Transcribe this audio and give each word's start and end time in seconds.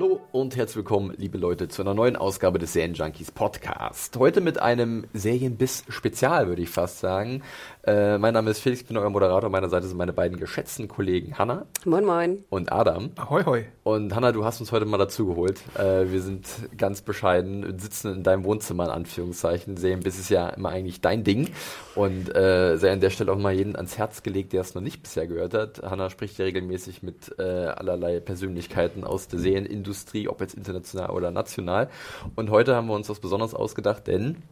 Hallo 0.00 0.20
und 0.30 0.54
herzlich 0.54 0.76
willkommen, 0.76 1.12
liebe 1.16 1.38
Leute, 1.38 1.66
zu 1.66 1.82
einer 1.82 1.92
neuen 1.92 2.14
Ausgabe 2.14 2.60
des 2.60 2.72
Serienjunkies 2.72 3.32
Podcast. 3.32 4.16
Heute 4.16 4.40
mit 4.40 4.62
einem 4.62 5.08
Serienbiss-Spezial, 5.12 6.46
würde 6.46 6.62
ich 6.62 6.68
fast 6.68 7.00
sagen. 7.00 7.42
Äh, 7.88 8.18
mein 8.18 8.34
Name 8.34 8.50
ist 8.50 8.60
Felix, 8.60 8.82
ich 8.82 8.86
bin 8.86 8.98
euer 8.98 9.08
Moderator. 9.08 9.48
Meiner 9.48 9.70
Seite 9.70 9.86
sind 9.86 9.96
meine 9.96 10.12
beiden 10.12 10.38
geschätzten 10.38 10.88
Kollegen 10.88 11.38
Hanna. 11.38 11.64
Moin, 11.86 12.04
moin. 12.04 12.44
Und 12.50 12.70
Adam. 12.70 13.12
Ahoi, 13.16 13.44
hoi. 13.44 13.64
Und 13.82 14.14
Hanna, 14.14 14.30
du 14.32 14.44
hast 14.44 14.60
uns 14.60 14.72
heute 14.72 14.84
mal 14.84 14.98
dazugeholt. 14.98 15.58
Äh, 15.74 16.12
wir 16.12 16.20
sind 16.20 16.46
ganz 16.76 17.00
bescheiden, 17.00 17.78
sitzen 17.78 18.12
in 18.12 18.22
deinem 18.22 18.44
Wohnzimmer 18.44 18.84
in 18.84 18.90
Anführungszeichen. 18.90 19.78
Serienbiss 19.78 20.18
ist 20.18 20.28
ja 20.28 20.50
immer 20.50 20.68
eigentlich 20.68 21.00
dein 21.00 21.24
Ding. 21.24 21.48
Und 21.94 22.28
äh, 22.36 22.76
sei 22.76 22.92
an 22.92 23.00
der 23.00 23.08
Stelle 23.08 23.32
auch 23.32 23.38
mal 23.38 23.54
jeden 23.54 23.74
ans 23.74 23.96
Herz 23.96 24.22
gelegt, 24.22 24.52
der 24.52 24.60
es 24.60 24.74
noch 24.74 24.82
nicht 24.82 25.02
bisher 25.02 25.26
gehört 25.26 25.54
hat. 25.54 25.80
Hanna 25.82 26.10
spricht 26.10 26.36
ja 26.36 26.44
regelmäßig 26.44 27.02
mit 27.02 27.36
äh, 27.38 27.42
allerlei 27.42 28.20
Persönlichkeiten 28.20 29.02
aus 29.02 29.28
der 29.28 29.38
Serienindustrie, 29.38 30.28
ob 30.28 30.42
jetzt 30.42 30.52
international 30.52 31.08
oder 31.08 31.30
national. 31.30 31.88
Und 32.36 32.50
heute 32.50 32.76
haben 32.76 32.88
wir 32.88 32.94
uns 32.94 33.08
was 33.08 33.18
Besonderes 33.18 33.54
ausgedacht, 33.54 34.06
denn 34.08 34.42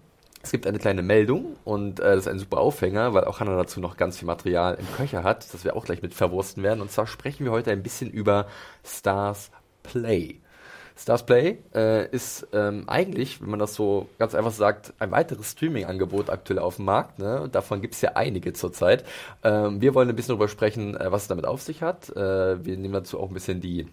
es 0.47 0.53
gibt 0.53 0.69
eine 0.69 0.79
kleine 0.79 1.03
Meldung 1.03 1.57
und 1.65 1.99
äh, 1.99 2.15
das 2.15 2.27
ist 2.27 2.29
ein 2.29 2.39
super 2.39 2.59
Aufhänger, 2.59 3.15
weil 3.15 3.25
auch 3.25 3.41
Hanna 3.41 3.57
dazu 3.57 3.81
noch 3.81 3.97
ganz 3.97 4.17
viel 4.19 4.27
Material 4.27 4.77
im 4.79 4.87
Köcher 4.97 5.25
hat, 5.25 5.53
das 5.53 5.65
wir 5.65 5.75
auch 5.75 5.85
gleich 5.85 6.03
mit 6.03 6.15
verwursten 6.15 6.63
werden. 6.63 6.81
Und 6.81 6.93
zwar 6.93 7.09
sprechen 7.09 7.45
wir 7.45 7.51
heute 7.51 7.73
ein 7.73 7.83
bisschen 7.83 8.11
über 8.13 8.47
Stars 8.85 9.51
Play. 9.83 10.37
Stars 10.97 11.27
Play 11.27 11.59
äh, 11.75 12.09
ist 12.11 12.47
ähm, 12.53 12.85
eigentlich, 12.87 13.43
wenn 13.43 13.51
man 13.51 13.59
das 13.59 13.75
so 13.75 14.09
ganz 14.21 14.37
einfach 14.37 14.53
sagt, 14.53 14.95
ein 15.01 15.11
weiteres 15.11 15.51
Streaming-Angebot 15.51 16.31
aktuell 16.31 16.61
auf 16.61 16.77
dem 16.77 16.85
Markt. 16.85 17.19
Ne? 17.19 17.49
Davon 17.51 17.81
gibt 17.81 17.95
es 17.95 18.01
ja 18.01 18.13
einige 18.15 18.53
zurzeit. 18.53 19.05
Ähm, 19.43 19.81
wir 19.81 19.95
wollen 19.95 20.09
ein 20.09 20.15
bisschen 20.15 20.35
darüber 20.35 20.49
sprechen, 20.49 20.97
äh, 20.97 21.11
was 21.11 21.23
es 21.23 21.29
damit 21.29 21.45
auf 21.45 21.61
sich 21.61 21.83
hat. 21.83 22.09
Äh, 22.11 22.65
wir 22.65 22.77
nehmen 22.77 22.95
dazu 22.95 23.19
auch 23.19 23.29
ein 23.29 23.35
bisschen 23.35 23.61
die 23.61 23.89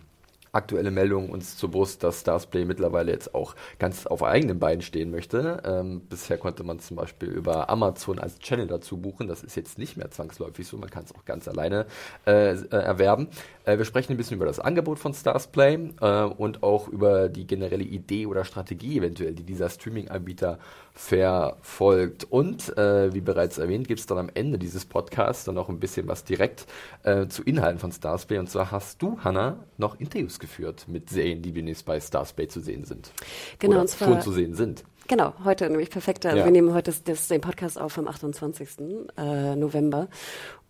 aktuelle 0.53 0.91
Meldung 0.91 1.29
uns 1.29 1.57
zur 1.57 1.71
Brust, 1.71 2.03
dass 2.03 2.21
Starsplay 2.21 2.63
mittlerweile 2.63 3.11
jetzt 3.11 3.33
auch 3.33 3.55
ganz 3.79 4.05
auf 4.05 4.23
eigenen 4.23 4.59
Beinen 4.59 4.81
stehen 4.81 5.09
möchte. 5.09 5.61
Ähm, 5.65 6.01
bisher 6.07 6.37
konnte 6.37 6.63
man 6.63 6.79
zum 6.79 6.95
Beispiel 6.95 7.29
über 7.29 7.69
Amazon 7.69 8.19
als 8.19 8.37
Channel 8.37 8.67
dazu 8.67 8.97
buchen. 8.97 9.27
Das 9.27 9.43
ist 9.43 9.55
jetzt 9.55 9.79
nicht 9.79 9.97
mehr 9.97 10.11
zwangsläufig 10.11 10.67
so. 10.67 10.77
Man 10.77 10.91
kann 10.91 11.05
es 11.05 11.15
auch 11.15 11.25
ganz 11.25 11.47
alleine 11.47 11.87
äh, 12.27 12.51
äh, 12.53 12.67
erwerben. 12.69 13.29
Äh, 13.65 13.79
wir 13.79 13.85
sprechen 13.85 14.13
ein 14.13 14.17
bisschen 14.17 14.37
über 14.37 14.45
das 14.45 14.59
Angebot 14.59 14.99
von 14.99 15.13
Starsplay 15.13 15.89
äh, 15.99 16.23
und 16.23 16.61
auch 16.61 16.87
über 16.87 17.29
die 17.29 17.47
generelle 17.47 17.83
Idee 17.83 18.27
oder 18.27 18.45
Strategie 18.45 18.99
eventuell, 18.99 19.33
die 19.33 19.43
dieser 19.43 19.69
Streaming-Anbieter 19.69 20.59
verfolgt. 20.93 22.25
Und 22.29 22.77
äh, 22.77 23.13
wie 23.13 23.21
bereits 23.21 23.57
erwähnt, 23.57 23.87
gibt 23.87 23.99
es 23.99 24.05
dann 24.05 24.17
am 24.17 24.29
Ende 24.33 24.57
dieses 24.57 24.85
Podcasts 24.85 25.43
dann 25.43 25.55
noch 25.55 25.69
ein 25.69 25.79
bisschen 25.79 26.07
was 26.07 26.23
direkt 26.23 26.65
äh, 27.03 27.27
zu 27.27 27.43
Inhalten 27.43 27.79
von 27.79 27.91
Starsplay. 27.91 28.37
Und 28.37 28.49
zwar 28.49 28.71
hast 28.71 29.01
du, 29.01 29.17
Hanna, 29.23 29.57
noch 29.77 29.99
Interviews 29.99 30.39
geführt 30.39 30.85
mit 30.87 31.09
Serien, 31.09 31.41
die 31.41 31.51
demnächst 31.51 31.85
bei 31.85 31.99
Starsplay 31.99 32.47
zu 32.47 32.59
sehen 32.59 32.85
sind. 32.85 33.11
Genau, 33.59 33.73
Oder 33.73 33.81
und 33.81 33.87
zwar- 33.89 34.07
schon 34.07 34.21
zu 34.21 34.31
sehen 34.31 34.53
sind. 34.53 34.83
Genau, 35.09 35.33
heute 35.43 35.69
nämlich 35.69 35.89
perfekt. 35.89 36.25
Also 36.25 36.37
Ja. 36.37 36.45
Wir 36.45 36.51
nehmen 36.53 36.73
heute 36.73 36.89
das, 36.89 37.03
das, 37.03 37.27
den 37.27 37.41
Podcast 37.41 37.77
auf 37.79 37.97
am 37.97 38.07
28. 38.07 38.69
Äh, 39.17 39.55
November. 39.57 40.07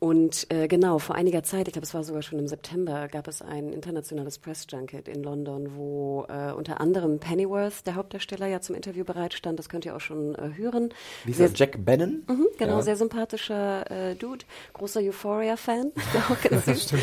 Und 0.04 0.48
äh, 0.52 0.68
genau, 0.68 1.00
vor 1.00 1.16
einiger 1.16 1.44
Zeit, 1.44 1.70
ich 1.70 1.72
glaube, 1.72 1.86
es 1.86 1.94
war 1.94 2.04
sogar 2.04 2.22
schon 2.24 2.38
im 2.38 2.46
September, 2.50 3.08
gab 3.08 3.26
es 3.30 3.42
ein 3.42 3.72
internationales 3.72 4.38
Press 4.38 4.68
Junket 4.70 5.08
in 5.08 5.24
London, 5.24 5.78
wo 5.78 6.26
äh, 6.28 6.52
unter 6.52 6.82
anderem 6.82 7.20
Pennyworth, 7.20 7.88
der 7.88 7.96
Hauptdarsteller, 7.96 8.48
ja 8.48 8.60
zum 8.60 8.76
Interview 8.76 9.06
bereitstand. 9.06 9.58
Das 9.60 9.70
könnt 9.70 9.86
ihr 9.86 9.96
auch 9.96 10.02
schon 10.02 10.36
äh, 10.36 10.50
hören. 10.58 10.94
Wie 11.24 11.32
ist 11.32 11.40
das? 11.40 11.54
Jack 11.56 11.86
Bannon? 11.86 12.22
Mhm, 12.28 12.48
genau, 12.58 12.76
Ja. 12.76 12.82
sehr 12.82 12.98
sympathischer 12.98 13.90
äh, 13.90 14.16
Dude, 14.16 14.44
großer 14.74 15.00
Euphoria-Fan, 15.00 15.94
ja 16.14 16.20
auch 16.30 16.50
ganz 16.50 16.66
süß. 16.66 16.94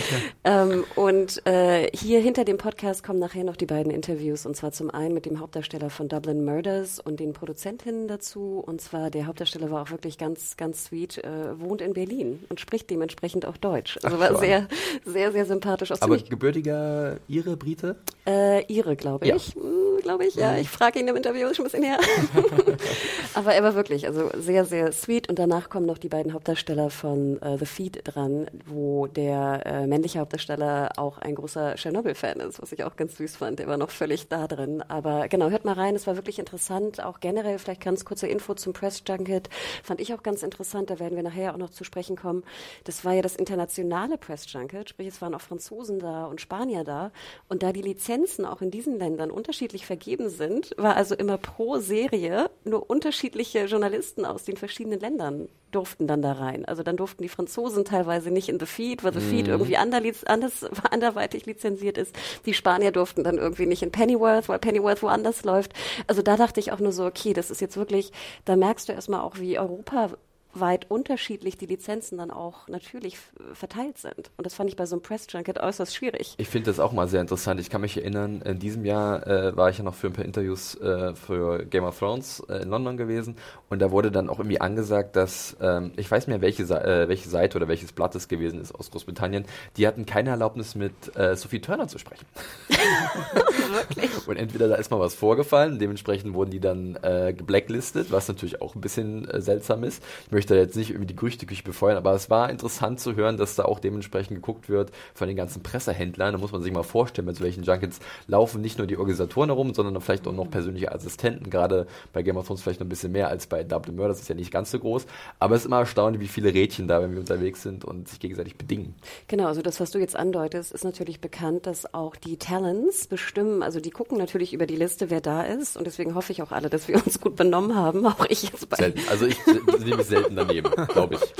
ähm, 0.44 0.84
und 0.94 1.46
äh, 1.46 1.88
hier 1.96 2.20
hinter 2.20 2.44
dem 2.44 2.58
Podcast 2.58 3.02
kommen 3.02 3.18
nachher 3.18 3.44
noch 3.44 3.56
die 3.56 3.64
beiden 3.64 3.90
Interviews 3.90 4.44
und 4.44 4.56
zwar 4.58 4.72
zum 4.72 4.90
einen 4.90 5.14
mit 5.14 5.24
dem 5.24 5.40
Hauptdarsteller 5.40 5.88
von 5.88 6.08
Dublin 6.10 6.44
Murders 6.44 7.00
und 7.00 7.18
den 7.18 7.32
Produzentinnen 7.32 8.08
dazu 8.08 8.62
und 8.66 8.82
zwar 8.82 9.08
der 9.08 9.26
Hauptdarsteller 9.26 9.70
war 9.70 9.84
auch 9.84 9.90
wirklich 9.90 10.18
ganz, 10.18 10.58
ganz 10.58 10.84
sweet, 10.84 11.16
äh, 11.24 11.58
wohnt 11.58 11.80
in 11.80 11.94
Berlin 11.94 12.44
und 12.50 12.60
spricht 12.60 12.89
dementsprechend 12.90 13.46
auch 13.46 13.56
Deutsch. 13.56 13.98
Also 14.02 14.16
Ach, 14.16 14.20
war 14.20 14.38
sehr, 14.38 14.68
sehr, 15.04 15.32
sehr 15.32 15.46
sympathisch. 15.46 15.92
Auch 15.92 16.00
Aber 16.00 16.16
gebürtiger 16.18 17.18
Ire, 17.28 17.56
Brite? 17.56 17.96
äh, 18.26 18.64
ihre, 18.66 18.96
glaube 18.96 19.26
Ja. 19.26 19.36
ich. 19.36 19.54
Hm, 19.54 19.89
glaube 20.00 20.26
ich, 20.26 20.34
ja. 20.34 20.56
Ich 20.56 20.68
frage 20.68 20.98
ihn 20.98 21.08
im 21.08 21.16
Interview, 21.16 21.52
schon 21.54 21.66
ein 21.66 21.70
bisschen 21.70 21.84
her. 21.84 21.98
Aber 23.34 23.54
er 23.54 23.62
war 23.62 23.74
wirklich, 23.74 24.06
also 24.06 24.30
sehr, 24.36 24.64
sehr 24.64 24.92
sweet. 24.92 25.28
Und 25.28 25.38
danach 25.38 25.68
kommen 25.70 25.86
noch 25.86 25.98
die 25.98 26.08
beiden 26.08 26.32
Hauptdarsteller 26.32 26.90
von 26.90 27.40
äh, 27.42 27.58
The 27.58 27.66
Feed 27.66 28.00
dran, 28.04 28.46
wo 28.66 29.06
der 29.06 29.62
äh, 29.66 29.86
männliche 29.86 30.20
Hauptdarsteller 30.20 30.92
auch 30.96 31.18
ein 31.18 31.34
großer 31.34 31.74
Tschernobyl-Fan 31.76 32.40
ist, 32.40 32.60
was 32.60 32.72
ich 32.72 32.84
auch 32.84 32.96
ganz 32.96 33.16
süß 33.16 33.36
fand. 33.36 33.58
Der 33.58 33.66
war 33.66 33.76
noch 33.76 33.90
völlig 33.90 34.28
da 34.28 34.46
drin. 34.46 34.82
Aber 34.88 35.28
genau, 35.28 35.50
hört 35.50 35.64
mal 35.64 35.74
rein, 35.74 35.94
es 35.94 36.06
war 36.06 36.16
wirklich 36.16 36.38
interessant. 36.38 37.02
Auch 37.02 37.20
generell, 37.20 37.58
vielleicht 37.58 37.82
ganz 37.82 38.04
kurze 38.04 38.26
Info 38.26 38.54
zum 38.54 38.72
Press 38.72 39.02
Junket, 39.06 39.48
fand 39.82 40.00
ich 40.00 40.14
auch 40.14 40.22
ganz 40.22 40.42
interessant. 40.42 40.90
Da 40.90 40.98
werden 40.98 41.16
wir 41.16 41.22
nachher 41.22 41.52
auch 41.52 41.58
noch 41.58 41.70
zu 41.70 41.84
sprechen 41.84 42.16
kommen. 42.16 42.42
Das 42.84 43.04
war 43.04 43.12
ja 43.12 43.22
das 43.22 43.36
internationale 43.36 44.18
Press 44.18 44.50
Junket, 44.52 44.90
sprich 44.90 45.08
es 45.08 45.22
waren 45.22 45.34
auch 45.34 45.40
Franzosen 45.40 45.98
da 45.98 46.26
und 46.26 46.40
Spanier 46.40 46.84
da. 46.84 47.12
Und 47.48 47.62
da 47.62 47.72
die 47.72 47.82
Lizenzen 47.82 48.44
auch 48.44 48.60
in 48.60 48.70
diesen 48.70 48.98
Ländern 48.98 49.30
unterschiedlich 49.30 49.86
vergeben 49.90 50.28
sind, 50.28 50.70
war 50.76 50.94
also 50.94 51.16
immer 51.16 51.36
pro 51.36 51.78
Serie 51.78 52.48
nur 52.62 52.88
unterschiedliche 52.88 53.64
Journalisten 53.64 54.24
aus 54.24 54.44
den 54.44 54.56
verschiedenen 54.56 55.00
Ländern 55.00 55.48
durften 55.72 56.06
dann 56.06 56.22
da 56.22 56.30
rein. 56.30 56.64
Also 56.64 56.84
dann 56.84 56.96
durften 56.96 57.24
die 57.24 57.28
Franzosen 57.28 57.84
teilweise 57.84 58.30
nicht 58.30 58.48
in 58.48 58.60
The 58.60 58.66
Feed, 58.66 59.02
weil 59.02 59.12
The 59.12 59.18
Feed 59.18 59.48
irgendwie 59.48 59.76
anderliz- 59.76 60.24
anders, 60.26 60.64
anderweitig 60.92 61.44
lizenziert 61.46 61.98
ist. 61.98 62.14
Die 62.46 62.54
Spanier 62.54 62.92
durften 62.92 63.24
dann 63.24 63.36
irgendwie 63.36 63.66
nicht 63.66 63.82
in 63.82 63.90
Pennyworth, 63.90 64.48
weil 64.48 64.60
Pennyworth 64.60 65.02
woanders 65.02 65.42
läuft. 65.42 65.72
Also 66.06 66.22
da 66.22 66.36
dachte 66.36 66.60
ich 66.60 66.70
auch 66.70 66.78
nur 66.78 66.92
so, 66.92 67.04
okay, 67.04 67.32
das 67.32 67.50
ist 67.50 67.60
jetzt 67.60 67.76
wirklich, 67.76 68.12
da 68.44 68.54
merkst 68.54 68.88
du 68.88 68.92
erstmal 68.92 69.22
auch, 69.22 69.38
wie 69.40 69.58
Europa 69.58 70.10
weit 70.52 70.90
unterschiedlich 70.90 71.56
die 71.56 71.66
Lizenzen 71.66 72.18
dann 72.18 72.30
auch 72.30 72.68
natürlich 72.68 73.16
verteilt 73.52 73.98
sind. 73.98 74.30
Und 74.36 74.44
das 74.46 74.54
fand 74.54 74.68
ich 74.68 74.76
bei 74.76 74.86
so 74.86 74.96
einem 74.96 75.02
Press 75.02 75.26
Junket 75.30 75.60
äußerst 75.60 75.94
schwierig. 75.94 76.34
Ich 76.38 76.48
finde 76.48 76.70
das 76.70 76.80
auch 76.80 76.92
mal 76.92 77.08
sehr 77.08 77.20
interessant. 77.20 77.60
Ich 77.60 77.70
kann 77.70 77.80
mich 77.80 77.96
erinnern, 77.96 78.42
in 78.42 78.58
diesem 78.58 78.84
Jahr 78.84 79.26
äh, 79.26 79.56
war 79.56 79.70
ich 79.70 79.78
ja 79.78 79.84
noch 79.84 79.94
für 79.94 80.08
ein 80.08 80.12
paar 80.12 80.24
Interviews 80.24 80.74
äh, 80.76 81.14
für 81.14 81.64
Game 81.66 81.84
of 81.84 81.98
Thrones 81.98 82.40
äh, 82.48 82.62
in 82.62 82.68
London 82.68 82.96
gewesen 82.96 83.36
und 83.68 83.80
da 83.80 83.90
wurde 83.90 84.10
dann 84.10 84.28
auch 84.28 84.38
irgendwie 84.38 84.60
angesagt, 84.60 85.16
dass, 85.16 85.56
ähm, 85.60 85.92
ich 85.96 86.10
weiß 86.10 86.26
nicht 86.26 86.28
mehr, 86.28 86.40
welche, 86.40 86.62
äh, 86.64 87.08
welche 87.08 87.28
Seite 87.28 87.56
oder 87.56 87.68
welches 87.68 87.92
Blatt 87.92 88.14
es 88.14 88.26
gewesen 88.28 88.60
ist 88.60 88.74
aus 88.74 88.90
Großbritannien, 88.90 89.44
die 89.76 89.86
hatten 89.86 90.06
keine 90.06 90.30
Erlaubnis 90.30 90.74
mit 90.74 90.92
äh, 91.16 91.36
Sophie 91.36 91.60
Turner 91.60 91.86
zu 91.86 91.98
sprechen. 91.98 92.26
Und 94.26 94.36
entweder 94.36 94.68
da 94.68 94.74
ist 94.74 94.90
mal 94.90 94.98
was 94.98 95.14
vorgefallen, 95.14 95.78
dementsprechend 95.78 96.34
wurden 96.34 96.50
die 96.50 96.60
dann 96.60 96.98
äh, 97.02 97.32
geblacklistet, 97.32 98.10
was 98.10 98.26
natürlich 98.26 98.60
auch 98.60 98.74
ein 98.74 98.80
bisschen 98.80 99.28
seltsam 99.40 99.84
ist. 99.84 100.02
Ich 100.26 100.32
möchte 100.40 100.56
jetzt 100.56 100.74
nicht 100.74 100.88
irgendwie 100.88 101.06
die 101.06 101.16
Gerüchteküche 101.16 101.62
befeuern, 101.62 101.98
aber 101.98 102.14
es 102.14 102.30
war 102.30 102.48
interessant 102.48 102.98
zu 102.98 103.14
hören, 103.14 103.36
dass 103.36 103.56
da 103.56 103.66
auch 103.66 103.78
dementsprechend 103.78 104.36
geguckt 104.36 104.70
wird 104.70 104.90
von 105.12 105.28
den 105.28 105.36
ganzen 105.36 105.62
Pressehändlern. 105.62 106.32
Da 106.32 106.38
muss 106.38 106.50
man 106.50 106.62
sich 106.62 106.72
mal 106.72 106.82
vorstellen, 106.82 107.26
mit 107.26 107.36
solchen 107.36 107.62
Junkets 107.62 108.00
laufen 108.26 108.62
nicht 108.62 108.78
nur 108.78 108.86
die 108.86 108.96
Organisatoren 108.96 109.50
herum, 109.50 109.74
sondern 109.74 110.00
vielleicht 110.00 110.26
auch 110.26 110.32
noch 110.32 110.50
persönliche 110.50 110.92
Assistenten. 110.92 111.50
Gerade 111.50 111.86
bei 112.14 112.22
Game 112.22 112.38
of 112.38 112.46
Thrones 112.46 112.62
vielleicht 112.62 112.80
noch 112.80 112.86
ein 112.86 112.88
bisschen 112.88 113.12
mehr 113.12 113.28
als 113.28 113.48
bei 113.48 113.64
Double 113.64 113.92
Murder, 113.92 114.08
das 114.08 114.20
ist 114.20 114.28
ja 114.28 114.34
nicht 114.34 114.50
ganz 114.50 114.70
so 114.70 114.78
groß. 114.78 115.04
Aber 115.38 115.56
es 115.56 115.60
ist 115.60 115.66
immer 115.66 115.80
erstaunlich, 115.80 116.22
wie 116.22 116.28
viele 116.28 116.54
Rädchen 116.54 116.88
da, 116.88 117.02
wenn 117.02 117.12
wir 117.12 117.20
unterwegs 117.20 117.60
sind 117.60 117.84
und 117.84 118.08
sich 118.08 118.18
gegenseitig 118.18 118.56
bedingen. 118.56 118.94
Genau, 119.28 119.46
also 119.46 119.60
das, 119.60 119.78
was 119.78 119.90
du 119.90 119.98
jetzt 119.98 120.16
andeutest, 120.16 120.72
ist 120.72 120.84
natürlich 120.84 121.20
bekannt, 121.20 121.66
dass 121.66 121.92
auch 121.92 122.16
die 122.16 122.38
Talents 122.38 123.08
bestimmen, 123.08 123.62
also 123.62 123.78
die 123.78 123.90
gucken 123.90 124.16
natürlich 124.16 124.54
über 124.54 124.64
die 124.64 124.76
Liste, 124.76 125.10
wer 125.10 125.20
da 125.20 125.42
ist. 125.42 125.76
Und 125.76 125.86
deswegen 125.86 126.14
hoffe 126.14 126.32
ich 126.32 126.40
auch 126.40 126.50
alle, 126.50 126.70
dass 126.70 126.88
wir 126.88 126.96
uns 127.04 127.20
gut 127.20 127.36
benommen 127.36 127.76
haben. 127.76 128.06
Auch 128.06 128.24
ich 128.30 128.44
jetzt 128.44 128.70
bei. 128.70 128.76
Selten. 128.78 129.00
Also 129.10 129.26
ich 129.26 129.36
nehme 129.84 129.98
mich 129.98 130.06
selten 130.06 130.29
daneben, 130.36 130.70
glaube 130.88 131.14
ich. 131.16 131.20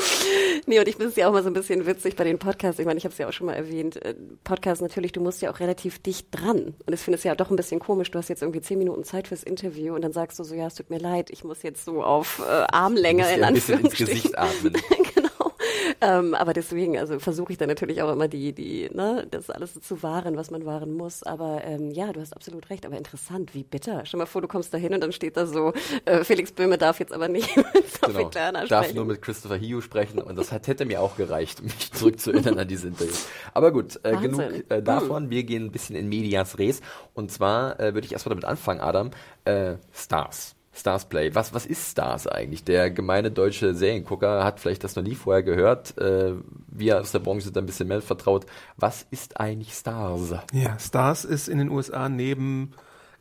Nee, 0.66 0.78
und 0.78 0.86
ich 0.86 0.96
finde 0.96 1.08
es 1.08 1.16
ja 1.16 1.26
auch 1.26 1.32
mal 1.32 1.42
so 1.42 1.48
ein 1.48 1.54
bisschen 1.54 1.86
witzig 1.86 2.16
bei 2.16 2.22
den 2.22 2.38
Podcasts. 2.38 2.78
Ich 2.78 2.86
meine, 2.86 2.98
ich 2.98 3.04
habe 3.04 3.12
es 3.12 3.18
ja 3.18 3.26
auch 3.26 3.32
schon 3.32 3.46
mal 3.46 3.54
erwähnt. 3.54 3.96
äh, 4.04 4.14
Podcast 4.44 4.82
natürlich, 4.82 5.10
du 5.12 5.20
musst 5.20 5.42
ja 5.42 5.50
auch 5.50 5.58
relativ 5.58 5.98
dicht 6.00 6.28
dran. 6.30 6.74
Und 6.86 6.92
ich 6.92 7.00
finde 7.00 7.16
es 7.16 7.24
ja 7.24 7.34
doch 7.34 7.50
ein 7.50 7.56
bisschen 7.56 7.80
komisch. 7.80 8.10
Du 8.10 8.18
hast 8.18 8.28
jetzt 8.28 8.42
irgendwie 8.42 8.60
zehn 8.60 8.78
Minuten 8.78 9.02
Zeit 9.02 9.28
fürs 9.28 9.42
Interview 9.42 9.94
und 9.94 10.02
dann 10.02 10.12
sagst 10.12 10.38
du 10.38 10.44
so, 10.44 10.54
ja, 10.54 10.66
es 10.66 10.74
tut 10.74 10.90
mir 10.90 10.98
leid, 10.98 11.30
ich 11.30 11.44
muss 11.44 11.62
jetzt 11.62 11.84
so 11.84 12.02
auf 12.04 12.40
äh, 12.40 12.66
Armlänge 12.70 13.28
in 13.32 13.40
dir 13.40 13.46
ein 13.46 13.54
bisschen 13.54 13.80
ins 13.80 13.86
Anführungsstrichen. 13.94 14.32
Gesicht 14.32 14.38
atmen. 14.38 14.72
genau. 15.14 15.49
ähm, 16.00 16.34
aber 16.34 16.52
deswegen, 16.52 16.98
also 16.98 17.18
versuche 17.18 17.52
ich 17.52 17.58
dann 17.58 17.68
natürlich 17.68 18.02
auch 18.02 18.12
immer 18.12 18.28
die, 18.28 18.52
die, 18.52 18.90
ne, 18.92 19.26
das 19.30 19.50
alles 19.50 19.80
zu 19.80 20.02
wahren, 20.02 20.36
was 20.36 20.50
man 20.50 20.64
wahren 20.64 20.92
muss. 20.92 21.22
Aber 21.22 21.62
ähm, 21.64 21.90
ja, 21.90 22.12
du 22.12 22.20
hast 22.20 22.32
absolut 22.34 22.70
recht. 22.70 22.86
Aber 22.86 22.96
interessant, 22.96 23.54
wie 23.54 23.64
bitter. 23.64 24.04
Stell 24.04 24.18
mal 24.18 24.26
vor, 24.26 24.42
du 24.42 24.48
kommst 24.48 24.72
da 24.74 24.78
hin 24.78 24.94
und 24.94 25.00
dann 25.00 25.12
steht 25.12 25.36
da 25.36 25.46
so, 25.46 25.72
äh, 26.04 26.24
Felix 26.24 26.52
Böhme 26.52 26.78
darf 26.78 27.00
jetzt 27.00 27.12
aber 27.12 27.28
nicht 27.28 27.56
mit 27.74 27.90
Sophie 27.90 28.12
genau. 28.12 28.28
Turner 28.28 28.66
Darf 28.66 28.94
nur 28.94 29.04
mit 29.04 29.22
Christopher 29.22 29.58
Hugh 29.58 29.80
sprechen 29.80 30.20
und 30.20 30.36
das 30.36 30.52
hat, 30.52 30.66
hätte 30.66 30.84
mir 30.84 31.00
auch 31.00 31.16
gereicht, 31.16 31.62
mich 31.62 31.92
zurückzuerinnern 31.92 32.58
an 32.58 32.68
diese 32.68 32.88
Interviews. 32.88 33.26
Aber 33.54 33.72
gut, 33.72 34.00
äh, 34.02 34.16
genug 34.16 34.40
äh, 34.68 34.82
davon. 34.82 35.30
Wir 35.30 35.44
gehen 35.44 35.66
ein 35.66 35.72
bisschen 35.72 35.96
in 35.96 36.08
Medias 36.08 36.58
Res. 36.58 36.80
Und 37.14 37.30
zwar 37.30 37.78
äh, 37.80 37.94
würde 37.94 38.06
ich 38.06 38.12
erstmal 38.12 38.30
damit 38.30 38.44
anfangen, 38.44 38.80
Adam. 38.80 39.10
Äh, 39.44 39.76
Stars. 39.92 40.54
Stars 40.72 41.08
Play. 41.08 41.34
Was, 41.34 41.52
was 41.52 41.66
ist 41.66 41.90
Stars 41.90 42.26
eigentlich? 42.26 42.64
Der 42.64 42.90
gemeine 42.90 43.30
deutsche 43.30 43.74
Seriengucker 43.74 44.44
hat 44.44 44.60
vielleicht 44.60 44.84
das 44.84 44.96
noch 44.96 45.02
nie 45.02 45.14
vorher 45.14 45.42
gehört. 45.42 45.98
Äh, 45.98 46.34
wir 46.68 47.00
aus 47.00 47.12
der 47.12 47.18
Branche 47.18 47.42
sind 47.42 47.58
ein 47.58 47.66
bisschen 47.66 47.88
mehr 47.88 48.00
vertraut. 48.00 48.46
Was 48.76 49.06
ist 49.10 49.40
eigentlich 49.40 49.74
Stars? 49.74 50.34
Ja, 50.52 50.78
Stars 50.78 51.24
ist 51.24 51.48
in 51.48 51.58
den 51.58 51.70
USA 51.70 52.08
neben 52.08 52.72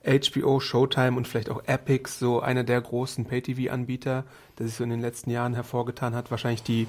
HBO, 0.06 0.60
Showtime 0.60 1.18
und 1.18 1.28
vielleicht 1.28 1.50
auch 1.50 1.62
Epic 1.66 2.10
so 2.10 2.40
einer 2.40 2.64
der 2.64 2.80
großen 2.80 3.26
Pay-TV-Anbieter, 3.26 4.24
der 4.58 4.68
sich 4.68 4.76
so 4.76 4.84
in 4.84 4.90
den 4.92 5.02
letzten 5.02 5.30
Jahren 5.30 5.54
hervorgetan 5.54 6.16
hat. 6.16 6.32
Wahrscheinlich 6.32 6.64
die 6.64 6.88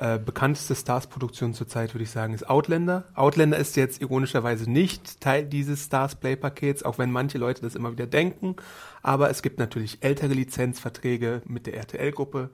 äh, 0.00 0.18
bekannteste 0.18 0.74
Stars-Produktion 0.74 1.52
zurzeit, 1.52 1.92
würde 1.92 2.04
ich 2.04 2.10
sagen, 2.10 2.32
ist 2.32 2.48
Outlander. 2.48 3.04
Outlander 3.14 3.58
ist 3.58 3.76
jetzt 3.76 4.00
ironischerweise 4.00 4.70
nicht 4.70 5.20
Teil 5.20 5.44
dieses 5.44 5.84
Stars 5.84 6.14
Play-Pakets, 6.14 6.84
auch 6.84 6.96
wenn 6.96 7.10
manche 7.10 7.36
Leute 7.36 7.60
das 7.60 7.74
immer 7.74 7.92
wieder 7.92 8.06
denken. 8.06 8.56
Aber 9.02 9.28
es 9.28 9.42
gibt 9.42 9.58
natürlich 9.58 9.98
ältere 10.00 10.32
Lizenzverträge 10.32 11.42
mit 11.44 11.66
der 11.66 11.74
RTL-Gruppe, 11.74 12.48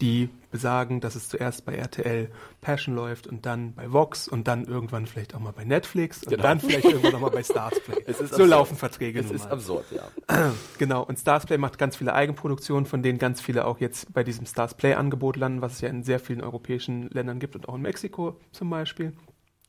die 0.00 0.30
besagen, 0.50 1.00
dass 1.00 1.14
es 1.14 1.28
zuerst 1.28 1.64
bei 1.64 1.74
RTL 1.74 2.30
Passion 2.60 2.94
läuft 2.94 3.26
und 3.26 3.46
dann 3.46 3.74
bei 3.74 3.92
Vox 3.92 4.26
und 4.26 4.48
dann 4.48 4.64
irgendwann 4.64 5.06
vielleicht 5.06 5.34
auch 5.34 5.40
mal 5.40 5.52
bei 5.52 5.64
Netflix 5.64 6.24
und 6.24 6.30
genau. 6.30 6.42
dann 6.42 6.60
vielleicht 6.60 6.84
irgendwann 6.86 7.12
noch 7.12 7.20
mal 7.20 7.30
bei 7.30 7.42
Starsplay. 7.42 8.04
so 8.12 8.24
absurd. 8.24 8.48
laufen 8.48 8.76
Verträge. 8.76 9.20
Es 9.20 9.30
ist 9.30 9.44
mal. 9.44 9.52
absurd, 9.52 9.86
ja. 9.90 10.52
Genau. 10.78 11.04
Und 11.04 11.18
Starsplay 11.18 11.58
macht 11.58 11.78
ganz 11.78 11.96
viele 11.96 12.14
Eigenproduktionen, 12.14 12.86
von 12.86 13.02
denen 13.02 13.18
ganz 13.18 13.40
viele 13.40 13.64
auch 13.66 13.78
jetzt 13.78 14.12
bei 14.12 14.24
diesem 14.24 14.46
Starsplay-Angebot 14.46 15.36
landen, 15.36 15.60
was 15.60 15.74
es 15.74 15.80
ja 15.82 15.88
in 15.88 16.02
sehr 16.02 16.18
vielen 16.18 16.40
europäischen 16.40 17.08
Ländern 17.10 17.38
gibt 17.38 17.54
und 17.54 17.68
auch 17.68 17.74
in 17.74 17.82
Mexiko 17.82 18.40
zum 18.50 18.70
Beispiel. 18.70 19.12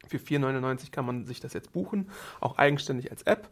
Für 0.08 0.18
4,99 0.18 0.92
kann 0.92 1.06
man 1.06 1.26
sich 1.26 1.40
das 1.40 1.54
jetzt 1.54 1.72
buchen, 1.74 2.10
auch 2.40 2.58
eigenständig 2.58 3.12
als 3.12 3.24
App. 3.24 3.50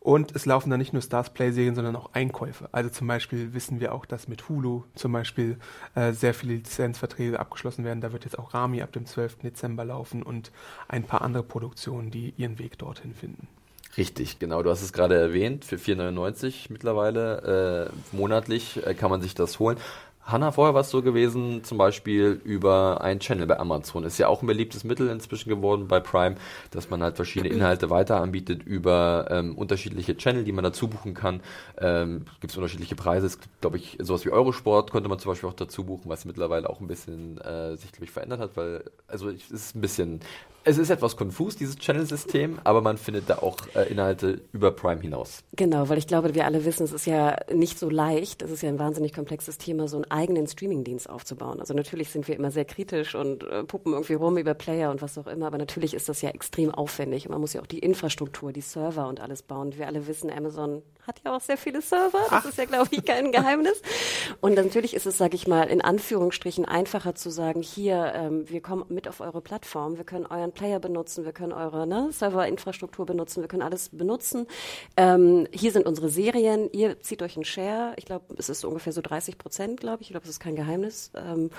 Und 0.00 0.34
es 0.36 0.46
laufen 0.46 0.70
dann 0.70 0.78
nicht 0.78 0.92
nur 0.92 1.02
Stars 1.02 1.30
Play-Serien, 1.30 1.74
sondern 1.74 1.96
auch 1.96 2.12
Einkäufe. 2.12 2.68
Also 2.72 2.88
zum 2.88 3.06
Beispiel 3.08 3.52
wissen 3.52 3.80
wir 3.80 3.92
auch, 3.92 4.06
dass 4.06 4.28
mit 4.28 4.48
Hulu 4.48 4.84
zum 4.94 5.12
Beispiel 5.12 5.58
äh, 5.94 6.12
sehr 6.12 6.34
viele 6.34 6.54
Lizenzverträge 6.54 7.40
abgeschlossen 7.40 7.84
werden. 7.84 8.00
Da 8.00 8.12
wird 8.12 8.24
jetzt 8.24 8.38
auch 8.38 8.54
Rami 8.54 8.80
ab 8.80 8.92
dem 8.92 9.06
12. 9.06 9.38
Dezember 9.38 9.84
laufen 9.84 10.22
und 10.22 10.52
ein 10.86 11.02
paar 11.02 11.22
andere 11.22 11.42
Produktionen, 11.42 12.10
die 12.10 12.32
ihren 12.36 12.58
Weg 12.58 12.78
dorthin 12.78 13.12
finden. 13.12 13.48
Richtig, 13.96 14.38
genau. 14.38 14.62
Du 14.62 14.70
hast 14.70 14.82
es 14.82 14.92
gerade 14.92 15.16
erwähnt. 15.16 15.64
Für 15.64 15.76
4,99 15.76 16.66
mittlerweile 16.68 17.90
äh, 17.90 18.16
monatlich 18.16 18.86
äh, 18.86 18.94
kann 18.94 19.10
man 19.10 19.20
sich 19.20 19.34
das 19.34 19.58
holen. 19.58 19.78
Hanna, 20.28 20.52
vorher 20.52 20.74
war 20.74 20.82
es 20.82 20.90
so 20.90 21.00
gewesen, 21.00 21.64
zum 21.64 21.78
Beispiel 21.78 22.38
über 22.44 23.00
einen 23.00 23.18
Channel 23.18 23.46
bei 23.46 23.58
Amazon. 23.58 24.04
Ist 24.04 24.18
ja 24.18 24.28
auch 24.28 24.42
ein 24.42 24.46
beliebtes 24.46 24.84
Mittel 24.84 25.08
inzwischen 25.08 25.48
geworden 25.48 25.88
bei 25.88 26.00
Prime, 26.00 26.36
dass 26.70 26.90
man 26.90 27.02
halt 27.02 27.16
verschiedene 27.16 27.50
Inhalte 27.50 27.88
weiter 27.88 28.20
anbietet 28.20 28.62
über 28.62 29.28
ähm, 29.30 29.56
unterschiedliche 29.56 30.18
Channel, 30.18 30.44
die 30.44 30.52
man 30.52 30.64
dazu 30.64 30.86
buchen 30.88 31.14
kann. 31.14 31.40
Ähm, 31.78 32.26
gibt 32.40 32.50
es 32.50 32.58
unterschiedliche 32.58 32.94
Preise. 32.94 33.26
Es 33.26 33.40
gibt, 33.40 33.58
glaube 33.62 33.78
ich, 33.78 33.96
sowas 34.02 34.26
wie 34.26 34.30
Eurosport 34.30 34.90
konnte 34.90 35.08
man 35.08 35.18
zum 35.18 35.32
Beispiel 35.32 35.48
auch 35.48 35.54
dazu 35.54 35.84
buchen, 35.84 36.10
was 36.10 36.26
mittlerweile 36.26 36.68
auch 36.68 36.80
ein 36.80 36.88
bisschen 36.88 37.38
äh, 37.38 37.76
sich, 37.76 37.90
glaube 37.92 38.04
ich, 38.04 38.10
verändert 38.10 38.40
hat, 38.40 38.56
weil, 38.58 38.84
also 39.06 39.30
es 39.30 39.50
ist 39.50 39.76
ein 39.76 39.80
bisschen 39.80 40.20
es 40.68 40.76
ist 40.76 40.90
etwas 40.90 41.16
konfus, 41.16 41.56
dieses 41.56 41.76
Channel-System, 41.76 42.58
aber 42.62 42.82
man 42.82 42.98
findet 42.98 43.30
da 43.30 43.38
auch 43.38 43.56
äh, 43.74 43.90
Inhalte 43.90 44.42
über 44.52 44.70
Prime 44.70 45.00
hinaus. 45.00 45.42
Genau, 45.56 45.88
weil 45.88 45.96
ich 45.96 46.06
glaube, 46.06 46.34
wir 46.34 46.44
alle 46.44 46.64
wissen, 46.66 46.84
es 46.84 46.92
ist 46.92 47.06
ja 47.06 47.36
nicht 47.52 47.78
so 47.78 47.88
leicht, 47.88 48.42
es 48.42 48.50
ist 48.50 48.62
ja 48.62 48.68
ein 48.68 48.78
wahnsinnig 48.78 49.14
komplexes 49.14 49.56
Thema, 49.56 49.88
so 49.88 49.96
einen 49.96 50.10
eigenen 50.10 50.46
Streaming-Dienst 50.46 51.08
aufzubauen. 51.08 51.60
Also 51.60 51.72
natürlich 51.72 52.10
sind 52.10 52.28
wir 52.28 52.36
immer 52.36 52.50
sehr 52.50 52.66
kritisch 52.66 53.14
und 53.14 53.44
äh, 53.44 53.64
puppen 53.64 53.92
irgendwie 53.92 54.14
rum 54.14 54.36
über 54.36 54.52
Player 54.52 54.90
und 54.90 55.00
was 55.00 55.16
auch 55.16 55.26
immer, 55.26 55.46
aber 55.46 55.58
natürlich 55.58 55.94
ist 55.94 56.08
das 56.08 56.20
ja 56.20 56.30
extrem 56.30 56.70
aufwendig 56.70 57.26
und 57.26 57.32
man 57.32 57.40
muss 57.40 57.54
ja 57.54 57.62
auch 57.62 57.66
die 57.66 57.78
Infrastruktur, 57.78 58.52
die 58.52 58.60
Server 58.60 59.08
und 59.08 59.20
alles 59.20 59.42
bauen. 59.42 59.76
Wir 59.78 59.86
alle 59.86 60.06
wissen, 60.06 60.30
Amazon 60.30 60.82
hat 61.08 61.20
ja 61.24 61.34
auch 61.34 61.40
sehr 61.40 61.56
viele 61.56 61.80
Server, 61.80 62.20
das 62.30 62.30
Ach. 62.30 62.44
ist 62.44 62.58
ja, 62.58 62.66
glaube 62.66 62.88
ich, 62.90 63.04
kein 63.04 63.32
Geheimnis. 63.32 63.80
Und 64.40 64.54
natürlich 64.54 64.94
ist 64.94 65.06
es, 65.06 65.18
sage 65.18 65.34
ich 65.34 65.48
mal, 65.48 65.68
in 65.68 65.80
Anführungsstrichen 65.80 66.66
einfacher 66.66 67.14
zu 67.14 67.30
sagen, 67.30 67.62
hier, 67.62 68.12
ähm, 68.14 68.48
wir 68.48 68.60
kommen 68.60 68.84
mit 68.88 69.08
auf 69.08 69.20
eure 69.20 69.40
Plattform, 69.40 69.96
wir 69.96 70.04
können 70.04 70.26
euren 70.26 70.52
Player 70.52 70.78
benutzen, 70.78 71.24
wir 71.24 71.32
können 71.32 71.52
eure 71.52 71.86
ne, 71.86 72.10
Serverinfrastruktur 72.12 73.06
benutzen, 73.06 73.40
wir 73.40 73.48
können 73.48 73.62
alles 73.62 73.88
benutzen. 73.88 74.46
Ähm, 74.96 75.48
hier 75.50 75.72
sind 75.72 75.86
unsere 75.86 76.10
Serien, 76.10 76.70
ihr 76.72 77.00
zieht 77.00 77.22
euch 77.22 77.36
einen 77.36 77.44
Share, 77.44 77.94
ich 77.96 78.04
glaube, 78.04 78.26
es 78.36 78.48
ist 78.48 78.64
ungefähr 78.64 78.92
so 78.92 79.00
30 79.00 79.38
Prozent, 79.38 79.80
glaube 79.80 80.02
ich, 80.02 80.08
ich 80.08 80.12
glaube, 80.12 80.24
es 80.24 80.30
ist 80.30 80.40
kein 80.40 80.56
Geheimnis, 80.56 81.10
ähm, 81.14 81.50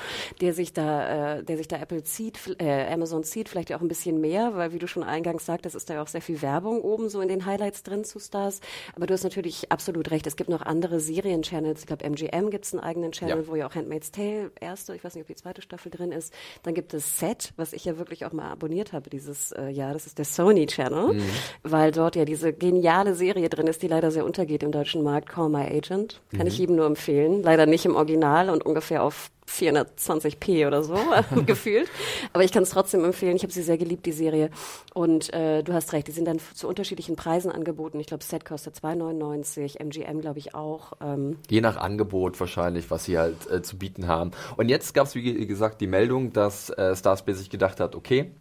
der 0.42 0.54
sich 0.54 0.74
da, 0.74 1.38
äh, 1.38 1.44
der 1.44 1.58
sich 1.58 1.68
da 1.68 1.78
Apple 1.78 2.04
zieht, 2.04 2.38
äh, 2.60 2.94
Amazon 2.94 3.24
zieht, 3.24 3.50
vielleicht 3.50 3.72
ja 3.72 3.78
auch 3.78 3.82
ein 3.82 3.88
bisschen 3.88 4.22
mehr, 4.22 4.56
weil 4.56 4.74
wie 4.74 4.80
du 4.80 4.88
schon 4.88 5.04
eingangs 5.04 5.46
sagtest, 5.48 5.76
ist 5.76 5.90
da 5.90 5.96
ja 5.96 6.04
auch 6.04 6.08
sehr 6.08 6.22
viel 6.22 6.42
Werbung 6.44 6.82
oben 6.82 7.10
so 7.10 7.20
in 7.22 7.28
den 7.28 7.48
Highlights 7.48 7.82
drin 7.82 8.04
zu 8.04 8.20
Stars. 8.20 8.62
Aber 8.96 9.08
du 9.08 9.14
hast 9.14 9.24
natürlich 9.24 9.39
absolut 9.70 10.12
recht, 10.12 10.28
es 10.28 10.36
gibt 10.36 10.50
noch 10.50 10.62
andere 10.62 11.00
Serien-Channels, 11.00 11.82
ich 11.82 11.88
glaube, 11.88 12.04
MGM 12.04 12.50
gibt 12.50 12.66
es 12.66 12.74
einen 12.74 12.84
eigenen 12.84 13.12
Channel, 13.12 13.40
ja. 13.40 13.48
wo 13.48 13.56
ja 13.56 13.68
auch 13.68 13.76
Handmaid's 13.76 14.12
Tale 14.12 14.52
erste, 14.60 14.96
ich 14.96 15.04
weiß 15.04 15.16
nicht, 15.16 15.24
ob 15.24 15.28
die 15.28 15.36
zweite 15.36 15.62
Staffel 15.62 15.92
drin 15.92 16.12
ist. 16.12 16.34
Dann 16.64 16.74
gibt 16.74 16.94
es 16.94 17.20
Set, 17.20 17.54
was 17.56 17.74
ich 17.74 17.86
ja 17.86 17.98
wirklich 17.98 18.26
auch 18.26 18.34
mal 18.34 18.50
abonniert 18.50 18.94
habe 18.94 19.10
dieses 19.10 19.52
äh, 19.52 19.70
Jahr. 19.70 19.94
Das 19.94 20.06
ist 20.06 20.18
der 20.18 20.26
Sony 20.26 20.66
Channel, 20.66 21.14
mhm. 21.14 21.24
weil 21.64 21.92
dort 21.92 22.16
ja 22.16 22.26
diese 22.26 22.54
geniale 22.54 23.16
Serie 23.16 23.50
drin 23.50 23.68
ist, 23.68 23.82
die 23.82 23.88
leider 23.88 24.12
sehr 24.12 24.26
untergeht 24.26 24.64
im 24.64 24.72
deutschen 24.72 25.04
Markt. 25.04 25.30
Call 25.30 25.50
My 25.50 25.66
Agent. 25.66 26.22
Kann 26.32 26.42
mhm. 26.42 26.48
ich 26.48 26.58
jedem 26.58 26.76
nur 26.76 26.86
empfehlen. 26.86 27.42
Leider 27.44 27.66
nicht 27.66 27.86
im 27.86 27.96
Original 27.96 28.50
und 28.50 28.66
ungefähr 28.66 29.04
auf 29.04 29.32
420p 29.50 30.68
oder 30.68 30.84
so 30.84 30.98
gefühlt. 31.46 31.90
Aber 32.34 32.44
ich 32.44 32.52
kann 32.52 32.64
es 32.64 32.70
trotzdem 32.70 33.04
empfehlen. 33.04 33.36
Ich 33.36 33.44
habe 33.44 33.54
sie 33.54 33.64
sehr 33.64 33.78
geliebt, 33.78 34.06
die 34.06 34.12
Serie. 34.12 34.50
Und 34.94 35.34
äh, 35.34 35.64
du 35.64 35.74
hast 35.74 35.94
recht, 35.94 36.08
die 36.08 36.12
sind 36.12 36.26
dann 36.26 36.40
zu 36.54 36.68
unterschiedlichen 36.68 37.16
Preisen 37.16 37.52
angeboten. 37.52 38.00
Ich 38.00 38.08
glaube, 38.08 38.24
Set 38.24 38.46
kostet 38.46 38.76
2,99, 38.76 39.80
MGM 39.80 40.22
glaube 40.22 40.40
ich 40.40 40.56
auch. 40.56 40.94
Ähm. 41.02 41.38
Je 41.50 41.62
nach 41.62 41.78
Angebot 41.78 42.40
wahrscheinlich, 42.40 42.92
was 42.92 43.06
sie 43.06 43.18
halt 43.18 43.50
äh, 43.50 43.62
zu 43.62 43.78
bieten 43.78 44.08
haben. 44.08 44.32
Und 44.58 44.70
jetzt 44.70 44.94
gab 44.94 45.08
es, 45.08 45.16
wie 45.16 45.48
gesagt, 45.48 45.82
die 45.82 45.88
Meldung, 45.88 46.34
dass 46.34 46.70
äh, 46.70 46.96
Starspace 46.96 47.40
sich 47.40 47.50
gedacht 47.50 47.80
hat, 47.80 47.96
okay, 47.96 48.32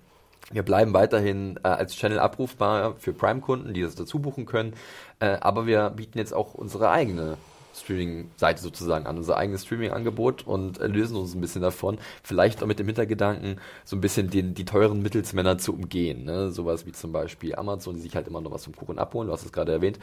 wir 0.51 0.63
bleiben 0.63 0.95
weiterhin 0.95 1.59
äh, 1.63 1.69
als 1.69 1.95
Channel 1.95 2.19
abrufbar 2.19 2.95
für 2.99 3.13
Prime-Kunden, 3.13 3.75
die 3.75 3.83
das 3.83 3.95
dazu 3.95 4.19
buchen 4.19 4.47
können. 4.47 4.75
Äh, 5.21 5.37
aber 5.41 5.67
wir 5.67 5.91
bieten 5.91 6.19
jetzt 6.19 6.33
auch 6.33 6.55
unsere 6.55 6.91
eigene 6.91 7.37
Streaming-Seite 7.81 8.63
sozusagen 8.63 9.07
an, 9.07 9.17
unser 9.17 9.37
eigenes 9.37 9.65
Streaming-Angebot 9.65 10.47
und 10.47 10.79
lösen 10.79 11.17
uns 11.17 11.35
ein 11.35 11.41
bisschen 11.41 11.63
davon. 11.63 11.99
Vielleicht 12.23 12.63
auch 12.63 12.67
mit 12.67 12.79
dem 12.79 12.87
Hintergedanken, 12.87 13.61
so 13.85 13.97
ein 13.97 14.01
bisschen 14.01 14.31
den, 14.31 14.55
die 14.55 14.65
teuren 14.65 15.03
Mittelsmänner 15.03 15.59
zu 15.59 15.73
umgehen. 15.73 16.25
Ne? 16.25 16.51
Sowas 16.51 16.87
wie 16.87 16.93
zum 16.93 17.13
Beispiel 17.13 17.55
Amazon, 17.55 17.95
die 17.95 18.01
sich 18.01 18.15
halt 18.15 18.29
immer 18.29 18.41
noch 18.41 18.51
was 18.51 18.65
vom 18.65 18.77
Kuchen 18.77 18.99
abholen, 18.99 19.29
du 19.29 19.33
hast 19.33 19.45
es 19.45 19.53
gerade 19.53 19.73
erwähnt. 19.73 19.99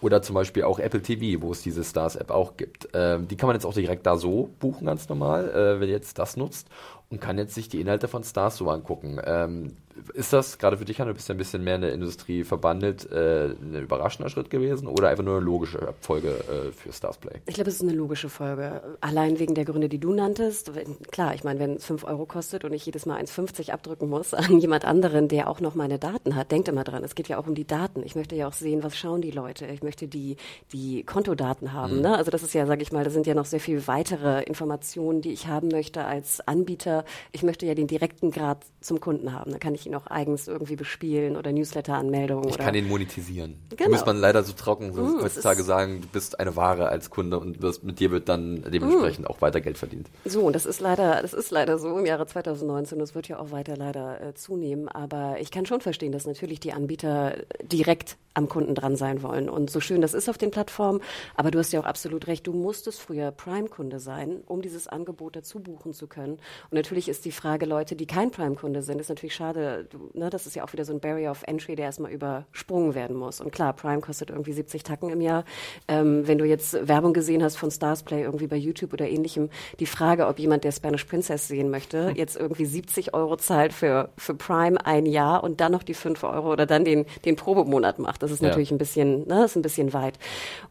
Oder 0.00 0.22
zum 0.22 0.34
Beispiel 0.34 0.64
auch 0.64 0.78
Apple 0.78 1.02
TV, 1.02 1.42
wo 1.42 1.52
es 1.52 1.62
diese 1.62 1.84
Stars-App 1.84 2.30
auch 2.30 2.56
gibt. 2.56 2.88
Ähm, 2.94 3.28
die 3.28 3.36
kann 3.36 3.46
man 3.46 3.56
jetzt 3.56 3.64
auch 3.64 3.74
direkt 3.74 4.06
da 4.06 4.16
so 4.16 4.50
buchen, 4.60 4.86
ganz 4.86 5.08
normal, 5.08 5.50
äh, 5.50 5.80
wenn 5.80 5.88
ihr 5.88 5.94
jetzt 5.94 6.18
das 6.18 6.36
nutzt 6.36 6.68
und 7.10 7.20
kann 7.20 7.38
jetzt 7.38 7.54
sich 7.54 7.68
die 7.68 7.80
Inhalte 7.80 8.08
von 8.08 8.22
Stars 8.22 8.56
so 8.56 8.70
angucken. 8.70 9.20
Ähm, 9.24 9.76
ist 10.14 10.32
das 10.32 10.58
gerade 10.58 10.76
für 10.76 10.84
dich, 10.84 11.00
Hanna, 11.00 11.10
du 11.10 11.14
bist 11.14 11.28
ja 11.28 11.34
ein 11.34 11.38
bisschen 11.38 11.64
mehr 11.64 11.76
in 11.76 11.82
der 11.82 11.92
Industrie 11.92 12.44
verbandelt, 12.44 13.10
äh, 13.10 13.46
ein 13.46 13.82
überraschender 13.82 14.30
Schritt 14.30 14.50
gewesen 14.50 14.86
oder 14.86 15.08
einfach 15.08 15.24
nur 15.24 15.36
eine 15.36 15.44
logische 15.44 15.94
Folge 16.00 16.28
äh, 16.28 16.72
für 16.72 16.92
Starsplay? 16.92 17.40
Ich 17.46 17.54
glaube, 17.54 17.70
es 17.70 17.76
ist 17.76 17.82
eine 17.82 17.92
logische 17.92 18.28
Folge. 18.28 18.82
Allein 19.00 19.38
wegen 19.38 19.54
der 19.54 19.64
Gründe, 19.64 19.88
die 19.88 19.98
du 19.98 20.12
nanntest. 20.12 20.70
Klar, 21.10 21.34
ich 21.34 21.44
meine, 21.44 21.60
wenn 21.60 21.74
es 21.74 21.84
5 21.84 22.04
Euro 22.04 22.26
kostet 22.26 22.64
und 22.64 22.72
ich 22.72 22.86
jedes 22.86 23.06
Mal 23.06 23.20
1,50 23.20 23.70
abdrücken 23.70 24.08
muss 24.08 24.34
an 24.34 24.58
jemand 24.58 24.84
anderen, 24.84 25.28
der 25.28 25.48
auch 25.48 25.60
noch 25.60 25.74
meine 25.74 25.98
Daten 25.98 26.36
hat, 26.36 26.50
denkt 26.50 26.68
immer 26.68 26.84
dran, 26.84 27.04
es 27.04 27.14
geht 27.14 27.28
ja 27.28 27.38
auch 27.38 27.46
um 27.46 27.54
die 27.54 27.66
Daten. 27.66 28.02
Ich 28.04 28.14
möchte 28.14 28.36
ja 28.36 28.48
auch 28.48 28.52
sehen, 28.52 28.82
was 28.82 28.96
schauen 28.96 29.20
die 29.20 29.30
Leute. 29.30 29.66
Ich 29.66 29.82
möchte 29.82 30.08
die, 30.08 30.36
die 30.72 31.04
Kontodaten 31.04 31.72
haben. 31.72 31.96
Mhm. 31.96 32.02
Ne? 32.02 32.16
Also 32.16 32.30
das 32.30 32.42
ist 32.42 32.54
ja, 32.54 32.66
sage 32.66 32.82
ich 32.82 32.92
mal, 32.92 33.04
da 33.04 33.10
sind 33.10 33.26
ja 33.26 33.34
noch 33.34 33.44
sehr 33.44 33.60
viel 33.60 33.86
weitere 33.86 34.42
Informationen, 34.44 35.22
die 35.22 35.32
ich 35.32 35.46
haben 35.46 35.68
möchte 35.68 36.04
als 36.04 36.46
Anbieter. 36.46 37.04
Ich 37.32 37.42
möchte 37.42 37.66
ja 37.66 37.74
den 37.74 37.86
direkten 37.86 38.30
Grad 38.30 38.64
zum 38.80 39.00
Kunden 39.00 39.32
haben. 39.32 39.52
Da 39.52 39.58
kann 39.58 39.74
ich 39.74 39.86
auch 39.94 40.06
eigens 40.06 40.48
irgendwie 40.48 40.76
bespielen 40.76 41.36
oder 41.36 41.52
Newsletter-Anmeldungen. 41.52 42.48
Ich 42.48 42.58
kann 42.58 42.74
ihn 42.74 42.88
monetisieren. 42.88 43.58
Genau. 43.70 43.84
Da 43.84 43.88
muss 43.88 44.06
man 44.06 44.18
leider 44.18 44.42
so 44.42 44.52
trocken 44.52 44.92
so 44.92 45.02
mm, 45.02 45.22
heutzutage 45.22 45.62
sagen, 45.62 46.02
du 46.02 46.08
bist 46.08 46.40
eine 46.40 46.56
Ware 46.56 46.88
als 46.88 47.10
Kunde 47.10 47.38
und 47.38 47.62
wirst, 47.62 47.84
mit 47.84 48.00
dir 48.00 48.10
wird 48.10 48.28
dann 48.28 48.62
dementsprechend 48.70 49.26
mm. 49.26 49.30
auch 49.30 49.40
weiter 49.40 49.60
Geld 49.60 49.78
verdient. 49.78 50.08
So, 50.24 50.42
und 50.42 50.54
das 50.54 50.66
ist 50.66 50.80
leider, 50.80 51.22
das 51.22 51.34
ist 51.34 51.50
leider 51.50 51.78
so 51.78 51.96
im 51.96 52.06
Jahre 52.06 52.26
2019. 52.26 52.98
Das 52.98 53.14
wird 53.14 53.28
ja 53.28 53.38
auch 53.38 53.50
weiter 53.50 53.76
leider 53.76 54.20
äh, 54.20 54.34
zunehmen. 54.34 54.88
Aber 54.88 55.36
ich 55.40 55.50
kann 55.50 55.66
schon 55.66 55.80
verstehen, 55.80 56.12
dass 56.12 56.26
natürlich 56.26 56.60
die 56.60 56.72
Anbieter 56.72 57.34
direkt 57.62 58.16
am 58.34 58.48
Kunden 58.48 58.74
dran 58.74 58.96
sein 58.96 59.22
wollen. 59.22 59.48
Und 59.48 59.70
so 59.70 59.80
schön 59.80 60.00
das 60.00 60.14
ist 60.14 60.28
auf 60.28 60.38
den 60.38 60.50
Plattformen, 60.50 61.00
aber 61.34 61.50
du 61.50 61.58
hast 61.58 61.72
ja 61.72 61.80
auch 61.80 61.84
absolut 61.84 62.26
recht, 62.26 62.46
du 62.46 62.52
musstest 62.52 63.00
früher 63.00 63.30
Prime-Kunde 63.30 63.98
sein, 63.98 64.42
um 64.46 64.62
dieses 64.62 64.86
Angebot 64.86 65.36
dazu 65.36 65.60
buchen 65.60 65.92
zu 65.92 66.06
können. 66.06 66.34
Und 66.34 66.72
natürlich 66.72 67.08
ist 67.08 67.24
die 67.24 67.32
Frage, 67.32 67.66
Leute, 67.66 67.96
die 67.96 68.06
kein 68.06 68.30
Prime-Kunde 68.30 68.82
sind, 68.82 69.00
ist 69.00 69.08
natürlich 69.08 69.34
schade. 69.34 69.79
Du, 69.84 70.10
ne, 70.14 70.30
das 70.30 70.46
ist 70.46 70.54
ja 70.56 70.64
auch 70.64 70.72
wieder 70.72 70.84
so 70.84 70.92
ein 70.92 71.00
Barrier 71.00 71.30
of 71.30 71.42
Entry, 71.46 71.76
der 71.76 71.86
erstmal 71.86 72.12
übersprungen 72.12 72.94
werden 72.94 73.16
muss. 73.16 73.40
Und 73.40 73.52
klar, 73.52 73.72
Prime 73.72 74.00
kostet 74.00 74.30
irgendwie 74.30 74.52
70 74.52 74.82
Tacken 74.82 75.10
im 75.10 75.20
Jahr. 75.20 75.44
Ähm, 75.88 76.26
wenn 76.26 76.38
du 76.38 76.44
jetzt 76.44 76.86
Werbung 76.88 77.12
gesehen 77.12 77.42
hast 77.42 77.56
von 77.56 77.70
Starsplay 77.70 78.22
irgendwie 78.22 78.46
bei 78.46 78.56
YouTube 78.56 78.92
oder 78.92 79.08
ähnlichem, 79.08 79.50
die 79.78 79.86
Frage, 79.86 80.26
ob 80.26 80.38
jemand, 80.38 80.64
der 80.64 80.72
Spanish 80.72 81.04
Princess 81.04 81.48
sehen 81.48 81.70
möchte, 81.70 82.12
jetzt 82.16 82.36
irgendwie 82.36 82.64
70 82.64 83.14
Euro 83.14 83.36
zahlt 83.36 83.72
für, 83.72 84.10
für 84.16 84.34
Prime 84.34 84.84
ein 84.84 85.06
Jahr 85.06 85.42
und 85.44 85.60
dann 85.60 85.72
noch 85.72 85.82
die 85.82 85.94
5 85.94 86.22
Euro 86.24 86.52
oder 86.52 86.66
dann 86.66 86.84
den, 86.84 87.06
den 87.24 87.36
Probemonat 87.36 87.98
macht. 87.98 88.22
Das 88.22 88.30
ist 88.30 88.42
natürlich 88.42 88.70
ja. 88.70 88.76
ein 88.76 88.78
bisschen, 88.78 89.26
ne, 89.26 89.44
ist 89.44 89.56
ein 89.56 89.62
bisschen 89.62 89.92
weit. 89.92 90.18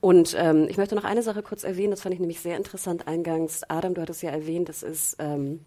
Und 0.01 0.35
ähm, 0.37 0.67
ich 0.69 0.77
möchte 0.77 0.95
noch 0.95 1.03
eine 1.03 1.23
Sache 1.23 1.43
kurz 1.43 1.63
erwähnen, 1.63 1.91
das 1.91 2.01
fand 2.01 2.13
ich 2.13 2.19
nämlich 2.19 2.39
sehr 2.39 2.57
interessant 2.57 3.07
eingangs. 3.07 3.63
Adam, 3.67 3.93
du 3.93 4.01
hattest 4.01 4.23
ja 4.23 4.29
erwähnt, 4.31 4.69
das 4.69 4.83
ist 4.83 5.17
ähm, 5.19 5.61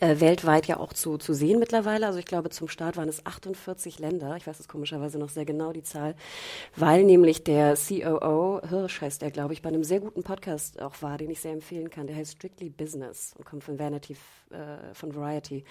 äh, 0.00 0.20
weltweit 0.20 0.66
ja 0.66 0.78
auch 0.78 0.92
zu, 0.92 1.18
zu 1.18 1.32
sehen 1.34 1.58
mittlerweile. 1.58 2.06
Also 2.06 2.18
ich 2.18 2.24
glaube, 2.24 2.50
zum 2.50 2.68
Start 2.68 2.96
waren 2.96 3.08
es 3.08 3.24
48 3.24 3.98
Länder. 3.98 4.36
Ich 4.36 4.46
weiß 4.46 4.60
es 4.60 4.68
komischerweise 4.68 5.18
noch 5.18 5.28
sehr 5.28 5.44
genau, 5.44 5.72
die 5.72 5.82
Zahl, 5.82 6.14
weil 6.76 7.04
nämlich 7.04 7.44
der 7.44 7.76
COO, 7.76 8.60
Hirsch 8.68 9.00
heißt 9.00 9.22
der, 9.22 9.30
glaube 9.30 9.52
ich, 9.52 9.62
bei 9.62 9.68
einem 9.68 9.84
sehr 9.84 10.00
guten 10.00 10.22
Podcast 10.22 10.80
auch 10.80 11.00
war, 11.02 11.18
den 11.18 11.30
ich 11.30 11.40
sehr 11.40 11.52
empfehlen 11.52 11.90
kann. 11.90 12.06
Der 12.06 12.16
heißt 12.16 12.32
Strictly 12.32 12.70
Business 12.70 13.34
und 13.36 13.44
kommt 13.44 13.64
von 13.64 13.78
Vanity, 13.78 14.16
äh, 14.54 14.94
von 14.94 15.14
Variety. 15.14 15.64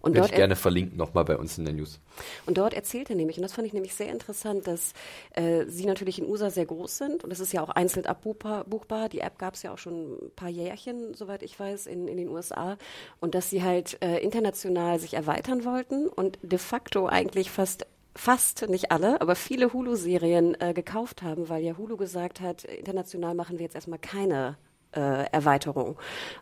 Und 0.00 0.12
Würde 0.12 0.20
dort 0.20 0.30
ich 0.30 0.36
gerne 0.36 0.56
verlinken 0.56 0.98
nochmal 0.98 1.24
bei 1.24 1.36
uns 1.36 1.56
in 1.58 1.64
der 1.64 1.74
News. 1.74 2.00
Und 2.46 2.58
dort 2.58 2.74
erzählt 2.74 3.10
er 3.10 3.16
nämlich, 3.16 3.36
und 3.36 3.42
das 3.42 3.52
fand 3.52 3.66
ich 3.66 3.72
nämlich 3.72 3.94
sehr 3.94 4.10
interessant, 4.10 4.66
dass 4.66 4.92
äh, 5.32 5.64
sie 5.66 5.86
natürlich 5.86 6.18
in 6.18 6.28
USA 6.28 6.50
sehr 6.50 6.66
groß 6.66 6.98
sind 6.98 7.24
und 7.24 7.32
es 7.32 7.40
ist 7.40 7.52
ja 7.52 7.62
auch 7.62 7.70
einzeln 7.70 8.06
abbuchbar. 8.06 9.08
Die 9.08 9.20
App 9.20 9.38
gab 9.38 9.54
es 9.54 9.62
ja 9.62 9.72
auch 9.72 9.78
schon 9.78 10.14
ein 10.14 10.30
paar 10.36 10.48
Jährchen, 10.48 11.14
soweit 11.14 11.42
ich 11.42 11.58
weiß, 11.58 11.86
in, 11.86 12.08
in 12.08 12.16
den 12.16 12.28
USA. 12.28 12.76
Und 13.20 13.34
dass 13.34 13.50
sie 13.50 13.62
halt 13.62 14.02
äh, 14.02 14.18
international 14.18 14.98
sich 14.98 15.14
erweitern 15.14 15.64
wollten 15.64 16.08
und 16.08 16.38
de 16.42 16.58
facto 16.58 17.06
eigentlich 17.06 17.50
fast 17.50 17.86
fast, 18.16 18.68
nicht 18.68 18.92
alle, 18.92 19.20
aber 19.20 19.34
viele 19.34 19.72
Hulu-Serien 19.72 20.56
äh, 20.60 20.72
gekauft 20.72 21.22
haben, 21.22 21.48
weil 21.48 21.64
ja 21.64 21.76
Hulu 21.76 21.96
gesagt 21.96 22.40
hat, 22.40 22.64
international 22.64 23.34
machen 23.34 23.58
wir 23.58 23.64
jetzt 23.64 23.74
erstmal 23.74 23.98
keine 23.98 24.56
äh, 24.96 25.24
Erweiterung. 25.32 25.96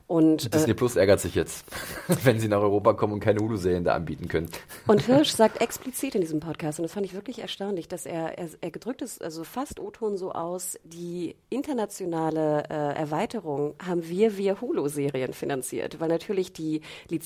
Und, 0.06 0.52
Disney 0.52 0.72
äh, 0.72 0.74
Plus 0.74 0.96
ärgert 0.96 1.20
sich 1.20 1.34
jetzt, 1.34 1.64
wenn 2.24 2.38
sie 2.38 2.48
nach 2.48 2.60
Europa 2.60 2.92
kommen 2.92 3.14
und 3.14 3.20
keine 3.20 3.40
Hulu-Serien 3.40 3.84
da 3.84 3.94
anbieten 3.94 4.28
können. 4.28 4.48
Und 4.86 5.02
Hirsch 5.06 5.30
sagt 5.30 5.62
explizit 5.62 6.14
in 6.14 6.20
diesem 6.20 6.40
Podcast, 6.40 6.78
und 6.78 6.82
das 6.82 6.92
fand 6.92 7.06
ich 7.06 7.14
wirklich 7.14 7.38
erstaunlich, 7.38 7.88
dass 7.88 8.04
er, 8.04 8.38
er, 8.38 8.48
er 8.60 8.70
gedrückt 8.70 9.00
ist, 9.00 9.22
also 9.22 9.42
fast 9.44 9.80
O-Ton 9.80 10.18
so 10.18 10.32
aus, 10.32 10.78
die 10.84 11.34
internationale 11.48 12.64
äh, 12.68 12.98
Erweiterung 12.98 13.74
haben 13.82 14.06
wir 14.06 14.36
via 14.36 14.60
Hulu-Serien 14.60 15.32
finanziert, 15.32 15.98
weil 15.98 16.08
natürlich 16.08 16.52
die, 16.52 16.82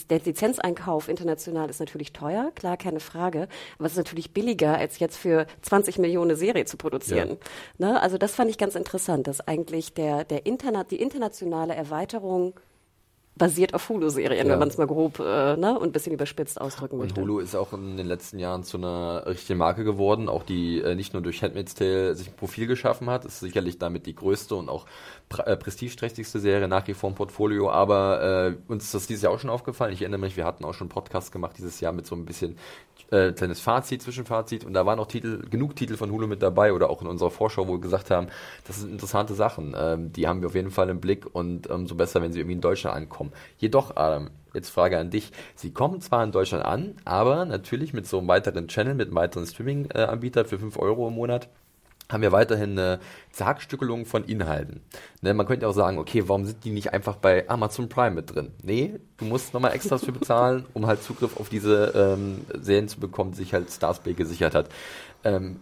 der 0.09 0.21
Lizenzeinkauf 0.21 1.09
international 1.09 1.69
ist 1.69 1.81
natürlich 1.81 2.13
teuer, 2.13 2.53
klar, 2.55 2.77
keine 2.77 3.01
Frage, 3.01 3.49
aber 3.79 3.87
es 3.87 3.93
ist 3.93 3.99
natürlich 3.99 4.33
billiger, 4.33 4.77
als 4.79 4.99
jetzt 5.01 5.17
für 5.17 5.47
20 5.63 5.99
Millionen 5.99 6.31
eine 6.31 6.37
Serie 6.37 6.65
zu 6.67 6.77
produzieren. 6.77 7.39
Ja. 7.79 7.89
Ne? 7.89 8.01
Also 8.01 8.19
das 8.19 8.35
fand 8.35 8.51
ich 8.51 8.59
ganz 8.59 8.75
interessant, 8.75 9.27
dass 9.27 9.41
eigentlich 9.41 9.95
der, 9.95 10.25
der 10.25 10.47
Internet, 10.47 10.91
die 10.91 11.01
Internet 11.01 11.16
internationale 11.17 11.75
Erweiterung 11.75 12.55
basiert 13.39 13.75
auf 13.75 13.91
Hulu-Serien, 13.91 14.47
ja. 14.47 14.53
wenn 14.53 14.59
man 14.59 14.69
es 14.69 14.79
mal 14.79 14.87
grob 14.87 15.19
äh, 15.19 15.57
ne, 15.57 15.79
und 15.79 15.89
ein 15.89 15.93
bisschen 15.93 16.15
überspitzt 16.15 16.59
ausdrücken 16.59 16.97
möchte. 16.97 17.21
Und 17.21 17.29
Hulu 17.29 17.41
ist 17.41 17.55
auch 17.55 17.75
in 17.75 17.99
den 17.99 18.07
letzten 18.07 18.39
Jahren 18.39 18.65
zu 18.65 18.79
einer 18.79 19.27
richtigen 19.27 19.59
Marke 19.59 19.85
geworden, 19.85 20.31
auch 20.31 20.43
die 20.43 20.81
äh, 20.81 20.95
nicht 20.95 21.13
nur 21.13 21.23
durch 21.23 21.43
Handmaid's 21.43 21.75
Tale 21.75 22.15
sich 22.15 22.29
ein 22.29 22.35
Profil 22.35 22.67
geschaffen 22.67 23.11
hat, 23.11 23.27
ist 23.27 23.41
sicherlich 23.41 23.79
damit 23.79 24.07
die 24.07 24.15
größte 24.15 24.55
und 24.55 24.71
auch 24.71 24.87
äh, 25.45 25.55
prestigeträchtigste 25.55 26.41
Serie 26.41 26.67
nach 26.67 26.89
wie 26.89 26.95
vor 26.95 27.11
im 27.11 27.17
Portfolio, 27.17 27.71
aber 27.71 28.57
äh, 28.69 28.73
uns 28.73 28.85
ist 28.85 28.95
das 28.95 29.07
dieses 29.07 29.25
Jahr 29.25 29.35
auch 29.35 29.39
schon 29.39 29.51
aufgefallen. 29.51 29.93
Ich 29.93 30.01
erinnere 30.01 30.21
mich, 30.21 30.39
wir 30.39 30.47
hatten 30.47 30.65
auch 30.65 30.73
schon 30.73 30.87
einen 30.87 30.95
Podcast 30.95 31.31
gemacht 31.31 31.57
dieses 31.59 31.79
Jahr 31.81 31.93
mit 31.93 32.07
so 32.07 32.15
ein 32.15 32.25
bisschen 32.25 32.57
äh, 33.11 33.33
kleines 33.33 33.61
Fazit, 33.61 34.03
Zwischenfazit. 34.03 34.65
Und 34.65 34.75
da 34.75 34.87
waren 34.87 34.99
auch 34.99 35.07
Titel, 35.07 35.49
genug 35.49 35.77
Titel 35.77 35.97
von 35.97 36.11
Hulu 36.11 36.27
mit 36.27 36.43
dabei 36.43 36.73
oder 36.73 36.91
auch 36.91 37.03
in 37.03 37.09
unserer 37.09 37.31
Vorschau, 37.31 37.69
wo 37.69 37.75
wir 37.75 37.81
gesagt 37.81 38.11
haben, 38.11 38.29
das 38.67 38.81
sind 38.81 38.91
interessante 38.91 39.35
Sachen, 39.35 39.75
ähm, 39.79 40.13
die 40.13 40.27
haben 40.27 40.41
wir 40.41 40.49
auf 40.49 40.55
jeden 40.55 40.71
Fall 40.71 40.89
im 40.89 41.01
Blick 41.01 41.27
und 41.33 41.69
umso 41.69 41.95
ähm, 41.95 41.99
besser, 41.99 42.23
wenn 42.23 42.33
sie 42.33 42.41
irgendwie 42.41 42.55
in 42.55 42.61
Deutschland 42.61 42.97
ankommen. 42.97 43.33
Jedoch, 43.59 43.97
Adam, 43.97 44.31
jetzt 44.55 44.71
Frage 44.71 44.99
an 44.99 45.11
dich, 45.11 45.33
sie 45.55 45.73
kommen 45.73 46.01
zwar 46.01 46.25
in 46.25 46.33
Deutschland 46.33 46.65
an, 46.65 46.95
aber 47.05 47.45
natürlich 47.45 47.93
mit 47.93 48.07
so 48.07 48.19
einem 48.19 48.29
weiteren 48.29 48.69
Channel, 48.69 48.95
mit 48.95 49.09
einem 49.09 49.17
weiteren 49.17 49.47
Streaming-Anbieter 49.47 50.45
für 50.45 50.59
5 50.59 50.79
Euro 50.79 51.09
im 51.09 51.15
Monat, 51.15 51.49
haben 52.11 52.23
wir 52.23 52.33
weiterhin 52.33 52.73
eine 52.73 53.01
Zerhackstückelung 53.33 54.07
von 54.07 54.25
Inhalten. 54.25 54.81
Ne, 55.23 55.35
man 55.35 55.47
könnte 55.47 55.69
auch 55.69 55.73
sagen, 55.73 55.99
okay, 55.99 56.25
warum 56.27 56.45
sind 56.45 56.65
die 56.65 56.71
nicht 56.71 56.93
einfach 56.93 57.17
bei 57.17 57.49
Amazon 57.49 57.89
Prime 57.89 58.15
mit 58.15 58.35
drin? 58.35 58.53
Nee, 58.63 59.01
du 59.17 59.25
musst 59.25 59.55
nochmal 59.55 59.73
extras 59.73 60.05
für 60.05 60.13
bezahlen, 60.13 60.67
um 60.75 60.87
halt 60.87 61.03
Zugriff 61.03 61.39
auf 61.39 61.49
diese 61.49 61.93
ähm, 61.95 62.45
Serien 62.61 62.89
zu 62.89 63.01
bekommen, 63.01 63.33
die 63.33 63.39
sich 63.39 63.53
halt 63.53 63.71
Starsplay 63.71 64.15
gesichert 64.15 64.55
hat. 64.55 64.69
Ähm, 65.25 65.57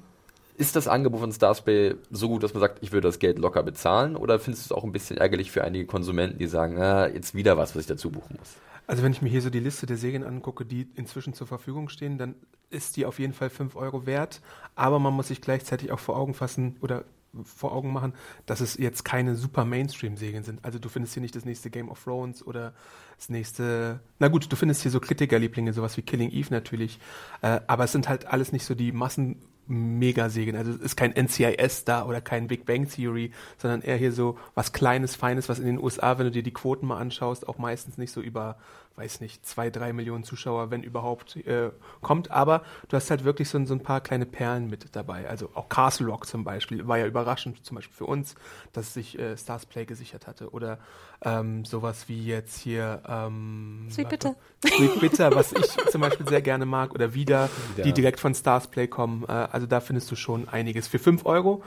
ist 0.56 0.76
das 0.76 0.86
Angebot 0.86 1.20
von 1.20 1.32
Starsplay 1.32 1.96
so 2.10 2.28
gut, 2.28 2.42
dass 2.42 2.54
man 2.54 2.60
sagt, 2.60 2.78
ich 2.82 2.92
würde 2.92 3.08
das 3.08 3.18
Geld 3.18 3.38
locker 3.38 3.62
bezahlen? 3.62 4.14
Oder 4.14 4.38
findest 4.38 4.70
du 4.70 4.74
es 4.74 4.78
auch 4.78 4.84
ein 4.84 4.92
bisschen 4.92 5.16
ärgerlich 5.16 5.50
für 5.50 5.64
einige 5.64 5.86
Konsumenten, 5.86 6.38
die 6.38 6.46
sagen, 6.46 6.74
na, 6.78 7.08
jetzt 7.08 7.34
wieder 7.34 7.56
was, 7.56 7.74
was 7.74 7.82
ich 7.82 7.88
dazu 7.88 8.10
buchen 8.10 8.36
muss? 8.38 8.54
Also 8.86 9.02
wenn 9.02 9.12
ich 9.12 9.22
mir 9.22 9.30
hier 9.30 9.42
so 9.42 9.50
die 9.50 9.60
Liste 9.60 9.86
der 9.86 9.96
Serien 9.96 10.22
angucke, 10.22 10.64
die 10.64 10.86
inzwischen 10.94 11.34
zur 11.34 11.46
Verfügung 11.46 11.88
stehen, 11.88 12.18
dann 12.18 12.34
ist 12.70 12.96
die 12.96 13.06
auf 13.06 13.18
jeden 13.18 13.32
Fall 13.32 13.50
5 13.50 13.76
Euro 13.76 14.06
wert. 14.06 14.40
Aber 14.74 14.98
man 14.98 15.14
muss 15.14 15.28
sich 15.28 15.40
gleichzeitig 15.40 15.92
auch 15.92 15.98
vor 16.00 16.16
Augen 16.16 16.34
fassen 16.34 16.76
oder 16.80 17.04
vor 17.42 17.72
Augen 17.72 17.92
machen, 17.92 18.12
dass 18.46 18.60
es 18.60 18.76
jetzt 18.76 19.04
keine 19.04 19.34
super 19.34 19.64
Mainstream-Serien 19.64 20.44
sind. 20.44 20.64
Also 20.64 20.78
du 20.78 20.88
findest 20.88 21.14
hier 21.14 21.22
nicht 21.22 21.34
das 21.34 21.44
nächste 21.44 21.70
Game 21.70 21.88
of 21.88 22.02
Thrones 22.04 22.46
oder 22.46 22.74
das 23.16 23.28
nächste. 23.28 24.00
Na 24.18 24.28
gut, 24.28 24.50
du 24.50 24.56
findest 24.56 24.82
hier 24.82 24.90
so 24.90 25.00
Kritikerlieblinge, 25.00 25.72
sowas 25.72 25.96
wie 25.96 26.02
Killing 26.02 26.30
Eve 26.30 26.48
natürlich. 26.50 26.98
Äh, 27.42 27.60
aber 27.66 27.84
es 27.84 27.92
sind 27.92 28.08
halt 28.08 28.26
alles 28.26 28.52
nicht 28.52 28.64
so 28.64 28.74
die 28.74 28.92
Massen 28.92 29.42
Megaserien. 29.66 30.56
Also 30.56 30.72
es 30.72 30.78
ist 30.78 30.96
kein 30.96 31.12
NCIS 31.12 31.84
da 31.84 32.04
oder 32.04 32.20
kein 32.20 32.48
Big 32.48 32.66
Bang 32.66 32.88
Theory, 32.88 33.32
sondern 33.56 33.80
eher 33.80 33.96
hier 33.96 34.12
so 34.12 34.38
was 34.54 34.72
Kleines, 34.72 35.16
Feines, 35.16 35.48
was 35.48 35.58
in 35.58 35.66
den 35.66 35.82
USA, 35.82 36.18
wenn 36.18 36.26
du 36.26 36.32
dir 36.32 36.42
die 36.42 36.52
Quoten 36.52 36.86
mal 36.86 36.98
anschaust, 36.98 37.48
auch 37.48 37.58
meistens 37.58 37.96
nicht 37.96 38.12
so 38.12 38.20
über 38.20 38.58
weiß 38.96 39.20
nicht, 39.20 39.44
zwei, 39.44 39.70
drei 39.70 39.92
Millionen 39.92 40.22
Zuschauer, 40.22 40.70
wenn 40.70 40.82
überhaupt, 40.82 41.36
äh, 41.36 41.70
kommt. 42.00 42.30
Aber 42.30 42.62
du 42.88 42.96
hast 42.96 43.10
halt 43.10 43.24
wirklich 43.24 43.48
so, 43.48 43.64
so, 43.64 43.74
ein 43.74 43.82
paar 43.82 44.00
kleine 44.00 44.24
Perlen 44.24 44.70
mit 44.70 44.94
dabei. 44.94 45.28
Also 45.28 45.50
auch 45.54 45.68
Castle 45.68 46.06
Rock 46.06 46.26
zum 46.26 46.44
Beispiel 46.44 46.86
war 46.86 46.98
ja 46.98 47.06
überraschend, 47.06 47.64
zum 47.64 47.74
Beispiel 47.74 47.96
für 47.96 48.06
uns, 48.06 48.36
dass 48.72 48.94
sich 48.94 49.18
äh, 49.18 49.36
Stars 49.36 49.66
Play 49.66 49.84
gesichert 49.84 50.26
hatte. 50.26 50.50
Oder 50.50 50.78
ähm, 51.22 51.64
sowas 51.64 52.08
wie 52.08 52.24
jetzt 52.24 52.58
hier 52.60 53.02
ähm, 53.08 53.88
Sweet 53.90 54.08
Bitter. 54.08 54.36
Sweet 54.64 55.00
Bitter, 55.00 55.34
was 55.34 55.52
ich 55.52 55.66
zum 55.90 56.00
Beispiel 56.00 56.28
sehr 56.28 56.42
gerne 56.42 56.64
mag. 56.64 56.94
Oder 56.94 57.14
wieder, 57.14 57.50
ja. 57.76 57.84
die 57.84 57.92
direkt 57.92 58.20
von 58.20 58.34
Stars 58.34 58.68
Play 58.68 58.86
kommen. 58.86 59.24
Äh, 59.24 59.32
also 59.32 59.66
da 59.66 59.80
findest 59.80 60.10
du 60.10 60.16
schon 60.16 60.48
einiges. 60.48 60.86
Für 60.86 61.00
fünf 61.00 61.26
Euro 61.26 61.62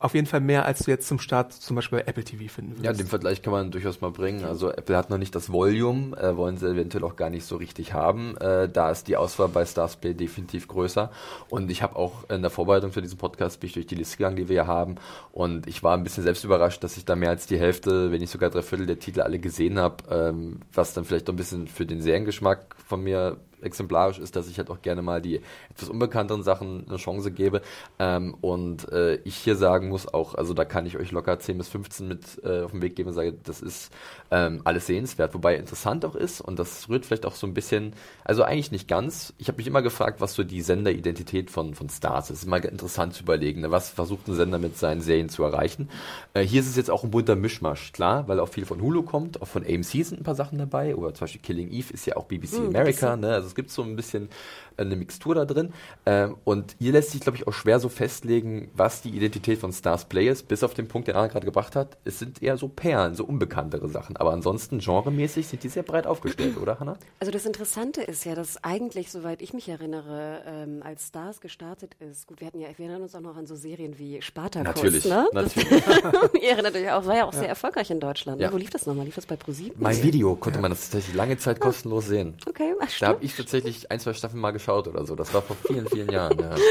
auf 0.00 0.14
jeden 0.14 0.26
Fall 0.26 0.40
mehr, 0.40 0.64
als 0.64 0.80
du 0.84 0.90
jetzt 0.92 1.08
zum 1.08 1.18
Start 1.18 1.52
zum 1.52 1.74
Beispiel 1.74 1.98
bei 1.98 2.04
Apple 2.06 2.22
TV 2.22 2.52
finden 2.52 2.72
würdest. 2.72 2.84
Ja, 2.84 2.92
den 2.92 3.08
Vergleich 3.08 3.42
kann 3.42 3.52
man 3.52 3.72
durchaus 3.72 4.00
mal 4.00 4.12
bringen. 4.12 4.44
Also 4.44 4.70
Apple 4.70 4.96
hat 4.96 5.10
noch 5.10 5.18
nicht 5.18 5.34
das 5.34 5.50
Volume, 5.50 6.16
äh, 6.16 6.36
wollen 6.36 6.56
sie 6.56 6.68
eventuell 6.68 7.02
auch 7.02 7.16
gar 7.16 7.30
nicht 7.30 7.44
so 7.44 7.56
richtig 7.56 7.94
haben. 7.94 8.36
Äh, 8.36 8.68
da 8.68 8.90
ist 8.90 9.08
die 9.08 9.16
Auswahl 9.16 9.48
bei 9.48 9.64
Starsplay 9.64 10.14
definitiv 10.14 10.68
größer. 10.68 11.10
Und 11.48 11.70
ich 11.70 11.82
habe 11.82 11.96
auch 11.96 12.30
in 12.30 12.42
der 12.42 12.50
Vorbereitung 12.50 12.92
für 12.92 13.02
diesen 13.02 13.18
Podcast 13.18 13.58
bin 13.58 13.68
ich 13.68 13.74
durch 13.74 13.86
die 13.86 13.96
Liste 13.96 14.18
gegangen, 14.18 14.36
die 14.36 14.48
wir 14.48 14.62
hier 14.62 14.66
haben. 14.68 14.96
Und 15.32 15.66
ich 15.66 15.82
war 15.82 15.96
ein 15.96 16.04
bisschen 16.04 16.22
selbst 16.22 16.44
überrascht, 16.44 16.84
dass 16.84 16.96
ich 16.96 17.04
da 17.04 17.16
mehr 17.16 17.30
als 17.30 17.46
die 17.46 17.58
Hälfte, 17.58 18.12
wenn 18.12 18.20
nicht 18.20 18.30
sogar 18.30 18.50
drei 18.50 18.62
Viertel 18.62 18.86
der 18.86 19.00
Titel 19.00 19.20
alle 19.20 19.40
gesehen 19.40 19.78
habe, 19.80 19.96
ähm, 20.10 20.60
was 20.72 20.94
dann 20.94 21.04
vielleicht 21.04 21.26
doch 21.26 21.32
ein 21.32 21.36
bisschen 21.36 21.66
für 21.66 21.86
den 21.86 22.02
Seriengeschmack 22.02 22.76
von 22.86 23.02
mir 23.02 23.36
exemplarisch 23.62 24.18
ist, 24.18 24.36
dass 24.36 24.48
ich 24.48 24.58
halt 24.58 24.70
auch 24.70 24.82
gerne 24.82 25.02
mal 25.02 25.20
die 25.20 25.40
etwas 25.70 25.88
unbekannteren 25.88 26.42
Sachen 26.42 26.86
eine 26.88 26.96
Chance 26.96 27.30
gebe. 27.30 27.62
Ähm, 27.98 28.34
und 28.40 28.90
äh, 28.92 29.16
ich 29.24 29.36
hier 29.36 29.56
sagen 29.56 29.88
muss 29.88 30.12
auch, 30.12 30.34
also 30.34 30.54
da 30.54 30.64
kann 30.64 30.86
ich 30.86 30.96
euch 30.96 31.12
locker 31.12 31.38
10 31.38 31.58
bis 31.58 31.68
15 31.68 32.08
mit 32.08 32.20
äh, 32.44 32.62
auf 32.62 32.72
den 32.72 32.82
Weg 32.82 32.96
geben 32.96 33.08
und 33.08 33.14
sage, 33.14 33.34
das 33.42 33.60
ist 33.60 33.92
ähm, 34.30 34.62
alles 34.64 34.86
sehenswert. 34.86 35.34
Wobei 35.34 35.56
interessant 35.56 36.04
auch 36.04 36.14
ist, 36.14 36.40
und 36.40 36.58
das 36.58 36.88
rührt 36.88 37.06
vielleicht 37.06 37.26
auch 37.26 37.34
so 37.34 37.46
ein 37.46 37.54
bisschen, 37.54 37.92
also 38.24 38.42
eigentlich 38.42 38.72
nicht 38.72 38.88
ganz. 38.88 39.34
Ich 39.38 39.48
habe 39.48 39.58
mich 39.58 39.66
immer 39.66 39.82
gefragt, 39.82 40.20
was 40.20 40.34
so 40.34 40.44
die 40.44 40.62
Senderidentität 40.62 41.50
von, 41.50 41.74
von 41.74 41.88
Stars 41.88 42.30
ist. 42.30 42.30
Es 42.30 42.38
ist 42.40 42.46
immer 42.46 42.64
interessant 42.64 43.14
zu 43.14 43.22
überlegen, 43.22 43.62
ne? 43.62 43.70
was 43.70 43.90
versucht 43.90 44.28
ein 44.28 44.34
Sender 44.34 44.58
mit 44.58 44.76
seinen 44.76 45.00
Serien 45.00 45.28
zu 45.28 45.42
erreichen. 45.42 45.88
Äh, 46.34 46.42
hier 46.42 46.60
ist 46.60 46.68
es 46.68 46.76
jetzt 46.76 46.90
auch 46.90 47.04
ein 47.04 47.10
bunter 47.10 47.36
Mischmasch, 47.36 47.92
klar, 47.92 48.28
weil 48.28 48.40
auch 48.40 48.48
viel 48.48 48.64
von 48.64 48.80
Hulu 48.80 49.02
kommt, 49.02 49.42
auch 49.42 49.48
von 49.48 49.64
AMC 49.64 50.04
sind 50.04 50.20
ein 50.20 50.24
paar 50.24 50.34
Sachen 50.34 50.58
dabei, 50.58 50.94
oder 50.94 51.14
zum 51.14 51.24
Beispiel 51.24 51.40
Killing 51.40 51.70
Eve 51.70 51.92
ist 51.92 52.06
ja 52.06 52.16
auch 52.16 52.24
BBC 52.24 52.58
mm, 52.58 52.66
America, 52.68 53.16
ne? 53.16 53.32
Also 53.32 53.47
Also 53.48 53.52
es 53.52 53.54
gibt 53.54 53.70
so 53.70 53.82
ein 53.82 53.96
bisschen 53.96 54.28
eine 54.76 54.94
Mixtur 54.94 55.34
da 55.34 55.44
drin. 55.46 55.72
Ähm, 56.06 56.36
und 56.44 56.76
hier 56.78 56.92
lässt 56.92 57.10
sich, 57.12 57.20
glaube 57.22 57.36
ich, 57.38 57.46
auch 57.46 57.52
schwer 57.52 57.80
so 57.80 57.88
festlegen, 57.88 58.70
was 58.74 59.00
die 59.00 59.08
Identität 59.08 59.58
von 59.58 59.72
Stars 59.72 60.04
Play 60.04 60.28
ist, 60.28 60.48
bis 60.48 60.62
auf 60.62 60.74
den 60.74 60.86
Punkt, 60.86 61.08
den 61.08 61.16
Anna 61.16 61.28
gerade 61.28 61.46
gebracht 61.46 61.74
hat. 61.74 61.96
Es 62.04 62.18
sind 62.18 62.42
eher 62.42 62.56
so 62.58 62.68
Perlen, 62.68 63.14
so 63.14 63.24
unbekanntere 63.24 63.88
Sachen. 63.88 64.16
Aber 64.18 64.32
ansonsten, 64.32 64.78
genremäßig, 64.80 65.48
sind 65.48 65.62
die 65.62 65.68
sehr 65.68 65.82
breit 65.82 66.06
aufgestellt, 66.06 66.58
oder, 66.58 66.78
Hannah? 66.78 66.96
Also 67.20 67.32
das 67.32 67.46
Interessante 67.46 68.02
ist 68.02 68.24
ja, 68.24 68.34
dass 68.34 68.62
eigentlich, 68.62 69.10
soweit 69.10 69.40
ich 69.42 69.52
mich 69.54 69.68
erinnere, 69.68 70.42
ähm, 70.46 70.82
als 70.84 71.08
Stars 71.08 71.40
gestartet 71.40 71.96
ist, 71.98 72.26
gut, 72.26 72.40
wir 72.40 72.46
hatten 72.46 72.60
ja, 72.60 72.68
wir 72.76 72.84
erinnern 72.84 73.02
uns 73.02 73.14
auch 73.14 73.20
noch 73.20 73.36
an 73.36 73.46
so 73.46 73.56
Serien 73.56 73.98
wie 73.98 74.20
Spartacus, 74.22 74.76
Natürlich, 74.76 75.04
ne? 75.06 75.26
natürlich. 75.32 75.82
Ihr 76.42 76.62
natürlich 76.62 76.90
auch, 76.90 77.06
war 77.06 77.16
ja 77.16 77.24
auch 77.24 77.32
sehr 77.32 77.48
erfolgreich 77.48 77.90
in 77.90 77.98
Deutschland. 77.98 78.38
Ne? 78.38 78.44
Ja. 78.44 78.52
Wo 78.52 78.58
lief 78.58 78.70
das 78.70 78.86
nochmal? 78.86 79.06
Lief 79.06 79.14
das 79.16 79.26
bei 79.26 79.36
ProSieben? 79.36 79.74
Mein 79.78 80.00
Video 80.02 80.36
konnte 80.36 80.60
man 80.60 80.70
das 80.70 80.82
tatsächlich 80.82 81.16
lange 81.16 81.36
Zeit 81.38 81.58
kostenlos 81.58 82.06
sehen. 82.06 82.34
Okay, 82.46 82.74
ach, 82.78 82.84
Da 82.84 82.88
stimmt. 82.90 83.08
habe 83.08 83.24
ich 83.24 83.34
tatsächlich 83.38 83.90
ein, 83.90 83.98
zwei 84.00 84.12
Staffeln 84.12 84.40
mal 84.40 84.50
geschaut 84.50 84.86
oder 84.88 85.06
so. 85.06 85.14
Das 85.14 85.32
war 85.32 85.42
vor 85.42 85.56
vielen, 85.66 85.88
vielen 85.88 86.10
Jahren. 86.10 86.38
Ja. 86.38 86.54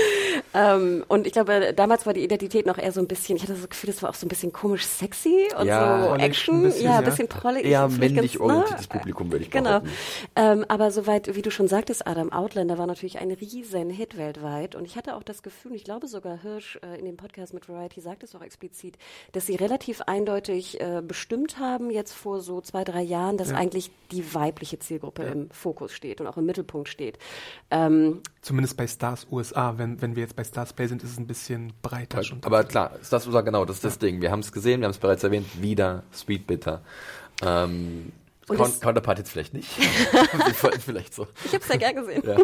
Ähm, 0.54 1.04
und 1.08 1.28
ich 1.28 1.34
glaube, 1.34 1.74
damals 1.76 2.06
war 2.06 2.14
die 2.14 2.24
Identität 2.24 2.66
noch 2.66 2.78
eher 2.78 2.92
so 2.92 3.00
ein 3.02 3.08
bisschen, 3.08 3.36
ich 3.36 3.44
hatte 3.44 3.54
das 3.54 3.70
Gefühl, 3.70 3.92
das 3.92 4.02
war 4.02 4.10
auch 4.10 4.16
so 4.16 4.26
ein 4.26 4.30
bisschen 4.30 4.54
komisch 4.54 4.86
sexy 4.86 5.48
und 5.60 5.68
Ja, 5.68 6.08
so 6.10 6.16
Action. 6.16 6.56
ein 6.56 6.64
bisschen, 6.64 6.84
ja, 6.86 6.98
ein 6.98 7.04
ja. 7.04 7.10
bisschen 7.10 7.28
prollig. 7.28 7.66
Eher 7.66 7.88
männlich 7.90 8.34
ganz, 8.34 8.34
ne? 8.36 8.40
orientiertes 8.42 8.88
Publikum, 8.88 9.32
würde 9.32 9.44
ich 9.44 9.52
Genau. 9.52 9.82
behaupten. 9.82 9.90
Ähm, 10.36 10.66
aber 10.68 10.92
soweit, 10.92 11.36
wie 11.36 11.42
du 11.42 11.52
schon 11.52 11.68
sagtest, 11.68 12.08
Adam, 12.08 12.32
Outlander 12.32 12.78
war 12.78 12.88
natürlich 12.88 13.20
ein 13.20 13.32
riesen 13.32 13.90
Hit 13.90 14.18
weltweit. 14.18 14.76
Und 14.76 14.86
ich 14.86 14.96
hatte 14.96 15.16
auch 15.16 15.24
das 15.24 15.44
Gefühl, 15.44 15.76
ich 15.76 15.84
glaube 15.84 16.08
sogar 16.08 16.42
Hirsch 16.42 16.80
äh, 16.82 16.98
in 16.98 17.06
dem 17.06 17.18
Podcast 17.18 17.54
mit 17.54 17.68
Variety 17.68 18.02
sagt 18.02 18.24
es 18.24 18.34
auch 18.34 18.42
explizit, 18.42 18.98
dass 19.34 19.46
sie 19.46 19.56
relativ 19.56 20.02
eindeutig 20.02 20.80
äh, 20.80 21.02
bestimmt 21.06 21.60
haben, 21.60 21.92
jetzt 21.92 22.14
vor 22.14 22.40
so 22.42 22.62
zwei, 22.62 22.84
drei 22.84 23.02
Jahren, 23.02 23.38
dass 23.38 23.52
eigentlich 23.54 23.92
die 24.12 24.34
weibliche 24.34 24.80
Zielgruppe 24.80 25.24
im 25.24 25.50
Fokus 25.52 25.92
steht 25.92 26.22
und 26.22 26.28
auch 26.28 26.38
im 26.38 26.46
Mittelpunkt 26.46 26.57
steht. 26.86 27.18
Ähm, 27.72 28.22
Zumindest 28.42 28.78
bei 28.78 28.88
Stars 28.88 29.28
USA. 29.32 29.78
Wenn, 29.78 30.02
wenn 30.02 30.16
wir 30.16 30.24
jetzt 30.24 30.36
bei 30.36 30.44
Stars 30.44 30.74
Play 30.74 30.88
sind, 30.88 31.04
ist 31.04 31.12
es 31.12 31.18
ein 31.18 31.28
bisschen 31.28 31.74
breiter 31.82 32.24
schon. 32.24 32.40
Aber 32.44 32.64
klar, 32.64 32.92
das 33.10 33.26
unser, 33.26 33.44
genau, 33.44 33.66
das 33.66 33.78
ist 33.78 33.86
das 33.86 34.00
Ding. 34.00 34.22
Wir 34.22 34.32
haben 34.32 34.40
es 34.40 34.52
gesehen, 34.52 34.82
wir 34.82 34.86
haben 34.86 34.92
es 34.92 34.98
bereits 34.98 35.24
erwähnt, 35.24 35.62
wieder 35.62 36.04
Sweet 36.14 36.48
Bitter. 36.48 36.82
Ähm, 37.44 38.12
Und 38.50 38.58
Count, 38.58 38.80
Counterpart 38.80 39.18
jetzt 39.18 39.32
vielleicht 39.32 39.54
nicht. 39.54 39.70
Vielleicht 40.80 41.14
so. 41.14 41.28
Ich 41.44 41.54
habe 41.54 41.64
es 41.64 41.68
ja 41.68 41.76
gern 41.76 41.96
gesehen. 41.96 42.24
Ja. 42.26 42.38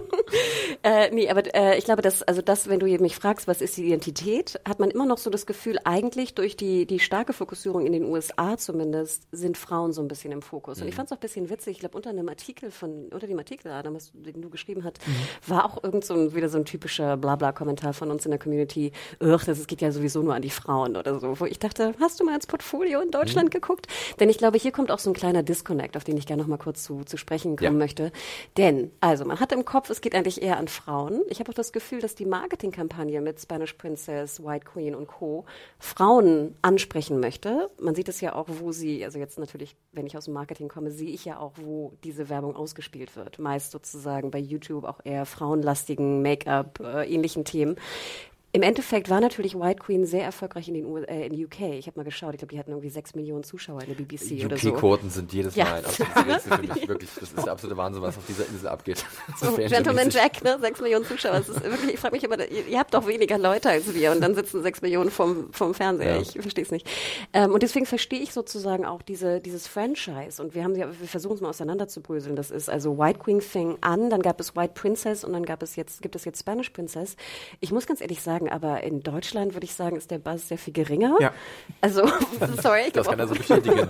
äh, 0.83 1.09
nee, 1.11 1.29
aber 1.29 1.55
äh, 1.55 1.77
ich 1.77 1.85
glaube, 1.85 2.01
dass, 2.01 2.21
also 2.23 2.41
das, 2.41 2.67
wenn 2.67 2.79
du 2.79 2.87
mich 2.99 3.15
fragst, 3.15 3.47
was 3.47 3.61
ist 3.61 3.77
die 3.77 3.85
Identität, 3.85 4.59
hat 4.67 4.79
man 4.79 4.91
immer 4.91 5.05
noch 5.05 5.17
so 5.17 5.29
das 5.29 5.45
Gefühl, 5.45 5.79
eigentlich 5.85 6.35
durch 6.35 6.57
die, 6.57 6.85
die 6.85 6.99
starke 6.99 7.31
Fokussierung 7.31 7.85
in 7.85 7.93
den 7.93 8.03
USA 8.03 8.57
zumindest, 8.57 9.23
sind 9.31 9.57
Frauen 9.57 9.93
so 9.93 10.01
ein 10.01 10.09
bisschen 10.09 10.33
im 10.33 10.41
Fokus. 10.41 10.81
Und 10.81 10.89
ich 10.89 10.95
fand 10.95 11.07
es 11.07 11.13
auch 11.13 11.17
ein 11.17 11.21
bisschen 11.21 11.49
witzig, 11.49 11.73
ich 11.73 11.79
glaube, 11.79 11.95
unter 11.95 12.09
einem 12.09 12.27
Artikel 12.27 12.69
von, 12.69 13.07
unter 13.09 13.27
dem 13.27 13.39
Artikel, 13.39 13.71
Adam, 13.71 13.95
was, 13.95 14.11
den 14.13 14.41
du 14.41 14.49
geschrieben 14.49 14.83
hast, 14.83 14.99
war 15.47 15.65
auch 15.65 15.83
irgend 15.83 16.03
so 16.03 16.15
ein, 16.15 16.35
wieder 16.35 16.49
so 16.49 16.57
ein 16.57 16.65
typischer 16.65 17.15
Blabla-Kommentar 17.15 17.93
von 17.93 18.11
uns 18.11 18.25
in 18.25 18.31
der 18.31 18.39
Community, 18.39 18.91
ach, 19.21 19.45
das 19.45 19.67
geht 19.67 19.79
ja 19.79 19.91
sowieso 19.91 20.21
nur 20.21 20.35
an 20.35 20.41
die 20.41 20.49
Frauen 20.49 20.97
oder 20.97 21.17
so, 21.19 21.39
wo 21.39 21.45
ich 21.45 21.59
dachte, 21.59 21.93
hast 22.01 22.19
du 22.19 22.25
mal 22.25 22.35
ins 22.35 22.47
Portfolio 22.47 22.99
in 22.99 23.11
Deutschland 23.11 23.51
geguckt? 23.51 23.87
Denn 24.19 24.29
ich 24.29 24.37
glaube, 24.37 24.57
hier 24.57 24.73
kommt 24.73 24.91
auch 24.91 24.99
so 24.99 25.09
ein 25.09 25.13
kleiner 25.13 25.43
Disconnect, 25.43 25.92
auf 25.97 26.03
den 26.03 26.17
ich 26.17 26.25
gerne 26.25 26.41
noch 26.41 26.49
mal 26.49 26.57
kurz 26.57 26.83
zu, 26.83 27.03
zu 27.03 27.17
sprechen 27.17 27.55
kommen 27.55 27.63
Ja. 27.73 27.77
möchte. 27.77 28.11
Denn, 28.57 28.91
also, 28.99 29.25
man 29.25 29.39
hat 29.39 29.51
im 29.51 29.65
Kopf, 29.65 29.89
es 29.89 30.01
geht 30.01 30.15
eigentlich 30.15 30.41
eher 30.41 30.57
an 30.57 30.67
Frauen. 30.67 31.21
Ich 31.29 31.39
habe 31.39 31.49
auch 31.51 31.55
das 31.55 31.71
Gefühl, 31.71 31.99
dass 31.99 32.15
die 32.15 32.25
Marketingkampagne 32.25 33.21
mit 33.21 33.39
Spanish 33.39 33.73
Princess, 33.73 34.43
White 34.43 34.65
Queen 34.65 34.95
und 34.95 35.07
Co. 35.07 35.45
Frauen 35.79 36.55
ansprechen 36.61 37.19
möchte. 37.19 37.69
Man 37.79 37.95
sieht 37.95 38.09
es 38.09 38.21
ja 38.21 38.33
auch, 38.35 38.47
wo 38.47 38.71
sie, 38.71 39.03
also 39.05 39.19
jetzt 39.19 39.39
natürlich, 39.39 39.75
wenn 39.91 40.05
ich 40.05 40.17
aus 40.17 40.25
dem 40.25 40.33
Marketing 40.33 40.67
komme, 40.69 40.91
sehe 40.91 41.09
ich 41.09 41.25
ja 41.25 41.39
auch, 41.39 41.53
wo 41.55 41.93
diese 42.03 42.29
Werbung 42.29 42.55
ausgespielt 42.55 43.15
wird. 43.15 43.39
Meist 43.39 43.71
sozusagen 43.71 44.31
bei 44.31 44.39
YouTube 44.39 44.83
auch 44.85 44.99
eher 45.03 45.25
frauenlastigen 45.25 46.21
Make-up, 46.21 46.79
äh, 46.79 47.11
ähnlichen 47.13 47.45
Themen. 47.45 47.75
Im 48.55 48.61
Endeffekt 48.61 49.09
war 49.09 49.19
natürlich 49.19 49.55
White 49.55 49.79
Queen 49.79 50.05
sehr 50.05 50.23
erfolgreich 50.23 50.67
in 50.67 50.75
den 50.75 50.85
U 50.85 50.97
äh, 50.97 51.25
in 51.25 51.45
UK. 51.45 51.61
Ich 51.79 51.87
habe 51.87 51.99
mal 51.99 52.03
geschaut, 52.03 52.35
ich 52.35 52.37
glaube, 52.37 52.53
die 52.53 52.59
hatten 52.59 52.69
irgendwie 52.69 52.91
sechs 52.91 53.15
Millionen 53.15 53.43
Zuschauer 53.43 53.81
in 53.81 53.87
der 53.87 53.95
BBC 53.95 54.45
oder 54.45 54.57
so. 54.57 54.69
UK-Quoten 54.69 55.09
sind 55.09 55.33
jedes 55.33 55.55
Ja. 55.55 55.65
Mal 55.65 55.77
ein 55.77 55.85
absolutes 55.85 56.43
für 56.43 56.61
mich. 56.61 56.87
Wirklich, 56.87 57.09
das 57.19 57.31
ist 57.31 57.45
der 57.45 57.51
absolute 57.51 57.77
Wahnsinn, 57.77 58.03
was 58.03 58.15
auf 58.15 58.27
dieser 58.27 58.47
Insel 58.47 58.67
abgeht. 58.67 59.03
So, 59.39 59.55
ist 59.55 59.71
Gentleman. 59.71 60.09
Jack, 60.11 60.43
ne? 60.43 60.59
Sechs 60.61 60.79
Millionen 60.79 61.05
Zuschauer. 61.05 61.31
Das 61.31 61.49
ist 61.49 61.63
wirklich, 61.63 61.95
ich 61.95 61.99
frage 61.99 62.15
mich 62.15 62.23
immer, 62.23 62.37
ihr, 62.39 62.67
ihr 62.67 62.77
habt 62.77 62.93
doch 62.93 63.07
weniger 63.07 63.39
Leute 63.39 63.69
als 63.69 63.91
wir 63.93 64.11
und 64.11 64.21
dann 64.21 64.35
sitzen 64.35 64.61
sechs 64.61 64.81
Millionen 64.81 65.09
vom, 65.09 65.51
vom 65.51 65.73
Fernseher. 65.73 66.15
Ja. 66.15 66.21
Ich 66.21 66.33
verstehe 66.33 66.63
es 66.63 66.69
nicht. 66.69 66.87
Ähm, 67.33 67.51
und 67.51 67.63
deswegen 67.63 67.87
verstehe 67.87 68.19
ich 68.19 68.33
sozusagen 68.33 68.85
auch 68.85 69.01
diese, 69.01 69.41
dieses 69.41 69.67
Franchise. 69.67 70.41
Und 70.41 70.53
wir 70.53 70.63
haben 70.63 70.75
ja, 70.75 70.87
wir 70.87 71.07
versuchen 71.07 71.35
es 71.35 71.41
mal 71.41 71.49
auseinanderzubröseln. 71.49 72.35
Das 72.35 72.51
ist 72.51 72.69
also 72.69 72.99
White 72.99 73.19
Queen 73.19 73.41
fing 73.41 73.77
an, 73.81 74.11
dann 74.11 74.21
gab 74.21 74.39
es 74.39 74.55
White 74.55 74.73
Princess 74.75 75.23
und 75.23 75.33
dann 75.33 75.45
gab 75.45 75.63
es 75.63 75.75
jetzt, 75.75 76.03
gibt 76.03 76.15
es 76.15 76.25
jetzt 76.25 76.39
Spanish 76.39 76.69
Princess. 76.69 77.15
Ich 77.59 77.71
muss 77.71 77.87
ganz 77.87 77.99
ehrlich 77.99 78.21
sagen, 78.21 78.42
aber 78.49 78.83
in 78.83 79.01
Deutschland 79.01 79.53
würde 79.53 79.65
ich 79.65 79.73
sagen, 79.73 79.95
ist 79.95 80.11
der 80.11 80.19
Buzz 80.19 80.47
sehr 80.47 80.57
viel 80.57 80.73
geringer. 80.73 81.15
Ja. 81.19 81.31
Also, 81.81 82.03
sorry, 82.61 82.81
ich 82.87 82.93
Das 82.93 83.07
kann 83.07 83.19
er 83.19 83.27
so 83.27 83.35
bestätigen. 83.35 83.89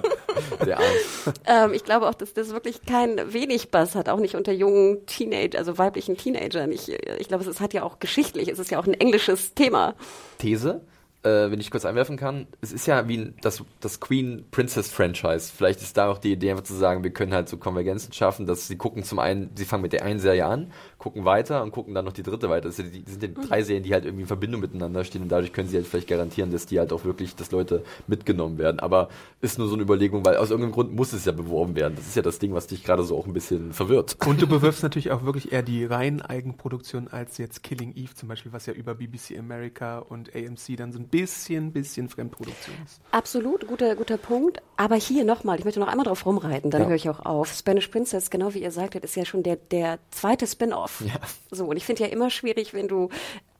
Der 0.65 0.77
Arzt. 0.79 1.41
ähm, 1.45 1.73
ich 1.73 1.83
glaube 1.83 2.07
auch, 2.07 2.13
dass 2.15 2.33
das 2.33 2.49
wirklich 2.51 2.81
kein 2.85 3.33
wenig 3.33 3.71
Bass 3.71 3.95
hat, 3.95 4.09
auch 4.09 4.19
nicht 4.19 4.35
unter 4.35 4.51
jungen 4.51 5.05
Teenager, 5.05 5.57
also 5.59 5.77
weiblichen 5.77 6.17
Teenagern. 6.17 6.71
Ich, 6.71 6.89
ich 6.91 7.27
glaube, 7.27 7.43
es 7.43 7.49
ist- 7.49 7.59
hat 7.61 7.73
ja 7.73 7.83
auch 7.83 7.99
geschichtlich, 7.99 8.49
es 8.49 8.59
ist 8.59 8.71
ja 8.71 8.79
auch 8.79 8.87
ein 8.87 8.93
englisches 8.93 9.53
Thema. 9.53 9.95
These, 10.39 10.81
äh, 11.23 11.49
wenn 11.51 11.59
ich 11.61 11.71
kurz 11.71 11.85
einwerfen 11.85 12.17
kann. 12.17 12.47
Es 12.61 12.73
ist 12.73 12.85
ja 12.85 13.07
wie 13.07 13.33
das, 13.41 13.63
das 13.79 13.99
Queen 14.01 14.45
Princess 14.51 14.89
Franchise. 14.91 15.51
Vielleicht 15.55 15.81
ist 15.81 15.95
da 15.95 16.09
auch 16.09 16.17
die 16.17 16.33
Idee, 16.33 16.51
einfach 16.51 16.63
zu 16.65 16.73
sagen, 16.73 17.03
wir 17.03 17.11
können 17.11 17.33
halt 17.33 17.47
so 17.47 17.55
Konvergenzen 17.57 18.11
schaffen, 18.11 18.45
dass 18.45 18.67
sie 18.67 18.75
gucken 18.77 19.03
zum 19.03 19.19
einen, 19.19 19.51
sie 19.55 19.63
fangen 19.65 19.83
mit 19.83 19.93
der 19.93 20.03
einen 20.03 20.19
Serie 20.19 20.45
an, 20.45 20.71
gucken 21.03 21.25
weiter 21.25 21.61
und 21.63 21.71
gucken 21.71 21.93
dann 21.93 22.05
noch 22.05 22.13
die 22.13 22.23
dritte 22.23 22.49
weiter. 22.49 22.69
Das 22.69 22.77
sind, 22.77 22.95
die, 22.95 23.03
das 23.03 23.15
sind 23.15 23.23
die 23.23 23.33
drei 23.33 23.61
Serien, 23.61 23.83
die 23.83 23.93
halt 23.93 24.05
irgendwie 24.05 24.21
in 24.21 24.27
Verbindung 24.27 24.61
miteinander 24.61 25.03
stehen 25.03 25.21
und 25.21 25.27
dadurch 25.29 25.51
können 25.51 25.67
sie 25.67 25.75
halt 25.75 25.85
vielleicht 25.85 26.07
garantieren, 26.07 26.49
dass 26.49 26.65
die 26.65 26.79
halt 26.79 26.93
auch 26.93 27.03
wirklich, 27.03 27.35
dass 27.35 27.51
Leute 27.51 27.83
mitgenommen 28.07 28.57
werden. 28.57 28.79
Aber 28.79 29.09
ist 29.41 29.59
nur 29.59 29.67
so 29.67 29.73
eine 29.73 29.83
Überlegung, 29.83 30.23
weil 30.25 30.37
aus 30.37 30.49
irgendeinem 30.49 30.71
Grund 30.71 30.95
muss 30.95 31.11
es 31.11 31.25
ja 31.25 31.33
beworben 31.33 31.75
werden. 31.75 31.95
Das 31.97 32.07
ist 32.07 32.15
ja 32.15 32.21
das 32.21 32.39
Ding, 32.39 32.53
was 32.53 32.67
dich 32.67 32.85
gerade 32.85 33.03
so 33.03 33.17
auch 33.17 33.25
ein 33.27 33.33
bisschen 33.33 33.73
verwirrt. 33.73 34.15
Und 34.25 34.41
du 34.41 34.47
bewirfst 34.47 34.81
natürlich 34.83 35.11
auch 35.11 35.25
wirklich 35.25 35.51
eher 35.51 35.61
die 35.61 35.83
reinen 35.83 36.21
Eigenproduktion 36.21 37.09
als 37.09 37.37
jetzt 37.37 37.63
Killing 37.63 37.93
Eve 37.95 38.13
zum 38.15 38.29
Beispiel, 38.29 38.53
was 38.53 38.65
ja 38.65 38.71
über 38.73 38.95
BBC 38.95 39.37
America 39.37 39.99
und 39.99 40.33
AMC 40.33 40.77
dann 40.77 40.93
so 40.93 40.99
ein 40.99 41.07
bisschen, 41.09 41.73
bisschen 41.73 42.07
Fremdproduktion 42.07 42.75
ist. 42.85 43.01
Absolut, 43.11 43.67
guter, 43.67 43.95
guter 43.97 44.17
Punkt. 44.17 44.61
Aber 44.77 44.95
hier 44.95 45.25
nochmal, 45.25 45.59
ich 45.59 45.65
möchte 45.65 45.79
noch 45.81 45.87
einmal 45.89 46.05
drauf 46.05 46.25
rumreiten, 46.25 46.71
dann 46.71 46.83
Ja. 46.83 46.87
höre 46.87 46.95
ich 46.95 47.09
auch 47.09 47.25
auf. 47.25 47.53
Spanish 47.53 47.87
Princess, 47.89 48.29
genau 48.29 48.53
wie 48.53 48.59
ihr 48.63 48.71
sagtet, 48.71 49.03
ist 49.03 49.15
ja 49.15 49.25
schon 49.25 49.43
der, 49.43 49.55
der 49.57 49.99
zweite 50.11 50.47
Spin-off. 50.47 50.92
Ja. 50.99 51.13
So, 51.51 51.65
und 51.65 51.77
ich 51.77 51.85
finde 51.85 52.03
ja 52.03 52.09
immer 52.09 52.29
schwierig, 52.29 52.73
wenn 52.73 52.87
du 52.87 53.09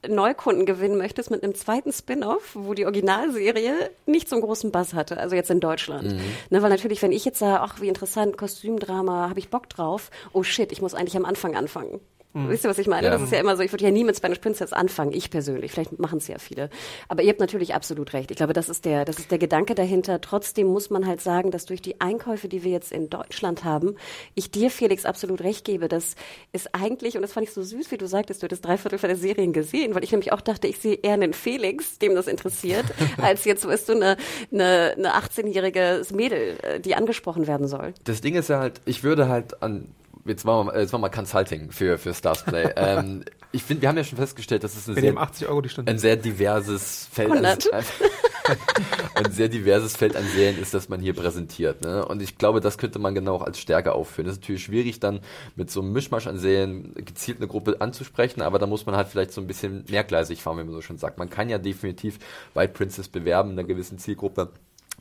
Neukunden 0.07 0.65
gewinnen 0.65 0.97
möchtest 0.97 1.31
mit 1.31 1.43
einem 1.43 1.55
zweiten 1.55 1.93
Spin-off, 1.93 2.51
wo 2.55 2.73
die 2.73 2.85
Originalserie 2.85 3.89
nicht 4.05 4.27
so 4.27 4.35
einen 4.35 4.43
großen 4.43 4.71
Bass 4.71 4.93
hatte, 4.93 5.17
also 5.17 5.35
jetzt 5.35 5.49
in 5.49 5.59
Deutschland. 5.59 6.13
Mhm. 6.13 6.21
Ne, 6.49 6.61
weil 6.61 6.69
natürlich, 6.69 7.01
wenn 7.01 7.11
ich 7.11 7.25
jetzt 7.25 7.39
sage, 7.39 7.61
ach, 7.61 7.81
wie 7.81 7.87
interessant, 7.87 8.37
Kostümdrama, 8.37 9.29
habe 9.29 9.39
ich 9.39 9.49
Bock 9.49 9.69
drauf, 9.69 10.11
oh 10.33 10.43
shit, 10.43 10.71
ich 10.71 10.81
muss 10.81 10.93
eigentlich 10.93 11.17
am 11.17 11.25
Anfang 11.25 11.55
anfangen. 11.55 11.99
Wisst 12.33 12.63
ihr, 12.65 12.69
was 12.69 12.79
ich 12.79 12.87
meine? 12.87 13.07
Mhm. 13.07 13.13
Ja. 13.13 13.17
Das 13.19 13.21
ist 13.21 13.31
ja 13.31 13.39
immer 13.39 13.55
so, 13.55 13.61
ich 13.61 13.71
würde 13.71 13.85
ja 13.85 13.91
nie 13.91 14.03
mit 14.03 14.17
Spanish 14.17 14.39
Princess 14.39 14.73
anfangen, 14.73 15.13
ich 15.13 15.29
persönlich. 15.29 15.71
Vielleicht 15.71 15.99
machen 15.99 16.17
es 16.17 16.27
ja 16.27 16.39
viele. 16.39 16.69
Aber 17.07 17.21
ihr 17.21 17.29
habt 17.29 17.39
natürlich 17.39 17.75
absolut 17.75 18.13
recht. 18.13 18.31
Ich 18.31 18.37
glaube, 18.37 18.53
das 18.53 18.69
ist 18.69 18.85
der, 18.85 19.05
das 19.05 19.19
ist 19.19 19.29
der 19.29 19.37
Gedanke 19.37 19.75
dahinter. 19.75 20.19
Trotzdem 20.19 20.67
muss 20.67 20.89
man 20.89 21.05
halt 21.05 21.21
sagen, 21.21 21.51
dass 21.51 21.65
durch 21.65 21.81
die 21.81 22.01
Einkäufe, 22.01 22.47
die 22.47 22.63
wir 22.63 22.71
jetzt 22.71 22.91
in 22.91 23.09
Deutschland 23.09 23.63
haben, 23.63 23.95
ich 24.33 24.49
dir, 24.49 24.71
Felix, 24.71 25.05
absolut 25.05 25.41
recht 25.41 25.63
gebe, 25.63 25.87
dass 25.87 26.15
es 26.51 26.73
eigentlich, 26.73 27.15
und 27.15 27.21
das 27.21 27.33
fand 27.33 27.47
ich 27.47 27.53
so 27.53 27.61
süß, 27.61 27.91
wie 27.91 27.97
du 27.97 28.07
sagtest, 28.07 28.41
du 28.41 28.45
hättest 28.45 28.65
drei 28.65 28.77
Viertel 28.77 28.97
von 28.97 29.09
der 29.09 29.17
Serien 29.17 29.53
gesehen, 29.53 29.93
weil 29.93 30.03
ich 30.03 30.11
nämlich 30.11 30.31
auch 30.31 30.41
dachte, 30.41 30.67
ich 30.67 30.79
sehe 30.79 30.95
eher 30.95 31.13
einen 31.13 31.33
Felix, 31.33 31.99
dem 31.99 32.15
das 32.15 32.25
interessiert, 32.25 32.85
als 33.21 33.45
jetzt, 33.45 33.67
weißt 33.67 33.89
du, 33.89 33.93
eine, 33.93 34.17
eine, 34.51 34.95
eine 34.97 35.15
18-jährige 35.15 36.01
Mädel, 36.13 36.57
äh, 36.63 36.79
die 36.79 36.95
angesprochen 36.95 37.45
werden 37.45 37.67
soll. 37.67 37.93
Das 38.05 38.21
Ding 38.21 38.33
ist 38.33 38.49
ja 38.49 38.59
halt, 38.59 38.81
ich 38.85 39.03
würde 39.03 39.27
halt 39.27 39.61
an, 39.61 39.93
jetzt 40.25 40.45
machen 40.45 40.67
wir, 40.67 40.71
mal- 40.73 40.79
jetzt 40.79 40.91
machen 40.91 41.03
wir 41.03 41.09
Consulting 41.09 41.71
für, 41.71 41.97
für 41.97 42.13
Stars 42.13 42.43
Play. 42.43 42.71
ähm, 42.75 43.23
ich 43.51 43.63
finde, 43.63 43.81
wir 43.83 43.89
haben 43.89 43.97
ja 43.97 44.03
schon 44.03 44.17
festgestellt, 44.17 44.63
dass 44.63 44.75
es 44.75 44.87
ein 44.87 44.95
sehr, 44.95 45.03
nehmen 45.03 45.17
80 45.17 45.47
Euro 45.47 45.61
die 45.61 45.69
Stunde. 45.69 45.91
ein 45.91 45.99
sehr 45.99 46.15
diverses 46.15 47.07
Feld 47.11 47.31
an, 47.31 47.45
100. 47.45 47.69
ein 49.15 49.31
sehr 49.31 49.47
diverses 49.47 49.95
Feld 49.95 50.15
an 50.15 50.25
Serien 50.25 50.59
ist, 50.59 50.73
das 50.73 50.89
man 50.89 50.99
hier 50.99 51.13
präsentiert. 51.13 51.83
Ne? 51.83 52.05
Und 52.05 52.21
ich 52.21 52.37
glaube, 52.37 52.61
das 52.61 52.77
könnte 52.77 52.99
man 52.99 53.15
genau 53.15 53.35
auch 53.35 53.41
als 53.41 53.59
Stärke 53.59 53.93
aufführen. 53.93 54.25
Das 54.27 54.35
ist 54.37 54.41
natürlich 54.41 54.63
schwierig, 54.63 54.99
dann 54.99 55.19
mit 55.55 55.71
so 55.71 55.81
einem 55.81 55.91
Mischmasch 55.93 56.27
an 56.27 56.37
Serien 56.37 56.93
gezielt 56.95 57.37
eine 57.37 57.47
Gruppe 57.47 57.77
anzusprechen, 57.79 58.41
aber 58.41 58.59
da 58.59 58.65
muss 58.65 58.85
man 58.85 58.95
halt 58.95 59.07
vielleicht 59.07 59.31
so 59.33 59.41
ein 59.41 59.47
bisschen 59.47 59.85
mehrgleisig 59.89 60.41
fahren, 60.41 60.57
wie 60.59 60.63
man 60.63 60.73
so 60.73 60.81
schon 60.81 60.97
sagt. 60.97 61.17
Man 61.17 61.29
kann 61.29 61.49
ja 61.49 61.57
definitiv 61.57 62.19
White 62.53 62.73
Princess 62.73 63.07
bewerben 63.07 63.51
in 63.51 63.59
einer 63.59 63.67
gewissen 63.67 63.97
Zielgruppe. 63.97 64.51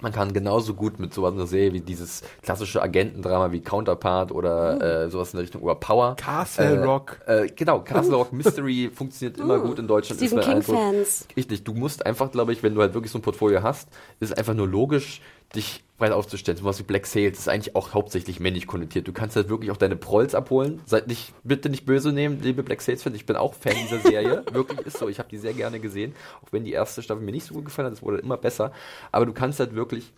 Man 0.00 0.12
kann 0.12 0.32
genauso 0.32 0.74
gut 0.74 0.98
mit 0.98 1.14
so 1.14 1.24
einer 1.26 1.46
Serie 1.46 1.72
wie 1.72 1.80
dieses 1.80 2.22
klassische 2.42 2.82
Agentendrama 2.82 3.52
wie 3.52 3.60
Counterpart 3.60 4.32
oder 4.32 5.04
äh, 5.04 5.10
sowas 5.10 5.32
in 5.32 5.36
der 5.36 5.44
Richtung 5.44 5.62
oder 5.62 5.74
Power. 5.74 6.16
Castle 6.16 6.76
äh, 6.76 6.84
Rock. 6.84 7.20
Äh, 7.26 7.46
genau, 7.54 7.80
Castle 7.80 8.16
Rock 8.16 8.32
Mystery 8.32 8.90
funktioniert 8.94 9.38
immer 9.38 9.60
gut 9.60 9.78
in 9.78 9.86
Deutschland. 9.86 10.20
Stephen 10.20 10.40
Eindruck. 10.40 10.76
King-Fans. 10.76 11.28
Richtig, 11.36 11.64
du 11.64 11.74
musst 11.74 12.04
einfach, 12.04 12.32
glaube 12.32 12.52
ich, 12.52 12.62
wenn 12.62 12.74
du 12.74 12.80
halt 12.80 12.94
wirklich 12.94 13.12
so 13.12 13.18
ein 13.18 13.22
Portfolio 13.22 13.62
hast, 13.62 13.88
ist 14.18 14.30
es 14.30 14.32
einfach 14.32 14.54
nur 14.54 14.66
logisch, 14.66 15.20
dich 15.54 15.84
breit 15.98 16.12
aufzustellen. 16.12 16.58
Sowas 16.58 16.78
wie 16.78 16.84
Black 16.84 17.06
Sales 17.06 17.38
ist 17.38 17.48
eigentlich 17.48 17.76
auch 17.76 17.94
hauptsächlich 17.94 18.40
männlich 18.40 18.66
konnotiert. 18.66 19.06
Du 19.06 19.12
kannst 19.12 19.36
halt 19.36 19.48
wirklich 19.48 19.70
auch 19.70 19.76
deine 19.76 19.96
Prolls 19.96 20.34
abholen. 20.34 20.80
Seid 20.84 21.06
nicht, 21.06 21.32
bitte 21.44 21.68
nicht 21.68 21.86
böse 21.86 22.12
nehmen, 22.12 22.40
liebe 22.42 22.62
Black 22.62 22.82
Sales 22.82 23.02
Fans. 23.02 23.14
Ich 23.14 23.26
bin 23.26 23.36
auch 23.36 23.54
Fan 23.54 23.74
dieser 23.74 24.00
Serie. 24.00 24.44
wirklich 24.52 24.80
ist 24.80 24.98
so. 24.98 25.08
Ich 25.08 25.18
habe 25.18 25.28
die 25.28 25.38
sehr 25.38 25.52
gerne 25.52 25.78
gesehen. 25.78 26.14
Auch 26.44 26.52
wenn 26.52 26.64
die 26.64 26.72
erste 26.72 27.02
Staffel 27.02 27.22
mir 27.22 27.32
nicht 27.32 27.46
so 27.46 27.54
gut 27.54 27.66
gefallen 27.66 27.86
hat, 27.86 27.92
es 27.92 28.02
wurde 28.02 28.18
immer 28.18 28.36
besser. 28.36 28.72
Aber 29.12 29.26
du 29.26 29.32
kannst 29.32 29.60
halt 29.60 29.74
wirklich 29.74 30.12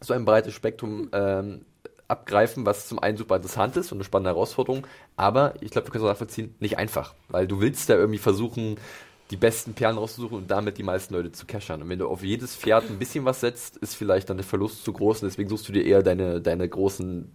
so 0.00 0.14
ein 0.14 0.24
breites 0.24 0.54
Spektrum 0.54 1.10
ähm, 1.12 1.66
abgreifen, 2.08 2.66
was 2.66 2.88
zum 2.88 2.98
einen 2.98 3.16
super 3.16 3.36
interessant 3.36 3.76
ist 3.76 3.92
und 3.92 3.98
eine 3.98 4.04
spannende 4.04 4.30
Herausforderung, 4.30 4.86
aber 5.16 5.54
ich 5.60 5.70
glaube, 5.70 5.88
wir 5.88 5.92
können 5.92 6.04
es 6.04 6.08
auch 6.08 6.12
nachvollziehen, 6.12 6.54
nicht 6.60 6.78
einfach, 6.78 7.14
weil 7.28 7.46
du 7.46 7.60
willst 7.60 7.88
ja 7.88 7.96
irgendwie 7.96 8.18
versuchen, 8.18 8.76
die 9.30 9.36
besten 9.36 9.74
Perlen 9.74 9.98
rauszusuchen 9.98 10.36
und 10.38 10.50
damit 10.50 10.78
die 10.78 10.82
meisten 10.82 11.14
Leute 11.14 11.32
zu 11.32 11.46
cashern. 11.46 11.82
Und 11.82 11.88
wenn 11.88 11.98
du 11.98 12.08
auf 12.08 12.22
jedes 12.22 12.54
Pferd 12.54 12.88
ein 12.88 12.98
bisschen 12.98 13.24
was 13.24 13.40
setzt, 13.40 13.76
ist 13.78 13.94
vielleicht 13.94 14.30
dann 14.30 14.36
der 14.36 14.46
Verlust 14.46 14.84
zu 14.84 14.92
groß 14.92 15.22
und 15.22 15.28
deswegen 15.28 15.48
suchst 15.48 15.68
du 15.68 15.72
dir 15.72 15.84
eher 15.84 16.02
deine, 16.02 16.40
deine 16.40 16.68
großen 16.68 17.32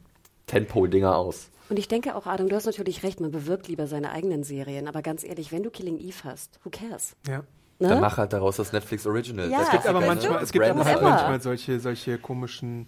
Tentpole-Dinger 0.47 1.15
aus. 1.15 1.49
Und 1.69 1.79
ich 1.79 1.87
denke 1.87 2.15
auch, 2.15 2.25
Adam, 2.25 2.49
du 2.49 2.55
hast 2.55 2.65
natürlich 2.65 3.03
recht, 3.03 3.21
man 3.21 3.31
bewirbt 3.31 3.67
lieber 3.67 3.87
seine 3.87 4.11
eigenen 4.11 4.43
Serien, 4.43 4.87
aber 4.87 5.01
ganz 5.01 5.23
ehrlich, 5.23 5.51
wenn 5.51 5.63
du 5.63 5.69
Killing 5.69 5.97
Eve 5.99 6.23
hast, 6.23 6.59
who 6.63 6.69
cares? 6.69 7.15
Ja. 7.27 7.43
Ne? 7.79 7.87
Dann 7.87 8.01
mach 8.01 8.17
halt 8.17 8.31
daraus 8.31 8.57
das 8.57 8.73
Netflix 8.73 9.07
Original. 9.07 9.49
Ja, 9.49 9.59
Das 9.59 9.67
Es 9.67 9.71
gibt 9.71 9.87
aber 9.87 10.01
manchmal, 10.01 10.43
es 10.43 10.51
gibt 10.51 10.65
aber 10.65 10.85
halt 10.85 11.01
manchmal 11.01 11.41
solche, 11.41 11.79
solche 11.79 12.19
komischen 12.19 12.87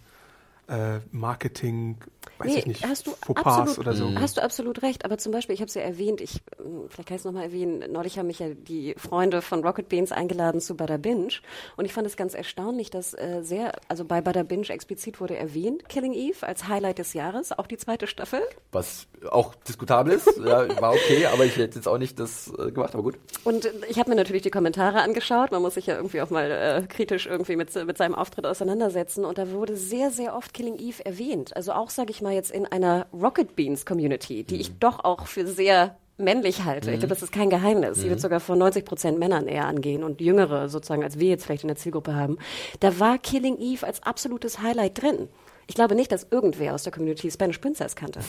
äh, 0.67 0.99
Marketing, 1.11 1.97
weiß 2.37 2.47
Nee, 2.47 2.59
ich 2.59 2.65
nicht, 2.65 2.87
hast 2.87 3.07
du 3.07 3.11
Fauxpas 3.11 3.57
absolut, 3.59 3.79
oder 3.79 3.95
so. 3.95 4.19
Hast 4.19 4.37
du 4.37 4.43
absolut 4.43 4.81
recht, 4.81 5.05
aber 5.05 5.17
zum 5.17 5.31
Beispiel, 5.31 5.53
ich 5.53 5.61
habe 5.61 5.67
es 5.67 5.73
ja 5.73 5.81
erwähnt, 5.81 6.21
ich, 6.21 6.41
ähm, 6.59 6.85
vielleicht 6.89 7.09
kann 7.09 7.15
ich 7.15 7.21
es 7.21 7.25
nochmal 7.25 7.43
erwähnen, 7.43 7.91
neulich 7.91 8.17
haben 8.17 8.27
mich 8.27 8.39
ja 8.39 8.49
die 8.49 8.95
Freunde 8.97 9.41
von 9.41 9.63
Rocket 9.63 9.89
Beans 9.89 10.11
eingeladen 10.11 10.61
zu 10.61 10.75
Bada 10.75 10.97
Binge 10.97 11.33
und 11.75 11.85
ich 11.85 11.93
fand 11.93 12.07
es 12.07 12.15
ganz 12.15 12.33
erstaunlich, 12.33 12.89
dass 12.89 13.13
äh, 13.13 13.41
sehr, 13.43 13.73
also 13.87 14.05
bei 14.05 14.21
Bada 14.21 14.43
Binge 14.43 14.69
explizit 14.69 15.19
wurde 15.19 15.35
erwähnt, 15.35 15.87
Killing 15.89 16.13
Eve 16.13 16.45
als 16.45 16.67
Highlight 16.67 16.99
des 16.99 17.13
Jahres, 17.13 17.51
auch 17.51 17.67
die 17.67 17.77
zweite 17.77 18.07
Staffel. 18.07 18.41
Was 18.71 19.07
auch 19.29 19.55
diskutabel 19.55 20.13
ist. 20.13 20.27
ja, 20.37 20.81
war 20.81 20.91
okay, 20.91 21.25
aber 21.27 21.45
ich 21.45 21.57
hätte 21.57 21.75
jetzt 21.75 21.87
auch 21.87 21.97
nicht 21.97 22.19
das 22.19 22.51
äh, 22.57 22.71
gemacht, 22.71 22.93
aber 22.93 23.03
gut. 23.03 23.15
Und 23.43 23.65
äh, 23.65 23.71
ich 23.89 23.99
habe 23.99 24.09
mir 24.09 24.15
natürlich 24.15 24.41
die 24.41 24.51
Kommentare 24.51 25.01
angeschaut. 25.01 25.51
Man 25.51 25.61
muss 25.61 25.75
sich 25.75 25.87
ja 25.87 25.95
irgendwie 25.95 26.21
auch 26.21 26.29
mal 26.29 26.51
äh, 26.51 26.87
kritisch 26.87 27.27
irgendwie 27.27 27.55
mit, 27.55 27.73
mit 27.85 27.97
seinem 27.97 28.15
Auftritt 28.15 28.45
auseinandersetzen. 28.45 29.25
Und 29.25 29.37
da 29.37 29.51
wurde 29.51 29.75
sehr, 29.75 30.11
sehr 30.11 30.35
oft 30.35 30.52
Killing 30.53 30.77
Eve 30.77 31.05
erwähnt. 31.05 31.55
Also 31.55 31.73
auch, 31.73 31.89
sage 31.89 32.11
ich 32.11 32.21
mal, 32.21 32.33
jetzt 32.33 32.51
in 32.51 32.65
einer 32.65 33.07
Rocket 33.11 33.55
Beans 33.55 33.85
Community, 33.85 34.43
die 34.43 34.61
ich 34.61 34.77
doch 34.79 35.03
auch 35.03 35.27
für 35.27 35.45
sehr 35.47 35.97
männlich 36.17 36.63
halte. 36.63 36.91
Ich 36.91 36.99
glaube, 36.99 37.13
das 37.13 37.23
ist 37.23 37.33
kein 37.33 37.49
Geheimnis. 37.49 37.97
Sie 37.99 38.09
wird 38.09 38.21
sogar 38.21 38.39
von 38.39 38.59
90 38.59 38.85
Prozent 38.85 39.19
Männern 39.19 39.47
eher 39.47 39.65
angehen 39.65 40.03
und 40.03 40.21
jüngere 40.21 40.69
sozusagen, 40.69 41.03
als 41.03 41.19
wir 41.19 41.29
jetzt 41.29 41.45
vielleicht 41.45 41.63
in 41.63 41.69
der 41.69 41.77
Zielgruppe 41.77 42.15
haben. 42.15 42.37
Da 42.79 42.99
war 42.99 43.17
Killing 43.17 43.57
Eve 43.59 43.85
als 43.85 44.03
absolutes 44.03 44.61
Highlight 44.61 45.01
drin. 45.01 45.27
Ich 45.65 45.75
glaube 45.75 45.95
nicht, 45.95 46.11
dass 46.11 46.27
irgendwer 46.29 46.75
aus 46.75 46.83
der 46.83 46.91
Community 46.91 47.31
Spanish 47.31 47.57
Princess 47.57 47.95
kannte. 47.95 48.19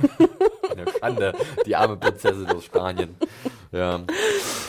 Eine 0.70 0.84
Schande, 0.98 1.34
die 1.66 1.74
arme 1.74 1.96
Prinzessin 1.96 2.46
aus 2.46 2.64
Spanien. 2.64 3.16
Ja. 3.74 4.00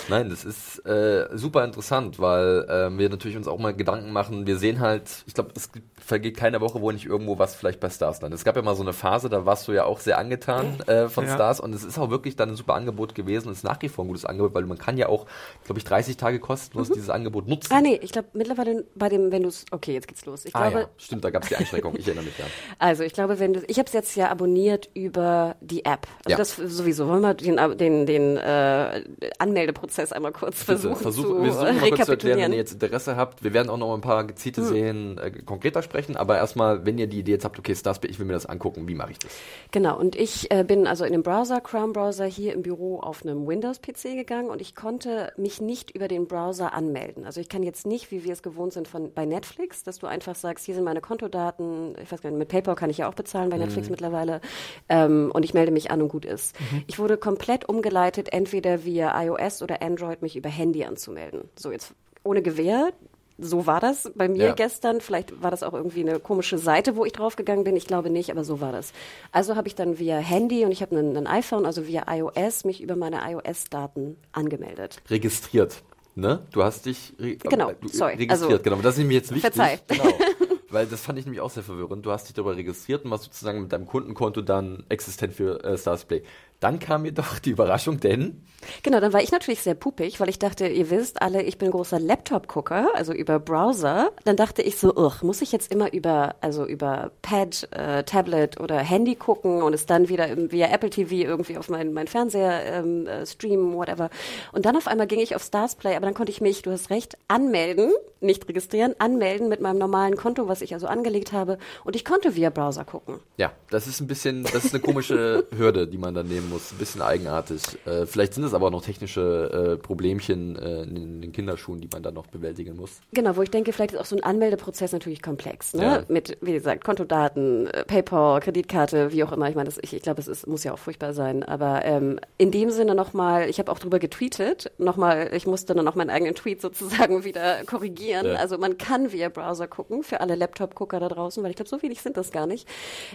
Nein, 0.07 0.29
das 0.29 0.45
ist 0.45 0.85
äh, 0.85 1.27
super 1.35 1.63
interessant, 1.63 2.19
weil 2.19 2.65
ähm, 2.69 2.99
wir 2.99 3.09
natürlich 3.09 3.37
uns 3.37 3.47
auch 3.47 3.57
mal 3.57 3.73
Gedanken 3.73 4.11
machen. 4.11 4.45
Wir 4.45 4.57
sehen 4.57 4.79
halt, 4.79 5.03
ich 5.25 5.33
glaube, 5.33 5.51
es 5.55 5.69
vergeht 5.99 6.37
keine 6.37 6.61
Woche, 6.61 6.79
wo 6.81 6.91
nicht 6.91 7.05
irgendwo 7.05 7.39
was 7.39 7.55
vielleicht 7.55 7.79
bei 7.79 7.89
Stars 7.89 8.21
landet. 8.21 8.37
Es 8.37 8.45
gab 8.45 8.55
ja 8.55 8.61
mal 8.61 8.75
so 8.75 8.83
eine 8.83 8.93
Phase, 8.93 9.29
da 9.29 9.45
warst 9.47 9.67
du 9.67 9.71
ja 9.71 9.85
auch 9.85 9.99
sehr 9.99 10.19
angetan 10.19 10.79
äh, 10.87 11.07
von 11.07 11.25
Ja. 11.25 11.33
Stars 11.33 11.59
und 11.59 11.73
es 11.73 11.83
ist 11.83 11.97
auch 11.97 12.11
wirklich 12.11 12.35
dann 12.35 12.49
ein 12.49 12.55
super 12.55 12.75
Angebot 12.75 13.15
gewesen 13.15 13.49
es 13.51 13.59
ist 13.59 13.63
nach 13.63 13.81
wie 13.81 13.89
vor 13.89 14.05
ein 14.05 14.07
gutes 14.07 14.25
Angebot, 14.25 14.53
weil 14.53 14.63
man 14.65 14.77
kann 14.77 14.97
ja 14.97 15.07
auch, 15.09 15.25
glaube 15.65 15.79
ich, 15.79 15.85
30 15.85 16.17
Tage 16.17 16.39
kostenlos 16.39 16.89
dieses 16.91 17.09
Angebot 17.09 17.47
nutzen. 17.47 17.73
Ah 17.73 17.81
nee, 17.81 17.99
ich 18.01 18.11
glaube 18.11 18.27
mittlerweile 18.33 18.85
bei 18.95 19.09
dem, 19.09 19.31
wenn 19.31 19.41
du 19.43 19.49
es, 19.49 19.65
okay, 19.71 19.93
jetzt 19.93 20.07
geht's 20.07 20.25
los. 20.25 20.45
Ich 20.45 20.55
Ah 20.55 20.69
glaube, 20.69 20.79
ja, 20.81 20.89
stimmt, 20.97 21.23
da 21.23 21.31
gab 21.31 21.43
es 21.43 21.49
die 21.49 21.55
Einschränkung. 21.55 21.95
Ich 21.97 22.05
erinnere 22.05 22.25
mich 22.25 22.37
ja. 22.37 22.45
Also 22.79 23.03
ich 23.03 23.13
glaube, 23.13 23.39
wenn 23.39 23.53
du, 23.53 23.61
ich 23.67 23.79
habe 23.79 23.87
es 23.87 23.93
jetzt 23.93 24.15
ja 24.15 24.29
abonniert 24.29 24.89
über 24.93 25.55
die 25.61 25.83
App. 25.85 26.07
Also 26.25 26.29
Ja. 26.29 26.37
das 26.37 26.55
sowieso. 26.55 27.07
Wollen 27.07 27.21
wir 27.21 27.33
den, 27.33 27.57
den, 27.77 28.05
den 28.05 28.37
äh, 28.37 28.94
Anmeldeprozess 29.39 30.11
einmal 30.11 30.31
kurz 30.31 30.63
versuchen 30.63 30.95
Versuch, 30.95 31.23
zu 31.23 31.43
wir 31.43 31.53
versuchen 31.53 31.81
mal 31.81 31.89
kurz 31.89 32.05
zu 32.05 32.11
erklären, 32.11 32.39
wenn 32.39 32.51
ihr 32.51 32.57
jetzt 32.57 32.73
Interesse 32.73 33.15
habt. 33.15 33.43
Wir 33.43 33.53
werden 33.53 33.69
auch 33.69 33.77
noch 33.77 33.93
ein 33.93 34.01
paar 34.01 34.25
gezielte 34.25 34.63
Serien 34.63 35.17
äh, 35.17 35.31
konkreter 35.45 35.81
sprechen, 35.81 36.15
aber 36.15 36.37
erstmal, 36.37 36.85
wenn 36.85 36.97
ihr 36.97 37.07
die 37.07 37.19
Idee 37.19 37.33
jetzt 37.33 37.45
habt, 37.45 37.59
okay, 37.59 37.75
Starspeed, 37.75 38.11
ich 38.11 38.19
will 38.19 38.25
mir 38.25 38.33
das 38.33 38.45
angucken, 38.45 38.87
wie 38.87 38.95
mache 38.95 39.11
ich 39.11 39.19
das? 39.19 39.31
Genau, 39.71 39.97
und 39.97 40.15
ich 40.15 40.51
äh, 40.51 40.63
bin 40.63 40.87
also 40.87 41.05
in 41.05 41.11
dem 41.11 41.23
Browser, 41.23 41.61
Chrome 41.61 41.93
Browser, 41.93 42.25
hier 42.25 42.53
im 42.53 42.61
Büro 42.61 42.99
auf 42.99 43.23
einem 43.23 43.47
Windows-PC 43.47 44.15
gegangen 44.15 44.49
und 44.49 44.61
ich 44.61 44.75
konnte 44.75 45.31
mich 45.37 45.61
nicht 45.61 45.91
über 45.91 46.07
den 46.07 46.27
Browser 46.27 46.73
anmelden. 46.73 47.25
Also 47.25 47.41
ich 47.41 47.49
kann 47.49 47.63
jetzt 47.63 47.85
nicht, 47.85 48.11
wie 48.11 48.23
wir 48.23 48.33
es 48.33 48.43
gewohnt 48.43 48.73
sind 48.73 48.87
von 48.87 49.13
bei 49.13 49.25
Netflix, 49.25 49.83
dass 49.83 49.99
du 49.99 50.07
einfach 50.07 50.35
sagst, 50.35 50.65
hier 50.65 50.75
sind 50.75 50.83
meine 50.83 51.01
Kontodaten, 51.01 51.95
ich 52.01 52.11
weiß 52.11 52.21
gar 52.21 52.29
nicht, 52.29 52.39
mit 52.39 52.49
PayPal 52.49 52.75
kann 52.75 52.89
ich 52.89 52.99
ja 52.99 53.09
auch 53.09 53.13
bezahlen 53.13 53.49
bei 53.49 53.57
Netflix 53.57 53.89
mittlerweile 53.89 54.41
ähm, 54.89 55.31
und 55.33 55.43
ich 55.43 55.53
melde 55.53 55.71
mich 55.71 55.91
an 55.91 56.01
und 56.01 56.09
gut 56.09 56.25
ist. 56.25 56.55
Ich 56.87 56.99
wurde 56.99 57.17
komplett 57.17 57.67
umgeleitet, 57.67 58.31
entweder 58.31 58.84
via 58.85 59.19
iOS 59.23 59.61
oder 59.61 59.81
Android, 59.81 60.21
mich 60.21 60.35
über 60.35 60.49
Handy 60.49 60.83
anzumelden. 60.85 61.41
So 61.57 61.71
jetzt 61.71 61.93
ohne 62.23 62.41
Gewähr, 62.41 62.91
so 63.37 63.67
war 63.67 63.79
das 63.81 64.11
bei 64.15 64.29
mir 64.29 64.45
Ja. 64.45 64.53
gestern. 64.53 65.01
Vielleicht 65.01 65.41
war 65.43 65.51
das 65.51 65.61
auch 65.63 65.73
irgendwie 65.73 65.99
eine 66.07 66.19
komische 66.19 66.57
Seite, 66.57 66.95
wo 66.95 67.03
ich 67.05 67.11
draufgegangen 67.11 67.63
bin. 67.65 67.75
Ich 67.75 67.85
glaube 67.85 68.09
nicht, 68.09 68.31
aber 68.31 68.43
so 68.45 68.61
war 68.61 68.71
das. 68.71 68.93
Also 69.31 69.55
habe 69.57 69.67
ich 69.67 69.75
dann 69.75 69.99
via 69.99 70.17
Handy 70.17 70.63
und 70.63 70.71
ich 70.71 70.81
habe 70.81 70.97
einen, 70.97 71.17
einen 71.17 71.27
iPhone, 71.27 71.65
also 71.65 71.85
via 71.87 72.05
iOS, 72.09 72.63
mich 72.63 72.81
über 72.81 72.95
meine 72.95 73.19
iOS-Daten 73.29 74.15
angemeldet. 74.31 75.01
Registriert. 75.09 75.83
Ne? 76.15 76.45
Du 76.53 76.63
hast 76.63 76.85
dich 76.85 77.13
re 77.19 77.35
Genau, 77.35 77.73
du, 77.73 77.89
sorry. 77.89 78.13
registriert, 78.13 78.31
Also, 78.31 78.63
genau. 78.63 78.77
Das 78.77 78.93
ist 78.93 78.99
nämlich 78.99 79.17
jetzt 79.17 79.31
wichtig. 79.35 79.53
verzeih. 79.53 79.79
Genau. 79.89 80.05
Weil 80.69 80.85
das 80.87 81.01
fand 81.01 81.19
ich 81.19 81.25
nämlich 81.25 81.41
auch 81.41 81.49
sehr 81.49 81.63
verwirrend. 81.63 82.05
Du 82.05 82.11
hast 82.11 82.27
dich 82.27 82.33
darüber 82.33 82.55
registriert 82.55 83.05
und 83.05 83.11
warst 83.11 83.25
sozusagen 83.25 83.61
mit 83.61 83.71
deinem 83.73 83.85
Kundenkonto 83.85 84.41
dann 84.41 84.83
existent 84.89 85.33
für 85.33 85.63
äh, 85.63 85.77
Starsplay. 85.77 86.23
Dann 86.65 86.79
kam 86.79 87.03
mir 87.03 87.11
doch 87.11 87.37
die 87.37 87.51
Überraschung, 87.51 87.99
denn 87.99 88.41
Genau, 88.81 88.99
dann 88.99 89.13
war 89.13 89.21
ich 89.21 89.31
natürlich 89.31 89.61
sehr 89.61 89.75
pupig, 89.75 90.19
weil 90.19 90.27
ich 90.29 90.39
dachte, 90.39 90.65
ihr 90.65 90.89
wisst 90.89 91.21
alle, 91.21 91.43
ich 91.43 91.59
bin 91.59 91.69
großer 91.69 91.99
Laptop-Gucker, 91.99 92.87
also 92.95 93.13
über 93.13 93.37
Browser. 93.39 94.09
Dann 94.23 94.35
dachte 94.35 94.63
ich 94.63 94.77
so, 94.77 94.95
ugh, 94.95 95.21
muss 95.21 95.43
ich 95.43 95.51
jetzt 95.51 95.71
immer 95.71 95.93
über, 95.93 96.33
also 96.41 96.65
über 96.65 97.11
Pad, 97.21 97.67
äh, 97.69 98.03
Tablet 98.05 98.59
oder 98.59 98.79
Handy 98.79 99.13
gucken 99.13 99.61
und 99.61 99.73
es 99.73 99.85
dann 99.85 100.09
wieder 100.09 100.27
im- 100.29 100.51
via 100.51 100.65
Apple 100.73 100.89
TV 100.89 101.13
irgendwie 101.13 101.59
auf 101.59 101.69
meinen 101.69 101.93
mein 101.93 102.07
Fernseher 102.07 102.63
ähm, 102.65 103.05
äh, 103.05 103.23
streamen, 103.27 103.75
whatever. 103.75 104.09
Und 104.51 104.65
dann 104.65 104.75
auf 104.75 104.87
einmal 104.87 105.05
ging 105.05 105.19
ich 105.19 105.35
auf 105.35 105.43
Starsplay, 105.43 105.95
aber 105.95 106.07
dann 106.07 106.15
konnte 106.15 106.31
ich 106.31 106.41
mich, 106.41 106.63
du 106.63 106.71
hast 106.71 106.89
recht, 106.89 107.19
anmelden, 107.27 107.91
nicht 108.19 108.47
registrieren, 108.49 108.95
anmelden 108.97 109.47
mit 109.47 109.61
meinem 109.61 109.77
normalen 109.77 110.15
Konto, 110.15 110.47
was 110.47 110.63
ich 110.63 110.73
also 110.73 110.87
angelegt 110.87 111.33
habe. 111.33 111.59
Und 111.83 111.95
ich 111.95 112.03
konnte 112.03 112.35
via 112.35 112.49
Browser 112.49 112.83
gucken. 112.83 113.19
ja, 113.37 113.51
das 113.69 113.85
ist 113.85 114.01
ein 114.01 114.07
bisschen, 114.07 114.43
das 114.43 114.65
ist 114.65 114.73
eine 114.73 114.81
komische 114.81 115.45
Hürde, 115.55 115.87
die 115.87 115.99
man 115.99 116.15
dann 116.15 116.27
nehmen 116.27 116.49
muss. 116.49 116.54
Ein 116.71 116.77
bisschen 116.77 117.01
eigenartig. 117.01 117.61
Äh, 117.85 118.05
vielleicht 118.05 118.33
sind 118.33 118.43
es 118.43 118.53
aber 118.53 118.67
auch 118.67 118.71
noch 118.71 118.83
technische 118.83 119.75
äh, 119.75 119.77
Problemchen 119.77 120.55
äh, 120.55 120.83
in 120.83 121.21
den 121.21 121.31
Kinderschuhen, 121.31 121.81
die 121.81 121.89
man 121.91 122.03
dann 122.03 122.13
noch 122.13 122.27
bewältigen 122.27 122.75
muss. 122.75 123.01
Genau, 123.13 123.35
wo 123.35 123.41
ich 123.41 123.51
denke, 123.51 123.73
vielleicht 123.73 123.93
ist 123.93 123.99
auch 123.99 124.05
so 124.05 124.15
ein 124.15 124.23
Anmeldeprozess 124.23 124.91
natürlich 124.91 125.21
komplex. 125.21 125.73
Ne? 125.73 125.83
Ja. 125.83 126.03
Mit, 126.07 126.37
wie 126.41 126.53
gesagt, 126.53 126.83
Kontodaten, 126.83 127.67
äh, 127.67 127.85
PayPal, 127.85 128.39
Kreditkarte, 128.39 129.11
wie 129.11 129.23
auch 129.23 129.31
immer. 129.31 129.49
Ich 129.49 129.55
meine, 129.55 129.65
das, 129.65 129.77
ich, 129.81 129.93
ich 129.93 130.01
glaube, 130.01 130.21
es 130.21 130.27
ist, 130.27 130.47
muss 130.47 130.63
ja 130.63 130.73
auch 130.73 130.79
furchtbar 130.79 131.13
sein. 131.13 131.43
Aber 131.43 131.83
ähm, 131.85 132.19
in 132.37 132.51
dem 132.51 132.69
Sinne 132.69 132.95
nochmal, 132.95 133.49
ich 133.49 133.59
habe 133.59 133.71
auch 133.71 133.79
drüber 133.79 133.99
getweetet, 133.99 134.71
nochmal, 134.77 135.29
ich 135.33 135.47
musste 135.47 135.73
dann 135.73 135.85
noch 135.85 135.95
meinen 135.95 136.09
eigenen 136.09 136.35
Tweet 136.35 136.61
sozusagen 136.61 137.23
wieder 137.25 137.63
korrigieren. 137.65 138.27
Ja. 138.27 138.35
Also 138.35 138.57
man 138.57 138.77
kann 138.77 139.11
via 139.11 139.29
Browser 139.29 139.67
gucken, 139.67 140.03
für 140.03 140.21
alle 140.21 140.35
Laptop-Gucker 140.35 140.99
da 140.99 141.07
draußen, 141.07 141.43
weil 141.43 141.51
ich 141.51 141.55
glaube, 141.55 141.69
so 141.69 141.81
wenig 141.81 142.01
sind 142.01 142.17
das 142.17 142.31
gar 142.31 142.47
nicht. 142.47 142.67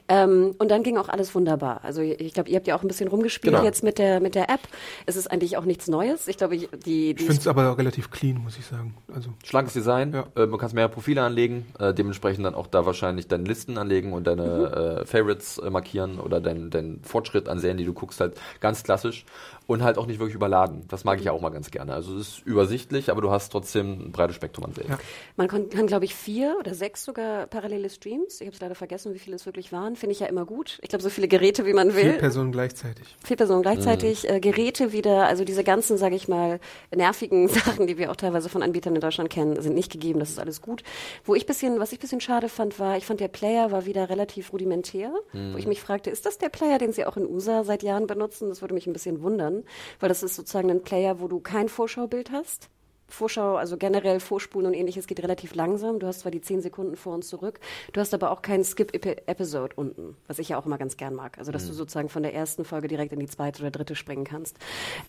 Ähm, 0.08 0.54
und 0.58 0.70
dann 0.70 0.82
ging 0.82 0.96
auch 0.96 1.08
alles 1.08 1.34
wunderbar. 1.34 1.80
Also 1.84 2.02
ich 2.02 2.34
glaube, 2.34 2.50
ihr 2.50 2.56
habt 2.56 2.66
ja 2.66 2.76
auch 2.76 2.82
ein 2.82 2.88
bisschen 2.88 3.08
rumgespielt 3.20 3.54
Genau. 3.54 3.64
jetzt 3.64 3.82
mit 3.82 3.98
der, 3.98 4.20
mit 4.20 4.34
der 4.34 4.48
App. 4.50 4.60
Es 5.06 5.16
ist 5.16 5.30
eigentlich 5.30 5.56
auch 5.56 5.64
nichts 5.64 5.88
Neues. 5.88 6.26
Ich 6.28 6.36
glaube, 6.38 6.56
ich- 6.56 6.68
die, 6.84 7.10
Ich 7.10 7.16
die 7.16 7.24
finde 7.24 7.40
es 7.40 7.46
aber 7.46 7.76
relativ 7.76 8.10
clean, 8.10 8.38
muss 8.38 8.58
ich 8.58 8.64
sagen. 8.66 8.94
Also 9.14 9.30
Schlankes 9.44 9.74
Design, 9.74 10.12
Ja. 10.14 10.26
äh, 10.36 10.46
man 10.46 10.58
kann 10.58 10.70
mehrere 10.72 10.90
Profile 10.92 11.22
anlegen, 11.22 11.66
äh, 11.78 11.92
dementsprechend 11.92 12.44
dann 12.44 12.54
auch 12.54 12.66
da 12.66 12.86
wahrscheinlich 12.86 13.28
deine 13.28 13.44
Listen 13.44 13.76
anlegen 13.78 14.12
und 14.12 14.26
deine 14.26 15.00
äh, 15.02 15.06
Favorites 15.06 15.58
äh, 15.58 15.70
markieren 15.70 16.18
oder 16.18 16.40
deinen 16.40 16.70
dein 16.70 17.00
Fortschritt 17.02 17.48
an 17.48 17.58
Serien, 17.58 17.76
die 17.78 17.84
du 17.84 17.92
guckst, 17.92 18.20
halt 18.20 18.34
ganz 18.60 18.82
klassisch 18.82 19.24
und 19.70 19.84
halt 19.84 19.98
auch 19.98 20.06
nicht 20.06 20.18
wirklich 20.18 20.34
überladen. 20.34 20.84
Das 20.88 21.04
mag 21.04 21.20
ich 21.20 21.26
ja 21.26 21.32
auch 21.32 21.40
mal 21.40 21.50
ganz 21.50 21.70
gerne. 21.70 21.94
Also 21.94 22.16
es 22.16 22.28
ist 22.28 22.46
übersichtlich, 22.46 23.08
aber 23.08 23.20
du 23.20 23.30
hast 23.30 23.50
trotzdem 23.50 24.06
ein 24.06 24.12
breites 24.12 24.34
Spektrum 24.34 24.64
an 24.64 24.72
Serien. 24.74 24.92
Ja. 24.92 24.98
Man 25.36 25.46
kann, 25.46 25.68
kann 25.70 25.86
glaube 25.86 26.04
ich, 26.04 26.14
vier 26.14 26.56
oder 26.58 26.74
sechs 26.74 27.04
sogar 27.04 27.46
parallele 27.46 27.88
Streams. 27.88 28.40
Ich 28.40 28.48
habe 28.48 28.54
es 28.54 28.60
leider 28.60 28.74
vergessen, 28.74 29.14
wie 29.14 29.20
viele 29.20 29.36
es 29.36 29.46
wirklich 29.46 29.70
waren. 29.70 29.94
Finde 29.94 30.12
ich 30.12 30.20
ja 30.20 30.26
immer 30.26 30.44
gut. 30.44 30.80
Ich 30.82 30.88
glaube, 30.88 31.04
so 31.04 31.08
viele 31.08 31.28
Geräte, 31.28 31.66
wie 31.66 31.72
man 31.72 31.94
will. 31.94 32.02
vier 32.02 32.18
Personen 32.18 32.50
gleichzeitig. 32.50 33.16
Vier 33.24 33.36
Personen 33.36 33.62
gleichzeitig, 33.62 34.28
äh, 34.28 34.40
Geräte 34.40 34.92
wieder, 34.92 35.28
also 35.28 35.44
diese 35.44 35.62
ganzen, 35.62 35.96
sage 35.98 36.16
ich 36.16 36.26
mal, 36.26 36.58
nervigen 36.92 37.46
Sachen, 37.48 37.86
die 37.86 37.96
wir 37.96 38.10
auch 38.10 38.16
teilweise 38.16 38.48
von 38.48 38.64
Anbietern 38.64 38.96
in 38.96 39.00
Deutschland 39.00 39.30
kennen, 39.30 39.60
sind 39.62 39.76
nicht 39.76 39.92
gegeben. 39.92 40.18
Das 40.18 40.30
ist 40.30 40.40
alles 40.40 40.62
gut. 40.62 40.82
Wo 41.24 41.36
ich 41.36 41.46
bisschen, 41.46 41.78
was 41.78 41.92
ich 41.92 42.00
bisschen 42.00 42.20
schade 42.20 42.48
fand, 42.48 42.80
war, 42.80 42.96
ich 42.96 43.06
fand 43.06 43.20
der 43.20 43.28
Player 43.28 43.70
war 43.70 43.86
wieder 43.86 44.10
relativ 44.10 44.52
rudimentär, 44.52 45.12
wo 45.32 45.58
ich 45.58 45.66
mich 45.66 45.80
fragte, 45.80 46.10
ist 46.10 46.26
das 46.26 46.38
der 46.38 46.48
Player, 46.48 46.78
den 46.78 46.92
Sie 46.92 47.06
auch 47.06 47.16
in 47.16 47.24
USA 47.24 47.62
seit 47.62 47.84
Jahren 47.84 48.08
benutzen? 48.08 48.48
Das 48.48 48.62
würde 48.62 48.74
mich 48.74 48.88
ein 48.88 48.92
bisschen 48.92 49.22
wundern, 49.22 49.59
weil 49.98 50.08
das 50.08 50.22
ist 50.22 50.36
sozusagen 50.36 50.70
ein 50.70 50.82
Player, 50.82 51.20
wo 51.20 51.28
du 51.28 51.40
kein 51.40 51.68
Vorschaubild 51.68 52.30
hast 52.30 52.70
Vorschau, 53.10 53.56
also 53.56 53.76
generell 53.76 54.20
Vorspulen 54.20 54.68
und 54.68 54.74
ähnliches 54.74 55.06
geht 55.06 55.22
relativ 55.22 55.54
langsam. 55.54 55.98
Du 55.98 56.06
hast 56.06 56.20
zwar 56.20 56.30
die 56.30 56.40
zehn 56.40 56.60
Sekunden 56.62 56.96
vor 56.96 57.14
und 57.14 57.24
zurück, 57.24 57.60
du 57.92 58.00
hast 58.00 58.14
aber 58.14 58.30
auch 58.30 58.42
keinen 58.42 58.64
Skip-Episode 58.64 59.74
unten, 59.76 60.16
was 60.26 60.38
ich 60.38 60.50
ja 60.50 60.58
auch 60.58 60.66
immer 60.66 60.78
ganz 60.78 60.96
gern 60.96 61.14
mag. 61.14 61.38
Also, 61.38 61.52
dass 61.52 61.64
mhm. 61.64 61.68
du 61.68 61.74
sozusagen 61.74 62.08
von 62.08 62.22
der 62.22 62.34
ersten 62.34 62.64
Folge 62.64 62.88
direkt 62.88 63.12
in 63.12 63.20
die 63.20 63.26
zweite 63.26 63.62
oder 63.62 63.70
dritte 63.70 63.94
springen 63.94 64.24
kannst. 64.24 64.56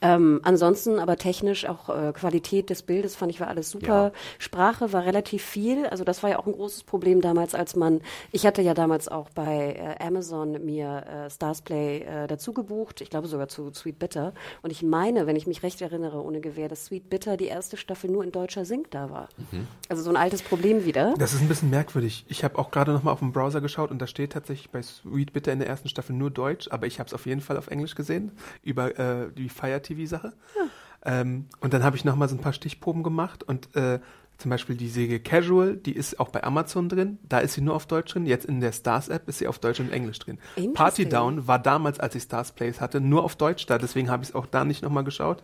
Ähm, 0.02 0.42
ansonsten 0.44 1.00
aber 1.00 1.18
technisch 1.18 1.66
auch 1.66 1.90
äh, 1.90 2.12
Qualität 2.14 2.70
des 2.70 2.84
Bildes 2.84 3.16
fand 3.16 3.32
ich 3.32 3.40
war 3.40 3.48
alles 3.48 3.70
super. 3.70 3.88
Ja. 3.88 4.12
Sprache 4.40 4.94
war 4.94 5.06
relativ 5.06 5.44
viel. 5.44 5.86
Also, 5.86 6.04
das 6.04 6.24
war 6.24 6.32
ja 6.32 6.40
auch 6.40 6.48
ein 6.48 6.54
großes 6.54 6.84
Problem 6.84 7.22
damals, 7.22 7.56
als 7.56 7.76
man, 7.76 8.02
ich 8.32 8.46
hatte 8.46 8.62
ja 8.62 8.74
damals 8.74 9.08
auch 9.08 9.30
bei 9.30 9.76
äh, 10.00 10.04
Amazon 10.04 10.66
mir 10.66 11.06
äh, 11.08 11.30
Starsplay 11.30 12.00
äh, 12.00 12.28
dazu 12.28 12.54
gebucht. 12.54 13.02
Ich 13.02 13.10
glaube 13.10 13.28
sogar 13.28 13.48
zu 13.48 13.72
Sweet 13.74 14.00
Bitter. 14.00 14.34
Und 14.62 14.72
ich 14.72 14.84
meine, 14.84 15.28
wenn 15.28 15.36
ich 15.36 15.48
mich 15.48 15.64
recht 15.64 15.82
erinnere, 15.82 16.22
ohne 16.24 16.42
Gewehr, 16.42 16.68
dass 16.68 16.86
Sweet 16.86 17.10
Bitter 17.10 17.38
die 17.38 17.46
erste 17.46 17.78
Staffel 17.78 17.91
Staffel 17.92 18.10
nur 18.10 18.24
in 18.24 18.32
deutscher 18.32 18.64
Sync 18.64 18.90
da 18.92 19.10
war. 19.10 19.28
Mhm. 19.52 19.68
Also 19.90 20.02
so 20.02 20.10
ein 20.10 20.16
altes 20.16 20.42
Problem 20.42 20.86
wieder. 20.86 21.14
Das 21.18 21.34
ist 21.34 21.42
ein 21.42 21.50
bisschen 21.50 21.70
merkwürdig. 21.70 22.26
Ich 22.30 22.46
habe 22.46 22.58
auch 22.58 22.72
gerade 22.72 22.94
nochmal 22.94 23.14
auf 23.14 23.20
dem 23.20 23.34
Browser 23.34 23.60
geschaut 23.60 23.92
und 23.92 24.00
da 24.00 24.08
steht 24.08 24.32
tatsächlich 24.32 24.70
bei 24.70 24.82
Sweet 24.82 25.34
Bitter 25.34 25.52
in 25.52 25.60
der 25.60 25.68
ersten 25.68 25.90
Staffel 25.90 26.16
nur 26.16 26.32
Deutsch, 26.32 26.70
aber 26.72 26.88
ich 26.88 27.00
habe 27.00 27.08
es 27.08 27.14
auf 27.14 27.26
jeden 27.26 27.42
Fall 27.42 27.58
auf 27.58 27.68
Englisch 27.68 27.96
gesehen, 27.96 28.32
über 28.64 28.98
äh, 28.98 29.30
die 29.34 29.50
Fire 29.50 29.82
TV-Sache. 29.82 30.32
Ja. 30.58 31.22
Ähm, 31.22 31.48
und 31.60 31.74
dann 31.74 31.84
habe 31.84 31.98
ich 31.98 32.06
nochmal 32.06 32.30
so 32.30 32.36
ein 32.36 32.42
paar 32.42 32.54
Stichproben 32.54 33.04
gemacht 33.04 33.44
und 33.44 33.76
äh, 33.76 34.00
zum 34.38 34.50
Beispiel 34.50 34.78
die 34.78 34.88
Säge 34.88 35.20
Casual, 35.20 35.76
die 35.76 35.92
ist 35.94 36.20
auch 36.20 36.30
bei 36.30 36.44
Amazon 36.44 36.88
drin. 36.88 37.20
Da 37.28 37.40
ist 37.40 37.56
sie 37.56 37.62
nur 37.62 37.76
auf 37.76 37.86
Deutsch 37.88 38.14
drin. 38.14 38.26
Jetzt 38.26 38.46
in 38.46 38.62
der 38.62 38.72
Stars 38.72 39.10
App 39.10 39.28
ist 39.28 39.40
sie 39.40 39.48
auf 39.48 39.60
Deutsch 39.60 39.82
und 39.82 39.92
Englisch 39.92 40.18
drin. 40.18 40.40
Party 40.74 41.08
Down 41.08 41.46
war 41.46 41.60
damals, 41.60 42.00
als 42.00 42.16
ich 42.16 42.24
Stars 42.24 42.54
Plays 42.54 42.82
hatte, 42.82 43.02
nur 43.02 43.24
auf 43.24 43.36
Deutsch 43.36 43.68
da. 43.68 43.78
Deswegen 43.78 44.10
habe 44.10 44.24
ich 44.24 44.30
es 44.30 44.36
auch 44.36 44.48
da 44.48 44.64
nicht 44.66 44.82
nochmal 44.82 45.04
geschaut 45.04 45.44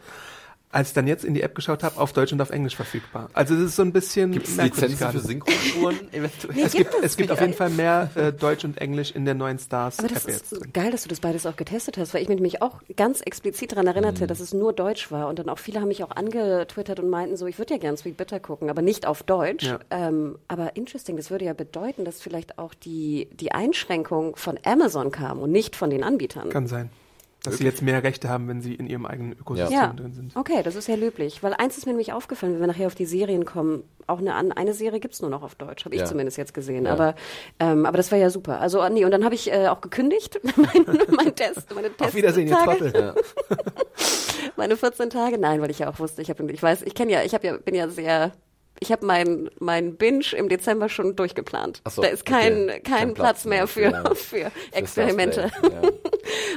als 0.70 0.90
ich 0.90 0.94
dann 0.94 1.08
jetzt 1.08 1.24
in 1.24 1.34
die 1.34 1.42
App 1.42 1.56
geschaut 1.56 1.82
habe, 1.82 1.98
auf 2.00 2.12
Deutsch 2.12 2.34
und 2.34 2.42
auf 2.42 2.50
Englisch 2.50 2.76
verfügbar. 2.76 3.30
Also 3.34 3.56
das 3.56 3.64
ist 3.64 3.76
so 3.78 3.84
ein 3.84 3.94
bisschen. 3.94 4.32
Gibt 4.32 4.48
es 4.48 4.58
Lizenzen 4.58 5.12
für 5.12 5.20
Synchronspuren 5.20 5.98
eventuell? 6.12 6.56
Nee, 6.56 6.64
es 6.64 6.74
gibt, 6.74 6.94
es 7.02 7.16
gibt 7.16 7.32
auf 7.32 7.40
jeden 7.40 7.54
Fall 7.54 7.70
mehr 7.70 8.10
äh, 8.16 8.34
Deutsch 8.34 8.66
und 8.66 8.78
Englisch 8.78 9.12
in 9.12 9.24
der 9.24 9.34
neuen 9.34 9.60
Stars 9.60 10.00
Aber 10.00 10.10
das 10.10 10.26
App 10.26 10.30
ist 10.30 10.52
jetzt. 10.52 10.74
geil, 10.74 10.92
dass 10.92 11.04
du 11.04 11.10
das 11.10 11.22
beides 11.22 11.46
auch 11.46 11.56
getestet 11.56 11.98
hast, 11.98 12.14
weil 12.14 12.22
ich 12.22 12.28
mich 12.28 12.62
auch 12.62 12.82
ganz 12.98 13.22
explizit 13.22 13.72
daran 13.72 13.88
erinnerte, 13.88 14.24
mhm. 14.24 14.28
dass 14.28 14.42
es 14.42 14.54
nur 14.54 14.74
Deutsch 14.74 15.10
war 15.10 15.30
und 15.30 15.40
dann 15.40 15.48
auch 15.48 15.58
viele 15.58 15.80
haben 15.80 15.88
mich 15.88 16.04
auch 16.04 16.12
angetwittert 16.12 17.00
und 17.00 17.10
meinten 17.10 17.38
so, 17.38 17.48
ich 17.48 17.58
würde 17.58 17.76
ja 17.76 17.80
gern 17.80 17.96
Sweet 17.96 18.18
Bitter 18.18 18.40
gucken, 18.42 18.70
aber 18.70 18.82
nicht 18.82 19.06
auf 19.06 19.24
Deutsch. 19.24 19.64
Ja. 19.64 19.80
Ähm, 19.90 20.38
aber 20.50 20.76
interesting, 20.76 21.16
das 21.16 21.32
würde 21.32 21.46
ja 21.46 21.54
bedeuten, 21.54 22.04
dass 22.04 22.22
vielleicht 22.22 22.60
auch 22.60 22.74
die, 22.74 23.30
die 23.34 23.54
Einschränkung 23.54 24.36
von 24.36 24.60
Amazon 24.64 25.12
kam 25.12 25.40
und 25.40 25.52
nicht 25.52 25.78
von 25.78 25.90
den 25.90 26.04
Anbietern. 26.04 26.50
Kann 26.50 26.68
sein. 26.68 26.90
Dass 27.44 27.54
Wirklich? 27.54 27.60
sie 27.60 27.66
jetzt 27.66 27.82
mehr 27.84 28.04
Rechte 28.04 28.30
haben, 28.30 28.48
wenn 28.48 28.62
sie 28.62 28.74
in 28.74 28.88
ihrem 28.88 29.06
eigenen 29.06 29.34
Ökosystem 29.34 29.78
ja. 29.78 29.94
drin 29.94 30.14
sind. 30.14 30.36
Okay, 30.36 30.64
das 30.64 30.76
ist 30.76 30.88
ja 30.88 30.96
löblich. 30.96 31.44
Weil 31.44 31.54
eins 31.54 31.78
ist 31.78 31.86
mir 31.86 31.92
nämlich 31.92 32.12
aufgefallen, 32.12 32.54
wenn 32.54 32.60
wir 32.60 32.68
nachher 32.68 32.88
auf 32.88 32.96
die 32.96 33.06
Serien 33.06 33.46
kommen, 33.46 33.84
auch 34.08 34.20
eine, 34.20 34.58
eine 34.58 34.74
Serie 34.74 35.00
gibt 35.00 35.14
es 35.14 35.22
nur 35.22 35.30
noch 35.30 35.44
auf 35.44 35.56
Deutsch, 35.56 35.86
habe 35.86 35.96
ich 35.96 36.02
ja. 36.02 36.08
zumindest 36.08 36.38
jetzt 36.38 36.54
gesehen. 36.54 36.86
Ja. 36.86 36.94
Aber, 36.94 37.16
ähm, 37.60 37.86
aber 37.86 37.98
das 37.98 38.12
war 38.12 38.18
ja 38.18 38.30
super. 38.30 38.60
Also 38.60 38.88
nee, 38.90 39.06
und 39.06 39.12
dann 39.12 39.24
habe 39.24 39.36
ich 39.36 39.52
äh, 39.52 39.68
auch 39.68 39.82
gekündigt, 39.82 40.40
mein, 40.56 40.86
mein 41.10 41.36
Test, 41.36 41.74
meine 41.74 41.90
Test 41.90 42.02
Auf 42.10 42.16
Wiedersehen, 42.16 42.48
ihr 42.48 42.56
Trottel. 42.56 42.94
Ja. 42.94 43.14
meine 44.56 44.76
14 44.76 45.10
Tage, 45.10 45.38
nein, 45.38 45.62
weil 45.62 45.70
ich 45.70 45.80
ja 45.80 45.90
auch 45.90 46.00
wusste, 46.00 46.22
ich 46.22 46.30
habe, 46.30 46.52
ich 46.52 46.64
weiß, 46.64 46.82
ich 46.82 46.96
kenne 46.96 47.12
ja, 47.12 47.24
ich 47.24 47.34
habe 47.34 47.46
ja, 47.46 47.58
bin 47.58 47.76
ja 47.76 47.88
sehr 47.88 48.32
ich 48.80 48.92
habe 48.92 49.06
meinen 49.06 49.50
mein 49.60 49.96
Binge 49.96 50.26
im 50.36 50.50
Dezember 50.50 50.90
schon 50.90 51.16
durchgeplant. 51.16 51.82
So, 51.90 52.02
da 52.02 52.10
ist 52.10 52.26
kein, 52.26 52.64
okay. 52.64 52.82
kein, 52.82 52.84
kein 52.84 53.14
Platz, 53.14 53.44
Platz, 53.44 53.46
mehr 53.46 53.68
für, 53.68 54.16
für 54.16 54.52
Experimente. 54.72 55.52
Ja. 55.64 55.90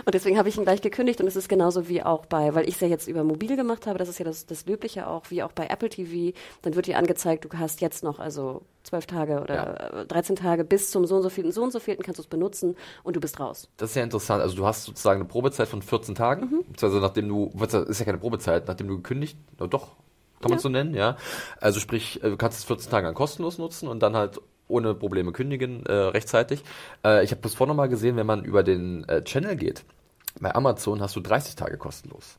Und 0.04 0.14
deswegen 0.14 0.38
habe 0.38 0.48
ich 0.48 0.56
ihn 0.56 0.64
gleich 0.64 0.82
gekündigt 0.82 1.20
und 1.20 1.26
es 1.26 1.36
ist 1.36 1.48
genauso 1.48 1.88
wie 1.88 2.02
auch 2.02 2.26
bei, 2.26 2.54
weil 2.54 2.68
ich 2.68 2.74
es 2.74 2.80
ja 2.80 2.88
jetzt 2.88 3.08
über 3.08 3.24
mobil 3.24 3.56
gemacht 3.56 3.86
habe, 3.86 3.98
das 3.98 4.08
ist 4.08 4.18
ja 4.18 4.24
das, 4.24 4.46
das 4.46 4.66
Löbliche 4.66 5.06
auch, 5.06 5.24
wie 5.30 5.42
auch 5.42 5.52
bei 5.52 5.66
Apple 5.66 5.88
TV, 5.88 6.36
dann 6.62 6.74
wird 6.74 6.86
dir 6.86 6.98
angezeigt, 6.98 7.44
du 7.44 7.48
hast 7.58 7.80
jetzt 7.80 8.04
noch 8.04 8.18
also 8.18 8.62
zwölf 8.82 9.06
Tage 9.06 9.40
oder 9.40 9.54
ja. 9.54 10.04
13 10.04 10.36
Tage 10.36 10.64
bis 10.64 10.90
zum 10.90 11.06
so 11.06 11.16
und 11.16 11.22
so 11.22 11.30
vielen, 11.30 11.52
so 11.52 11.62
und 11.62 11.72
so 11.72 11.80
vielen 11.80 11.98
kannst 11.98 12.18
du 12.18 12.22
es 12.22 12.28
benutzen 12.28 12.76
und 13.02 13.16
du 13.16 13.20
bist 13.20 13.38
raus. 13.38 13.68
Das 13.76 13.90
ist 13.90 13.96
ja 13.96 14.02
interessant. 14.02 14.42
Also 14.42 14.56
du 14.56 14.66
hast 14.66 14.84
sozusagen 14.84 15.20
eine 15.20 15.28
Probezeit 15.28 15.68
von 15.68 15.82
14 15.82 16.14
Tagen, 16.14 16.46
mhm. 16.46 16.64
also 16.80 16.98
nachdem 17.00 17.28
du, 17.28 17.52
ist 17.88 17.98
ja 17.98 18.04
keine 18.04 18.18
Probezeit, 18.18 18.68
nachdem 18.68 18.88
du 18.88 18.96
gekündigt, 18.96 19.38
doch, 19.58 19.96
kann 20.40 20.50
man 20.50 20.58
ja. 20.58 20.62
so 20.62 20.68
nennen, 20.70 20.94
ja. 20.94 21.16
Also 21.60 21.80
sprich, 21.80 22.22
äh, 22.22 22.30
du 22.30 22.36
kannst 22.36 22.58
es 22.58 22.64
14 22.64 22.90
Tage 22.90 23.12
kostenlos 23.12 23.58
nutzen 23.58 23.88
und 23.88 24.00
dann 24.02 24.16
halt 24.16 24.40
ohne 24.70 24.94
Probleme 24.94 25.32
kündigen 25.32 25.84
äh, 25.86 25.92
rechtzeitig. 25.92 26.62
Äh, 27.04 27.24
ich 27.24 27.30
habe 27.30 27.42
das 27.42 27.54
vorhin 27.54 27.70
nochmal 27.70 27.88
gesehen, 27.88 28.16
wenn 28.16 28.26
man 28.26 28.44
über 28.44 28.62
den 28.62 29.08
äh, 29.08 29.22
Channel 29.22 29.56
geht. 29.56 29.84
Bei 30.40 30.54
Amazon 30.54 31.00
hast 31.00 31.16
du 31.16 31.20
30 31.20 31.56
Tage 31.56 31.76
kostenlos. 31.76 32.38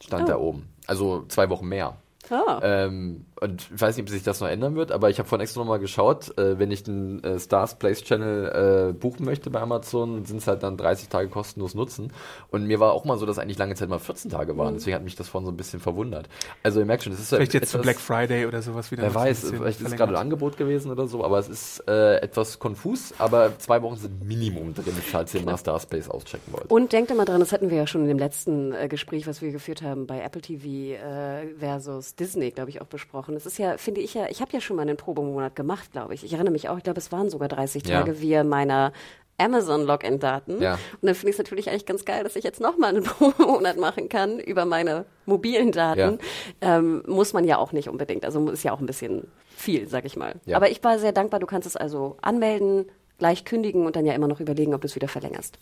Stand 0.00 0.24
oh. 0.24 0.26
da 0.26 0.36
oben. 0.38 0.68
Also 0.86 1.24
zwei 1.28 1.50
Wochen 1.50 1.68
mehr. 1.68 1.96
Ah. 2.30 2.60
Ähm, 2.62 3.24
und 3.40 3.68
ich 3.74 3.80
weiß 3.80 3.96
nicht, 3.96 4.04
ob 4.04 4.10
sich 4.10 4.22
das 4.22 4.40
noch 4.40 4.48
ändern 4.48 4.74
wird, 4.74 4.92
aber 4.92 5.10
ich 5.10 5.18
habe 5.18 5.28
vorhin 5.28 5.42
extra 5.42 5.60
nochmal 5.60 5.78
geschaut, 5.78 6.36
äh, 6.38 6.58
wenn 6.58 6.70
ich 6.70 6.82
den 6.82 7.22
äh, 7.22 7.38
Stars 7.38 7.78
Place 7.78 8.02
Channel 8.02 8.90
äh, 8.90 8.92
buchen 8.92 9.24
möchte 9.24 9.50
bei 9.50 9.60
Amazon, 9.60 10.24
sind 10.24 10.38
es 10.38 10.46
halt 10.46 10.62
dann 10.62 10.76
30 10.76 11.08
Tage 11.08 11.28
kostenlos 11.28 11.74
nutzen. 11.74 12.12
Und 12.50 12.66
mir 12.66 12.80
war 12.80 12.92
auch 12.92 13.04
mal 13.04 13.18
so, 13.18 13.26
dass 13.26 13.38
eigentlich 13.38 13.58
lange 13.58 13.74
Zeit 13.74 13.88
mal 13.88 13.98
14 13.98 14.30
Tage 14.30 14.56
waren. 14.56 14.74
Mhm. 14.74 14.78
Deswegen 14.78 14.96
hat 14.96 15.04
mich 15.04 15.16
das 15.16 15.28
vorhin 15.28 15.46
so 15.46 15.52
ein 15.52 15.56
bisschen 15.56 15.80
verwundert. 15.80 16.28
Also 16.62 16.80
ihr 16.80 16.86
merkt 16.86 17.04
schon, 17.04 17.12
das 17.12 17.20
ist 17.20 17.28
Vielleicht 17.28 17.54
jetzt 17.54 17.70
zu 17.70 17.78
Black 17.78 17.98
Friday 17.98 18.46
oder 18.46 18.62
sowas 18.62 18.90
wieder. 18.90 19.02
Wer 19.02 19.14
weiß, 19.14 19.50
vielleicht 19.50 19.80
ist 19.80 19.88
es 19.88 19.96
gerade 19.96 20.12
ein 20.12 20.20
Angebot 20.20 20.56
gewesen 20.56 20.90
oder 20.90 21.06
so, 21.06 21.24
aber 21.24 21.38
es 21.38 21.48
ist 21.48 21.84
äh, 21.88 22.16
etwas 22.16 22.58
konfus, 22.58 23.14
aber 23.18 23.58
zwei 23.58 23.82
Wochen 23.82 23.96
sind 23.96 24.26
Minimum 24.26 24.74
drin, 24.74 24.94
falls 25.02 25.34
ihr 25.34 25.42
mal 25.42 25.56
Stars 25.56 25.86
Place 25.86 26.08
auschecken 26.08 26.52
wollt. 26.52 26.70
Und 26.70 26.92
denkt 26.92 27.10
immer 27.10 27.24
dran, 27.24 27.40
das 27.40 27.52
hatten 27.52 27.70
wir 27.70 27.76
ja 27.76 27.86
schon 27.86 28.02
in 28.02 28.08
dem 28.08 28.18
letzten 28.18 28.72
äh, 28.72 28.88
Gespräch, 28.88 29.26
was 29.26 29.42
wir 29.42 29.52
geführt 29.52 29.82
haben 29.82 30.06
bei 30.06 30.20
Apple 30.20 30.40
TV 30.40 30.94
äh, 30.94 31.54
versus 31.58 32.14
Disney, 32.14 32.50
glaube 32.50 32.70
ich, 32.70 32.80
auch 32.80 32.86
besprochen. 32.86 33.27
Es 33.36 33.46
ist 33.46 33.58
ja, 33.58 33.76
finde 33.78 34.00
ich 34.00 34.14
ja, 34.14 34.26
ich 34.28 34.40
habe 34.40 34.52
ja 34.52 34.60
schon 34.60 34.76
mal 34.76 34.82
einen 34.82 34.96
Probemonat 34.96 35.56
gemacht, 35.56 35.92
glaube 35.92 36.14
ich. 36.14 36.24
Ich 36.24 36.32
erinnere 36.32 36.52
mich 36.52 36.68
auch, 36.68 36.76
ich 36.76 36.84
glaube, 36.84 36.98
es 36.98 37.12
waren 37.12 37.30
sogar 37.30 37.48
30 37.48 37.82
Tage 37.82 38.12
ja. 38.12 38.20
via 38.20 38.44
meiner 38.44 38.92
Amazon-Login-Daten. 39.38 40.60
Ja. 40.60 40.74
Und 40.74 40.80
dann 41.02 41.14
finde 41.14 41.30
ich 41.30 41.34
es 41.34 41.38
natürlich 41.38 41.70
eigentlich 41.70 41.86
ganz 41.86 42.04
geil, 42.04 42.24
dass 42.24 42.36
ich 42.36 42.44
jetzt 42.44 42.60
nochmal 42.60 42.90
einen 42.90 43.04
Probemonat 43.04 43.78
machen 43.78 44.08
kann 44.08 44.38
über 44.40 44.64
meine 44.64 45.06
mobilen 45.26 45.72
Daten. 45.72 46.18
Ja. 46.60 46.78
Ähm, 46.78 47.02
muss 47.06 47.32
man 47.32 47.44
ja 47.44 47.58
auch 47.58 47.72
nicht 47.72 47.88
unbedingt. 47.88 48.24
Also 48.24 48.46
ist 48.50 48.64
ja 48.64 48.72
auch 48.72 48.80
ein 48.80 48.86
bisschen 48.86 49.28
viel, 49.56 49.88
sag 49.88 50.04
ich 50.04 50.16
mal. 50.16 50.34
Ja. 50.44 50.56
Aber 50.56 50.70
ich 50.70 50.82
war 50.82 50.98
sehr 50.98 51.12
dankbar. 51.12 51.40
Du 51.40 51.46
kannst 51.46 51.66
es 51.66 51.76
also 51.76 52.16
anmelden, 52.20 52.86
gleich 53.18 53.44
kündigen 53.44 53.86
und 53.86 53.96
dann 53.96 54.06
ja 54.06 54.12
immer 54.14 54.28
noch 54.28 54.40
überlegen, 54.40 54.74
ob 54.74 54.80
du 54.80 54.86
es 54.86 54.96
wieder 54.96 55.08
verlängerst. 55.08 55.58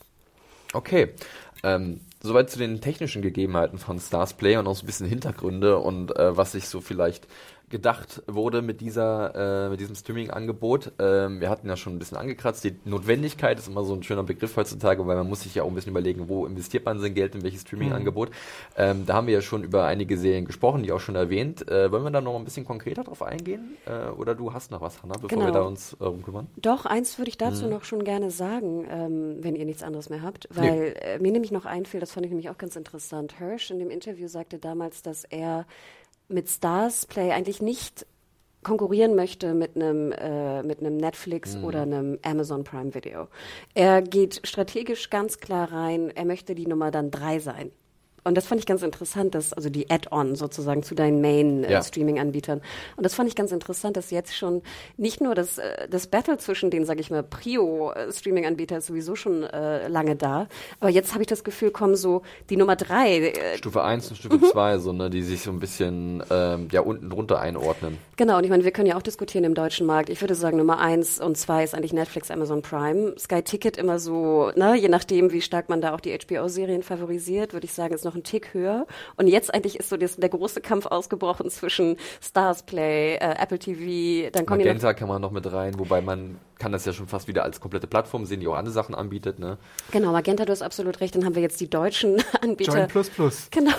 Okay. 0.73 1.11
Ähm, 1.63 2.01
soweit 2.23 2.51
zu 2.51 2.59
den 2.59 2.81
technischen 2.81 3.23
Gegebenheiten 3.23 3.79
von 3.79 3.99
Stars 3.99 4.35
Play 4.35 4.57
und 4.57 4.67
auch 4.67 4.75
so 4.75 4.85
ein 4.85 4.87
bisschen 4.87 5.07
Hintergründe 5.07 5.79
und 5.79 6.17
äh, 6.17 6.37
was 6.37 6.53
sich 6.53 6.69
so 6.69 6.81
vielleicht 6.81 7.27
gedacht 7.69 8.23
wurde 8.27 8.63
mit 8.63 8.81
dieser, 8.81 9.67
äh, 9.67 9.69
mit 9.71 9.81
diesem 9.81 9.97
Streaming-Angebot. 9.97 10.93
Ähm, 10.99 11.41
wir 11.41 11.51
hatten 11.51 11.69
ja 11.69 11.77
schon 11.77 11.97
ein 11.97 11.99
bisschen 11.99 12.17
angekratzt. 12.17 12.63
Die 12.63 12.77
Notwendigkeit 12.85 13.59
ist 13.59 13.67
immer 13.67 13.83
so 13.83 13.93
ein 13.95 14.03
schöner 14.05 14.23
Begriff 14.23 14.57
heutzutage, 14.57 15.05
weil 15.07 15.17
man 15.17 15.29
muss 15.29 15.43
sich 15.43 15.55
ja 15.57 15.65
auch 15.65 15.69
ein 15.69 15.75
bisschen 15.75 15.91
überlegen, 15.91 16.29
wo 16.29 16.47
investiert 16.47 16.85
man 16.85 17.01
sein 17.01 17.15
Geld 17.15 17.35
in 17.35 17.43
welches 17.43 17.63
Streaming-Angebot. 17.63 18.31
Mhm. 18.31 18.35
Ähm, 18.77 19.07
da 19.07 19.15
haben 19.15 19.27
wir 19.27 19.35
ja 19.35 19.41
schon 19.41 19.65
über 19.65 19.85
einige 19.85 20.17
Serien 20.17 20.45
gesprochen, 20.45 20.85
die 20.85 20.93
auch 20.93 21.01
schon 21.01 21.17
erwähnt. 21.17 21.69
Äh, 21.69 21.91
wollen 21.91 22.05
wir 22.05 22.11
da 22.11 22.21
noch 22.21 22.37
ein 22.37 22.45
bisschen 22.45 22.65
konkreter 22.65 23.03
drauf 23.03 23.23
eingehen? 23.23 23.77
Äh, 23.87 24.11
oder 24.11 24.37
du 24.37 24.53
hast 24.53 24.71
noch 24.71 24.81
was, 24.81 25.03
Hanna, 25.03 25.15
bevor 25.15 25.29
genau. 25.29 25.47
wir 25.47 25.53
da 25.53 25.63
uns 25.63 25.95
äh, 25.95 26.23
kümmern? 26.23 26.47
Doch, 26.57 26.87
eins 26.87 27.19
würde 27.19 27.31
ich 27.31 27.39
dazu 27.39 27.65
mhm. 27.65 27.71
noch 27.71 27.85
schon 27.85 28.05
gerne 28.05 28.31
sagen, 28.31 28.87
ähm, 28.89 29.37
wenn 29.41 29.57
ihr 29.57 29.65
nichts 29.65 29.83
anderes 29.83 30.09
mehr 30.09 30.23
habt, 30.23 30.49
weil 30.53 30.91
nee. 30.91 31.15
äh, 31.15 31.19
mir 31.19 31.33
nämlich 31.33 31.51
noch 31.51 31.65
einfiel, 31.65 31.99
das 31.99 32.13
fand 32.13 32.27
ich 32.27 32.31
nämlich 32.31 32.49
auch 32.49 32.59
ganz 32.59 32.77
interessant. 32.77 33.39
Hirsch 33.39 33.73
in 33.73 33.81
dem 33.81 33.91
Interview 33.91 34.29
sagte 34.29 34.59
damals, 34.59 35.03
dass 35.03 35.25
er 35.25 35.67
mit 36.29 36.49
Stars 36.49 37.07
Play 37.07 37.33
eigentlich 37.33 37.63
nicht 37.63 38.07
konkurrieren 38.63 39.15
möchte 39.15 39.55
mit 39.55 39.77
einem 39.77 40.11
äh, 40.11 40.63
mit 40.65 40.81
einem 40.81 40.97
Netflix 40.97 41.57
mhm. 41.57 41.65
oder 41.65 41.83
einem 41.83 42.19
Amazon 42.23 42.65
Prime 42.65 42.95
Video. 42.95 43.29
Er 43.75 44.03
geht 44.03 44.41
strategisch 44.45 45.09
ganz 45.09 45.39
klar 45.39 45.71
rein. 45.71 46.11
Er 46.11 46.25
möchte 46.25 46.57
die 46.57 46.67
Nummer 46.67 46.91
dann 46.91 47.13
drei 47.13 47.39
sein. 47.39 47.71
Und 48.27 48.35
das 48.35 48.47
fand 48.47 48.61
ich 48.61 48.67
ganz 48.67 48.83
interessant, 48.83 49.35
dass, 49.37 49.53
also 49.53 49.71
die 49.71 49.89
Add-on 49.89 50.35
sozusagen 50.35 50.83
zu 50.83 50.97
deinen 50.97 51.21
Main-Streaming-Anbietern. 51.21 52.59
Äh, 52.59 52.97
und 52.97 53.05
das 53.05 53.15
fand 53.15 53.29
ich 53.29 53.37
ganz 53.37 53.53
interessant, 53.53 53.97
dass 53.97 54.11
jetzt 54.11 54.37
schon 54.37 54.63
nicht 54.97 55.21
nur 55.21 55.37
das, 55.37 55.59
äh, 55.59 55.89
das 55.89 56.09
Battle 56.09 56.37
zwischen 56.39 56.71
den, 56.71 56.85
sage 56.85 57.01
ich 57.01 57.11
mal, 57.11 57.23
Prio-Streaming-Anbieter 57.23 58.79
ist 58.79 58.87
sowieso 58.87 59.15
schon 59.15 59.45
äh, 59.45 59.87
lange 59.87 60.17
da, 60.17 60.49
aber 60.81 60.91
jetzt 60.91 61.13
habe 61.13 61.23
ich 61.23 61.29
das 61.29 61.45
Gefühl, 61.45 61.71
kommen 61.71 61.95
so 61.95 62.23
die 62.51 62.57
Nummer 62.57 62.75
drei. 62.75 63.29
Äh, 63.29 63.59
Stufe 63.59 63.85
eins 63.85 64.11
und 64.11 64.17
Stufe 64.17 64.39
mhm. 64.39 64.45
zwei, 64.51 64.79
so, 64.79 64.93
ne, 64.93 65.09
die 65.09 65.23
sich 65.23 65.43
so 65.43 65.53
ein 65.53 65.61
bisschen 65.61 66.23
ähm, 66.29 66.67
ja 66.73 66.81
unten 66.81 67.09
drunter 67.09 67.41
einordnen. 67.41 67.97
Genau, 68.17 68.39
und 68.39 68.45
ich 68.45 68.51
meine, 68.51 68.65
wir 68.65 68.73
können 68.73 68.89
ja 68.89 68.97
auch 68.97 69.03
diskutieren 69.03 69.45
im 69.45 69.55
deutschen 69.55 69.87
Markt. 69.87 70.09
Ich 70.09 70.21
würde 70.21 70.35
sagen, 70.35 70.57
Nummer 70.57 70.81
eins 70.81 71.21
und 71.21 71.37
zwei 71.37 71.63
ist 71.63 71.75
eigentlich 71.75 71.93
Netflix, 71.93 72.33
Amazon 72.33 72.63
Prime. 72.63 73.15
Sky 73.19 73.43
Ticket 73.43 73.77
immer 73.77 74.01
so, 74.01 74.51
ne, 74.57 74.75
je 74.75 74.89
nachdem, 74.89 75.31
wie 75.31 75.43
stark 75.43 75.69
man 75.69 75.81
da 75.81 75.95
auch 75.95 76.01
die 76.01 76.17
HBO-Serien 76.19 76.83
favorisiert, 76.83 77.53
würde 77.53 77.67
ich 77.67 77.73
sagen, 77.73 77.95
ist 77.95 78.05
noch 78.05 78.16
einen 78.17 78.25
Tick 78.25 78.55
höher. 78.55 78.87
Und 79.17 79.29
jetzt 79.29 79.53
eigentlich 79.55 79.79
ist 79.79 79.89
so 79.89 79.97
das, 79.97 80.17
der 80.17 80.29
große 80.29 80.61
Kampf 80.61 80.87
ausgebrochen 80.87 81.51
zwischen 81.51 81.97
Stars 82.21 82.65
Play, 82.65 83.17
äh, 83.17 83.35
Apple 83.39 83.59
TV, 83.59 84.31
dann 84.33 84.47
kommen 84.47 84.61
Magenta 84.61 84.95
kann 84.95 85.09
man 85.09 85.23
noch 85.23 85.31
mit 85.31 85.51
rein, 85.53 85.79
wobei 85.79 86.01
man 86.01 86.39
kann 86.59 86.73
das 86.73 86.85
ja 86.85 86.93
schon 86.93 87.07
fast 87.07 87.29
wieder 87.29 87.45
als 87.45 87.61
komplette 87.61 87.87
Plattform 87.87 88.25
sehen, 88.25 88.41
die 88.41 88.49
auch 88.49 88.57
andere 88.57 88.73
Sachen 88.73 88.95
anbietet. 88.95 89.39
Ne? 89.39 89.59
Genau, 89.91 90.13
Magenta, 90.13 90.45
du 90.45 90.53
hast 90.53 90.63
absolut 90.63 91.01
recht. 91.01 91.15
Dann 91.15 91.25
haben 91.25 91.35
wir 91.35 91.43
jetzt 91.43 91.61
die 91.61 91.69
deutschen 91.69 92.23
Anbieter. 92.41 92.79
Join 92.79 92.89
Plus 92.89 93.11
Plus. 93.11 93.49
Genau. 93.51 93.73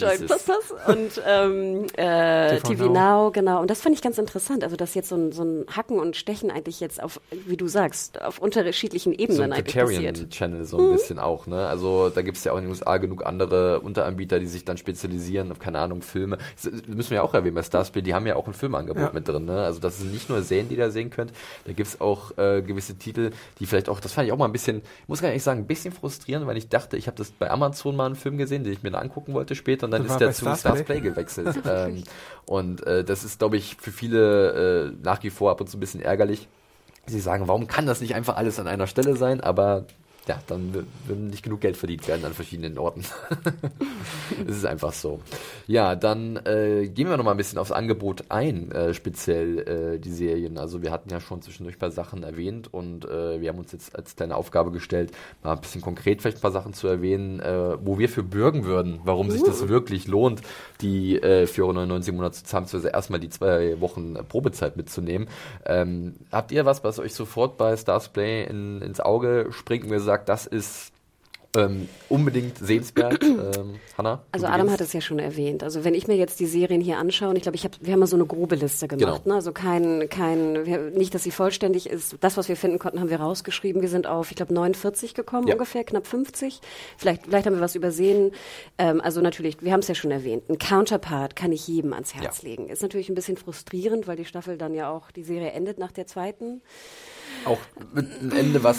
Joy 0.00 0.18
Plus 0.18 0.42
Plus 0.42 0.74
und 0.86 1.22
ähm, 1.26 1.86
äh, 1.96 2.60
TV, 2.60 2.68
TV 2.68 2.84
Now. 2.86 2.92
Now. 2.92 3.30
genau. 3.30 3.60
Und 3.60 3.70
das 3.70 3.80
fand 3.80 3.94
ich 3.94 4.02
ganz 4.02 4.18
interessant. 4.18 4.64
Also, 4.64 4.76
dass 4.76 4.94
jetzt 4.94 5.08
so 5.08 5.16
ein, 5.16 5.32
so 5.32 5.42
ein 5.42 5.64
Hacken 5.74 5.98
und 5.98 6.16
Stechen 6.16 6.50
eigentlich 6.50 6.80
jetzt 6.80 7.02
auf, 7.02 7.20
wie 7.30 7.56
du 7.56 7.68
sagst, 7.68 8.20
auf 8.22 8.38
unterschiedlichen 8.38 9.12
Ebenen 9.12 9.36
so 9.36 9.42
ein 9.42 9.52
eigentlich 9.52 9.76
passiert. 9.76 10.30
Channel 10.30 10.64
so 10.64 10.78
ein 10.78 10.88
mhm. 10.88 10.92
bisschen 10.92 11.18
auch, 11.18 11.46
ne? 11.46 11.66
Also, 11.66 12.10
da 12.10 12.22
gibt 12.22 12.36
es 12.38 12.44
ja 12.44 12.52
auch 12.52 12.58
in 12.58 12.64
den 12.64 12.70
USA 12.70 12.96
genug 12.98 13.24
andere 13.26 13.80
Unteranbieter, 13.80 14.38
die 14.38 14.46
sich 14.46 14.64
dann 14.64 14.76
spezialisieren 14.76 15.50
auf, 15.52 15.58
keine 15.58 15.78
Ahnung, 15.78 16.02
Filme. 16.02 16.38
Das 16.62 16.72
müssen 16.86 17.10
wir 17.10 17.16
ja 17.16 17.22
auch 17.22 17.34
erwähnen 17.34 17.54
bei 17.54 17.62
Starsplay, 17.62 18.02
die 18.02 18.14
haben 18.14 18.26
ja 18.26 18.36
auch 18.36 18.46
ein 18.46 18.54
Filmangebot 18.54 19.02
ja. 19.02 19.10
mit 19.12 19.26
drin, 19.26 19.44
ne? 19.44 19.64
Also, 19.64 19.80
das 19.80 19.98
sind 19.98 20.12
nicht 20.12 20.28
nur 20.28 20.42
Serien, 20.42 20.68
die 20.68 20.76
ihr 20.76 20.84
da 20.84 20.90
sehen 20.90 21.10
könnt. 21.10 21.32
Da 21.64 21.72
gibt 21.72 21.88
es 21.88 22.00
auch 22.00 22.36
äh, 22.38 22.62
gewisse 22.62 22.96
Titel, 22.96 23.30
die 23.58 23.66
vielleicht 23.66 23.88
auch, 23.88 24.00
das 24.00 24.12
fand 24.12 24.26
ich 24.26 24.32
auch 24.32 24.38
mal 24.38 24.46
ein 24.46 24.52
bisschen, 24.52 24.78
ich 24.78 25.08
muss 25.08 25.22
gar 25.22 25.30
nicht 25.30 25.42
sagen, 25.42 25.60
ein 25.60 25.66
bisschen 25.66 25.92
frustrierend, 25.92 26.46
weil 26.46 26.56
ich 26.56 26.68
dachte, 26.68 26.96
ich 26.96 27.06
habe 27.06 27.16
das 27.16 27.30
bei 27.30 27.50
Amazon 27.50 27.96
mal 27.96 28.06
einen 28.06 28.16
Film 28.16 28.38
gesehen, 28.38 28.64
den 28.64 28.72
ich 28.72 28.82
mir 28.82 28.90
da 28.90 28.98
angucken 28.98 29.34
wollte 29.34 29.54
später 29.54 29.85
und 29.86 29.90
dann 29.92 30.02
das 30.04 30.12
ist 30.12 30.20
der 30.20 30.32
zu 30.32 30.44
Stars, 30.44 30.60
Stars 30.60 30.82
Play 30.84 31.00
gewechselt. 31.00 31.56
ähm, 31.68 32.04
und 32.44 32.86
äh, 32.86 33.02
das 33.02 33.24
ist, 33.24 33.38
glaube 33.38 33.56
ich, 33.56 33.76
für 33.76 33.90
viele 33.90 34.92
äh, 34.92 34.92
nach 35.02 35.22
wie 35.22 35.30
vor 35.30 35.50
ab 35.50 35.60
und 35.60 35.68
zu 35.68 35.76
ein 35.76 35.80
bisschen 35.80 36.02
ärgerlich. 36.02 36.48
Sie 37.06 37.20
sagen, 37.20 37.48
warum 37.48 37.66
kann 37.66 37.86
das 37.86 38.00
nicht 38.00 38.14
einfach 38.14 38.36
alles 38.36 38.58
an 38.58 38.66
einer 38.66 38.86
Stelle 38.86 39.16
sein? 39.16 39.40
Aber 39.40 39.86
ja, 40.28 40.40
dann 40.46 40.74
wird 40.74 40.86
nicht 41.08 41.42
genug 41.42 41.60
Geld 41.60 41.76
verdient 41.76 42.06
werden 42.08 42.24
an 42.24 42.34
verschiedenen 42.34 42.78
Orten. 42.78 43.04
Es 44.46 44.58
ist 44.58 44.66
einfach 44.66 44.92
so. 44.92 45.20
Ja, 45.66 45.96
dann 45.96 46.36
äh, 46.44 46.88
gehen 46.88 47.08
wir 47.08 47.16
noch 47.16 47.24
mal 47.24 47.32
ein 47.32 47.36
bisschen 47.36 47.58
aufs 47.58 47.72
Angebot 47.72 48.24
ein, 48.28 48.70
äh, 48.70 48.92
speziell 48.94 49.58
äh, 49.96 49.98
die 49.98 50.12
Serien. 50.12 50.58
Also 50.58 50.82
wir 50.82 50.90
hatten 50.90 51.10
ja 51.10 51.20
schon 51.20 51.42
zwischendurch 51.42 51.76
ein 51.76 51.78
paar 51.78 51.90
Sachen 51.90 52.22
erwähnt 52.22 52.72
und 52.72 53.04
äh, 53.04 53.40
wir 53.40 53.48
haben 53.48 53.58
uns 53.58 53.72
jetzt 53.72 53.96
als 53.96 54.16
kleine 54.16 54.36
Aufgabe 54.36 54.70
gestellt, 54.70 55.12
mal 55.42 55.52
ein 55.52 55.60
bisschen 55.60 55.80
konkret 55.80 56.22
vielleicht 56.22 56.38
ein 56.38 56.42
paar 56.42 56.52
Sachen 56.52 56.74
zu 56.74 56.86
erwähnen, 56.86 57.40
äh, 57.40 57.76
wo 57.84 57.98
wir 57.98 58.08
für 58.08 58.22
bürgen 58.22 58.64
würden, 58.64 59.00
warum 59.04 59.30
sich 59.30 59.42
das 59.42 59.62
uh. 59.62 59.68
wirklich 59.68 60.06
lohnt, 60.06 60.42
die 60.80 61.16
äh, 61.16 61.44
4,99 61.44 61.60
Euro 61.60 62.08
im 62.08 62.16
Monat 62.16 62.34
zu 62.34 62.44
zahlen, 62.44 62.64
beziehungsweise 62.64 62.92
erstmal 62.94 63.20
die 63.20 63.30
zwei 63.30 63.80
Wochen 63.80 64.14
Probezeit 64.28 64.76
mitzunehmen. 64.76 65.28
Ähm, 65.64 66.16
habt 66.32 66.52
ihr 66.52 66.64
was, 66.64 66.84
was 66.84 66.98
euch 66.98 67.14
sofort 67.14 67.56
bei 67.56 67.76
Stars 67.76 68.08
Play 68.08 68.44
in, 68.44 68.82
ins 68.82 69.00
Auge 69.00 69.48
springt 69.50 69.84
und 69.84 69.90
gesagt, 69.90 70.15
sagt, 70.16 70.28
das 70.28 70.46
ist 70.46 70.92
ähm, 71.56 71.88
unbedingt 72.08 72.58
sehenswert. 72.58 73.22
Ähm, 73.36 73.78
Hanna? 73.96 74.22
Also 74.32 74.46
Adam 74.46 74.70
hat 74.70 74.80
es 74.80 74.92
ja 74.92 75.00
schon 75.00 75.18
erwähnt. 75.18 75.62
Also 75.62 75.84
wenn 75.84 75.94
ich 75.94 76.08
mir 76.08 76.16
jetzt 76.16 76.40
die 76.40 76.46
Serien 76.46 76.80
hier 76.80 76.98
anschaue, 76.98 77.34
ich 77.36 77.42
glaube, 77.42 77.54
ich 77.54 77.64
hab, 77.64 77.72
wir 77.80 77.92
haben 77.92 78.00
mal 78.00 78.06
so 78.06 78.16
eine 78.16 78.24
grobe 78.24 78.56
Liste 78.56 78.88
gemacht. 78.88 79.24
Genau. 79.24 79.28
Ne? 79.28 79.34
Also 79.34 79.52
kein, 79.52 80.08
kein, 80.08 80.64
wir, 80.66 80.90
nicht, 80.90 81.14
dass 81.14 81.22
sie 81.22 81.30
vollständig 81.30 81.88
ist. 81.88 82.16
Das, 82.20 82.36
was 82.36 82.48
wir 82.48 82.56
finden 82.56 82.78
konnten, 82.78 82.98
haben 82.98 83.10
wir 83.10 83.20
rausgeschrieben. 83.20 83.82
Wir 83.82 83.88
sind 83.88 84.06
auf, 84.06 84.30
ich 84.30 84.36
glaube, 84.36 84.54
49 84.54 85.14
gekommen 85.14 85.46
ja. 85.46 85.54
ungefähr, 85.54 85.84
knapp 85.84 86.06
50. 86.06 86.60
Vielleicht, 86.96 87.26
vielleicht 87.26 87.46
haben 87.46 87.54
wir 87.54 87.60
was 87.60 87.74
übersehen. 87.74 88.32
Ähm, 88.78 89.00
also 89.00 89.20
natürlich, 89.20 89.62
wir 89.62 89.72
haben 89.72 89.80
es 89.80 89.88
ja 89.88 89.94
schon 89.94 90.10
erwähnt. 90.10 90.48
Ein 90.48 90.58
Counterpart 90.58 91.36
kann 91.36 91.52
ich 91.52 91.68
jedem 91.68 91.92
ans 91.92 92.14
Herz 92.14 92.42
ja. 92.42 92.48
legen. 92.48 92.68
Ist 92.68 92.82
natürlich 92.82 93.08
ein 93.08 93.14
bisschen 93.14 93.36
frustrierend, 93.36 94.08
weil 94.08 94.16
die 94.16 94.24
Staffel 94.24 94.56
dann 94.56 94.74
ja 94.74 94.90
auch, 94.90 95.10
die 95.10 95.22
Serie 95.22 95.52
endet 95.52 95.78
nach 95.78 95.92
der 95.92 96.06
zweiten. 96.06 96.62
Auch 97.44 97.58
mit 97.92 98.10
einem 98.20 98.32
Ende, 98.32 98.64
was 98.64 98.78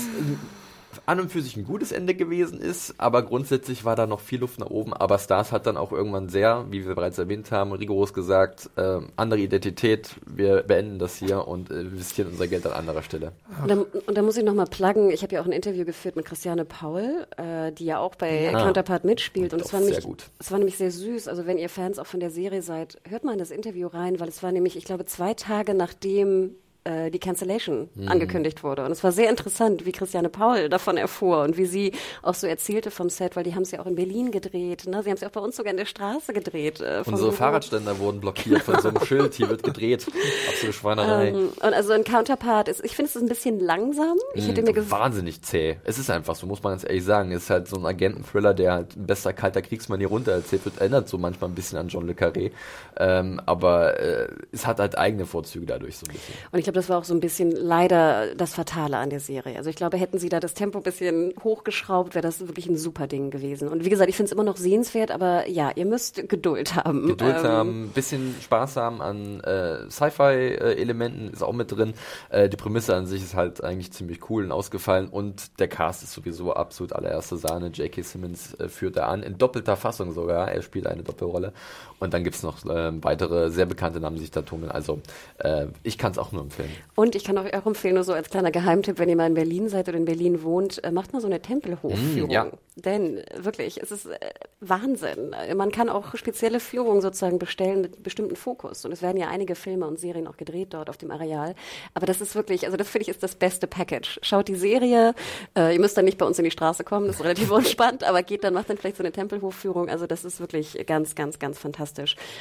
an 1.05 1.19
und 1.19 1.31
für 1.31 1.41
sich 1.41 1.57
ein 1.57 1.65
gutes 1.65 1.91
Ende 1.91 2.15
gewesen 2.15 2.59
ist, 2.59 2.95
aber 2.97 3.23
grundsätzlich 3.23 3.85
war 3.85 3.95
da 3.95 4.07
noch 4.07 4.19
viel 4.19 4.39
Luft 4.39 4.59
nach 4.59 4.69
oben. 4.69 4.93
Aber 4.93 5.19
Stars 5.19 5.51
hat 5.51 5.65
dann 5.65 5.77
auch 5.77 5.91
irgendwann 5.91 6.29
sehr, 6.29 6.65
wie 6.69 6.85
wir 6.85 6.95
bereits 6.95 7.17
erwähnt 7.17 7.51
haben, 7.51 7.71
rigoros 7.71 8.13
gesagt, 8.13 8.69
äh, 8.75 8.99
andere 9.15 9.39
Identität, 9.39 10.09
wir 10.25 10.63
beenden 10.63 10.99
das 10.99 11.17
hier 11.17 11.47
und 11.47 11.71
äh, 11.71 11.81
investieren 11.81 12.29
unser 12.29 12.47
Geld 12.47 12.65
an 12.65 12.73
anderer 12.73 13.03
Stelle. 13.03 13.31
Und 13.61 13.69
da, 13.69 13.77
und 14.07 14.17
da 14.17 14.21
muss 14.21 14.37
ich 14.37 14.43
nochmal 14.43 14.67
pluggen, 14.67 15.09
ich 15.09 15.23
habe 15.23 15.35
ja 15.35 15.41
auch 15.41 15.45
ein 15.45 15.51
Interview 15.51 15.85
geführt 15.85 16.15
mit 16.15 16.25
Christiane 16.25 16.65
Paul, 16.65 17.25
äh, 17.37 17.71
die 17.71 17.85
ja 17.85 17.99
auch 17.99 18.15
bei 18.15 18.43
ja. 18.43 18.63
Counterpart 18.63 19.03
mitspielt. 19.03 19.53
Und, 19.53 19.61
und 19.61 19.65
es 19.65 19.73
war, 19.73 19.79
nämlich, 19.79 20.05
es 20.39 20.51
war 20.51 20.57
nämlich 20.57 20.77
sehr 20.77 20.91
süß. 20.91 21.27
Also 21.27 21.45
wenn 21.45 21.57
ihr 21.57 21.69
Fans 21.69 21.99
auch 21.99 22.07
von 22.07 22.19
der 22.19 22.31
Serie 22.31 22.61
seid, 22.61 22.99
hört 23.07 23.23
mal 23.23 23.33
in 23.33 23.39
das 23.39 23.51
Interview 23.51 23.87
rein, 23.87 24.19
weil 24.19 24.27
es 24.27 24.43
war 24.43 24.51
nämlich, 24.51 24.75
ich 24.75 24.85
glaube, 24.85 25.05
zwei 25.05 25.33
Tage 25.33 25.73
nachdem 25.73 26.55
äh, 26.87 27.11
die 27.11 27.19
Cancellation 27.19 27.89
mhm. 27.95 28.07
angekündigt 28.07 28.63
wurde. 28.63 28.85
Und 28.85 28.91
es 28.91 29.03
war 29.03 29.11
sehr 29.11 29.29
interessant, 29.29 29.85
wie 29.85 29.91
Christiane 29.91 30.29
Paul 30.29 30.69
davon 30.69 30.97
erfuhr 30.97 31.41
und 31.41 31.57
wie 31.57 31.65
sie 31.65 31.91
auch 32.21 32.33
so 32.33 32.47
erzählte 32.47 32.91
vom 32.91 33.09
Set, 33.09 33.35
weil 33.35 33.43
die 33.43 33.55
haben 33.55 33.63
es 33.63 33.71
ja 33.71 33.79
auch 33.79 33.85
in 33.85 33.95
Berlin 33.95 34.31
gedreht. 34.31 34.85
Ne? 34.87 35.03
Sie 35.03 35.09
haben 35.09 35.15
es 35.15 35.21
ja 35.21 35.27
auch 35.27 35.33
bei 35.33 35.41
uns 35.41 35.57
sogar 35.57 35.71
in 35.71 35.77
der 35.77 35.85
Straße 35.85 36.33
gedreht. 36.33 36.79
Äh, 36.79 37.03
Unsere 37.05 37.33
Fahrradständer 37.33 37.99
wurden 37.99 38.21
blockiert 38.21 38.61
von 38.61 38.79
so 38.79 38.89
einem 38.89 39.01
Schild, 39.05 39.33
hier 39.33 39.49
wird 39.49 39.63
gedreht. 39.63 40.07
Absolute 40.47 40.73
Schweinerei. 40.73 41.31
Um, 41.31 41.37
ähm, 41.37 41.49
und 41.55 41.73
also 41.73 41.91
ein 41.91 42.03
Counterpart 42.03 42.69
ist, 42.69 42.83
ich 42.85 42.95
finde 42.95 43.09
es 43.09 43.15
ist 43.15 43.21
ein 43.21 43.27
bisschen 43.27 43.59
langsam. 43.59 44.17
Ich 44.33 44.47
hätte 44.47 44.61
mir 44.61 44.73
mhm, 44.73 44.89
wahnsinnig 44.89 45.41
zäh. 45.41 45.77
Es 45.83 45.97
ist 45.97 46.09
einfach 46.09 46.35
so, 46.35 46.47
muss 46.47 46.63
man 46.63 46.73
ganz 46.73 46.83
ehrlich 46.83 47.03
sagen. 47.03 47.31
Es 47.31 47.43
ist 47.43 47.49
halt 47.49 47.67
so 47.67 47.77
ein 47.77 47.85
Agenten-Thriller, 47.85 48.53
der 48.53 48.73
halt 48.73 48.95
ein 48.95 49.07
bester 49.07 49.33
kalter 49.33 49.61
Kriegsmann 49.61 49.99
hier 49.99 50.09
runter 50.09 50.31
erzählt 50.31 50.63
wird. 50.63 50.79
Erinnert 50.79 51.09
so 51.09 51.17
manchmal 51.17 51.49
ein 51.49 51.55
bisschen 51.55 51.77
an 51.77 51.89
John 51.89 52.07
Le 52.07 52.13
Carré. 52.13 52.51
Ähm, 52.97 53.41
aber 53.45 53.99
äh, 53.99 54.27
es 54.51 54.65
hat 54.65 54.79
halt 54.79 54.97
eigene 54.97 55.25
Vorzüge 55.25 55.65
dadurch 55.65 55.97
so 55.97 56.05
ein 56.07 56.13
bisschen. 56.13 56.35
Und 56.51 56.59
ich 56.59 56.63
glaube, 56.63 56.76
das 56.77 56.89
war 56.89 56.97
auch 56.97 57.03
so 57.03 57.13
ein 57.13 57.19
bisschen 57.19 57.51
leider 57.51 58.35
das 58.35 58.53
Fatale 58.53 58.97
an 58.97 59.09
der 59.09 59.19
Serie. 59.19 59.57
Also 59.57 59.69
ich 59.69 59.75
glaube, 59.75 59.97
hätten 59.97 60.19
sie 60.19 60.29
da 60.29 60.39
das 60.39 60.53
Tempo 60.53 60.77
ein 60.77 60.83
bisschen 60.83 61.33
hochgeschraubt, 61.43 62.15
wäre 62.15 62.21
das 62.21 62.39
wirklich 62.39 62.67
ein 62.67 62.77
super 62.77 63.07
Ding 63.07 63.31
gewesen. 63.31 63.67
Und 63.67 63.83
wie 63.83 63.89
gesagt, 63.89 64.09
ich 64.09 64.15
finde 64.15 64.27
es 64.27 64.31
immer 64.31 64.43
noch 64.43 64.57
sehenswert, 64.57 65.11
aber 65.11 65.47
ja, 65.49 65.71
ihr 65.75 65.85
müsst 65.85 66.29
Geduld 66.29 66.75
haben. 66.75 67.07
Geduld 67.07 67.35
ähm, 67.39 67.43
haben, 67.43 67.89
bisschen 67.93 68.35
Spaß 68.41 68.77
haben 68.77 69.01
an 69.01 69.41
äh, 69.41 69.89
Sci-Fi-Elementen 69.89 71.29
ist 71.33 71.43
auch 71.43 71.53
mit 71.53 71.71
drin. 71.71 71.93
Äh, 72.29 72.49
die 72.49 72.57
Prämisse 72.57 72.95
an 72.95 73.05
sich 73.07 73.23
ist 73.23 73.35
halt 73.35 73.63
eigentlich 73.63 73.91
ziemlich 73.91 74.29
cool 74.29 74.45
und 74.45 74.51
ausgefallen 74.51 75.07
und 75.07 75.59
der 75.59 75.67
Cast 75.67 76.03
ist 76.03 76.13
sowieso 76.13 76.53
absolut 76.53 76.93
allererste 76.93 77.37
Sahne. 77.37 77.67
J.K. 77.67 78.03
Simmons 78.03 78.53
äh, 78.55 78.69
führt 78.69 78.97
er 78.97 79.09
an, 79.09 79.23
in 79.23 79.37
doppelter 79.37 79.75
Fassung 79.75 80.13
sogar. 80.13 80.51
Er 80.51 80.61
spielt 80.61 80.87
eine 80.87 81.03
Doppelrolle. 81.03 81.53
Und 81.99 82.13
dann 82.13 82.23
gibt 82.23 82.35
es 82.35 82.43
noch 82.43 82.63
äh, 82.65 82.91
weitere 83.03 83.49
sehr 83.49 83.65
bekannte 83.65 83.99
Namen, 83.99 84.15
die 84.15 84.21
sich 84.21 84.31
da 84.31 84.41
tummeln. 84.41 84.71
Also 84.71 84.99
äh, 85.39 85.67
ich 85.83 85.97
kann 85.97 86.11
es 86.11 86.17
auch 86.17 86.31
nur 86.31 86.43
empfehlen. 86.43 86.69
Und 86.95 87.15
ich 87.15 87.23
kann 87.23 87.37
auch, 87.37 87.45
auch 87.45 87.65
empfehlen, 87.65 87.95
nur 87.95 88.03
so 88.03 88.13
als 88.13 88.29
kleiner 88.29 88.51
Geheimtipp, 88.51 88.99
wenn 88.99 89.09
ihr 89.09 89.15
mal 89.15 89.27
in 89.27 89.33
Berlin 89.33 89.69
seid 89.69 89.89
oder 89.89 89.97
in 89.97 90.05
Berlin 90.05 90.43
wohnt, 90.43 90.83
äh, 90.83 90.91
macht 90.91 91.13
mal 91.13 91.21
so 91.21 91.27
eine 91.27 91.41
Tempelhofführung. 91.41 92.29
Mm, 92.29 92.31
ja. 92.31 92.47
Denn 92.75 93.21
wirklich, 93.35 93.81
es 93.81 93.91
ist 93.91 94.05
äh, 94.05 94.17
Wahnsinn. 94.59 95.35
Man 95.55 95.71
kann 95.71 95.89
auch 95.89 96.15
spezielle 96.15 96.59
Führungen 96.59 97.01
sozusagen 97.01 97.39
bestellen 97.39 97.81
mit 97.81 98.03
bestimmten 98.03 98.35
Fokus. 98.35 98.85
Und 98.85 98.91
es 98.91 99.01
werden 99.01 99.17
ja 99.17 99.29
einige 99.29 99.55
Filme 99.55 99.87
und 99.87 99.99
Serien 99.99 100.27
auch 100.27 100.37
gedreht 100.37 100.73
dort 100.73 100.89
auf 100.89 100.97
dem 100.97 101.09
Areal. 101.09 101.55
Aber 101.95 102.05
das 102.05 102.21
ist 102.21 102.35
wirklich, 102.35 102.65
also 102.65 102.77
das 102.77 102.87
finde 102.87 103.03
ich 103.03 103.09
ist 103.09 103.23
das 103.23 103.35
beste 103.35 103.65
Package. 103.65 104.19
Schaut 104.21 104.47
die 104.47 104.55
Serie, 104.55 105.15
äh, 105.57 105.73
ihr 105.73 105.79
müsst 105.79 105.97
dann 105.97 106.05
nicht 106.05 106.17
bei 106.17 106.25
uns 106.25 106.37
in 106.37 106.45
die 106.45 106.51
Straße 106.51 106.83
kommen, 106.83 107.07
das 107.07 107.17
ist 107.17 107.23
relativ 107.23 107.49
entspannt, 107.57 108.03
aber 108.03 108.21
geht 108.21 108.43
dann, 108.43 108.53
macht 108.53 108.69
dann 108.69 108.77
vielleicht 108.77 108.97
so 108.97 109.03
eine 109.03 109.11
Tempelhofführung. 109.11 109.89
Also 109.89 110.05
das 110.05 110.25
ist 110.25 110.39
wirklich 110.39 110.85
ganz, 110.85 111.15
ganz, 111.15 111.39
ganz 111.39 111.57
fantastisch. 111.57 111.86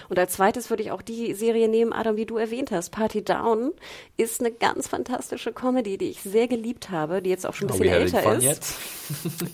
Und 0.09 0.19
als 0.19 0.35
zweites 0.35 0.71
würde 0.71 0.83
ich 0.83 0.91
auch 0.91 1.03
die 1.03 1.35
Serie 1.35 1.69
nehmen, 1.69 1.93
Adam, 1.93 2.17
wie 2.17 2.27
du 2.27 2.37
erwähnt 2.37 2.71
hast. 2.71 2.91
Party 2.91 3.23
Down 3.23 3.73
ist 4.17 4.41
eine 4.41 4.51
ganz 4.51 4.89
fantastische 4.89 5.53
Comedy, 5.53 5.99
die 5.99 6.11
ich 6.11 6.23
sehr 6.23 6.49
geliebt 6.49 6.91
habe, 6.91 7.23
die 7.23 7.31
jetzt 7.31 7.47
auch 7.47 7.55
schon 7.55 7.69
ein 7.69 7.79
bisschen 7.79 7.93
älter 7.93 8.35
ist. 8.35 8.45
Jetzt? 8.45 8.75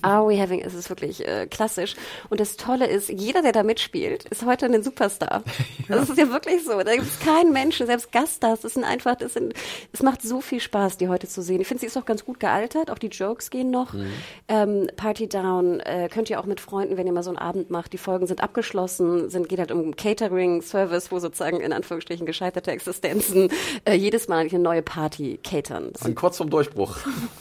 Are 0.02 0.26
We 0.28 0.40
Having 0.40 0.61
es 0.61 0.74
ist 0.74 0.88
wirklich 0.88 1.26
äh, 1.26 1.46
klassisch. 1.46 1.94
Und 2.31 2.40
das 2.40 2.57
Tolle 2.57 2.87
ist, 2.87 3.09
jeder, 3.09 3.42
der 3.42 3.52
da 3.52 3.62
mitspielt, 3.62 4.24
ist 4.24 4.44
heute 4.44 4.66
ein 4.66 4.83
Superstar. 4.83 5.42
ja. 5.88 5.96
Das 5.96 6.09
ist 6.09 6.18
ja 6.18 6.31
wirklich 6.31 6.64
so. 6.64 6.83
Da 6.83 6.94
gibt 6.94 7.07
es 7.07 7.20
keinen 7.20 7.52
Menschen, 7.52 7.87
selbst 7.87 8.12
Gaststars. 8.12 8.61
Das 8.61 8.74
sind 8.74 8.85
einfach, 8.85 9.16
das 9.16 9.35
sind, 9.35 9.55
es 9.92 10.02
macht 10.02 10.22
so 10.22 10.40
viel 10.40 10.61
Spaß, 10.61 10.96
die 10.98 11.09
heute 11.09 11.28
zu 11.28 11.42
sehen. 11.42 11.61
Ich 11.61 11.66
finde, 11.66 11.81
sie 11.81 11.87
ist 11.87 11.96
auch 11.96 12.05
ganz 12.05 12.24
gut 12.24 12.40
gealtert. 12.40 12.90
Auch 12.90 12.98
die 12.98 13.09
Jokes 13.09 13.50
gehen 13.50 13.70
noch. 13.70 13.92
Mhm. 13.92 14.12
Ähm, 14.48 14.87
Party 14.96 15.28
Down 15.28 15.81
äh, 15.81 16.09
könnt 16.12 16.31
ihr 16.31 16.40
auch 16.40 16.46
mit 16.46 16.61
Freunden, 16.61 16.96
wenn 16.96 17.07
ihr 17.07 17.12
mal 17.12 17.22
so 17.22 17.31
einen 17.31 17.38
Abend 17.38 17.70
macht. 17.70 17.92
Die 17.92 17.98
Folgen 17.98 18.26
sind 18.26 18.42
abgeschlossen, 18.42 19.31
sind 19.31 19.48
geht 19.48 19.59
halt 19.59 19.72
um 19.72 19.82
Catering 19.90 20.62
Service, 20.62 21.11
wo 21.11 21.18
sozusagen 21.18 21.61
in 21.61 21.73
Anführungsstrichen 21.73 22.27
gescheiterte 22.27 22.71
Existenzen 22.71 23.51
äh, 23.85 23.95
jedes 23.95 24.29
Mal 24.29 24.47
eine 24.47 24.59
neue 24.59 24.83
Party 24.83 25.38
catern. 25.42 25.92
Sind 25.99 26.14
kurz 26.14 26.37
zum 26.37 26.51
Durchbruch. 26.51 26.97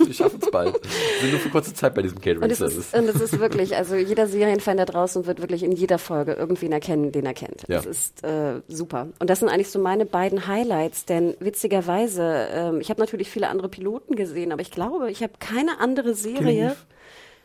Die 0.05 0.13
schaffen 0.13 0.39
es 0.41 0.49
bald. 0.51 0.79
Sind 1.21 1.31
nur 1.31 1.39
für 1.39 1.49
kurze 1.49 1.73
Zeit 1.73 1.93
bei 1.95 2.01
diesem 2.01 2.19
Catering 2.19 2.53
Service. 2.55 2.93
Und 2.93 3.07
es 3.07 3.21
ist 3.21 3.39
wirklich, 3.39 3.75
also 3.75 3.95
jeder 3.95 4.27
Serienfan 4.27 4.77
da 4.77 4.85
draußen 4.85 5.25
wird 5.25 5.41
wirklich 5.41 5.63
in 5.63 5.71
jeder 5.71 5.97
Folge 5.97 6.33
irgendwen 6.33 6.71
erkennen, 6.71 7.11
den 7.11 7.25
er 7.25 7.33
kennt. 7.33 7.63
Ja. 7.67 7.77
Das 7.77 7.85
ist 7.85 8.23
äh, 8.23 8.61
super. 8.67 9.07
Und 9.19 9.29
das 9.29 9.39
sind 9.39 9.49
eigentlich 9.49 9.69
so 9.69 9.79
meine 9.79 10.05
beiden 10.05 10.47
Highlights, 10.47 11.05
denn 11.05 11.35
witzigerweise, 11.39 12.47
ähm, 12.53 12.81
ich 12.81 12.89
habe 12.89 12.99
natürlich 12.99 13.29
viele 13.29 13.49
andere 13.49 13.69
Piloten 13.69 14.15
gesehen, 14.15 14.51
aber 14.51 14.61
ich 14.61 14.71
glaube, 14.71 15.11
ich 15.11 15.21
habe 15.23 15.33
keine 15.39 15.79
andere 15.79 16.13
Serie. 16.13 16.75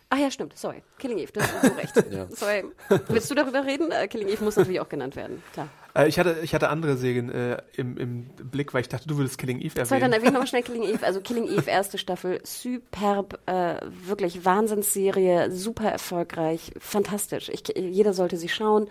Ach 0.09 0.19
ja, 0.19 0.31
stimmt. 0.31 0.57
Sorry. 0.57 0.83
Killing 0.99 1.19
Eve, 1.19 1.33
du 1.33 1.41
hast 1.41 1.77
recht. 1.77 1.97
ja. 2.13 2.27
Sorry. 2.31 2.65
Willst 3.09 3.31
du 3.31 3.35
darüber 3.35 3.65
reden? 3.65 3.91
Äh, 3.91 4.07
Killing 4.07 4.29
Eve 4.29 4.45
muss 4.45 4.57
natürlich 4.57 4.81
auch 4.81 4.89
genannt 4.89 5.17
werden. 5.17 5.43
Klar. 5.53 5.69
Äh, 5.97 6.09
ich, 6.09 6.19
hatte, 6.19 6.37
ich 6.43 6.55
hatte 6.55 6.69
andere 6.69 6.97
Serien 6.97 7.29
äh, 7.31 7.61
im, 7.75 7.97
im 7.97 8.25
Blick, 8.51 8.73
weil 8.73 8.83
ich 8.83 8.89
dachte, 8.89 9.09
du 9.09 9.17
würdest 9.17 9.37
Killing 9.39 9.59
Eve 9.59 9.71
erwähnen. 9.71 9.87
Sorry, 9.87 10.01
dann 10.01 10.13
erwähne 10.13 10.33
nochmal 10.33 10.47
schnell 10.47 10.63
Killing 10.63 10.85
Eve. 10.85 11.05
Also 11.05 11.21
Killing 11.21 11.49
Eve, 11.49 11.69
erste 11.69 11.99
Staffel, 11.99 12.41
superb, 12.45 13.41
äh, 13.47 13.81
wirklich 14.05 14.45
Wahnsinnsserie, 14.45 15.51
super 15.51 15.91
erfolgreich, 15.91 16.73
fantastisch. 16.79 17.49
Ich, 17.49 17.65
jeder 17.77 18.13
sollte 18.13 18.37
sie 18.37 18.49
schauen. 18.49 18.89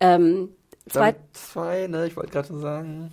Ähm, 0.00 0.50
zwei, 0.88 1.14
zwei, 1.34 1.86
ne? 1.86 2.08
Ich 2.08 2.16
wollte 2.16 2.32
gerade 2.32 2.58
sagen. 2.58 3.12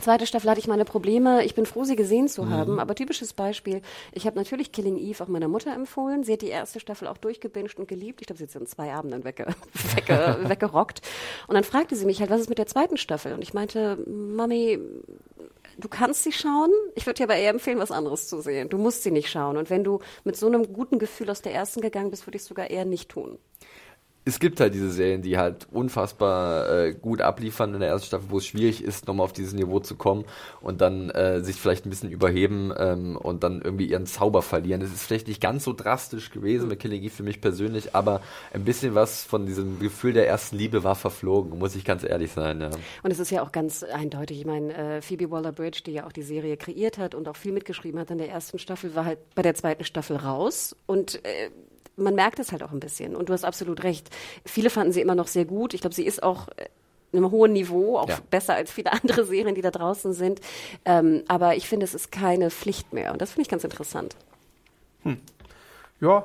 Zweite 0.00 0.26
Staffel 0.26 0.50
hatte 0.50 0.60
ich 0.60 0.68
meine 0.68 0.84
Probleme. 0.84 1.44
Ich 1.44 1.54
bin 1.54 1.64
froh, 1.66 1.84
sie 1.84 1.96
gesehen 1.96 2.28
zu 2.28 2.50
haben. 2.50 2.78
Aber 2.78 2.94
typisches 2.94 3.32
Beispiel. 3.32 3.80
Ich 4.12 4.26
habe 4.26 4.36
natürlich 4.36 4.72
Killing 4.72 4.98
Eve 4.98 5.24
auch 5.24 5.28
meiner 5.28 5.48
Mutter 5.48 5.72
empfohlen. 5.74 6.22
Sie 6.22 6.32
hat 6.32 6.42
die 6.42 6.48
erste 6.48 6.80
Staffel 6.80 7.08
auch 7.08 7.16
durchgebinged 7.16 7.78
und 7.78 7.88
geliebt. 7.88 8.20
Ich 8.20 8.26
glaube, 8.26 8.38
sie 8.38 8.44
hat 8.44 8.50
sie 8.50 8.58
in 8.58 8.66
zwei 8.66 8.92
Abenden 8.92 9.24
wegge 9.24 9.46
wegge 9.94 10.38
weggerockt. 10.48 11.00
Und 11.48 11.54
dann 11.54 11.64
fragte 11.64 11.96
sie 11.96 12.06
mich 12.06 12.20
halt, 12.20 12.30
was 12.30 12.40
ist 12.40 12.48
mit 12.48 12.58
der 12.58 12.66
zweiten 12.66 12.96
Staffel? 12.96 13.32
Und 13.32 13.42
ich 13.42 13.54
meinte, 13.54 13.96
Mami, 14.06 14.78
du 15.78 15.88
kannst 15.88 16.24
sie 16.24 16.32
schauen. 16.32 16.70
Ich 16.94 17.06
würde 17.06 17.18
dir 17.18 17.24
aber 17.24 17.36
eher 17.36 17.50
empfehlen, 17.50 17.78
was 17.78 17.90
anderes 17.90 18.28
zu 18.28 18.40
sehen. 18.40 18.68
Du 18.68 18.78
musst 18.78 19.02
sie 19.02 19.10
nicht 19.10 19.30
schauen. 19.30 19.56
Und 19.56 19.70
wenn 19.70 19.82
du 19.82 20.00
mit 20.24 20.36
so 20.36 20.46
einem 20.46 20.72
guten 20.72 20.98
Gefühl 20.98 21.30
aus 21.30 21.42
der 21.42 21.54
ersten 21.54 21.80
gegangen 21.80 22.10
bist, 22.10 22.26
würde 22.26 22.36
ich 22.36 22.42
es 22.42 22.48
sogar 22.48 22.70
eher 22.70 22.84
nicht 22.84 23.08
tun 23.08 23.38
es 24.26 24.40
gibt 24.40 24.58
halt 24.58 24.74
diese 24.74 24.90
Serien, 24.90 25.22
die 25.22 25.38
halt 25.38 25.68
unfassbar 25.70 26.68
äh, 26.68 26.92
gut 26.94 27.20
abliefern 27.20 27.72
in 27.74 27.80
der 27.80 27.90
ersten 27.90 28.08
Staffel, 28.08 28.26
wo 28.28 28.38
es 28.38 28.46
schwierig 28.46 28.82
ist, 28.82 29.06
nochmal 29.06 29.22
auf 29.24 29.32
dieses 29.32 29.52
Niveau 29.52 29.78
zu 29.78 29.94
kommen 29.94 30.24
und 30.60 30.80
dann 30.80 31.10
äh, 31.10 31.42
sich 31.42 31.56
vielleicht 31.56 31.86
ein 31.86 31.90
bisschen 31.90 32.10
überheben 32.10 32.72
ähm, 32.76 33.16
und 33.16 33.44
dann 33.44 33.62
irgendwie 33.62 33.86
ihren 33.86 34.04
Zauber 34.04 34.42
verlieren. 34.42 34.80
Das 34.80 34.90
ist 34.90 35.04
vielleicht 35.04 35.28
nicht 35.28 35.40
ganz 35.40 35.62
so 35.62 35.72
drastisch 35.72 36.32
gewesen 36.32 36.68
mit 36.68 36.80
Killing 36.80 37.04
Eve 37.04 37.14
für 37.14 37.22
mich 37.22 37.40
persönlich, 37.40 37.94
aber 37.94 38.20
ein 38.52 38.64
bisschen 38.64 38.96
was 38.96 39.22
von 39.22 39.46
diesem 39.46 39.78
Gefühl 39.78 40.12
der 40.12 40.26
ersten 40.26 40.56
Liebe 40.56 40.82
war 40.82 40.96
verflogen, 40.96 41.56
muss 41.60 41.76
ich 41.76 41.84
ganz 41.84 42.02
ehrlich 42.02 42.32
sein. 42.32 42.60
Ja. 42.60 42.70
Und 43.04 43.12
es 43.12 43.20
ist 43.20 43.30
ja 43.30 43.42
auch 43.42 43.52
ganz 43.52 43.84
eindeutig. 43.84 44.40
Ich 44.40 44.46
meine, 44.46 44.74
äh, 44.74 45.02
Phoebe 45.02 45.30
Waller-Bridge, 45.30 45.82
die 45.86 45.92
ja 45.92 46.04
auch 46.04 46.12
die 46.12 46.22
Serie 46.22 46.56
kreiert 46.56 46.98
hat 46.98 47.14
und 47.14 47.28
auch 47.28 47.36
viel 47.36 47.52
mitgeschrieben 47.52 48.00
hat 48.00 48.10
in 48.10 48.18
der 48.18 48.28
ersten 48.28 48.58
Staffel, 48.58 48.96
war 48.96 49.04
halt 49.04 49.20
bei 49.36 49.42
der 49.42 49.54
zweiten 49.54 49.84
Staffel 49.84 50.16
raus 50.16 50.74
und 50.86 51.24
äh, 51.24 51.50
man 51.96 52.14
merkt 52.14 52.38
es 52.38 52.52
halt 52.52 52.62
auch 52.62 52.72
ein 52.72 52.80
bisschen. 52.80 53.16
Und 53.16 53.28
du 53.28 53.32
hast 53.32 53.44
absolut 53.44 53.82
recht. 53.82 54.10
Viele 54.44 54.70
fanden 54.70 54.92
sie 54.92 55.00
immer 55.00 55.14
noch 55.14 55.28
sehr 55.28 55.44
gut. 55.44 55.74
Ich 55.74 55.80
glaube, 55.80 55.94
sie 55.94 56.04
ist 56.04 56.22
auch 56.22 56.48
äh, 56.48 56.66
in 57.12 57.18
einem 57.18 57.30
hohen 57.30 57.52
Niveau, 57.52 57.98
auch 57.98 58.08
ja. 58.08 58.18
besser 58.30 58.54
als 58.54 58.70
viele 58.70 58.92
andere 59.02 59.24
Serien, 59.24 59.54
die 59.54 59.62
da 59.62 59.70
draußen 59.70 60.12
sind. 60.12 60.40
Ähm, 60.84 61.24
aber 61.28 61.56
ich 61.56 61.68
finde, 61.68 61.84
es 61.84 61.94
ist 61.94 62.12
keine 62.12 62.50
Pflicht 62.50 62.92
mehr. 62.92 63.12
Und 63.12 63.22
das 63.22 63.32
finde 63.32 63.42
ich 63.42 63.48
ganz 63.48 63.64
interessant. 63.64 64.16
Hm. 65.02 65.20
Ja, 66.00 66.24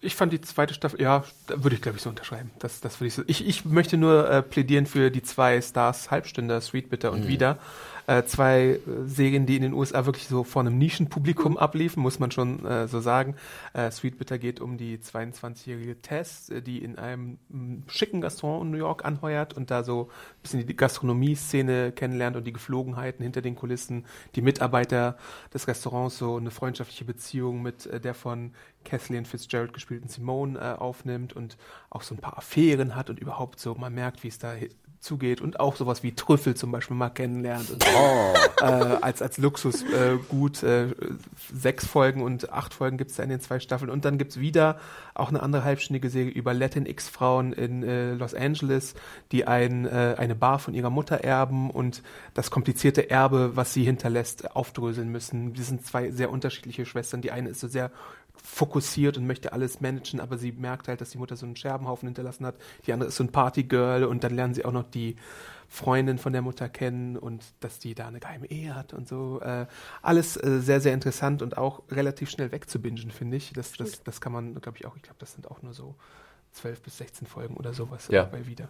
ich 0.00 0.16
fand 0.16 0.32
die 0.32 0.40
zweite 0.40 0.74
Staffel, 0.74 1.00
ja, 1.00 1.24
da 1.46 1.62
würde 1.62 1.76
ich 1.76 1.82
glaube 1.82 1.96
ich 1.96 2.02
so 2.02 2.10
unterschreiben. 2.10 2.50
Das, 2.58 2.80
das 2.80 2.98
würde 2.98 3.06
ich 3.08 3.14
so. 3.14 3.22
Ich, 3.26 3.46
ich 3.46 3.64
möchte 3.64 3.96
nur 3.96 4.28
äh, 4.28 4.42
plädieren 4.42 4.86
für 4.86 5.10
die 5.10 5.22
zwei 5.22 5.60
Stars 5.62 6.10
Halbstünder, 6.10 6.60
Sweet 6.60 6.90
Bitter 6.90 7.12
und 7.12 7.24
mhm. 7.24 7.28
Wieder 7.28 7.58
äh, 8.06 8.24
zwei 8.24 8.62
äh, 8.62 8.80
Serien, 9.06 9.46
die 9.46 9.56
in 9.56 9.62
den 9.62 9.72
USA 9.72 10.06
wirklich 10.06 10.26
so 10.28 10.44
vor 10.44 10.60
einem 10.60 10.78
Nischenpublikum 10.78 11.56
abliefen, 11.56 12.02
muss 12.02 12.18
man 12.18 12.30
schon 12.30 12.64
äh, 12.64 12.88
so 12.88 13.00
sagen. 13.00 13.36
Äh, 13.72 13.90
Sweet 13.90 14.18
Bitter 14.18 14.38
geht 14.38 14.60
um 14.60 14.76
die 14.76 14.98
22-jährige 14.98 16.00
Tess, 16.00 16.48
äh, 16.48 16.62
die 16.62 16.78
in 16.78 16.98
einem 16.98 17.38
m, 17.50 17.84
schicken 17.88 18.22
Restaurant 18.22 18.64
in 18.64 18.70
New 18.72 18.78
York 18.78 19.04
anheuert 19.04 19.54
und 19.54 19.70
da 19.70 19.84
so 19.84 20.08
ein 20.10 20.42
bisschen 20.42 20.66
die 20.66 20.76
Gastronomie-Szene 20.76 21.92
kennenlernt 21.92 22.36
und 22.36 22.44
die 22.44 22.52
Geflogenheiten 22.52 23.22
hinter 23.22 23.42
den 23.42 23.56
Kulissen, 23.56 24.04
die 24.34 24.42
Mitarbeiter 24.42 25.16
des 25.52 25.68
Restaurants, 25.68 26.18
so 26.18 26.36
eine 26.36 26.50
freundschaftliche 26.50 27.04
Beziehung 27.04 27.62
mit 27.62 27.86
äh, 27.86 28.00
der 28.00 28.14
von 28.14 28.52
Kathleen 28.84 29.24
Fitzgerald 29.24 29.72
gespielten 29.72 30.08
Simone 30.08 30.58
äh, 30.58 30.78
aufnimmt 30.78 31.34
und 31.34 31.56
auch 31.90 32.02
so 32.02 32.14
ein 32.14 32.18
paar 32.18 32.38
Affären 32.38 32.94
hat 32.96 33.10
und 33.10 33.20
überhaupt 33.20 33.60
so, 33.60 33.74
man 33.74 33.94
merkt, 33.94 34.24
wie 34.24 34.28
es 34.28 34.38
da 34.38 34.54
zugeht 35.02 35.40
und 35.40 35.60
auch 35.60 35.76
sowas 35.76 36.02
wie 36.02 36.14
Trüffel 36.14 36.54
zum 36.54 36.70
Beispiel 36.70 36.96
mal 36.96 37.10
kennenlernt. 37.10 37.70
Und, 37.70 37.84
oh. 37.94 38.34
äh, 38.60 38.64
als, 38.64 39.22
als 39.22 39.38
Luxus 39.38 39.82
äh. 39.82 40.14
Äh, 40.62 40.94
sechs 41.54 41.86
Folgen 41.86 42.22
und 42.22 42.52
acht 42.52 42.74
Folgen 42.74 42.96
gibt 42.96 43.10
es 43.10 43.18
in 43.18 43.28
den 43.28 43.40
zwei 43.40 43.60
Staffeln. 43.60 43.90
Und 43.90 44.04
dann 44.04 44.18
gibt 44.18 44.32
es 44.32 44.40
wieder 44.40 44.78
auch 45.14 45.28
eine 45.28 45.42
andere 45.42 45.64
halbstündige 45.64 46.10
Serie 46.10 46.30
über 46.30 46.54
Latinx-Frauen 46.54 47.52
in 47.52 47.82
äh, 47.82 48.14
Los 48.14 48.34
Angeles, 48.34 48.94
die 49.30 49.46
ein, 49.46 49.86
äh, 49.86 50.14
eine 50.18 50.34
Bar 50.34 50.58
von 50.58 50.74
ihrer 50.74 50.90
Mutter 50.90 51.16
erben 51.16 51.70
und 51.70 52.02
das 52.34 52.50
komplizierte 52.50 53.10
Erbe, 53.10 53.56
was 53.56 53.72
sie 53.72 53.84
hinterlässt, 53.84 54.54
aufdröseln 54.56 55.10
müssen. 55.10 55.56
Wir 55.56 55.64
sind 55.64 55.86
zwei 55.86 56.10
sehr 56.10 56.30
unterschiedliche 56.30 56.86
Schwestern. 56.86 57.22
Die 57.22 57.30
eine 57.30 57.50
ist 57.50 57.60
so 57.60 57.68
sehr 57.68 57.90
fokussiert 58.42 59.16
und 59.16 59.26
möchte 59.26 59.52
alles 59.52 59.80
managen, 59.80 60.20
aber 60.20 60.36
sie 60.36 60.52
merkt 60.52 60.88
halt, 60.88 61.00
dass 61.00 61.10
die 61.10 61.18
Mutter 61.18 61.36
so 61.36 61.46
einen 61.46 61.56
Scherbenhaufen 61.56 62.08
hinterlassen 62.08 62.44
hat. 62.44 62.56
Die 62.86 62.92
andere 62.92 63.08
ist 63.08 63.16
so 63.16 63.24
ein 63.24 63.30
Partygirl 63.32 64.04
und 64.04 64.24
dann 64.24 64.34
lernen 64.34 64.54
sie 64.54 64.64
auch 64.64 64.72
noch 64.72 64.82
die 64.90 65.16
Freundin 65.72 66.18
von 66.18 66.34
der 66.34 66.42
Mutter 66.42 66.68
kennen 66.68 67.16
und 67.16 67.42
dass 67.60 67.78
die 67.78 67.94
da 67.94 68.06
eine 68.06 68.20
geheime 68.20 68.46
Ehe 68.50 68.74
hat 68.74 68.92
und 68.92 69.08
so. 69.08 69.40
Äh, 69.40 69.66
alles 70.02 70.36
äh, 70.36 70.60
sehr, 70.60 70.82
sehr 70.82 70.92
interessant 70.92 71.40
und 71.40 71.56
auch 71.56 71.82
relativ 71.90 72.28
schnell 72.28 72.52
wegzubingen, 72.52 73.10
finde 73.10 73.38
ich. 73.38 73.54
Das, 73.54 73.72
das, 73.72 74.02
das 74.04 74.20
kann 74.20 74.32
man, 74.32 74.54
glaube 74.60 74.76
ich, 74.76 74.84
auch, 74.84 74.94
ich 74.96 75.02
glaube, 75.02 75.16
das 75.18 75.32
sind 75.32 75.50
auch 75.50 75.62
nur 75.62 75.72
so 75.72 75.94
zwölf 76.50 76.82
bis 76.82 76.98
16 76.98 77.26
Folgen 77.26 77.56
oder 77.56 77.72
sowas 77.72 78.08
ja. 78.08 78.24
bei 78.24 78.46
wieder. 78.46 78.68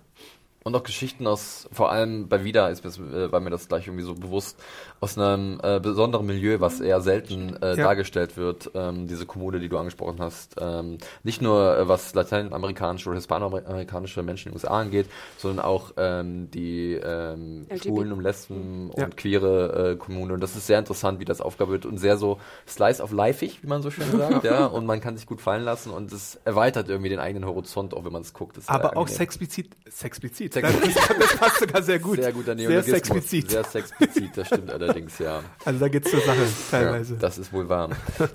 Und 0.65 0.77
auch 0.77 0.83
Geschichten 0.83 1.27
aus, 1.27 1.69
vor 1.73 1.91
allem 1.91 2.29
bei 2.29 2.45
Vida 2.45 2.69
ist 2.69 2.85
äh, 2.85 3.33
war 3.33 3.41
mir 3.41 3.51
das 3.51 3.69
gleich 3.69 3.87
irgendwie 3.87 4.05
so 4.05 4.15
bewusst, 4.15 4.59
aus 5.01 5.19
einem 5.19 5.59
äh, 5.63 5.81
besonderen 5.81 6.27
Milieu, 6.27 6.61
was 6.61 6.81
eher 6.81 7.01
selten 7.01 7.57
äh, 7.61 7.71
ja. 7.71 7.77
dargestellt 7.77 8.37
wird, 8.37 8.71
ähm, 8.75 9.09
diese 9.09 9.27
Kommune, 9.27 9.59
die 9.59 9.69
du 9.69 9.79
angesprochen 9.79 10.21
hast. 10.21 10.57
Ähm, 10.61 10.99
nicht 11.25 11.43
nur 11.43 11.77
äh, 11.77 11.89
was 11.89 12.15
lateinamerikanische 12.15 13.09
oder 13.09 13.17
hispanoamerikanische 13.17 14.23
Menschen 14.23 14.49
in 14.49 14.53
den 14.53 14.57
USA 14.59 14.79
angeht, 14.79 15.07
sondern 15.39 15.65
auch 15.65 15.93
ähm, 15.97 16.51
die 16.53 16.95
ähm, 16.95 17.67
Schwulen 17.83 18.13
und 18.13 18.23
Lesben 18.23 18.93
ja. 18.97 19.05
und 19.05 19.17
queere 19.17 19.93
äh, 19.93 19.97
Kommune. 19.97 20.35
Und 20.35 20.41
das 20.41 20.55
ist 20.55 20.69
sehr 20.69 20.79
interessant, 20.79 21.19
wie 21.19 21.25
das 21.25 21.41
Aufgabe 21.41 21.73
wird 21.73 21.87
und 21.87 21.99
sehr 21.99 22.17
so 22.17 22.39
slice 22.69 23.03
of 23.03 23.11
lifeig, 23.11 23.63
wie 23.63 23.67
man 23.67 23.83
so 23.83 23.91
schön 23.91 24.11
sagt, 24.13 24.45
ja. 24.45 24.67
Und 24.67 24.87
man 24.87 25.01
kann 25.01 25.17
sich 25.17 25.27
gut 25.27 25.41
fallen 25.41 25.65
lassen 25.65 25.91
und 25.91 26.13
es 26.13 26.39
erweitert 26.45 26.89
irgendwie 26.89 27.09
den 27.09 27.19
eigenen 27.19 27.47
Horizont, 27.47 27.95
auch 27.95 28.05
wenn 28.05 28.13
man 28.13 28.23
es 28.23 28.33
guckt. 28.33 28.59
Aber 28.67 28.97
auch 28.97 29.09
sexplizit, 29.09 29.71
sexplizit 29.91 30.52
sexplizit. 30.53 30.97
Das, 30.97 31.19
das, 31.19 31.37
passt 31.37 31.61
sogar 31.61 31.83
sehr 31.83 31.99
gut. 31.99 32.21
Sehr 32.21 32.33
guter 32.33 32.57
Sehr 32.57 32.83
sexplizit. 32.83 33.51
Sehr 33.51 33.65
sexplizit, 33.65 34.37
das 34.37 34.47
stimmt 34.47 34.71
allerdings, 34.71 35.19
ja. 35.19 35.41
Also 35.65 35.81
da 35.81 35.89
geht's 35.89 36.11
zur 36.11 36.21
Sache 36.21 36.47
teilweise. 36.71 37.15
Ja, 37.15 37.21
das 37.21 37.39
ist 37.39 37.53
wohl 37.53 37.69
wahr. 37.69 37.91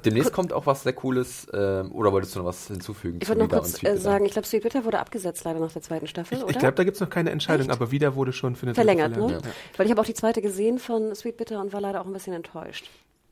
Demnächst 0.05 0.33
kommt 0.33 0.53
auch 0.53 0.65
was 0.65 0.83
sehr 0.83 0.93
Cooles, 0.93 1.47
ähm, 1.53 1.91
oder 1.91 2.11
wolltest 2.11 2.35
du 2.35 2.39
noch 2.39 2.45
was 2.45 2.67
hinzufügen? 2.67 3.19
Ich 3.21 3.29
wollte 3.29 3.43
noch 3.43 3.49
kurz 3.49 3.83
äh, 3.83 3.97
sagen, 3.97 4.25
ich 4.25 4.31
glaube, 4.31 4.47
Sweet 4.47 4.63
Bitter 4.63 4.85
wurde 4.85 4.99
abgesetzt 4.99 5.43
leider 5.45 5.59
nach 5.59 5.71
der 5.71 5.81
zweiten 5.81 6.07
Staffel, 6.07 6.37
ich, 6.37 6.43
oder? 6.43 6.51
Ich 6.51 6.59
glaube, 6.59 6.75
da 6.75 6.83
gibt's 6.83 6.99
noch 6.99 7.09
keine 7.09 7.31
Entscheidung, 7.31 7.69
Echt? 7.69 7.75
aber 7.75 7.91
wieder 7.91 8.15
wurde 8.15 8.33
schon 8.33 8.55
für 8.55 8.65
eine 8.65 8.75
Verlängert, 8.75 9.15
ne? 9.15 9.31
Ja. 9.31 9.39
Weil 9.77 9.85
ich 9.85 9.91
habe 9.91 10.01
auch 10.01 10.05
die 10.05 10.13
zweite 10.13 10.41
gesehen 10.41 10.79
von 10.79 11.13
Sweet 11.15 11.37
Bitter 11.37 11.61
und 11.61 11.73
war 11.73 11.81
leider 11.81 12.01
auch 12.01 12.05
ein 12.05 12.13
bisschen 12.13 12.33
enttäuscht. 12.33 12.89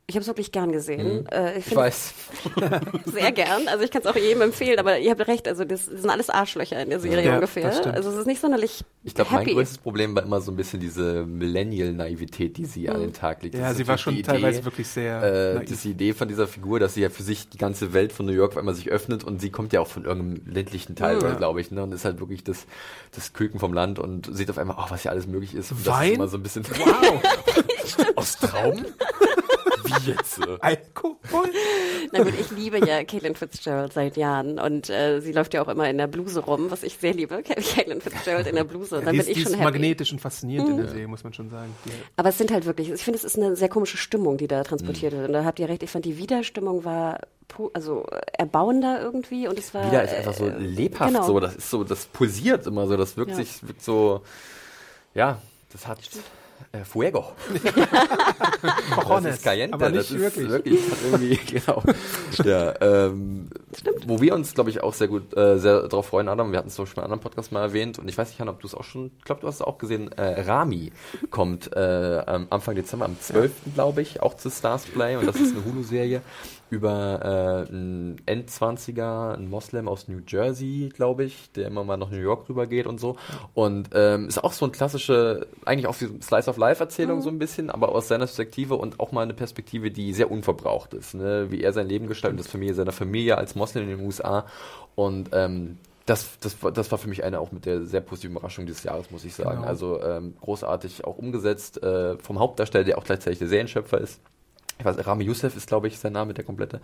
Ich 0.08 0.14
habe 0.14 0.20
es 0.20 0.28
wirklich 0.28 0.52
gern 0.52 0.70
gesehen. 0.70 1.22
Mhm. 1.22 1.26
Äh, 1.32 1.58
ich, 1.58 1.66
ich 1.66 1.74
weiß. 1.74 2.14
sehr 3.06 3.32
gern. 3.32 3.66
Also 3.66 3.82
ich 3.82 3.90
kann 3.90 4.02
es 4.02 4.06
auch 4.06 4.14
jedem 4.14 4.42
empfehlen, 4.42 4.78
aber 4.78 5.00
ihr 5.00 5.10
habt 5.10 5.26
recht, 5.26 5.48
also 5.48 5.64
das, 5.64 5.86
das 5.86 6.02
sind 6.02 6.10
alles 6.10 6.30
Arschlöcher 6.30 6.80
in 6.80 6.90
der 6.90 7.00
Serie 7.00 7.26
ja, 7.26 7.34
ungefähr. 7.34 7.72
Also 7.92 8.10
es 8.10 8.16
ist 8.18 8.26
nicht 8.26 8.40
sonderlich 8.40 8.84
Ich 9.02 9.16
glaube, 9.16 9.34
mein 9.34 9.46
größtes 9.46 9.78
Problem 9.78 10.14
war 10.14 10.22
immer 10.22 10.40
so 10.40 10.52
ein 10.52 10.56
bisschen 10.56 10.78
diese 10.78 11.26
Millennial-Naivität, 11.26 12.56
die 12.56 12.66
sie 12.66 12.82
mhm. 12.82 12.90
an 12.90 13.00
den 13.00 13.12
Tag 13.14 13.42
legt. 13.42 13.56
Ja, 13.56 13.74
sie 13.74 13.88
war 13.88 13.98
schon 13.98 14.22
teilweise 14.22 14.64
wirklich 14.64 14.86
sehr 14.86 15.22
äh, 15.24 15.60
Das 15.60 15.72
ist 15.72 15.82
die 15.84 15.90
Idee 15.90 16.12
von 16.12 16.28
dieser 16.28 16.46
Figur, 16.46 16.78
dass 16.78 16.94
sie 16.94 17.00
ja 17.00 17.10
für 17.10 17.24
sich 17.24 17.48
die 17.48 17.58
ganze 17.58 17.92
Welt 17.92 18.12
von 18.12 18.26
New 18.26 18.32
York 18.32 18.52
auf 18.52 18.58
einmal 18.58 18.76
sich 18.76 18.88
öffnet 18.88 19.24
und 19.24 19.40
sie 19.40 19.50
kommt 19.50 19.72
ja 19.72 19.80
auch 19.80 19.88
von 19.88 20.04
irgendeinem 20.04 20.40
ländlichen 20.46 20.94
Teil, 20.94 21.20
ja. 21.20 21.34
glaube 21.34 21.60
ich, 21.60 21.72
ne? 21.72 21.82
und 21.82 21.90
ist 21.90 22.04
halt 22.04 22.20
wirklich 22.20 22.44
das, 22.44 22.66
das 23.12 23.32
Küken 23.32 23.58
vom 23.58 23.72
Land 23.72 23.98
und 23.98 24.30
sieht 24.32 24.50
auf 24.50 24.58
einmal, 24.58 24.76
oh, 24.78 24.86
was 24.88 25.02
hier 25.02 25.10
alles 25.10 25.26
möglich 25.26 25.52
ist. 25.52 25.72
Und 25.72 25.84
Wein? 25.84 25.96
Das 25.96 26.06
ist 26.06 26.14
immer 26.14 26.28
so 26.28 26.36
ein 26.36 26.42
bisschen, 26.44 26.64
wow! 26.78 27.22
Aus 28.14 28.36
Trauben? 28.36 28.86
Wie 29.86 30.10
jetzt? 30.10 30.40
Alkohol? 30.60 31.50
Na 32.12 32.22
gut, 32.22 32.34
ich 32.38 32.50
liebe 32.50 32.78
ja 32.78 33.04
Caitlin 33.04 33.34
Fitzgerald 33.34 33.92
seit 33.92 34.16
Jahren 34.16 34.58
und 34.58 34.90
äh, 34.90 35.20
sie 35.20 35.32
läuft 35.32 35.54
ja 35.54 35.62
auch 35.62 35.68
immer 35.68 35.88
in 35.88 35.98
der 35.98 36.06
Bluse 36.06 36.40
rum, 36.40 36.70
was 36.70 36.82
ich 36.82 36.96
sehr 36.98 37.14
liebe. 37.14 37.42
Caitlin 37.42 38.00
Fitzgerald 38.00 38.46
in 38.46 38.54
der 38.54 38.64
Bluse. 38.64 39.00
Dann 39.02 39.12
die 39.12 39.18
bin 39.18 39.20
ist, 39.20 39.28
ich 39.28 39.42
schon 39.42 39.52
ist 39.52 39.60
magnetisch 39.60 40.12
und 40.12 40.20
faszinierend 40.20 40.68
mhm. 40.68 40.74
in 40.74 40.80
der 40.82 40.90
Serie, 40.90 41.08
muss 41.08 41.24
man 41.24 41.32
schon 41.32 41.50
sagen. 41.50 41.74
Die 41.84 41.90
Aber 42.16 42.28
es 42.28 42.38
sind 42.38 42.50
halt 42.52 42.66
wirklich, 42.66 42.90
ich 42.90 43.02
finde, 43.02 43.18
es 43.18 43.24
ist 43.24 43.36
eine 43.36 43.56
sehr 43.56 43.68
komische 43.68 43.96
Stimmung, 43.96 44.38
die 44.38 44.48
da 44.48 44.62
transportiert 44.62 45.12
mhm. 45.12 45.18
wird. 45.18 45.28
Und 45.28 45.32
da 45.34 45.44
habt 45.44 45.58
ihr 45.58 45.68
recht, 45.68 45.82
ich 45.82 45.90
fand, 45.90 46.04
die 46.04 46.18
Widerstimmung 46.18 46.84
war 46.84 47.20
also 47.72 48.04
erbauender 48.32 49.00
irgendwie 49.00 49.48
und 49.48 49.58
es 49.58 49.72
war. 49.72 49.86
Wieder 49.86 50.02
ist 50.02 50.14
einfach 50.14 50.34
so 50.34 50.46
äh, 50.46 50.58
lebhaft 50.58 51.12
genau. 51.12 51.26
so, 51.26 51.40
das 51.40 51.56
ist 51.56 51.70
so, 51.70 51.84
das 51.84 52.06
pulsiert 52.06 52.66
immer 52.66 52.86
so, 52.86 52.96
das 52.96 53.16
wirkt 53.16 53.30
ja. 53.30 53.36
sich 53.36 53.66
wirkt 53.66 53.82
so, 53.82 54.22
ja, 55.14 55.40
das 55.72 55.86
hat. 55.86 56.04
Stimmt 56.04 56.24
äh, 56.72 56.84
Fuego. 56.84 57.32
Cojones, 58.94 59.24
das 59.24 59.36
ist 59.36 59.44
Cayenne, 59.44 59.72
aber 59.72 59.90
nicht 59.90 60.10
das 60.10 60.18
wirklich. 60.18 60.44
Ist 60.46 60.50
wirklich 60.50 60.80
irgendwie, 61.04 61.36
genau. 61.46 61.82
ja, 62.44 62.74
ähm, 62.80 63.48
wo 64.06 64.20
wir 64.20 64.34
uns, 64.34 64.54
glaube 64.54 64.70
ich, 64.70 64.82
auch 64.82 64.94
sehr 64.94 65.08
gut, 65.08 65.36
äh, 65.36 65.58
sehr 65.58 65.88
darauf 65.88 66.06
freuen, 66.06 66.28
Adam, 66.28 66.52
wir 66.52 66.58
hatten 66.58 66.68
es 66.68 66.74
zum 66.74 66.84
Beispiel 66.84 67.00
in 67.00 67.04
einem 67.04 67.12
anderen 67.14 67.22
Podcast 67.22 67.52
mal 67.52 67.62
erwähnt 67.62 67.98
und 67.98 68.08
ich 68.08 68.16
weiß 68.16 68.28
nicht, 68.28 68.48
ob 68.48 68.60
du 68.60 68.66
es 68.66 68.74
auch 68.74 68.84
schon, 68.84 69.10
ich 69.18 69.24
glaube, 69.24 69.40
du 69.40 69.46
hast 69.46 69.56
es 69.56 69.62
auch 69.62 69.78
gesehen, 69.78 70.12
äh, 70.12 70.42
Rami 70.42 70.92
kommt 71.30 71.72
äh, 71.74 72.22
am 72.26 72.46
Anfang 72.50 72.74
Dezember, 72.74 73.04
am 73.04 73.18
12. 73.20 73.50
Ja. 73.50 73.72
glaube 73.74 74.02
ich, 74.02 74.22
auch 74.22 74.34
zu 74.34 74.50
Stars 74.50 74.84
Play 74.84 75.16
und 75.16 75.26
das 75.26 75.36
ist 75.36 75.54
eine 75.54 75.64
Hulu-Serie 75.64 76.22
über 76.70 77.66
äh, 77.66 77.70
einen 77.70 78.20
Endzwanziger, 78.26 79.34
einen 79.34 79.48
Moslem 79.48 79.88
aus 79.88 80.08
New 80.08 80.20
Jersey, 80.26 80.90
glaube 80.94 81.24
ich, 81.24 81.50
der 81.52 81.66
immer 81.68 81.84
mal 81.84 81.96
nach 81.96 82.10
New 82.10 82.18
York 82.18 82.48
rüber 82.48 82.66
geht 82.66 82.86
und 82.86 82.98
so. 82.98 83.16
Und 83.54 83.90
ähm, 83.94 84.28
ist 84.28 84.42
auch 84.42 84.52
so 84.52 84.64
eine 84.64 84.72
klassische, 84.72 85.46
eigentlich 85.64 85.86
auch 85.86 86.00
wie 86.00 86.20
Slice 86.20 86.48
of 86.50 86.56
Life 86.56 86.82
Erzählung 86.82 87.18
mhm. 87.18 87.22
so 87.22 87.30
ein 87.30 87.38
bisschen, 87.38 87.70
aber 87.70 87.90
aus 87.90 88.08
seiner 88.08 88.26
Perspektive 88.26 88.76
und 88.76 88.98
auch 89.00 89.12
mal 89.12 89.22
eine 89.22 89.34
Perspektive, 89.34 89.90
die 89.90 90.12
sehr 90.12 90.30
unverbraucht 90.30 90.94
ist, 90.94 91.14
ne? 91.14 91.46
wie 91.50 91.62
er 91.62 91.72
sein 91.72 91.88
Leben 91.88 92.08
gestaltet, 92.08 92.40
das 92.40 92.48
Familie 92.48 92.74
seiner 92.74 92.92
Familie 92.92 93.38
als 93.38 93.54
Moslem 93.54 93.84
in 93.84 93.98
den 93.98 94.06
USA. 94.06 94.46
Und 94.94 95.30
ähm, 95.32 95.78
das, 96.06 96.38
das, 96.40 96.56
das 96.72 96.90
war 96.90 96.98
für 96.98 97.08
mich 97.08 97.24
eine 97.24 97.40
auch 97.40 97.52
mit 97.52 97.66
der 97.66 97.84
sehr 97.84 98.00
positiven 98.00 98.36
Überraschung 98.36 98.64
dieses 98.64 98.84
Jahres, 98.84 99.10
muss 99.10 99.24
ich 99.24 99.34
sagen. 99.34 99.58
Genau. 99.58 99.66
Also 99.66 100.00
ähm, 100.00 100.34
großartig 100.40 101.04
auch 101.04 101.18
umgesetzt 101.18 101.82
äh, 101.82 102.16
vom 102.18 102.38
Hauptdarsteller, 102.38 102.84
der 102.84 102.98
auch 102.98 103.04
gleichzeitig 103.04 103.40
der 103.40 103.48
Serienschöpfer 103.48 104.00
ist. 104.00 104.20
Ich 104.78 104.84
weiß, 104.84 105.06
Rami 105.06 105.24
Youssef 105.24 105.56
ist, 105.56 105.66
glaube 105.66 105.88
ich, 105.88 105.98
sein 105.98 106.12
Name, 106.12 106.34
der 106.34 106.44
komplette. 106.44 106.80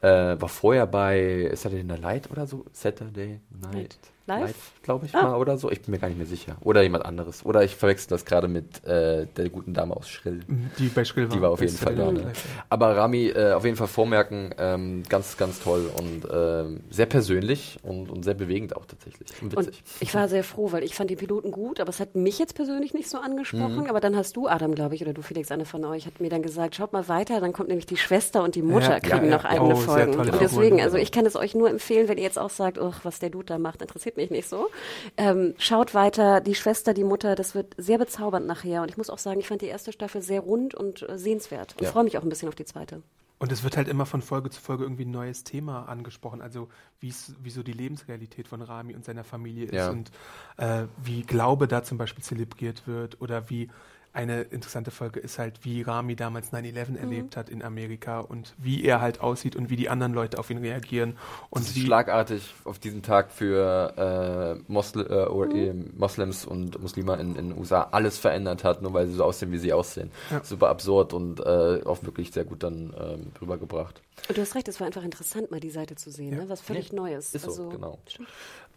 Äh, 0.00 0.40
war 0.40 0.48
vorher 0.48 0.86
bei 0.86 1.50
Saturday 1.54 1.84
Night 1.84 2.00
Light 2.00 2.30
oder 2.30 2.46
so. 2.46 2.64
Saturday 2.72 3.40
Night 3.50 3.98
Live? 4.26 4.54
glaube 4.82 5.06
ich 5.06 5.14
Ah. 5.14 5.22
mal, 5.22 5.36
oder 5.40 5.56
so. 5.58 5.70
Ich 5.70 5.82
bin 5.82 5.90
mir 5.92 5.98
gar 5.98 6.08
nicht 6.08 6.16
mehr 6.18 6.26
sicher. 6.26 6.56
Oder 6.62 6.82
jemand 6.82 7.04
anderes. 7.04 7.44
Oder 7.44 7.64
ich 7.64 7.74
verwechsel 7.74 8.08
das 8.10 8.24
gerade 8.24 8.46
mit 8.48 8.84
äh, 8.84 9.26
der 9.36 9.48
guten 9.48 9.74
Dame 9.74 9.96
aus 9.96 10.08
Schrill. 10.08 10.40
Die 10.78 10.88
bei 10.88 11.04
Schrill 11.04 11.28
Die 11.28 11.40
war 11.40 11.50
auf 11.50 11.60
jeden 11.60 11.76
Fall 11.76 11.94
da. 11.96 12.12
Ne? 12.12 12.32
Aber 12.68 12.96
Rami, 12.96 13.26
äh, 13.28 13.52
auf 13.52 13.64
jeden 13.64 13.76
Fall 13.76 13.88
vormerken, 13.88 14.54
ähm, 14.58 15.02
ganz, 15.08 15.36
ganz 15.36 15.60
toll 15.60 15.90
und 15.98 16.26
ähm, 16.32 16.80
sehr 16.90 17.06
persönlich 17.06 17.78
und, 17.82 18.10
und 18.10 18.22
sehr 18.24 18.34
bewegend 18.34 18.76
auch 18.76 18.84
tatsächlich. 18.86 19.28
Und 19.42 19.56
Und 19.56 19.66
witzig. 19.66 19.82
ich 20.00 20.14
war 20.14 20.28
sehr 20.28 20.44
froh, 20.44 20.70
weil 20.72 20.84
ich 20.84 20.94
fand 20.94 21.10
den 21.10 21.18
Piloten 21.18 21.50
gut, 21.50 21.80
aber 21.80 21.90
es 21.90 21.98
hat 22.00 22.14
mich 22.14 22.38
jetzt 22.38 22.54
persönlich 22.54 22.94
nicht 22.94 23.08
so 23.08 23.18
angesprochen. 23.18 23.82
Mhm. 23.84 23.86
Aber 23.90 24.00
dann 24.00 24.16
hast 24.16 24.36
du, 24.36 24.46
Adam, 24.48 24.74
glaube 24.74 24.94
ich, 24.94 25.02
oder 25.02 25.12
du, 25.12 25.22
Felix, 25.22 25.50
eine 25.50 25.64
von 25.64 25.84
euch, 25.84 26.06
hat 26.06 26.20
mir 26.20 26.28
dann 26.30 26.42
gesagt, 26.42 26.76
schaut 26.76 26.92
mal 26.92 27.08
weiter, 27.08 27.40
dann 27.40 27.52
kommt 27.52 27.68
nämlich 27.68 27.86
die 27.86 27.96
Schwester 27.96 28.42
und 28.44 28.54
die 28.54 28.62
Mutter 28.62 28.92
Ja, 28.94 29.00
kriegen 29.00 29.26
ja, 29.30 29.36
noch 29.36 29.44
ja. 29.44 29.50
eigene 29.50 29.74
Oh, 29.74 29.76
Folgen. 29.76 30.14
Und 30.16 30.32
deswegen, 30.40 30.80
also 30.80 30.96
ich 30.96 31.10
kann 31.12 31.26
es 31.26 31.34
euch 31.36 31.54
nur 31.54 31.70
empfehlen, 31.70 32.08
wenn 32.08 32.18
ihr 32.18 32.24
jetzt 32.24 32.38
auch 32.38 32.50
sagt, 32.50 32.78
was 33.02 33.18
der 33.18 33.30
Dude 33.30 33.46
da 33.46 33.58
macht, 33.58 33.82
interessiert 33.82 34.15
mich 34.16 34.30
nicht 34.30 34.48
so. 34.48 34.68
Ähm, 35.16 35.54
schaut 35.58 35.94
weiter, 35.94 36.40
die 36.40 36.54
Schwester, 36.54 36.94
die 36.94 37.04
Mutter, 37.04 37.34
das 37.34 37.54
wird 37.54 37.74
sehr 37.78 37.98
bezaubernd 37.98 38.46
nachher. 38.46 38.82
Und 38.82 38.90
ich 38.90 38.96
muss 38.96 39.10
auch 39.10 39.18
sagen, 39.18 39.40
ich 39.40 39.48
fand 39.48 39.62
die 39.62 39.66
erste 39.66 39.92
Staffel 39.92 40.22
sehr 40.22 40.40
rund 40.40 40.74
und 40.74 41.08
äh, 41.08 41.18
sehenswert 41.18 41.74
und 41.78 41.84
Ja. 41.84 41.90
freue 41.90 42.04
mich 42.04 42.16
auch 42.18 42.22
ein 42.22 42.28
bisschen 42.28 42.48
auf 42.48 42.54
die 42.54 42.64
zweite. 42.64 43.02
Und 43.38 43.52
es 43.52 43.62
wird 43.62 43.76
halt 43.76 43.86
immer 43.88 44.06
von 44.06 44.22
Folge 44.22 44.48
zu 44.48 44.62
Folge 44.62 44.84
irgendwie 44.84 45.04
ein 45.04 45.10
neues 45.10 45.44
Thema 45.44 45.84
angesprochen. 45.90 46.40
Also 46.40 46.68
wie 47.00 47.10
so 47.50 47.62
die 47.62 47.72
Lebensrealität 47.72 48.48
von 48.48 48.62
Rami 48.62 48.94
und 48.94 49.04
seiner 49.04 49.24
Familie 49.24 49.66
ist 49.66 49.74
Ja. 49.74 49.90
und 49.90 50.10
äh, 50.56 50.84
wie 51.04 51.20
Glaube 51.22 51.68
da 51.68 51.82
zum 51.82 51.98
Beispiel 51.98 52.24
zelebriert 52.24 52.86
wird 52.86 53.20
oder 53.20 53.50
wie 53.50 53.68
eine 54.16 54.42
interessante 54.42 54.90
Folge 54.90 55.20
ist 55.20 55.38
halt, 55.38 55.62
wie 55.64 55.82
Rami 55.82 56.16
damals 56.16 56.50
9-11 56.50 56.96
erlebt 56.96 57.36
hat 57.36 57.50
in 57.50 57.62
Amerika 57.62 58.20
und 58.20 58.54
wie 58.56 58.82
er 58.82 59.02
halt 59.02 59.20
aussieht 59.20 59.54
und 59.56 59.68
wie 59.68 59.76
die 59.76 59.90
anderen 59.90 60.14
Leute 60.14 60.38
auf 60.38 60.48
ihn 60.48 60.56
reagieren. 60.58 61.18
Und 61.50 61.62
Und 61.66 61.76
wie, 61.76 61.84
schlagartig 61.84 62.42
auf 62.64 62.78
diesen 62.78 63.02
Tag 63.02 63.30
für 63.30 64.56
äh, 64.66 64.72
Mosl 64.72 65.00
äh, 65.02 65.26
oder, 65.28 65.54
ähm, 65.54 65.92
Moslems 65.96 66.46
und 66.46 66.80
Muslime 66.80 67.14
in 67.16 67.34
den 67.34 67.58
USA 67.58 67.88
alles 67.92 68.16
verändert 68.16 68.64
hat, 68.64 68.80
nur 68.80 68.94
weil 68.94 69.06
sie 69.06 69.14
so 69.14 69.24
aussehen, 69.24 69.52
wie 69.52 69.58
sie 69.58 69.72
aussehen. 69.74 70.10
Ja. 70.30 70.42
Super 70.42 70.70
absurd 70.70 71.12
und 71.12 71.40
äh, 71.40 71.82
auch 71.84 72.02
wirklich 72.02 72.32
sehr 72.32 72.44
gut 72.44 72.62
dann 72.62 72.94
ähm, 72.98 73.32
rübergebracht. 73.40 74.00
Und 74.28 74.38
du 74.38 74.40
hast 74.40 74.54
recht, 74.54 74.66
es 74.68 74.80
war 74.80 74.86
einfach 74.86 75.04
interessant, 75.04 75.50
mal 75.50 75.60
die 75.60 75.68
Seite 75.70 75.94
zu 75.94 76.10
sehen, 76.10 76.32
Ja. 76.32 76.38
ne? 76.44 76.48
was 76.48 76.62
völlig 76.62 76.90
Neues. 76.92 77.34
Ist 77.34 77.42
so, 77.42 77.48
also, 77.50 77.68
genau. 77.68 77.98
stimmt. 78.06 78.28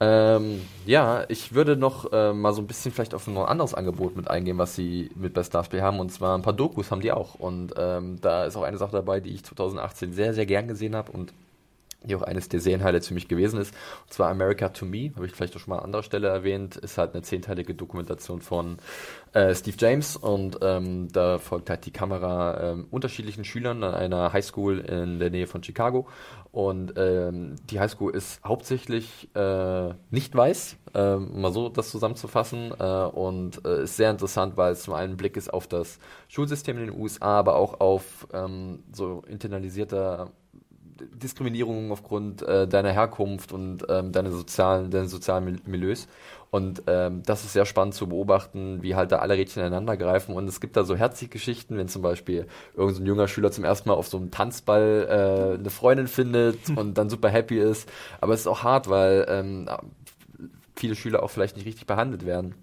Ähm, 0.02 0.62
ja, 0.86 1.26
ich 1.28 1.54
würde 1.54 1.76
noch 1.76 2.12
äh, 2.14 2.32
mal 2.32 2.54
so 2.54 2.62
ein 2.62 2.68
bisschen 2.68 2.92
vielleicht 2.92 3.14
auf 3.14 3.28
ein 3.28 3.38
anderes 3.38 3.74
Angebot 3.74 4.16
mit 4.16 4.30
eingehen, 4.30 4.58
was 4.58 4.76
sie 4.76 5.10
mit 5.16 5.34
bei 5.34 5.44
Starsplay 5.44 5.82
haben. 5.82 6.00
Und 6.00 6.12
zwar 6.12 6.38
ein 6.38 6.42
paar 6.42 6.54
Dokus 6.54 6.92
haben 6.92 7.02
die 7.02 7.12
auch. 7.12 7.36
Und 7.36 7.74
ähm, 7.78 8.20
da 8.22 8.46
ist 8.46 8.56
auch 8.56 8.64
eine 8.64 8.78
Sache 8.78 8.94
dabei, 8.94 9.20
die 9.20 9.32
ich 9.32 9.44
2018 9.44 10.14
sehr, 10.14 10.34
sehr 10.34 10.46
gern 10.46 10.68
gesehen 10.68 10.96
habe 10.96 11.12
und 11.12 11.34
die 12.04 12.16
auch 12.16 12.22
eines 12.22 12.48
der 12.48 12.62
Serienhighlights 12.62 13.10
für 13.10 13.14
mich 13.14 13.28
gewesen 13.28 13.60
ist. 13.60 13.74
Und 14.04 14.14
zwar 14.14 14.30
America 14.30 14.70
to 14.70 14.86
Me, 14.86 15.12
habe 15.16 15.26
ich 15.26 15.34
vielleicht 15.34 15.56
auch 15.56 15.60
schon 15.60 15.72
mal 15.72 15.80
an 15.80 15.86
anderer 15.86 16.04
Stelle 16.04 16.30
erwähnt, 16.30 16.78
ist 16.78 16.98
halt 16.98 17.14
eine 17.14 17.24
zehnteilige 17.24 17.76
Dokumentation 17.76 18.42
von 18.42 18.78
äh, 19.34 19.54
Steve 19.54 19.76
James. 19.78 20.16
Und 20.16 20.60
ähm, 20.62 21.10
da 21.12 21.40
folgt 21.40 21.70
halt 21.70 21.86
die 21.86 21.92
Kamera 21.92 22.72
ähm, 22.72 22.88
unterschiedlichen 22.90 23.44
Schülern 23.44 23.84
an 23.84 23.94
einer 23.94 24.32
Highschool 24.32 24.80
in 24.80 25.20
der 25.20 25.30
Nähe 25.30 25.48
von 25.48 25.62
Chicago. 25.64 26.08
Und 26.52 26.94
ähm, 26.96 27.58
die 27.70 27.80
Highschool 27.80 28.16
ist 28.16 28.44
hauptsächlich 28.44 29.30
äh, 29.36 29.94
nicht 30.10 30.36
weiß, 30.36 30.78
um 30.94 31.42
mal 31.42 31.52
so 31.52 31.70
das 31.70 31.92
zusammenzufassen. 31.92 32.72
Äh, 32.80 32.84
und 32.84 33.66
äh, 33.66 33.84
ist 33.84 33.98
sehr 33.98 34.10
interessant, 34.10 34.58
weil 34.58 34.74
es 34.74 34.84
zum 34.84 34.94
einen 34.94 35.10
ein 35.10 35.18
Blick 35.18 35.38
ist 35.38 35.54
auf 35.54 35.68
das 35.68 36.00
Schulsystem 36.28 36.78
in 36.78 36.88
den 36.88 37.00
USA, 37.00 37.40
aber 37.40 37.56
auch 37.56 37.80
auf 37.80 38.28
ähm, 38.34 38.84
so 38.92 39.24
internalisierter 39.28 40.32
Diskriminierung 41.02 41.92
aufgrund 41.92 42.42
äh, 42.42 42.68
deiner 42.68 42.92
Herkunft 42.92 43.52
und 43.54 43.86
ähm, 43.90 44.12
deine 44.12 44.32
sozialen, 44.32 44.92
deine 44.92 45.08
sozialen 45.08 45.46
Mil- 45.46 45.62
Milieus. 45.66 46.08
Und 46.52 46.84
ähm, 46.88 47.22
das 47.26 47.44
ist 47.46 47.54
sehr 47.54 47.66
spannend 47.66 47.94
zu 47.94 48.08
beobachten, 48.08 48.82
wie 48.82 48.96
halt 48.96 49.12
da 49.12 49.20
alle 49.20 49.36
Rädchen 49.36 49.60
ineinander 49.62 49.98
greifen. 49.98 50.34
Und 50.34 50.48
es 50.48 50.60
gibt 50.60 50.76
da 50.78 50.84
so 50.84 50.96
herzliche 50.96 51.30
Geschichten, 51.32 51.78
wenn 51.78 51.88
zum 51.88 52.02
Beispiel 52.02 52.48
irgendein 52.76 53.04
so 53.04 53.08
junger 53.08 53.28
Schüler 53.28 53.52
zum 53.52 53.64
ersten 53.64 53.90
Mal 53.90 53.96
auf 53.96 54.08
so 54.08 54.18
einem 54.18 54.32
Tanzball 54.32 55.54
äh, 55.56 55.60
eine 55.60 55.70
Freundin 55.70 56.08
findet 56.08 56.58
und 56.76 56.98
dann 56.98 57.10
super 57.10 57.30
happy 57.30 57.60
ist. 57.60 57.88
Aber 58.20 58.34
es 58.34 58.42
ist 58.42 58.48
auch 58.48 58.64
hart, 58.64 58.90
weil 58.90 59.26
ähm, 59.30 59.70
viele 60.76 60.96
Schüler 60.96 61.24
auch 61.24 61.30
vielleicht 61.30 61.56
nicht 61.56 61.66
richtig 61.66 61.88
behandelt 61.88 62.26
werden 62.26 62.56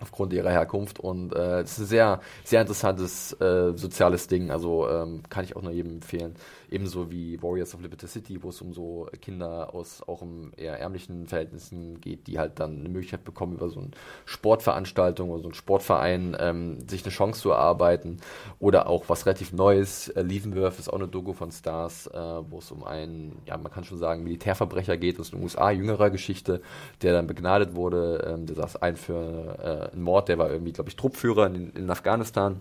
aufgrund 0.00 0.32
ihrer 0.32 0.50
Herkunft 0.50 0.98
und 1.00 1.34
äh, 1.34 1.60
es 1.60 1.72
ist 1.72 1.78
ein 1.78 1.86
sehr, 1.86 2.20
sehr 2.42 2.60
interessantes 2.60 3.32
äh, 3.40 3.72
soziales 3.74 4.26
Ding, 4.26 4.50
also 4.50 4.88
ähm, 4.88 5.22
kann 5.30 5.44
ich 5.44 5.56
auch 5.56 5.62
nur 5.62 5.72
jedem 5.72 5.92
empfehlen. 5.92 6.34
Ebenso 6.70 7.10
wie 7.10 7.42
Warriors 7.42 7.74
of 7.74 7.82
Liberty 7.82 8.06
City, 8.06 8.42
wo 8.42 8.48
es 8.48 8.60
um 8.60 8.72
so 8.72 9.08
Kinder 9.20 9.74
aus 9.74 10.02
auch 10.06 10.22
im 10.22 10.52
eher 10.56 10.78
ärmlichen 10.78 11.26
Verhältnissen 11.26 12.00
geht, 12.00 12.26
die 12.26 12.38
halt 12.38 12.60
dann 12.60 12.80
eine 12.80 12.88
Möglichkeit 12.88 13.24
bekommen, 13.24 13.54
über 13.54 13.68
so 13.68 13.80
eine 13.80 13.90
Sportveranstaltung 14.24 15.30
oder 15.30 15.40
so 15.40 15.48
einen 15.48 15.54
Sportverein 15.54 16.36
ähm, 16.38 16.88
sich 16.88 17.04
eine 17.04 17.12
Chance 17.12 17.40
zu 17.40 17.50
erarbeiten. 17.50 18.18
Oder 18.58 18.88
auch 18.88 19.04
was 19.08 19.26
relativ 19.26 19.52
Neues, 19.52 20.08
äh, 20.08 20.22
Leavenworth 20.22 20.78
ist 20.78 20.88
auch 20.88 20.98
eine 20.98 21.08
Doku 21.08 21.32
von 21.32 21.50
Stars, 21.50 22.06
äh, 22.08 22.18
wo 22.18 22.58
es 22.58 22.70
um 22.70 22.84
einen, 22.84 23.40
ja 23.46 23.56
man 23.56 23.72
kann 23.72 23.84
schon 23.84 23.98
sagen, 23.98 24.24
Militärverbrecher 24.24 24.96
geht, 24.96 25.20
aus 25.20 25.30
den 25.30 25.42
USA, 25.42 25.70
jüngerer 25.70 26.10
Geschichte, 26.10 26.60
der 27.02 27.12
dann 27.12 27.26
begnadet 27.26 27.74
wurde, 27.74 28.24
ähm, 28.26 28.46
der 28.46 28.56
saß 28.56 28.76
ein 28.76 28.96
für 28.96 29.90
äh, 29.90 29.92
einen 29.92 30.02
Mord, 30.02 30.28
der 30.28 30.38
war 30.38 30.50
irgendwie, 30.50 30.72
glaube 30.72 30.90
ich, 30.90 30.96
Truppführer 30.96 31.46
in, 31.46 31.70
in 31.70 31.90
Afghanistan 31.90 32.60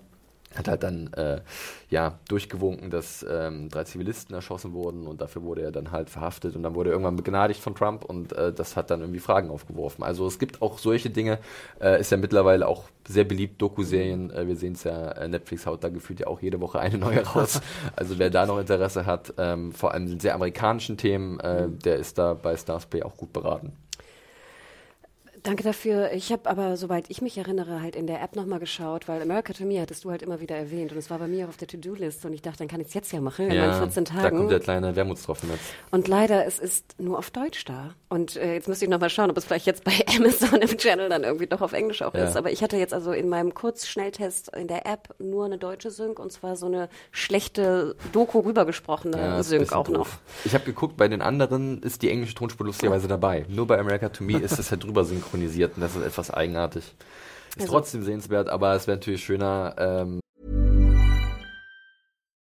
hat 0.56 0.68
halt 0.68 0.84
dann 0.84 1.12
äh, 1.14 1.42
ja 1.90 2.20
durchgewunken, 2.28 2.90
dass 2.90 3.26
ähm, 3.30 3.70
drei 3.70 3.84
Zivilisten 3.84 4.36
erschossen 4.36 4.74
wurden 4.74 5.08
und 5.08 5.22
dafür 5.22 5.44
wurde 5.44 5.62
er 5.62 5.72
dann 5.72 5.92
halt 5.92 6.10
verhaftet 6.10 6.56
und 6.56 6.64
dann 6.64 6.76
wurde 6.76 6.90
er 6.90 6.94
irgendwann 6.94 7.16
begnadigt 7.16 7.60
von 7.60 7.76
Trump 7.76 8.06
und 8.06 8.34
äh, 8.34 8.54
das 8.54 8.76
hat 8.76 8.92
dann 8.92 9.02
irgendwie 9.02 9.20
Fragen 9.20 9.50
aufgeworfen. 9.50 10.04
Also 10.04 10.28
es 10.28 10.40
gibt 10.40 10.62
auch 10.62 10.78
solche 10.78 11.10
Dinge, 11.10 11.40
äh, 11.82 12.00
ist 12.00 12.12
ja 12.12 12.18
mittlerweile 12.18 12.68
auch 12.68 12.86
sehr 13.08 13.24
beliebt, 13.24 13.62
Doku-Serien, 13.62 14.32
äh, 14.32 14.48
wir 14.48 14.56
sehen 14.56 14.74
es 14.74 14.84
ja, 14.84 15.12
äh, 15.12 15.28
Netflix 15.28 15.66
haut 15.66 15.84
da 15.84 15.90
gefühlt 15.90 16.20
ja 16.20 16.28
auch 16.28 16.42
jede 16.42 16.62
Woche 16.62 16.80
eine 16.80 16.98
neue 16.98 17.26
raus. 17.26 17.62
Also 17.96 18.18
wer 18.18 18.30
da 18.30 18.46
noch 18.46 18.60
Interesse 18.60 19.06
hat, 19.06 19.34
ähm, 19.38 19.72
vor 19.72 19.94
allem 19.94 20.08
den 20.08 20.20
sehr 20.20 20.36
amerikanischen 20.36 20.98
Themen, 20.98 21.40
äh, 21.40 21.68
der 21.70 21.98
ist 21.98 22.18
da 22.18 22.34
bei 22.34 22.56
Starsplay 22.56 23.04
auch 23.04 23.18
gut 23.18 23.34
beraten. 23.34 23.74
Danke 25.44 25.62
dafür. 25.64 26.12
Ich 26.14 26.32
habe 26.32 26.50
aber, 26.50 26.78
soweit 26.78 27.06
ich 27.10 27.22
mich 27.22 27.38
erinnere, 27.38 27.82
halt 27.82 27.98
in 27.98 28.08
der 28.08 28.22
App 28.22 28.36
nochmal 28.38 28.60
geschaut, 28.60 29.10
weil 29.10 29.22
America 29.22 29.52
to 29.52 29.66
Me 29.66 29.82
hattest 29.82 30.06
du 30.06 30.10
halt 30.12 30.22
immer 30.22 30.40
wieder 30.40 30.56
erwähnt 30.56 30.94
und 30.94 30.98
es 30.98 31.10
war 31.10 31.20
bei 31.20 31.28
mir 31.28 31.44
auch 31.46 31.50
auf 31.50 31.58
der 31.58 31.68
To-Do-List 31.68 32.24
und 32.26 32.32
ich 32.32 32.42
dachte, 32.42 32.60
dann 32.60 32.70
kann 32.70 32.80
ich 32.80 32.88
es 32.88 32.94
jetzt 32.94 33.12
ja 33.12 33.20
machen 33.20 33.50
in 33.52 33.58
meinen 33.58 33.74
14 33.74 34.06
da 34.06 34.12
kommt 34.14 34.24
Tagen. 34.24 34.48
der 34.50 34.60
kleine 34.62 34.96
Wermutstropfen 34.96 35.50
jetzt. 35.52 35.64
Und 35.92 36.08
leider, 36.08 36.46
es 36.46 36.60
ist 36.60 36.96
nur 36.98 37.18
auf 37.18 37.30
Deutsch 37.30 37.66
da. 37.66 37.94
Und 38.08 38.38
äh, 38.38 38.54
jetzt 38.54 38.70
müsste 38.70 38.86
ich 38.86 38.92
nochmal 38.92 39.10
schauen, 39.10 39.30
ob 39.32 39.38
es 39.38 39.44
vielleicht 39.44 39.66
jetzt 39.66 39.84
bei 39.84 39.92
Amazon 40.18 40.62
im 40.62 40.78
Channel 40.78 41.10
dann 41.10 41.24
irgendwie 41.26 41.48
doch 41.48 41.60
auf 41.60 41.74
Englisch 41.74 42.02
auch 42.04 42.14
Ja. 42.14 42.24
ist. 42.24 42.38
Aber 42.38 42.50
ich 42.52 42.64
hatte 42.64 42.78
jetzt 42.78 42.94
also 42.94 43.12
in 43.12 43.28
meinem 43.28 43.54
Kurzschnelltest 43.54 44.56
in 44.56 44.70
der 44.70 44.86
App 44.86 45.14
nur 45.20 45.44
eine 45.46 45.58
deutsche 45.58 45.92
Sync 45.92 46.20
und 46.20 46.32
zwar 46.32 46.56
so 46.56 46.68
eine 46.68 46.88
schlechte 47.12 47.96
Doku 48.14 48.40
rübergesprochene 48.40 49.18
Ja, 49.18 49.44
Sync 49.44 49.74
auch 49.74 49.90
noch. 49.90 49.98
doof. 50.06 50.20
Ich 50.46 50.54
habe 50.54 50.64
geguckt, 50.64 50.96
bei 50.96 51.08
den 51.10 51.22
anderen 51.22 51.82
ist 51.84 52.02
die 52.02 52.10
englische 52.10 52.36
Tonspur 52.36 52.66
lustigerweise 52.66 53.10
dabei. 53.10 53.46
Nur 53.50 53.68
bei 53.68 53.78
America 53.78 54.08
to 54.10 54.24
Me 54.24 54.40
ist 54.40 54.58
es 54.60 54.72
halt 54.72 54.84
drüber 54.84 55.04
synchronisiert 55.34 55.76
und 55.76 55.82
das 55.82 55.96
ist 55.96 56.04
etwas 56.04 56.32
eigenartig. 56.32 56.84
Ist 57.56 57.62
Also- 57.62 57.74
trotzdem 57.74 58.04
sehenswert, 58.04 58.50
aber 58.50 58.74
es 58.76 58.88
wäre 58.88 58.98
natürlich 58.98 59.24
schöner, 59.24 59.76
ähm, 59.78 60.20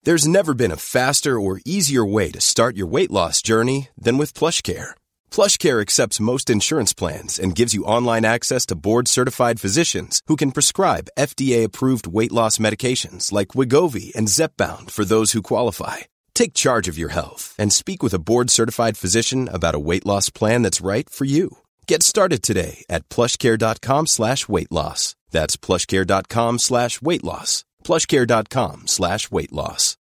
There's 0.03 0.27
never 0.27 0.55
been 0.55 0.71
a 0.71 0.77
faster 0.77 1.39
or 1.39 1.59
easier 1.63 2.03
way 2.03 2.31
to 2.31 2.41
start 2.41 2.75
your 2.75 2.87
weight 2.87 3.11
loss 3.11 3.39
journey 3.43 3.89
than 3.95 4.17
with 4.17 4.33
PlushCare. 4.33 4.95
PlushCare 5.29 5.79
accepts 5.79 6.19
most 6.19 6.49
insurance 6.49 6.91
plans 6.91 7.37
and 7.37 7.53
gives 7.55 7.75
you 7.75 7.83
online 7.85 8.25
access 8.25 8.65
to 8.65 8.75
board-certified 8.75 9.59
physicians 9.59 10.21
who 10.25 10.35
can 10.35 10.51
prescribe 10.53 11.07
FDA-approved 11.19 12.07
weight 12.07 12.31
loss 12.31 12.57
medications 12.57 13.31
like 13.31 13.49
Wigovi 13.49 14.11
and 14.15 14.27
Zepbound 14.27 14.89
for 14.89 15.05
those 15.05 15.33
who 15.33 15.43
qualify. 15.43 15.97
Take 16.33 16.55
charge 16.55 16.87
of 16.87 16.97
your 16.97 17.09
health 17.09 17.53
and 17.59 17.71
speak 17.71 18.01
with 18.01 18.15
a 18.15 18.19
board-certified 18.19 18.97
physician 18.97 19.47
about 19.49 19.75
a 19.75 19.79
weight 19.79 20.05
loss 20.07 20.31
plan 20.31 20.63
that's 20.63 20.81
right 20.81 21.07
for 21.11 21.25
you. 21.25 21.57
Get 21.87 22.03
started 22.03 22.41
today 22.41 22.83
at 22.89 23.07
plushcare.com 23.09 24.07
slash 24.07 24.47
weight 24.49 24.71
loss. 24.71 25.15
That's 25.31 25.57
plushcare.com 25.57 26.59
slash 26.59 27.01
weight 27.01 27.23
loss. 27.23 27.63
plushcare.com 27.83 28.87
slash 28.87 29.31
weight 29.31 29.51
loss. 29.51 29.97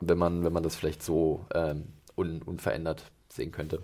wenn 0.00 0.18
man, 0.18 0.44
wenn 0.44 0.52
man 0.52 0.62
das 0.62 0.76
vielleicht 0.76 1.02
so 1.02 1.46
ähm, 1.54 1.84
un, 2.16 2.42
unverändert 2.42 3.02
sehen 3.32 3.52
könnte. 3.52 3.82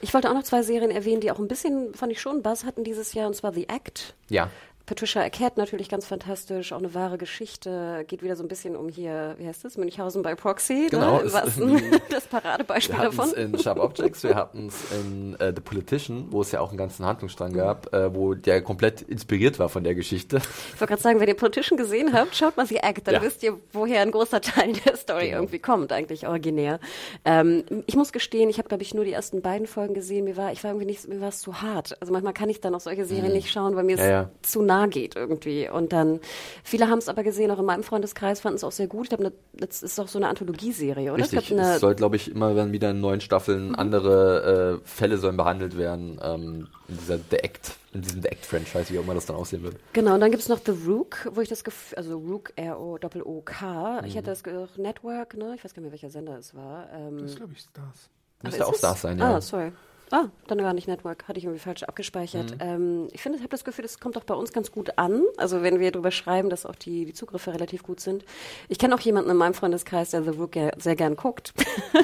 Ich 0.00 0.12
wollte 0.12 0.30
auch 0.30 0.34
noch 0.34 0.42
zwei 0.42 0.62
Serien 0.62 0.90
erwähnen, 0.90 1.20
die 1.20 1.30
auch 1.30 1.38
ein 1.38 1.48
bisschen, 1.48 1.94
fand 1.94 2.12
ich 2.12 2.20
schon, 2.20 2.42
Buzz 2.42 2.64
hatten 2.64 2.84
dieses 2.84 3.14
Jahr, 3.14 3.26
und 3.26 3.34
zwar 3.34 3.52
The 3.52 3.68
Act. 3.68 4.14
Ja, 4.28 4.50
Patricia 4.86 5.22
Arquette 5.22 5.58
natürlich 5.58 5.88
ganz 5.88 6.04
fantastisch, 6.04 6.72
auch 6.74 6.78
eine 6.78 6.92
wahre 6.92 7.16
Geschichte, 7.16 8.04
geht 8.06 8.22
wieder 8.22 8.36
so 8.36 8.42
ein 8.44 8.48
bisschen 8.48 8.76
um 8.76 8.88
hier, 8.90 9.34
wie 9.38 9.46
heißt 9.46 9.64
das, 9.64 9.78
Münchhausen 9.78 10.22
bei 10.22 10.34
Proxy, 10.34 10.88
Genau, 10.90 11.22
ne? 11.22 11.32
Was, 11.32 11.58
das 12.10 12.26
Paradebeispiel 12.26 12.94
Wir 12.94 13.02
hatten 13.04 13.16
davon. 13.16 13.30
es 13.30 13.32
in 13.34 13.58
Sharp 13.58 13.78
Objects, 13.78 14.22
wir 14.24 14.34
hatten 14.34 14.66
es 14.66 14.74
in 14.92 15.34
äh, 15.40 15.54
The 15.56 15.62
Politician, 15.62 16.26
wo 16.30 16.42
es 16.42 16.52
ja 16.52 16.60
auch 16.60 16.68
einen 16.68 16.76
ganzen 16.76 17.06
Handlungsstrang 17.06 17.54
gab, 17.54 17.94
äh, 17.94 18.14
wo 18.14 18.34
der 18.34 18.60
komplett 18.60 19.00
inspiriert 19.00 19.58
war 19.58 19.70
von 19.70 19.84
der 19.84 19.94
Geschichte. 19.94 20.36
Ich 20.74 20.80
wollte 20.80 20.90
gerade 20.92 21.02
sagen, 21.02 21.18
wenn 21.18 21.28
ihr 21.28 21.36
Politician 21.36 21.78
gesehen 21.78 22.12
habt, 22.12 22.36
schaut 22.36 22.58
mal 22.58 22.66
sie 22.66 22.76
Act, 22.76 23.06
dann 23.06 23.14
Ja. 23.14 23.22
wisst 23.22 23.42
ihr, 23.42 23.58
woher 23.72 24.02
ein 24.02 24.10
großer 24.10 24.42
Teil 24.42 24.74
der 24.84 24.96
Story 24.96 25.28
Genau. 25.28 25.38
irgendwie 25.38 25.60
kommt, 25.60 25.92
eigentlich 25.92 26.26
originär. 26.28 26.78
Ähm, 27.24 27.64
ich 27.86 27.96
muss 27.96 28.12
gestehen, 28.12 28.50
ich 28.50 28.58
habe, 28.58 28.68
glaube 28.68 28.82
ich, 28.82 28.92
nur 28.92 29.06
die 29.06 29.12
ersten 29.12 29.40
beiden 29.40 29.66
Folgen 29.66 29.94
gesehen. 29.94 30.24
Mir 30.26 30.36
war, 30.36 30.52
ich 30.52 30.62
war 30.62 30.72
irgendwie 30.72 30.86
nicht, 30.86 31.08
mir 31.08 31.22
war 31.22 31.28
es 31.30 31.40
zu 31.40 31.62
hart. 31.62 31.96
Also 32.02 32.12
manchmal 32.12 32.34
kann 32.34 32.50
ich 32.50 32.60
dann 32.60 32.74
auch 32.74 32.80
solche 32.80 33.06
Serien 33.06 33.32
nicht 33.32 33.50
schauen, 33.50 33.76
weil 33.76 33.84
mir 33.84 33.94
es 33.94 34.00
Mhm. 34.02 34.06
Ja, 34.06 34.10
ja. 34.10 34.30
zu 34.42 34.60
nah 34.60 34.73
geht 34.88 35.16
irgendwie. 35.16 35.68
Und 35.68 35.92
dann, 35.92 36.20
viele 36.62 36.88
haben 36.88 36.98
es 36.98 37.08
aber 37.08 37.22
gesehen, 37.22 37.50
auch 37.50 37.58
in 37.58 37.64
meinem 37.64 37.82
Freundeskreis 37.82 38.40
fanden 38.40 38.56
es 38.56 38.64
auch 38.64 38.72
sehr 38.72 38.86
gut. 38.86 39.04
Ich 39.04 39.08
glaube, 39.10 39.32
das 39.54 39.82
ist 39.82 39.98
auch 39.98 40.08
so 40.08 40.18
eine 40.18 40.28
Anthologieserie, 40.28 41.12
oder? 41.12 41.22
Richtig, 41.22 41.50
Es 41.50 41.58
eine, 41.58 41.74
es 41.74 41.80
soll, 41.80 41.94
glaube 41.94 42.16
ich, 42.16 42.30
immer 42.30 42.54
dann 42.54 42.72
wieder 42.72 42.90
in 42.90 43.00
neuen 43.00 43.20
Staffeln 43.20 43.74
andere 43.74 44.80
äh, 44.82 44.86
Fälle 44.86 45.18
sollen 45.18 45.36
behandelt 45.36 45.76
werden 45.76 46.20
ähm, 46.22 46.68
in 46.88 46.96
dieser 46.98 47.18
The 47.18 47.36
Act, 47.36 47.72
in 47.92 48.02
diesem 48.02 48.22
The 48.22 48.28
Act-Franchise, 48.28 48.90
wie 48.92 48.98
auch 48.98 49.02
immer 49.04 49.14
das 49.14 49.26
dann 49.26 49.36
aussehen 49.36 49.62
wird. 49.62 49.76
Genau, 49.92 50.14
und 50.14 50.20
dann 50.20 50.30
gibt's 50.30 50.48
noch 50.48 50.60
The 50.64 50.72
Rook, 50.86 51.28
wo 51.32 51.40
ich 51.40 51.48
das 51.48 51.64
Gefühl, 51.64 51.96
also 51.98 52.18
Rook, 52.18 52.52
R-O-O-K. 52.56 54.00
Mhm. 54.00 54.06
Ich 54.06 54.16
hatte 54.16 54.26
das 54.30 54.42
Network, 54.76 55.36
ne? 55.36 55.54
Ich 55.56 55.64
weiß 55.64 55.74
gar 55.74 55.80
nicht 55.80 55.90
mehr, 55.90 55.92
welcher 55.92 56.10
Sender 56.10 56.38
es 56.38 56.54
war. 56.54 56.88
Ähm, 56.92 57.18
Das 57.18 57.30
ist, 57.30 57.36
glaube 57.36 57.52
ich, 57.52 57.60
Stars. 57.60 58.10
Müsste 58.42 58.66
auch 58.66 58.72
es? 58.72 58.78
Stars 58.78 59.02
sein, 59.02 59.18
ja. 59.18 59.36
Ah, 59.36 59.40
sorry. 59.40 59.72
Ah, 60.16 60.28
dann 60.46 60.58
gar 60.58 60.72
nicht 60.74 60.86
Network. 60.86 61.26
Hatte 61.26 61.38
ich 61.40 61.44
irgendwie 61.44 61.58
falsch 61.60 61.82
abgespeichert. 61.82 62.52
Mhm. 62.52 62.58
Ähm, 62.60 63.08
ich 63.10 63.20
finde, 63.20 63.36
ich 63.38 63.42
habe 63.42 63.50
das 63.50 63.64
Gefühl, 63.64 63.82
das 63.82 63.98
kommt 63.98 64.16
auch 64.16 64.22
bei 64.22 64.34
uns 64.34 64.52
ganz 64.52 64.70
gut 64.70 64.96
an. 64.96 65.22
Also 65.38 65.62
wenn 65.62 65.80
wir 65.80 65.90
darüber 65.90 66.12
schreiben, 66.12 66.50
dass 66.50 66.66
auch 66.66 66.76
die, 66.76 67.04
die 67.04 67.12
Zugriffe 67.14 67.52
relativ 67.52 67.82
gut 67.82 67.98
sind. 67.98 68.24
Ich 68.68 68.78
kenne 68.78 68.94
auch 68.94 69.00
jemanden 69.00 69.30
in 69.30 69.36
meinem 69.36 69.54
Freundeskreis, 69.54 70.10
der 70.10 70.22
The 70.22 70.30
Rook 70.30 70.52
ge- 70.52 70.70
sehr 70.78 70.94
gern 70.94 71.16
guckt. 71.16 71.52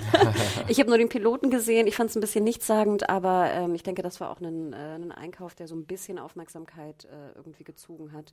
ich 0.68 0.80
habe 0.80 0.88
nur 0.88 0.98
den 0.98 1.08
Piloten 1.08 1.50
gesehen. 1.50 1.86
Ich 1.86 1.94
fand 1.94 2.10
es 2.10 2.16
ein 2.16 2.20
bisschen 2.20 2.42
nichtssagend, 2.42 3.08
aber 3.08 3.48
ähm, 3.52 3.76
ich 3.76 3.84
denke, 3.84 4.02
das 4.02 4.20
war 4.20 4.30
auch 4.30 4.40
ein, 4.40 4.72
äh, 4.72 4.76
ein 4.96 5.12
Einkauf, 5.12 5.54
der 5.54 5.68
so 5.68 5.76
ein 5.76 5.84
bisschen 5.84 6.18
Aufmerksamkeit 6.18 7.04
äh, 7.04 7.36
irgendwie 7.36 7.62
gezogen 7.62 8.12
hat. 8.12 8.32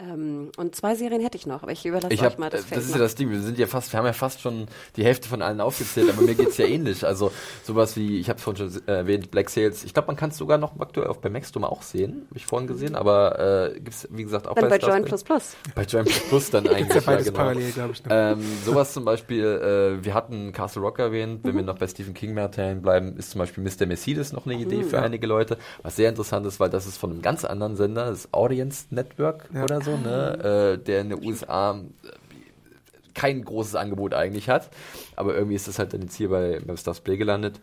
Ähm, 0.00 0.52
und 0.56 0.76
zwei 0.76 0.94
Serien 0.94 1.20
hätte 1.20 1.36
ich 1.36 1.46
noch, 1.46 1.64
aber 1.64 1.72
ich 1.72 1.84
überlasse 1.84 2.14
Ich 2.14 2.20
euch 2.20 2.26
hab, 2.26 2.38
mal 2.38 2.50
das 2.50 2.60
äh, 2.60 2.64
Feld 2.64 2.78
das 2.78 2.86
ist 2.86 2.94
ja 2.94 3.00
das 3.00 3.16
Ding, 3.16 3.30
wir 3.30 3.40
sind 3.40 3.58
ja 3.58 3.66
fast, 3.66 3.92
wir 3.92 3.98
haben 3.98 4.06
ja 4.06 4.12
fast 4.12 4.40
schon 4.40 4.66
die 4.94 5.04
Hälfte 5.04 5.28
von 5.28 5.42
allen 5.42 5.60
aufgezählt, 5.60 6.08
aber 6.08 6.22
mir 6.22 6.36
geht's 6.36 6.56
ja 6.56 6.66
ähnlich. 6.66 7.04
Also 7.04 7.32
sowas 7.64 7.96
wie, 7.96 8.20
ich 8.20 8.28
habe 8.30 8.38
vorhin 8.38 8.70
schon 8.70 8.82
äh, 8.86 8.92
erwähnt, 8.98 9.32
Black 9.32 9.50
Sales. 9.50 9.82
Ich 9.82 9.94
glaube, 9.94 10.06
man 10.06 10.14
kann 10.16 10.30
es 10.30 10.36
sogar 10.36 10.56
noch 10.56 10.78
aktuell 10.78 11.08
auf 11.08 11.20
bei 11.20 11.28
Maxdom 11.30 11.64
auch 11.64 11.82
sehen, 11.82 12.26
habe 12.28 12.38
ich 12.38 12.46
vorhin 12.46 12.68
gesehen, 12.68 12.94
aber 12.94 13.72
äh, 13.74 13.80
gibt's 13.80 14.06
wie 14.10 14.22
gesagt 14.22 14.46
auch 14.46 14.54
Dann 14.54 14.68
bei 14.68 14.76
Stars 14.76 14.92
Join. 14.94 15.04
Plus 15.04 15.24
Plus. 15.24 15.56
Bei 15.74 15.82
Join 15.82 16.04
Plus 16.04 16.20
Plus 16.28 16.50
dann 16.50 16.68
eigentlich. 16.68 16.88
Ist 16.90 16.94
ja 16.94 17.00
beides 17.00 17.26
genau. 17.26 17.36
parallel, 17.38 17.72
glaube 17.72 17.92
ich. 17.92 18.04
Noch. 18.04 18.10
Ähm, 18.14 18.44
sowas 18.64 18.92
zum 18.92 19.04
Beispiel, 19.04 19.44
äh, 19.44 20.04
wir 20.04 20.14
hatten 20.14 20.52
Castle 20.52 20.82
Rock 20.82 21.00
erwähnt, 21.00 21.40
wenn 21.42 21.56
wir 21.56 21.64
noch 21.64 21.78
bei 21.78 21.88
Stephen 21.88 22.14
King 22.14 22.34
Martin 22.34 22.82
bleiben, 22.82 23.16
ist 23.16 23.30
zum 23.30 23.40
Beispiel 23.40 23.64
Mr. 23.64 23.86
Mercedes 23.86 24.32
noch 24.32 24.46
eine 24.46 24.54
Idee 24.54 24.84
für 24.84 25.00
einige 25.02 25.26
Leute, 25.26 25.58
was 25.82 25.96
sehr 25.96 26.08
interessant 26.08 26.46
ist, 26.46 26.60
weil 26.60 26.70
das 26.70 26.86
ist 26.86 26.98
von 26.98 27.10
einem 27.10 27.22
ganz 27.22 27.44
anderen 27.44 27.74
Sender, 27.74 28.06
das 28.10 28.32
Audience 28.32 28.86
Network 28.90 29.48
Ja. 29.52 29.64
oder 29.64 29.80
so, 29.80 29.87
ne, 29.96 30.76
äh, 30.78 30.84
der 30.84 31.00
in 31.00 31.10
den 31.10 31.24
USA 31.24 31.72
äh, 31.72 32.08
kein 33.14 33.44
großes 33.44 33.74
Angebot 33.74 34.14
eigentlich 34.14 34.48
hat, 34.48 34.70
aber 35.16 35.34
irgendwie 35.34 35.56
ist 35.56 35.66
das 35.68 35.78
halt 35.78 35.92
dann 35.92 36.02
jetzt 36.02 36.14
hier 36.14 36.28
bei, 36.28 36.60
beim 36.64 36.76
Stars 36.76 37.00
Play 37.00 37.16
gelandet. 37.16 37.60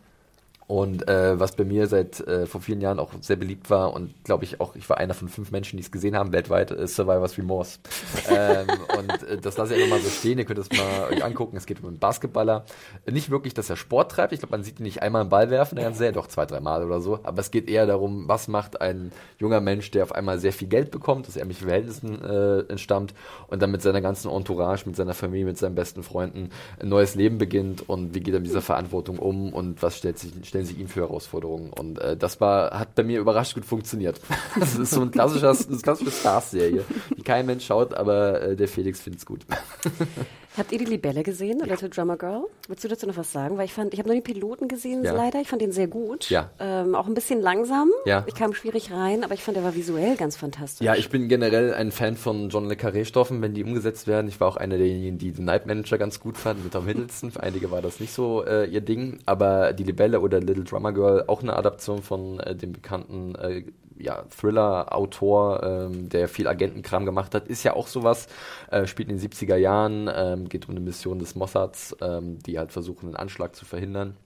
Und 0.68 1.08
äh, 1.08 1.40
was 1.40 1.56
bei 1.56 1.64
mir 1.64 1.86
seit 1.86 2.20
äh, 2.22 2.48
vor 2.48 2.60
vielen 2.60 2.82
Jahren 2.82 2.98
auch 2.98 3.12
sehr 3.22 3.36
beliebt 3.36 3.70
war 3.70 3.94
und 3.94 4.24
glaube 4.24 4.46
ich 4.46 4.60
auch, 4.60 4.76
ich 4.76 4.90
war 4.90 4.98
einer 4.98 5.14
von 5.14 5.30
fünf 5.30 5.52
Menschen, 5.52 5.78
die 5.78 5.84
es 5.84 5.92
gesehen 5.92 6.16
haben 6.16 6.32
weltweit, 6.32 6.72
ist 6.72 6.96
Survivor's 6.96 7.38
Remorse. 7.38 7.78
ähm, 8.30 8.68
und 8.98 9.24
äh, 9.24 9.38
das 9.38 9.58
lasse 9.58 9.76
ich 9.76 9.84
einfach 9.84 9.98
mal 9.98 10.04
so 10.04 10.10
stehen, 10.10 10.40
ihr 10.40 10.46
könnt 10.46 10.58
es 10.58 10.72
mal 10.72 11.10
euch 11.12 11.24
angucken. 11.24 11.56
Es 11.56 11.68
geht 11.68 11.82
um 11.82 11.90
einen 11.90 12.00
Basketballer. 12.00 12.66
Nicht 13.06 13.30
wirklich, 13.30 13.54
dass 13.54 13.70
er 13.70 13.76
Sport 13.76 14.12
treibt. 14.12 14.34
Ich 14.34 14.40
glaube, 14.40 14.54
man 14.54 14.64
sieht 14.64 14.80
ihn 14.80 14.84
nicht 14.84 15.04
einmal 15.04 15.22
einen 15.22 15.30
Ball 15.30 15.52
werfen, 15.52 15.76
der 15.76 15.86
ganze 15.86 16.00
Serie, 16.00 16.14
doch 16.14 16.28
zwei, 16.28 16.48
drei 16.48 16.62
Mal 16.62 16.84
oder 16.84 17.00
so. 17.00 17.20
Aber 17.22 17.40
es 17.42 17.52
geht 17.52 17.70
eher 17.70 17.86
darum, 17.86 18.28
was 18.28 18.48
macht 18.48 18.82
ein 18.82 19.12
junger 19.38 19.62
Mensch, 19.62 19.92
der 19.92 20.02
auf 20.02 20.14
einmal 20.14 20.40
sehr 20.40 20.54
viel 20.54 20.68
Geld 20.68 20.90
bekommt, 20.90 21.28
aus 21.28 21.38
ärmlichen 21.38 21.68
Verhältnissen 21.68 22.24
äh, 22.24 22.60
entstammt 22.72 23.14
und 23.48 23.62
dann 23.62 23.70
mit 23.70 23.84
seiner 23.84 24.02
ganzen 24.02 24.32
Entourage, 24.32 24.88
mit 24.88 24.96
seiner 24.96 25.14
Familie, 25.14 25.46
mit 25.46 25.60
seinen 25.60 25.76
besten 25.76 26.02
Freunden 26.02 26.50
ein 26.80 26.90
neues 26.90 27.14
Leben 27.14 27.38
beginnt 27.38 27.88
und 27.88 28.16
wie 28.16 28.22
geht 28.22 28.34
er 28.34 28.40
mit 28.40 28.50
dieser 28.50 28.64
Verantwortung 28.64 29.20
um 29.20 29.54
und 29.54 29.84
was 29.84 29.98
stellt 29.98 30.18
sich, 30.18 30.34
stellen 30.56 30.66
sich 30.66 30.80
ihm 30.80 30.88
für 30.88 31.02
Herausforderungen. 31.02 31.72
Und 31.74 32.00
äh, 32.00 32.16
das 32.16 32.40
war, 32.40 32.80
hat 32.80 32.96
bei 32.96 33.04
mir 33.04 33.20
überrascht 33.20 33.56
gut 33.56 33.66
funktioniert. 33.66 34.20
Das 34.58 34.76
ist 34.76 34.92
so 34.92 35.02
ein 35.02 35.12
klassischer, 35.12 35.50
eine 35.50 35.78
klassische 35.80 36.12
Stars-Serie, 36.12 36.86
die 37.18 37.24
kein 37.24 37.46
Mensch 37.46 37.66
schaut, 37.66 37.94
aber 37.94 38.42
äh, 38.42 38.56
der 38.56 38.70
Felix 38.70 39.02
findet 39.02 39.20
es 39.20 39.26
gut. 39.26 39.46
Habt 40.58 40.72
ihr 40.72 40.78
die 40.78 40.86
Libelle 40.86 41.22
gesehen, 41.24 41.60
The 41.62 41.70
Little 41.70 41.90
Drummer 41.90 42.16
Girl? 42.16 42.46
Willst 42.70 42.82
du 42.84 42.88
dazu 42.88 43.06
noch 43.08 43.18
was 43.18 43.30
sagen? 43.32 43.58
Weil 43.58 43.66
ich 43.66 43.74
fand, 43.74 43.94
ich 43.94 44.00
habe 44.00 44.08
nur 44.08 44.16
den 44.16 44.24
Piloten 44.24 44.70
gesehen, 44.70 45.04
Ja. 45.04 45.12
leider. 45.14 45.42
Ich 45.42 45.50
fand 45.50 45.62
den 45.62 45.74
sehr 45.74 45.88
gut. 45.88 46.30
Ja. 46.30 46.50
Ähm, 46.60 46.96
auch 46.96 47.08
ein 47.08 47.14
bisschen 47.14 47.42
langsam. 47.42 47.90
Ja. 48.06 48.24
Ich 48.28 48.36
kam 48.36 48.54
schwierig 48.54 48.90
rein, 48.92 49.26
aber 49.26 49.34
ich 49.34 49.44
fand, 49.44 49.58
der 49.58 49.66
war 49.66 49.76
visuell 49.76 50.16
ganz 50.16 50.38
fantastisch. 50.38 50.86
Ja, 50.86 50.96
ich 50.96 51.10
bin 51.10 51.28
generell 51.28 51.74
ein 51.74 51.92
Fan 51.92 52.16
von 52.16 52.50
John 52.50 52.70
Le 52.70 52.76
Carré-Stoffen, 52.76 53.42
wenn 53.42 53.54
die 53.54 53.66
umgesetzt 53.66 54.08
werden. 54.08 54.30
Ich 54.30 54.40
war 54.40 54.48
auch 54.48 54.56
einer 54.58 54.78
derjenigen, 54.78 55.18
die 55.18 55.32
The 55.32 55.42
Night 55.42 55.66
Manager 55.66 55.98
ganz 55.98 56.22
gut 56.22 56.38
fanden, 56.38 56.64
mit 56.64 56.72
Tom 56.74 56.88
Hiddleston. 56.88 57.32
Für 57.32 57.44
einige 57.44 57.70
war 57.72 57.82
das 57.82 58.00
nicht 58.00 58.14
so 58.14 58.46
äh, 58.46 58.66
ihr 58.66 58.82
Ding. 58.82 59.20
Aber 59.26 59.74
Die 59.74 59.84
Libelle 59.84 60.22
oder 60.22 60.40
Little 60.40 60.64
Drummer 60.64 60.94
Girl, 60.94 61.26
auch 61.28 61.42
eine 61.44 61.56
Adaption 61.58 62.02
von 62.02 62.40
äh, 62.40 62.56
dem 62.56 62.72
bekannten 62.72 63.36
äh, 63.36 63.64
ja, 63.98 64.24
Thriller-Autor, 64.24 65.64
ähm, 65.64 66.10
der 66.10 66.28
viel 66.28 66.48
Agentenkram 66.48 67.06
gemacht 67.06 67.34
hat, 67.36 67.48
ist 67.48 67.64
ja 67.64 67.74
auch 67.74 67.88
sowas, 67.88 68.28
äh, 68.72 68.86
spielt 68.88 69.10
in 69.10 69.18
den 69.18 69.22
70er 69.22 69.56
Jahren, 69.56 70.10
ähm, 70.14 70.50
geht 70.50 70.66
um 70.68 70.72
eine 70.72 70.82
Mission 70.82 71.20
des 71.20 71.36
Mossads, 71.36 71.96
ähm, 72.02 72.40
die 72.40 72.60
halt 72.60 72.72
versuchen, 72.72 73.08
einen 73.08 73.16
Anschlag 73.16 73.56
zu 73.56 73.66
verhindern. 73.66 74.18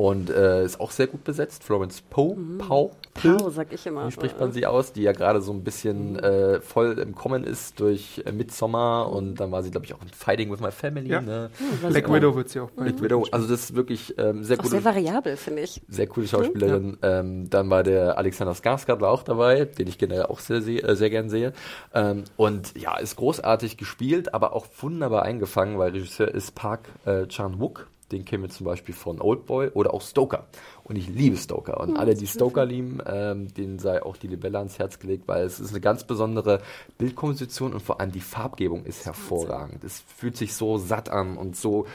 Und 0.00 0.30
äh, 0.30 0.64
ist 0.64 0.80
auch 0.80 0.92
sehr 0.92 1.08
gut 1.08 1.24
besetzt. 1.24 1.62
Florence 1.62 2.00
Poe, 2.00 2.34
Pau, 2.56 2.92
Pau, 3.12 3.50
sag 3.50 3.70
ich 3.70 3.84
immer. 3.84 4.06
wie 4.06 4.10
spricht 4.10 4.40
man 4.40 4.50
sie 4.50 4.64
aus, 4.64 4.94
die 4.94 5.02
ja 5.02 5.12
gerade 5.12 5.42
so 5.42 5.52
ein 5.52 5.62
bisschen 5.62 6.18
äh, 6.18 6.62
voll 6.62 6.98
im 6.98 7.14
Kommen 7.14 7.44
ist 7.44 7.78
durch 7.80 8.22
äh, 8.24 8.32
Midsommar 8.32 9.12
und 9.12 9.34
dann 9.34 9.52
war 9.52 9.62
sie, 9.62 9.70
glaube 9.70 9.84
ich, 9.84 9.92
auch 9.92 10.00
in 10.00 10.08
Fighting 10.08 10.50
with 10.50 10.60
My 10.60 10.70
Family. 10.70 11.10
Ja. 11.10 11.20
Ne? 11.20 11.50
war 11.82 11.90
Black. 11.90 12.10
Widow 12.10 12.34
wird 12.34 12.48
sie 12.48 12.60
auch 12.60 12.70
bei. 12.70 12.84
Black 12.84 13.02
Widow, 13.02 13.26
also 13.30 13.46
das 13.46 13.64
ist 13.64 13.74
wirklich 13.74 14.14
ähm, 14.16 14.42
sehr 14.42 14.58
Auch 14.58 14.62
gute, 14.62 14.76
sehr 14.76 14.84
variabel, 14.86 15.36
finde 15.36 15.60
ich. 15.60 15.82
sehr 15.86 16.06
coole 16.06 16.26
Schauspielerin. 16.26 16.96
Ähm, 17.02 17.50
dann 17.50 17.68
war 17.68 17.82
der 17.82 18.16
Alexander 18.16 18.54
Skarsgård 18.54 19.02
war 19.02 19.10
auch 19.10 19.22
dabei, 19.22 19.66
den 19.66 19.86
ich 19.86 19.98
generell 19.98 20.24
auch 20.24 20.38
sehr, 20.38 20.62
sehr, 20.62 20.82
äh, 20.82 20.96
sehr 20.96 21.10
gern 21.10 21.28
sehe. 21.28 21.52
Ähm, 21.92 22.24
und 22.38 22.74
ja, 22.74 22.96
ist 22.96 23.16
großartig 23.16 23.76
gespielt, 23.76 24.32
aber 24.32 24.54
auch 24.54 24.64
wunderbar 24.80 25.24
eingefangen, 25.24 25.76
weil 25.76 25.90
Regisseur 25.90 26.28
ist 26.28 26.54
Park 26.54 26.88
äh, 27.04 27.26
Chan-wook. 27.26 27.86
Den 28.12 28.24
kennen 28.24 28.42
wir 28.42 28.50
zum 28.50 28.66
Beispiel 28.66 28.94
von 28.94 29.20
Oldboy 29.20 29.68
oder 29.74 29.94
auch 29.94 30.02
Stoker. 30.02 30.46
Und 30.84 30.96
ich 30.96 31.08
liebe 31.08 31.36
Stoker. 31.36 31.80
Und 31.80 31.96
alle, 31.96 32.14
die 32.14 32.26
Stoker 32.26 32.64
lieben, 32.64 33.00
ähm, 33.06 33.52
denen 33.54 33.78
sei 33.78 34.02
auch 34.02 34.16
die 34.16 34.26
Libelle 34.26 34.58
ans 34.58 34.78
Herz 34.78 34.98
gelegt, 34.98 35.28
weil 35.28 35.44
es 35.44 35.60
ist 35.60 35.70
eine 35.70 35.80
ganz 35.80 36.04
besondere 36.04 36.60
Bildkomposition 36.98 37.72
und 37.72 37.80
vor 37.80 38.00
allem 38.00 38.12
die 38.12 38.20
Farbgebung 38.20 38.84
ist 38.84 39.06
hervorragend. 39.06 39.84
Es 39.84 40.02
fühlt 40.16 40.36
sich 40.36 40.54
so 40.54 40.78
satt 40.78 41.08
an 41.08 41.36
und 41.36 41.56
so 41.56 41.86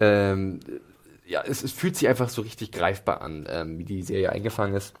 ähm, 0.00 0.60
ja, 1.26 1.42
es, 1.46 1.62
es 1.62 1.72
fühlt 1.72 1.96
sich 1.96 2.08
einfach 2.08 2.28
so 2.28 2.42
richtig 2.42 2.72
greifbar 2.72 3.22
an, 3.22 3.46
ähm, 3.48 3.78
wie 3.78 3.84
die 3.84 4.02
Serie 4.02 4.32
eingefangen 4.32 4.74
ist. 4.74 4.94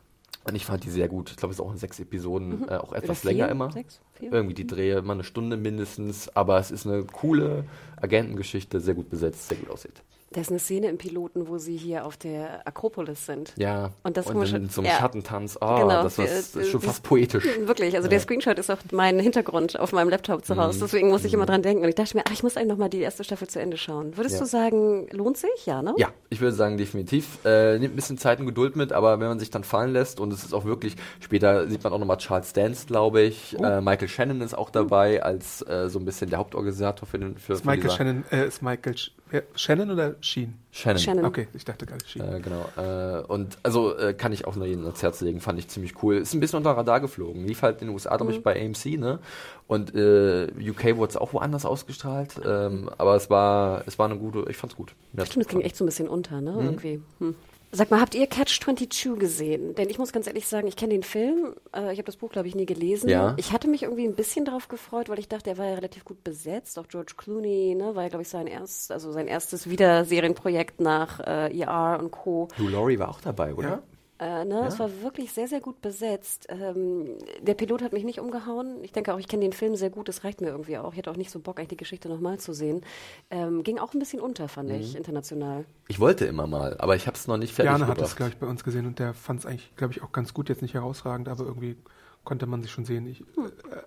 Und 0.44 0.54
ich 0.54 0.64
fand 0.64 0.84
die 0.84 0.90
sehr 0.90 1.08
gut. 1.08 1.30
Ich 1.30 1.36
glaube, 1.36 1.52
es 1.52 1.58
ist 1.58 1.64
auch 1.64 1.72
in 1.72 1.76
sechs 1.76 1.98
Episoden, 2.00 2.68
äh, 2.68 2.76
auch 2.76 2.92
etwas 2.92 3.20
vier? 3.20 3.32
länger 3.32 3.48
immer. 3.48 3.72
Sechs? 3.72 4.00
Vier? 4.14 4.32
Irgendwie 4.32 4.54
die 4.54 4.66
Drehe, 4.66 4.98
immer 4.98 5.12
eine 5.12 5.24
Stunde 5.24 5.56
mindestens. 5.56 6.34
Aber 6.34 6.58
es 6.58 6.70
ist 6.70 6.86
eine 6.86 7.04
coole 7.04 7.64
Agentengeschichte, 8.00 8.80
sehr 8.80 8.94
gut 8.94 9.10
besetzt, 9.10 9.48
sehr 9.48 9.58
gut 9.58 9.70
aussieht. 9.70 10.02
Da 10.32 10.40
ist 10.42 10.50
eine 10.50 10.60
Szene 10.60 10.86
im 10.88 10.96
Piloten, 10.96 11.48
wo 11.48 11.58
sie 11.58 11.76
hier 11.76 12.06
auf 12.06 12.16
der 12.16 12.64
Akropolis 12.64 13.26
sind. 13.26 13.52
Ja, 13.56 13.90
Und 14.04 14.16
das 14.16 14.28
und 14.28 14.36
in 14.40 14.46
schon- 14.46 14.68
so 14.68 14.80
einem 14.80 14.90
ja. 14.92 14.98
Schattentanz. 14.98 15.58
Oh, 15.60 15.66
Genau, 15.80 16.04
das, 16.04 16.14
das 16.14 16.54
ist 16.54 16.68
schon 16.70 16.80
fast 16.80 17.02
poetisch. 17.02 17.44
Wirklich, 17.66 17.96
also 17.96 18.06
der 18.08 18.20
Screenshot 18.20 18.56
ist 18.56 18.70
auch 18.70 18.78
mein 18.92 19.18
Hintergrund 19.18 19.76
auf 19.80 19.90
meinem 19.90 20.08
Laptop 20.08 20.44
zu 20.44 20.54
Mhm. 20.54 20.60
Hause. 20.60 20.78
Deswegen 20.82 21.08
muss 21.08 21.24
ich 21.24 21.34
immer 21.34 21.46
dran 21.46 21.62
denken. 21.62 21.82
Und 21.82 21.88
ich 21.88 21.96
dachte 21.96 22.16
mir, 22.16 22.22
ach, 22.28 22.32
ich 22.32 22.44
muss 22.44 22.56
eigentlich 22.56 22.68
noch 22.68 22.76
mal 22.76 22.88
die 22.88 23.00
erste 23.00 23.24
Staffel 23.24 23.48
zu 23.48 23.60
Ende 23.60 23.76
schauen. 23.76 24.16
Würdest 24.16 24.36
Ja. 24.36 24.42
du 24.42 24.46
sagen, 24.46 25.08
lohnt 25.10 25.36
sich? 25.36 25.66
Ja, 25.66 25.82
ne? 25.82 25.94
Ja, 25.98 26.10
ich 26.28 26.40
würde 26.40 26.54
sagen, 26.54 26.76
definitiv. 26.76 27.44
Äh, 27.44 27.80
nimmt 27.80 27.94
ein 27.94 27.96
bisschen 27.96 28.16
Zeit 28.16 28.38
und 28.38 28.46
Geduld 28.46 28.76
mit, 28.76 28.92
aber 28.92 29.18
wenn 29.18 29.26
man 29.26 29.40
sich 29.40 29.50
dann 29.50 29.64
fallen 29.64 29.92
lässt 29.92 30.20
und 30.20 30.32
es 30.32 30.44
ist 30.44 30.54
auch 30.54 30.64
wirklich, 30.64 30.94
später 31.18 31.66
sieht 31.66 31.82
man 31.82 31.92
auch 31.92 31.98
nochmal 31.98 32.18
Charles 32.18 32.52
Dance, 32.52 32.86
glaube 32.86 33.22
ich. 33.22 33.56
Oh. 33.58 33.64
Äh, 33.64 33.80
Michael 33.80 34.06
Shannon 34.06 34.42
ist 34.42 34.54
auch 34.56 34.70
dabei 34.70 35.24
als 35.24 35.62
äh, 35.62 35.88
so 35.88 35.98
ein 35.98 36.04
bisschen 36.04 36.30
der 36.30 36.38
Hauptorganisator 36.38 37.08
für 37.08 37.18
den 37.18 37.36
für, 37.36 37.54
Ist 37.54 37.62
für 37.62 37.66
Michael 37.66 37.82
dieser- 37.82 37.96
Shannon, 37.96 38.24
äh, 38.30 38.46
ist 38.46 38.62
Michael 38.62 38.96
Sch 38.96 39.10
wer- 39.30 39.44
Shannon 39.54 39.90
oder 39.90 40.14
Sheen? 40.20 40.54
Shannon. 40.72 40.98
Shannon. 41.00 41.24
Okay, 41.24 41.48
ich 41.54 41.64
dachte 41.64 41.86
gerade 41.86 42.04
Sheen. 42.06 42.22
Äh, 42.22 42.40
genau. 42.40 42.66
Äh, 42.76 43.22
und 43.26 43.58
also 43.62 43.96
äh, 43.96 44.14
kann 44.14 44.32
ich 44.32 44.46
auch 44.46 44.54
nur 44.56 44.66
jedem 44.66 44.84
ans 44.84 45.02
Herz 45.02 45.20
legen, 45.20 45.40
fand 45.40 45.58
ich 45.58 45.68
ziemlich 45.68 46.02
cool. 46.02 46.16
Ist 46.16 46.34
ein 46.34 46.40
bisschen 46.40 46.58
unter 46.58 46.70
Radar 46.76 47.00
geflogen. 47.00 47.46
Lief 47.46 47.62
halt 47.62 47.80
in 47.80 47.88
den 47.88 47.94
USA, 47.94 48.16
glaube 48.16 48.32
ich, 48.32 48.42
bei 48.42 48.54
AMC, 48.60 48.98
ne? 48.98 49.18
Und 49.66 49.94
äh, 49.94 50.48
UK 50.70 50.96
wurde 50.96 51.10
es 51.10 51.16
auch 51.16 51.32
woanders 51.32 51.64
ausgestrahlt. 51.64 52.40
Ähm, 52.44 52.90
aber 52.98 53.16
es 53.16 53.30
war, 53.30 53.82
es 53.86 53.98
war 53.98 54.06
eine 54.10 54.18
gute, 54.18 54.44
ich 54.50 54.56
fand's 54.56 54.76
gut. 54.76 54.94
Stimmt, 55.24 55.44
das 55.44 55.48
ging 55.48 55.60
echt 55.60 55.76
so 55.76 55.84
ein 55.84 55.86
bisschen 55.86 56.08
unter, 56.08 56.38
Mhm. 56.40 56.44
ne? 56.44 56.54
Irgendwie. 56.62 57.00
Hm. 57.18 57.34
Sag 57.72 57.90
mal, 57.90 58.00
habt 58.00 58.16
ihr 58.16 58.26
Catch 58.26 58.60
22 58.60 59.18
gesehen? 59.18 59.74
Denn 59.76 59.88
ich 59.88 59.98
muss 59.98 60.12
ganz 60.12 60.26
ehrlich 60.26 60.48
sagen, 60.48 60.66
ich 60.66 60.74
kenne 60.74 60.92
den 60.92 61.04
Film. 61.04 61.54
Äh, 61.74 61.92
ich 61.92 61.98
habe 61.98 62.04
das 62.04 62.16
Buch, 62.16 62.30
glaube 62.30 62.48
ich, 62.48 62.56
nie 62.56 62.66
gelesen. 62.66 63.08
Ja. 63.08 63.34
Ich 63.36 63.52
hatte 63.52 63.68
mich 63.68 63.84
irgendwie 63.84 64.06
ein 64.06 64.16
bisschen 64.16 64.44
darauf 64.44 64.66
gefreut, 64.66 65.08
weil 65.08 65.20
ich 65.20 65.28
dachte, 65.28 65.50
er 65.50 65.58
war 65.58 65.66
ja 65.66 65.74
relativ 65.74 66.04
gut 66.04 66.24
besetzt. 66.24 66.78
Auch 66.78 66.88
George 66.88 67.12
Clooney, 67.16 67.76
ne, 67.76 67.94
war 67.94 68.02
ja, 68.02 68.08
glaube 68.08 68.22
ich, 68.22 68.28
sein, 68.28 68.48
erst, 68.48 68.90
also 68.90 69.12
sein 69.12 69.28
erstes 69.28 69.70
Wiederserienprojekt 69.70 70.80
nach 70.80 71.20
äh, 71.20 71.56
ER 71.60 71.98
und 72.00 72.10
Co. 72.10 72.48
Hugh 72.58 72.70
Laurie 72.70 72.98
war 72.98 73.08
auch 73.08 73.20
dabei, 73.20 73.54
oder? 73.54 73.68
Ja. 73.68 73.82
Äh, 74.20 74.44
ne, 74.44 74.66
Es 74.66 74.78
war 74.78 74.90
wirklich 75.00 75.32
sehr, 75.32 75.48
sehr 75.48 75.60
gut 75.60 75.80
besetzt. 75.80 76.46
Ähm, 76.50 77.16
der 77.40 77.54
Pilot 77.54 77.80
hat 77.80 77.94
mich 77.94 78.04
nicht 78.04 78.20
umgehauen. 78.20 78.84
Ich 78.84 78.92
denke 78.92 79.14
auch, 79.14 79.18
ich 79.18 79.28
kenne 79.28 79.42
den 79.42 79.54
Film 79.54 79.76
sehr 79.76 79.88
gut. 79.88 80.08
Das 80.08 80.24
reicht 80.24 80.42
mir 80.42 80.48
irgendwie 80.48 80.76
auch. 80.76 80.92
Ich 80.92 80.98
hatte 80.98 81.10
auch 81.10 81.16
nicht 81.16 81.30
so 81.30 81.38
Bock, 81.38 81.58
eigentlich 81.58 81.68
die 81.68 81.76
Geschichte 81.78 82.10
nochmal 82.10 82.38
zu 82.38 82.52
sehen. 82.52 82.82
Ähm, 83.30 83.62
ging 83.62 83.78
auch 83.78 83.94
ein 83.94 83.98
bisschen 83.98 84.20
unter, 84.20 84.48
fand 84.48 84.70
ich, 84.72 84.94
international. 84.94 85.64
Ich 85.88 86.00
wollte 86.00 86.26
immer 86.26 86.46
mal, 86.46 86.76
aber 86.78 86.96
ich 86.96 87.06
habe 87.06 87.16
es 87.16 87.26
noch 87.26 87.38
nicht 87.38 87.54
fertig 87.54 87.72
Jana 87.72 87.86
hat 87.86 87.94
gebracht. 87.94 88.10
das, 88.10 88.16
glaube 88.16 88.32
ich, 88.32 88.36
bei 88.36 88.46
uns 88.46 88.62
gesehen 88.62 88.86
und 88.86 88.98
der 88.98 89.14
fand 89.14 89.40
es 89.40 89.46
eigentlich, 89.46 89.74
glaube 89.76 89.94
ich, 89.94 90.02
auch 90.02 90.12
ganz 90.12 90.34
gut. 90.34 90.50
Jetzt 90.50 90.60
nicht 90.60 90.74
herausragend, 90.74 91.28
aber 91.28 91.44
irgendwie 91.44 91.76
konnte 92.24 92.46
man 92.46 92.62
sich 92.62 92.70
schon 92.70 92.84
sehen, 92.84 93.06
ich, 93.06 93.20
äh, 93.22 93.24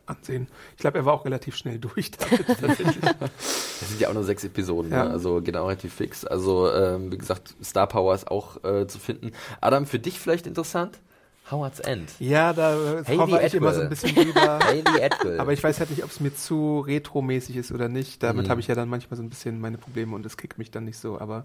ansehen. 0.06 0.48
Ich 0.72 0.78
glaube, 0.82 0.98
er 0.98 1.06
war 1.06 1.14
auch 1.14 1.24
relativ 1.26 1.56
schnell 1.56 1.80
durch. 1.80 2.12
damit. 2.12 2.46
Das 3.80 3.90
sind 3.90 4.00
ja 4.00 4.10
auch 4.10 4.14
nur 4.14 4.24
sechs 4.24 4.44
Episoden, 4.44 4.92
Ja. 4.92 5.06
ne? 5.06 5.12
also 5.12 5.42
geht 5.42 5.58
auch 5.58 5.68
relativ 5.68 5.94
fix. 5.94 6.24
Also 6.26 6.72
ähm, 6.72 7.12
wie 7.12 7.18
gesagt, 7.18 7.54
Star 7.64 7.88
Power 7.88 8.16
ist 8.16 8.30
auch 8.32 8.64
äh, 8.64 8.88
zu 8.88 8.98
finden. 9.00 9.32
Adam, 9.62 9.86
für 9.86 10.00
dich 10.00 10.20
vielleicht 10.20 10.48
interessant? 10.48 11.00
Howard's 11.52 11.82
End. 11.82 12.10
ja, 12.20 12.54
da 12.54 12.74
äh, 13.00 13.04
Hayley 13.04 13.18
hover 13.18 13.44
ich 13.46 13.54
immer 13.54 13.74
so 13.74 13.82
ein 13.82 13.90
bisschen 13.90 14.16
drüber. 14.16 14.60
Hayley 14.64 15.04
Atwell. 15.04 15.40
Aber 15.42 15.52
ich 15.52 15.62
weiß 15.62 15.80
halt 15.82 15.90
nicht, 15.90 16.04
ob 16.06 16.10
es 16.10 16.22
mir 16.22 16.34
zu 16.34 16.80
retromäßig 16.80 17.58
ist 17.58 17.74
oder 17.74 17.90
nicht. 17.90 18.24
Damit 18.24 18.46
Mhm. 18.46 18.50
habe 18.50 18.62
ich 18.62 18.68
ja 18.68 18.76
dann 18.76 18.88
manchmal 18.88 19.18
so 19.18 19.24
ein 19.24 19.30
bisschen 19.30 19.60
meine 19.60 19.78
Probleme 19.78 20.16
und 20.16 20.26
es 20.26 20.38
kickt 20.38 20.58
mich 20.58 20.72
dann 20.72 20.86
nicht 20.86 20.98
so. 20.98 21.20
Aber 21.20 21.44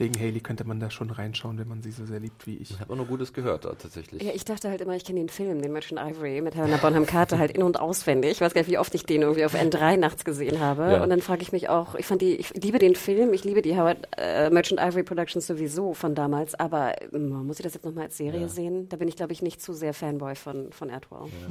wegen 0.00 0.18
Haley 0.18 0.40
könnte 0.40 0.64
man 0.64 0.80
da 0.80 0.90
schon 0.90 1.10
reinschauen, 1.10 1.58
wenn 1.58 1.68
man 1.68 1.82
sie 1.82 1.92
so 1.92 2.06
sehr 2.06 2.18
liebt 2.20 2.46
wie 2.46 2.56
ich. 2.56 2.70
ich 2.72 2.80
habe 2.80 2.92
auch 2.92 2.96
nur 2.96 3.06
Gutes 3.06 3.32
gehört 3.32 3.64
da, 3.66 3.74
tatsächlich. 3.74 4.22
Ja, 4.22 4.32
ich 4.34 4.44
dachte 4.44 4.70
halt 4.70 4.80
immer, 4.80 4.96
ich 4.96 5.04
kenne 5.04 5.20
den 5.20 5.28
Film, 5.28 5.60
den 5.60 5.72
Merchant 5.72 6.00
Ivory 6.00 6.40
mit 6.40 6.54
Helena 6.56 6.78
Bonham 6.78 7.04
Carter 7.06 7.38
halt 7.38 7.50
in- 7.52 7.62
und 7.62 7.78
auswendig. 7.78 8.32
Ich 8.32 8.40
weiß 8.40 8.54
gar 8.54 8.62
nicht, 8.62 8.70
wie 8.70 8.78
oft 8.78 8.94
ich 8.94 9.04
den 9.04 9.20
irgendwie 9.22 9.44
auf 9.44 9.54
N3 9.54 9.98
nachts 9.98 10.24
gesehen 10.24 10.58
habe. 10.58 10.82
Ja. 10.92 11.02
Und 11.02 11.10
dann 11.10 11.20
frage 11.20 11.42
ich 11.42 11.52
mich 11.52 11.68
auch, 11.68 11.94
ich 11.94 12.06
fand 12.06 12.22
die, 12.22 12.34
ich 12.36 12.54
liebe 12.54 12.78
den 12.78 12.96
Film, 12.96 13.32
ich 13.34 13.44
liebe 13.44 13.60
die 13.62 13.76
Howard 13.76 14.08
äh, 14.16 14.48
Merchant 14.50 14.80
Ivory 14.80 15.02
Productions 15.02 15.46
sowieso 15.46 15.92
von 15.94 16.14
damals, 16.14 16.54
aber 16.54 16.94
ähm, 17.12 17.28
muss 17.46 17.58
ich 17.60 17.64
das 17.64 17.74
jetzt 17.74 17.84
nochmal 17.84 18.04
als 18.04 18.16
Serie 18.16 18.40
Ja. 18.40 18.48
sehen? 18.48 18.88
Da 18.88 18.96
bin 18.96 19.06
ich, 19.06 19.16
glaube 19.16 19.32
ich, 19.34 19.42
nicht 19.42 19.60
zu 19.60 19.74
sehr 19.74 19.92
Fanboy 19.92 20.34
von, 20.34 20.72
von 20.72 20.90
Atwell. 20.90 21.26
Ja, 21.26 21.48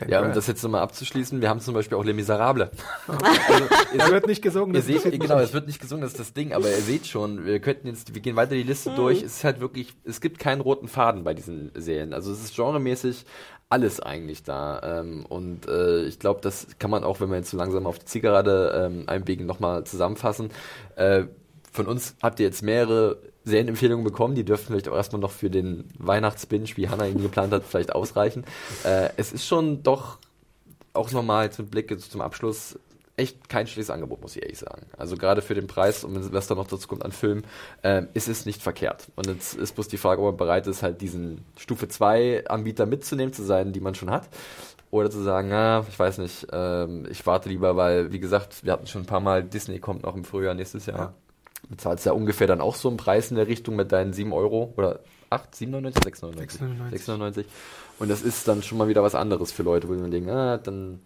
um 0.00 0.32
das 0.32 0.46
jetzt 0.46 0.62
nochmal 0.62 0.82
abzuschließen, 0.82 1.40
wir 1.40 1.48
haben 1.48 1.60
zum 1.60 1.74
Beispiel 1.74 1.96
auch 1.98 2.04
Les 2.04 2.14
Miserables. 2.14 2.70
Da 3.96 4.10
wird 4.10 4.26
nicht 4.26 4.42
gesungen. 4.42 4.74
Ihr 4.74 4.80
das 4.80 4.86
seht, 4.86 5.02
genau, 5.20 5.36
nicht. 5.36 5.44
es 5.44 5.52
wird 5.52 5.66
nicht 5.66 5.80
gesungen, 5.80 6.02
das 6.02 6.12
ist 6.12 6.20
das 6.20 6.32
Ding, 6.32 6.52
aber 6.52 6.68
ihr 6.70 6.76
seht 6.80 7.06
schon, 7.06 7.44
wir 7.44 7.60
könnten 7.60 7.88
jetzt, 7.88 8.14
wir 8.14 8.20
gehen 8.22 8.36
weiter 8.36 8.54
die 8.54 8.62
Mhm. 8.62 8.68
Liste 8.68 8.90
durch. 8.94 9.22
Es 9.22 9.36
ist 9.38 9.44
halt 9.44 9.60
wirklich, 9.60 9.94
es 10.04 10.20
gibt 10.20 10.38
keinen 10.38 10.60
roten 10.60 10.88
Faden 10.88 11.24
bei 11.24 11.34
diesen 11.34 11.70
Serien. 11.74 12.14
Also 12.14 12.32
es 12.32 12.42
ist 12.42 12.54
genremäßig 12.56 13.24
alles 13.68 14.00
eigentlich 14.00 14.42
da. 14.42 15.00
Ähm, 15.00 15.24
und 15.26 15.68
äh, 15.68 16.02
ich 16.04 16.18
glaube, 16.18 16.40
das 16.42 16.66
kann 16.78 16.90
man 16.90 17.04
auch, 17.04 17.20
wenn 17.20 17.30
wir 17.30 17.36
jetzt 17.36 17.50
so 17.50 17.56
langsam 17.56 17.86
auf 17.86 17.98
die 17.98 18.04
Zielgerade 18.06 18.90
ähm, 18.90 19.04
einbiegen, 19.06 19.46
nochmal 19.46 19.84
zusammenfassen. 19.84 20.50
Äh, 20.96 21.24
von 21.72 21.86
uns 21.86 22.16
habt 22.22 22.40
ihr 22.40 22.46
jetzt 22.46 22.62
mehrere 22.62 23.18
Serienempfehlungen 23.44 24.04
bekommen, 24.04 24.34
die 24.34 24.44
dürften 24.44 24.68
vielleicht 24.68 24.88
auch 24.88 24.96
erstmal 24.96 25.20
noch 25.20 25.30
für 25.30 25.50
den 25.50 25.84
Weihnachtsbinge, 25.98 26.76
wie 26.76 26.88
Hannah 26.88 27.06
ihn 27.06 27.22
geplant 27.22 27.52
hat, 27.52 27.64
vielleicht 27.64 27.94
ausreichen. 27.94 28.44
Äh, 28.84 29.10
es 29.16 29.32
ist 29.32 29.46
schon 29.46 29.82
doch 29.82 30.18
auch 30.92 31.10
nochmal 31.12 31.50
zum 31.50 31.66
Blick 31.66 31.90
jetzt 31.90 32.10
zum 32.10 32.20
Abschluss 32.20 32.78
echt 33.16 33.48
kein 33.48 33.66
schlechtes 33.66 33.90
Angebot, 33.90 34.22
muss 34.22 34.34
ich 34.36 34.42
ehrlich 34.42 34.58
sagen. 34.58 34.86
Also 34.96 35.16
gerade 35.16 35.42
für 35.42 35.54
den 35.54 35.66
Preis 35.66 36.04
und 36.04 36.32
was 36.32 36.46
da 36.46 36.54
noch 36.54 36.66
dazu 36.66 36.88
kommt 36.88 37.04
an 37.04 37.12
Film, 37.12 37.42
ähm, 37.82 38.08
ist 38.14 38.28
es 38.28 38.46
nicht 38.46 38.62
verkehrt. 38.62 39.08
Und 39.14 39.26
jetzt 39.26 39.54
ist 39.54 39.74
bloß 39.74 39.88
die 39.88 39.98
Frage, 39.98 40.22
ob 40.22 40.28
man 40.28 40.36
bereit 40.36 40.66
ist, 40.66 40.82
halt 40.82 41.00
diesen 41.00 41.44
Stufe 41.56 41.88
2 41.88 42.46
Anbieter 42.48 42.86
mitzunehmen, 42.86 43.32
zu 43.32 43.42
sein, 43.42 43.72
die 43.72 43.80
man 43.80 43.94
schon 43.94 44.10
hat. 44.10 44.28
Oder 44.90 45.10
zu 45.10 45.22
sagen, 45.22 45.48
na, 45.50 45.84
ich 45.88 45.98
weiß 45.98 46.18
nicht, 46.18 46.48
ähm, 46.50 47.06
ich 47.10 47.24
warte 47.26 47.48
lieber, 47.48 47.76
weil, 47.76 48.10
wie 48.10 48.18
gesagt, 48.18 48.64
wir 48.64 48.72
hatten 48.72 48.86
schon 48.86 49.02
ein 49.02 49.06
paar 49.06 49.20
Mal, 49.20 49.44
Disney 49.44 49.78
kommt 49.78 50.02
noch 50.02 50.16
im 50.16 50.24
Frühjahr 50.24 50.54
nächstes 50.54 50.86
Jahr. 50.86 51.14
Bezahlst 51.70 52.04
ja 52.04 52.12
ungefähr 52.12 52.46
dann 52.46 52.60
auch 52.60 52.74
so 52.74 52.88
einen 52.88 52.96
Preis 52.96 53.30
in 53.30 53.36
der 53.36 53.46
Richtung 53.46 53.76
mit 53.76 53.92
deinen 53.92 54.12
7 54.12 54.32
Euro 54.32 54.74
oder 54.76 55.00
8, 55.30 55.54
7,99, 55.54 55.94
6,99. 56.02 56.60
6,99. 56.90 57.06
6,99. 57.06 57.44
Und 58.00 58.10
das 58.10 58.22
ist 58.22 58.48
dann 58.48 58.62
schon 58.62 58.76
mal 58.78 58.88
wieder 58.88 59.02
was 59.02 59.14
anderes 59.14 59.52
für 59.52 59.62
Leute, 59.62 59.88
wo 59.88 59.92
man 59.92 60.10
denkt, 60.10 60.28
ah, 60.28 60.58
dann 60.58 61.00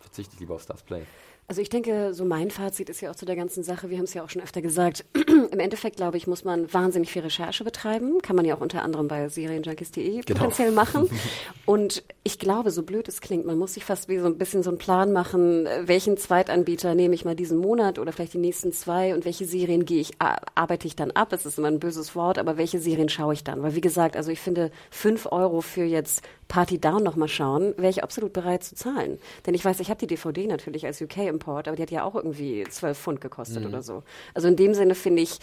verzichte 0.00 0.34
ich 0.34 0.40
lieber 0.40 0.56
auf 0.56 0.62
Stars 0.62 0.82
Play. 0.82 1.02
Also 1.46 1.60
ich 1.60 1.68
denke, 1.68 2.14
so 2.14 2.24
mein 2.24 2.50
Fazit 2.50 2.88
ist 2.88 3.02
ja 3.02 3.10
auch 3.10 3.16
zu 3.16 3.26
der 3.26 3.36
ganzen 3.36 3.62
Sache, 3.62 3.90
wir 3.90 3.98
haben 3.98 4.04
es 4.04 4.14
ja 4.14 4.24
auch 4.24 4.30
schon 4.30 4.40
öfter 4.40 4.62
gesagt, 4.62 5.04
im 5.50 5.60
Endeffekt, 5.60 5.96
glaube 5.96 6.16
ich, 6.16 6.26
muss 6.26 6.42
man 6.42 6.72
wahnsinnig 6.72 7.12
viel 7.12 7.20
Recherche 7.20 7.64
betreiben. 7.64 8.22
Kann 8.22 8.34
man 8.34 8.46
ja 8.46 8.56
auch 8.56 8.62
unter 8.62 8.82
anderem 8.82 9.08
bei 9.08 9.28
serienjunkies.de 9.28 10.22
Genau. 10.22 10.38
potenziell 10.40 10.72
machen. 10.72 11.10
Und 11.66 12.02
ich 12.22 12.38
glaube, 12.38 12.70
so 12.70 12.82
blöd 12.82 13.08
es 13.08 13.20
klingt, 13.20 13.44
man 13.44 13.58
muss 13.58 13.74
sich 13.74 13.84
fast 13.84 14.08
wie 14.08 14.18
so 14.18 14.26
ein 14.26 14.38
bisschen 14.38 14.62
so 14.62 14.70
einen 14.70 14.78
Plan 14.78 15.12
machen, 15.12 15.66
äh, 15.66 15.86
welchen 15.86 16.16
Zweitanbieter 16.16 16.94
nehme 16.94 17.14
ich 17.14 17.26
mal 17.26 17.36
diesen 17.36 17.58
Monat 17.58 17.98
oder 17.98 18.12
vielleicht 18.12 18.32
die 18.32 18.38
nächsten 18.38 18.72
zwei 18.72 19.14
und 19.14 19.26
welche 19.26 19.44
Serien 19.44 19.84
gehe 19.84 20.00
ich, 20.00 20.12
arbeite 20.54 20.86
ich 20.86 20.96
dann 20.96 21.10
ab. 21.10 21.28
Das 21.28 21.44
ist 21.44 21.58
immer 21.58 21.68
ein 21.68 21.78
böses 21.78 22.16
Wort, 22.16 22.38
aber 22.38 22.56
welche 22.56 22.78
Serien 22.80 23.10
schaue 23.10 23.34
ich 23.34 23.44
dann? 23.44 23.62
Weil 23.62 23.74
wie 23.74 23.82
gesagt, 23.82 24.16
also 24.16 24.30
ich 24.30 24.40
finde, 24.40 24.70
fünf 24.90 25.26
Euro 25.30 25.60
für 25.60 25.84
jetzt 25.84 26.22
Party 26.48 26.78
Down 26.78 27.02
nochmal 27.02 27.28
schauen, 27.28 27.74
wäre 27.76 27.90
ich 27.90 28.02
absolut 28.02 28.32
bereit 28.32 28.64
zu 28.64 28.74
zahlen. 28.74 29.18
Denn 29.46 29.54
ich 29.54 29.64
weiß, 29.64 29.80
ich 29.80 29.90
habe 29.90 29.98
die 29.98 30.06
DVD 30.06 30.46
natürlich 30.46 30.86
als 30.86 31.00
UK-Import, 31.00 31.68
aber 31.68 31.76
die 31.76 31.82
hat 31.82 31.90
ja 31.90 32.04
auch 32.04 32.14
irgendwie 32.14 32.64
12 32.64 32.98
Pfund 32.98 33.20
gekostet 33.20 33.64
oder 33.64 33.82
so. 33.82 34.02
Also 34.34 34.48
in 34.48 34.56
dem 34.56 34.74
Sinne 34.74 34.94
finde 34.94 35.22
ich, 35.22 35.38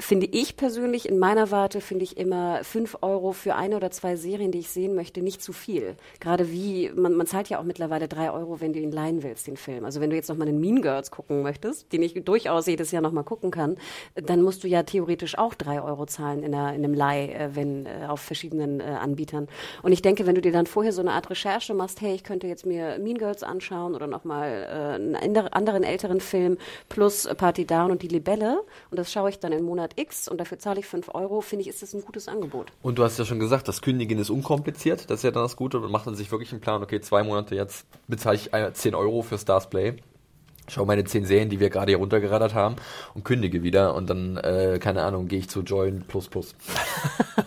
finde 0.00 0.26
ich 0.26 0.56
persönlich, 0.56 1.08
in 1.08 1.18
meiner 1.18 1.50
Warte, 1.50 1.80
finde 1.80 2.04
ich 2.04 2.16
immer 2.16 2.64
fünf 2.64 2.98
Euro 3.02 3.32
für 3.32 3.54
eine 3.54 3.76
oder 3.76 3.90
zwei 3.90 4.16
Serien, 4.16 4.50
die 4.50 4.58
ich 4.58 4.70
sehen 4.70 4.94
möchte, 4.94 5.22
nicht 5.22 5.42
zu 5.42 5.52
viel. 5.52 5.94
Gerade 6.18 6.50
wie, 6.50 6.90
man, 6.94 7.14
man 7.14 7.26
zahlt 7.26 7.48
ja 7.48 7.60
auch 7.60 7.64
mittlerweile 7.64 8.08
drei 8.08 8.32
Euro, 8.32 8.60
wenn 8.60 8.72
du 8.72 8.80
ihn 8.80 8.90
leihen 8.90 9.22
willst, 9.22 9.46
den 9.46 9.56
Film. 9.56 9.84
Also 9.84 10.00
wenn 10.00 10.10
du 10.10 10.16
jetzt 10.16 10.28
nochmal 10.28 10.48
einen 10.48 10.60
Mean 10.60 10.82
Girls 10.82 11.10
gucken 11.10 11.42
möchtest, 11.42 11.92
den 11.92 12.02
ich 12.02 12.14
durchaus 12.24 12.66
jedes 12.66 12.90
Jahr 12.90 13.02
nochmal 13.02 13.24
gucken 13.24 13.50
kann, 13.50 13.76
dann 14.14 14.42
musst 14.42 14.64
du 14.64 14.68
ja 14.68 14.82
theoretisch 14.82 15.38
auch 15.38 15.54
drei 15.54 15.82
Euro 15.82 16.06
zahlen 16.06 16.42
in, 16.42 16.54
einer, 16.54 16.74
in 16.74 16.84
einem 16.84 16.94
Leih, 16.94 17.28
äh, 17.28 17.50
wenn 17.54 17.86
äh, 17.86 18.06
auf 18.08 18.20
verschiedenen 18.20 18.80
äh, 18.80 18.84
Anbietern. 18.84 19.48
Und 19.82 19.92
ich 19.92 20.02
denke, 20.02 20.26
wenn 20.26 20.34
du 20.34 20.40
dir 20.40 20.52
dann 20.52 20.66
vorher 20.66 20.92
so 20.92 21.02
eine 21.02 21.12
Art 21.12 21.30
Recherche 21.30 21.74
machst, 21.74 22.00
hey, 22.00 22.14
ich 22.14 22.24
könnte 22.24 22.46
jetzt 22.46 22.66
mir 22.66 22.98
Mean 22.98 23.18
Girls 23.18 23.42
anschauen 23.42 23.94
oder 23.94 24.06
nochmal 24.06 24.64
einen 24.94 25.16
ander- 25.16 25.54
anderen 25.54 25.82
älteren 25.84 26.20
Film 26.20 26.58
plus 26.88 27.28
Party 27.36 27.66
Down 27.66 27.90
und 27.90 28.02
die 28.02 28.08
Libelle 28.08 28.62
und 28.90 28.98
das 28.98 29.12
schaue 29.12 29.30
ich 29.30 29.38
dann 29.38 29.52
in 29.52 29.62
Monat 29.62 29.89
X 29.98 30.28
und 30.28 30.38
dafür 30.38 30.58
zahle 30.58 30.80
ich 30.80 30.86
fünf 30.86 31.08
Euro, 31.14 31.40
finde 31.40 31.62
ich, 31.62 31.68
ist 31.68 31.82
das 31.82 31.94
ein 31.94 32.02
gutes 32.02 32.28
Angebot. 32.28 32.72
Und 32.82 32.98
du 32.98 33.04
hast 33.04 33.18
ja 33.18 33.24
schon 33.24 33.38
gesagt, 33.38 33.68
das 33.68 33.82
Kündigen 33.82 34.18
ist 34.18 34.30
unkompliziert, 34.30 35.10
das 35.10 35.20
ist 35.20 35.24
ja 35.24 35.30
dann 35.30 35.42
das 35.42 35.56
Gute. 35.56 35.80
Man 35.80 35.90
macht 35.90 36.06
dann 36.06 36.14
sich 36.14 36.30
wirklich 36.30 36.52
einen 36.52 36.60
Plan, 36.60 36.82
okay, 36.82 37.00
zwei 37.00 37.22
Monate 37.22 37.54
jetzt 37.54 37.86
bezahle 38.08 38.36
ich 38.36 38.52
äh, 38.52 38.72
10 38.72 38.94
Euro 38.94 39.22
für 39.22 39.38
Stars 39.38 39.70
Play. 39.70 39.96
Schau 40.68 40.84
meine 40.84 41.02
10 41.02 41.24
Serien, 41.24 41.48
die 41.50 41.58
wir 41.58 41.68
gerade 41.68 41.90
hier 41.90 41.98
runtergeraddert 41.98 42.54
haben 42.54 42.76
und 43.14 43.24
kündige 43.24 43.64
wieder 43.64 43.94
und 43.94 44.08
dann, 44.08 44.36
äh, 44.36 44.78
keine 44.80 45.02
Ahnung, 45.02 45.26
gehe 45.26 45.40
ich 45.40 45.48
zu 45.48 45.62
Join 45.62 46.04
Plus 46.06 46.28
Plus. 46.28 46.54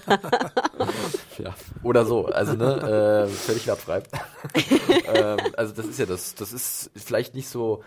ja, 1.38 1.56
oder 1.84 2.06
so, 2.06 2.26
also 2.26 2.54
ne, 2.54 3.26
äh, 3.26 3.28
völlig 3.30 3.66
wertfrei. 3.66 4.04
ähm, 5.14 5.38
also 5.56 5.74
das 5.74 5.86
ist 5.86 6.00
ja 6.00 6.06
das, 6.06 6.36
das 6.36 6.52
ist 6.52 6.92
vielleicht 6.96 7.34
nicht 7.34 7.48
so 7.48 7.82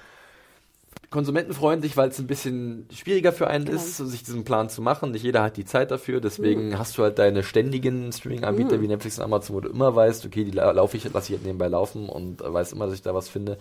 konsumentenfreundlich, 1.10 1.96
weil 1.96 2.08
es 2.08 2.18
ein 2.18 2.26
bisschen 2.26 2.88
schwieriger 2.92 3.32
für 3.32 3.46
einen 3.46 3.64
Genau. 3.64 3.76
ist, 3.76 3.96
sich 3.96 4.22
diesen 4.24 4.44
Plan 4.44 4.68
zu 4.68 4.82
machen. 4.82 5.12
Nicht 5.12 5.22
jeder 5.22 5.42
hat 5.42 5.56
die 5.56 5.64
Zeit 5.64 5.90
dafür, 5.90 6.20
deswegen 6.20 6.78
hast 6.78 6.98
du 6.98 7.02
halt 7.02 7.18
deine 7.18 7.42
ständigen 7.42 8.12
Streaming-Anbieter 8.12 8.80
wie 8.80 8.88
Netflix 8.88 9.18
und 9.18 9.24
Amazon, 9.24 9.56
wo 9.56 9.60
du 9.60 9.68
immer 9.68 9.94
weißt, 9.94 10.26
okay, 10.26 10.44
die 10.44 10.50
la- 10.50 10.72
laufe 10.72 10.96
ich, 10.96 11.04
lasse 11.12 11.32
ich 11.32 11.38
halt 11.38 11.46
nebenbei 11.46 11.68
laufen 11.68 12.08
und 12.08 12.42
äh, 12.42 12.52
weiß 12.52 12.72
immer, 12.72 12.86
dass 12.86 12.94
ich 12.94 13.02
da 13.02 13.14
was 13.14 13.28
finde. 13.28 13.56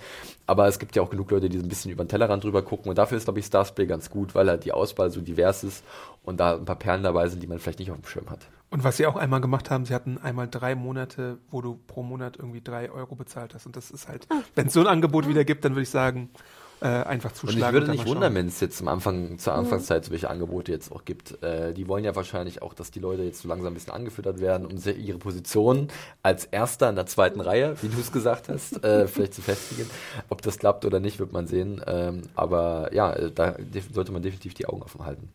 Aber 0.48 0.68
es 0.68 0.80
gibt 0.80 0.96
ja 0.96 1.02
auch 1.02 1.10
genug 1.10 1.32
Leute, 1.32 1.48
die 1.50 1.58
so 1.58 1.64
ein 1.64 1.70
bisschen 1.70 1.92
über 1.92 2.04
den 2.04 2.10
Tellerrand 2.10 2.44
drüber 2.44 2.62
gucken 2.62 2.90
und 2.90 2.98
dafür 2.98 3.18
ist, 3.18 3.26
glaube 3.26 3.40
ich, 3.40 3.46
Starsplay 3.46 3.86
ganz 3.86 4.10
gut, 4.10 4.36
weil 4.36 4.50
halt 4.50 4.66
die 4.66 4.72
Auswahl 4.72 5.12
so 5.12 5.22
divers 5.22 5.64
ist 5.64 5.84
und 6.24 6.40
da 6.40 6.56
ein 6.56 6.66
paar 6.66 6.78
Perlen 6.78 7.04
dabei 7.04 7.28
sind, 7.28 7.42
die 7.44 7.48
man 7.48 7.60
vielleicht 7.60 7.80
nicht 7.80 7.92
auf 7.92 7.98
dem 7.98 8.06
Schirm 8.06 8.30
hat. 8.30 8.40
Und 8.72 8.84
was 8.84 8.98
sie 8.98 9.06
auch 9.06 9.16
einmal 9.16 9.40
gemacht 9.40 9.70
haben, 9.70 9.86
sie 9.86 9.94
hatten 9.94 10.18
einmal 10.18 10.48
drei 10.50 10.76
Monate, 10.76 11.38
wo 11.52 11.62
du 11.62 11.80
pro 11.88 12.04
Monat 12.04 12.36
irgendwie 12.38 12.62
drei 12.62 12.92
Euro 12.92 13.16
bezahlt 13.16 13.54
hast. 13.54 13.66
Und 13.68 13.78
das 13.78 13.92
ist 13.92 14.08
halt, 14.10 14.28
wenn 14.56 14.68
es 14.68 14.74
so 14.74 14.82
ein 14.82 14.88
Angebot 14.88 15.30
wieder 15.30 15.46
gibt, 15.46 15.64
dann 15.64 15.74
würde 15.74 15.84
ich 15.84 15.90
sagen, 15.90 16.30
äh, 16.82 16.88
einfach 16.88 17.32
Und 17.32 17.36
zuschlagen. 17.36 17.76
ich 17.76 17.82
würde 17.82 17.91
nicht 17.91 18.05
wundern, 18.07 18.36
wenn 18.36 18.47
es 18.47 18.59
jetzt 18.59 18.82
am 18.82 18.88
Anfang, 18.88 19.38
zur 19.38 19.53
Anfangszeit 19.53 20.05
solche 20.05 20.30
Angebote 20.30 20.71
jetzt 20.71 20.91
auch 20.91 21.05
gibt. 21.05 21.41
Äh, 21.43 21.73
die 21.73 21.88
wollen 21.88 22.03
ja 22.03 22.15
wahrscheinlich 22.15 22.61
auch, 22.61 22.73
dass 22.73 22.91
die 22.91 22.99
Leute 22.99 23.23
jetzt 23.23 23.41
so 23.41 23.47
langsam 23.47 23.71
ein 23.71 23.73
bisschen 23.73 23.93
angefüttert 23.93 24.39
werden, 24.39 24.67
um 24.67 24.78
ihre 24.78 25.17
Position 25.17 25.88
als 26.21 26.45
Erster 26.45 26.89
in 26.89 26.95
der 26.95 27.05
zweiten 27.05 27.41
Reihe, 27.41 27.76
wie 27.82 27.88
du 27.88 27.99
es 27.99 28.11
gesagt 28.11 28.49
hast, 28.49 28.84
äh, 28.84 29.07
vielleicht 29.07 29.34
zu 29.34 29.41
festigen. 29.41 29.89
Ob 30.30 30.41
das 30.41 30.57
klappt 30.57 30.86
oder 30.86 30.99
nicht, 30.99 31.19
wird 31.19 31.32
man 31.32 31.47
sehen. 31.47 31.82
Ähm, 31.88 32.23
aber 32.36 32.93
ja, 32.93 33.13
äh, 33.13 33.32
da 33.32 33.55
sollte 33.93 34.11
man 34.11 34.21
definitiv 34.21 34.53
die 34.53 34.67
Augen 34.67 34.82
offen 34.84 35.05
halten. 35.05 35.30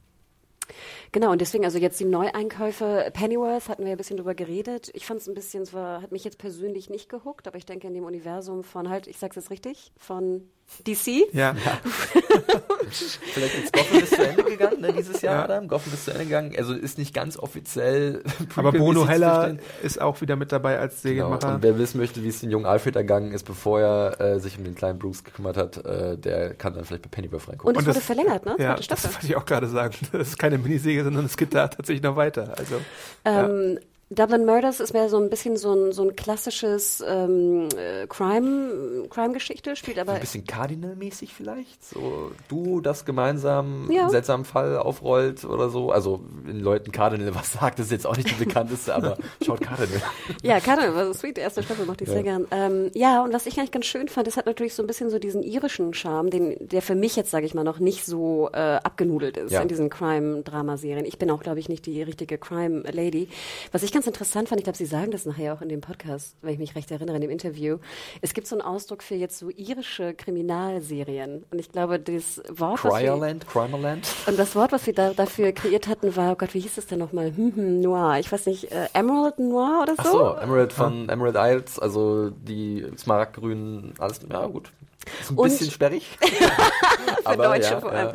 Genau, 1.13 1.33
und 1.33 1.41
deswegen, 1.41 1.65
also 1.65 1.79
jetzt 1.79 1.99
die 1.99 2.05
Neueinkäufe, 2.05 3.11
Pennyworth 3.13 3.69
hatten 3.69 3.83
wir 3.83 3.89
ja 3.89 3.95
ein 3.95 3.99
bisschen 3.99 4.17
drüber 4.17 4.35
geredet. 4.35 4.91
Ich 4.95 5.07
fand 5.07 5.21
es 5.21 5.29
ein 5.29 5.35
bisschen, 5.35 5.65
zwar 5.65 6.03
hat 6.03 6.13
mich 6.13 6.23
jetzt 6.23 6.39
persönlich 6.39 6.89
nicht 6.89 7.09
gehuckt, 7.09 7.49
aber 7.49 7.59
ich 7.59 7.67
denke 7.67 7.89
in 7.89 7.95
dem 7.95 8.05
Universum 8.05 8.63
von 8.63 8.89
halt, 8.89 9.09
ich 9.09 9.19
sag's 9.19 9.35
jetzt 9.35 9.51
richtig, 9.51 9.93
von 9.97 10.49
DC? 10.87 11.33
Ja. 11.35 11.55
Vielleicht 12.91 13.65
ist 13.65 13.73
Gotham 13.73 14.01
bis 14.01 14.11
zu 14.11 14.27
Ende 14.29 14.43
gegangen, 14.45 14.81
ne, 14.81 14.93
dieses 14.93 15.23
Jahr, 15.23 15.37
Ja. 15.37 15.45
Adam. 15.45 15.69
Gotham 15.69 15.93
ist 15.93 16.05
zu 16.05 16.11
Ende 16.13 16.25
gegangen. 16.25 16.55
Also 16.57 16.75
ist 16.75 16.99
nicht 16.99 17.15
ganz 17.15 17.39
offiziell. 17.39 18.23
Aber 18.57 18.73
Bruno 18.73 19.07
Heller 19.07 19.57
ist 19.83 20.01
auch 20.01 20.21
wieder 20.21 20.37
mit 20.37 20.53
dabei 20.53 20.79
als 20.79 21.03
Genau. 21.03 21.29
Serienmacher. 21.29 21.55
Und 21.57 21.63
wer 21.63 21.79
wissen 21.79 21.99
möchte, 21.99 22.23
wie 22.23 22.29
es 22.29 22.41
den 22.41 22.51
jungen 22.51 22.67
Alfred 22.67 22.97
ergangen 22.97 23.33
ist, 23.33 23.45
bevor 23.45 23.81
er 23.81 24.21
äh, 24.21 24.41
sich 24.41 24.59
um 24.59 24.65
den 24.65 24.75
kleinen 24.75 24.99
Bruce 24.99 25.25
gekümmert 25.25 25.57
hat, 25.57 25.85
äh, 25.85 26.17
der 26.17 26.55
kann 26.55 26.75
dann 26.75 26.85
vielleicht 26.85 27.03
bei 27.03 27.09
Pennyworth 27.11 27.49
reingucken. 27.49 27.77
Und 27.77 27.81
es 27.83 27.87
wurde 27.87 28.01
verlängert, 28.01 28.45
ne? 28.47 28.57
Ja, 28.59 28.75
das 28.77 29.05
wollte 29.05 29.27
ich 29.27 29.37
auch 29.37 29.45
gerade 29.45 29.69
sagen. 29.69 29.95
Das 30.13 30.29
ist 30.29 30.39
keine 30.39 30.59
Miniserie, 30.59 31.05
sondern 31.05 31.25
es 31.25 31.37
geht 31.37 31.55
da 31.55 31.69
tatsächlich 31.69 32.03
noch 32.03 32.17
weiter. 32.17 32.55
Also 32.59 32.77
Ähm, 33.25 33.79
Dublin 34.13 34.45
Murders 34.45 34.81
ist 34.81 34.93
mehr 34.93 35.09
so 35.09 35.19
ein 35.19 35.31
bisschen 35.31 35.57
so 35.57 35.73
ein, 35.73 35.93
so 35.93 36.03
ein 36.03 36.17
klassisches 36.17 37.01
ähm, 37.07 37.69
äh, 37.77 38.09
Crime, 38.09 39.07
Crime-Geschichte, 39.09 39.77
spielt 39.77 40.01
aber 40.01 40.15
ein 40.15 40.21
bisschen 40.21 40.45
Cardinal-mäßig 40.45 41.33
vielleicht? 41.33 41.85
So, 41.85 42.33
du 42.49 42.81
das 42.81 43.05
gemeinsam 43.05 43.89
Ja. 43.89 44.03
einen 44.03 44.11
seltsamen 44.11 44.45
Fall 44.45 44.79
aufrollt 44.79 45.45
oder 45.45 45.69
so. 45.71 45.93
Also, 45.93 46.25
wenn 46.43 46.59
Leuten 46.59 46.91
Cardinal 46.91 47.33
was 47.37 47.53
sagt, 47.53 47.79
ist 47.79 47.93
jetzt 47.93 48.05
auch 48.05 48.17
nicht 48.17 48.29
die 48.31 48.45
bekannteste, 48.45 48.93
aber 48.97 49.17
schaut 49.47 49.61
Cardinal. 49.61 50.03
Ja, 50.43 50.59
Cardinal 50.59 50.93
war 50.97 51.07
so 51.07 51.13
sweet, 51.13 51.37
die 51.37 51.43
erste 51.43 51.63
Staffel 51.63 51.87
mochte 51.87 52.03
ich 52.03 52.11
sehr 52.11 52.25
gern. 52.25 52.49
Ähm, 52.51 52.91
ja, 52.95 53.23
und 53.23 53.33
was 53.33 53.47
ich 53.47 53.59
eigentlich 53.59 53.71
ganz 53.71 53.87
schön 53.87 54.09
fand, 54.09 54.27
es 54.27 54.37
hat 54.37 54.47
natürlich 54.47 54.75
so 54.75 54.83
ein 54.83 54.89
bisschen 54.89 55.11
so 55.11 55.21
diesen 55.21 55.45
irischen 55.45 55.95
Charme, 55.95 56.31
den, 56.31 56.57
der 56.69 56.83
für 56.83 56.97
mich 56.97 57.15
jetzt, 57.15 57.31
sage 57.31 57.47
ich 57.47 57.55
mal, 57.55 57.63
noch 57.63 57.79
nicht 57.79 58.05
so 58.07 58.51
äh, 58.53 58.57
abgenudelt 58.59 59.37
ist 59.37 59.53
Ja. 59.53 59.63
in 59.63 59.69
diesen 59.69 59.89
Crime-Dramaserien. 59.89 61.05
Ich 61.07 61.17
bin 61.19 61.31
auch, 61.31 61.45
glaube 61.45 61.61
ich, 61.61 61.69
nicht 61.69 61.87
die 61.87 62.03
richtige 62.03 62.37
Crime-Lady. 62.39 63.29
Was 63.71 63.85
ich 63.85 63.93
ganz 63.93 64.00
interessant 64.07 64.49
fand, 64.49 64.61
ich 64.61 64.65
glaube, 64.65 64.77
Sie 64.77 64.87
sagen 64.87 65.11
das 65.11 65.27
nachher 65.27 65.55
auch 65.55 65.63
in 65.63 65.69
dem 65.69 65.81
Podcast, 65.81 66.37
wenn 66.43 66.53
ich 66.53 66.59
mich 66.59 66.75
recht 66.75 66.91
erinnere, 66.91 67.17
in 67.17 67.23
dem 67.23 67.31
Interview. 67.31 67.79
Es 68.21 68.35
gibt 68.35 68.47
so 68.47 68.55
einen 68.55 68.63
Ausdruck 68.63 69.03
für 69.03 69.15
jetzt 69.15 69.39
so 69.39 69.51
irische 69.51 70.15
Kriminalserien. 70.15 71.45
Und 71.51 71.59
ich 71.59 71.71
glaube, 71.71 71.99
das 71.99 72.43
Wort, 72.49 72.85
was 72.85 72.93
wir, 72.93 73.01
Cryerland, 73.01 73.47
Crimerland. 73.49 74.09
und 74.27 74.39
das 74.39 74.55
Wort, 74.55 74.73
was 74.73 74.87
wir 74.87 74.95
da, 74.95 75.13
dafür 75.13 75.53
kreiert 75.53 75.89
hatten, 75.89 76.15
war, 76.17 76.33
oh 76.33 76.37
Gott, 76.37 76.55
wie 76.55 76.61
hieß 76.61 76.79
es 76.79 76.87
denn 76.87 76.99
nochmal? 76.99 77.33
Hm, 77.35 77.55
hm, 77.55 77.81
Noir. 77.81 78.19
Ich 78.19 78.31
weiß 78.31 78.47
nicht, 78.47 78.71
äh, 78.73 78.89
Emerald 78.93 79.39
Noir 79.39 79.81
oder 79.83 79.95
so? 79.97 80.03
Ach 80.03 80.37
so, 80.37 80.43
Emerald 80.43 80.73
von 80.73 81.09
Emerald 81.09 81.37
Isles, 81.37 81.79
also 81.79 82.31
die 82.31 82.87
smaragdgrünen, 82.97 83.95
alles, 83.99 84.21
ja 84.31 84.47
gut. 84.47 84.73
Ist 85.21 85.31
ein 85.31 85.37
Und- 85.37 85.49
bisschen 85.49 85.71
sperrig. 85.71 86.07
Für 87.27 87.37
Deutsche 87.37 87.81
vor 87.81 87.93
allem. 87.93 88.15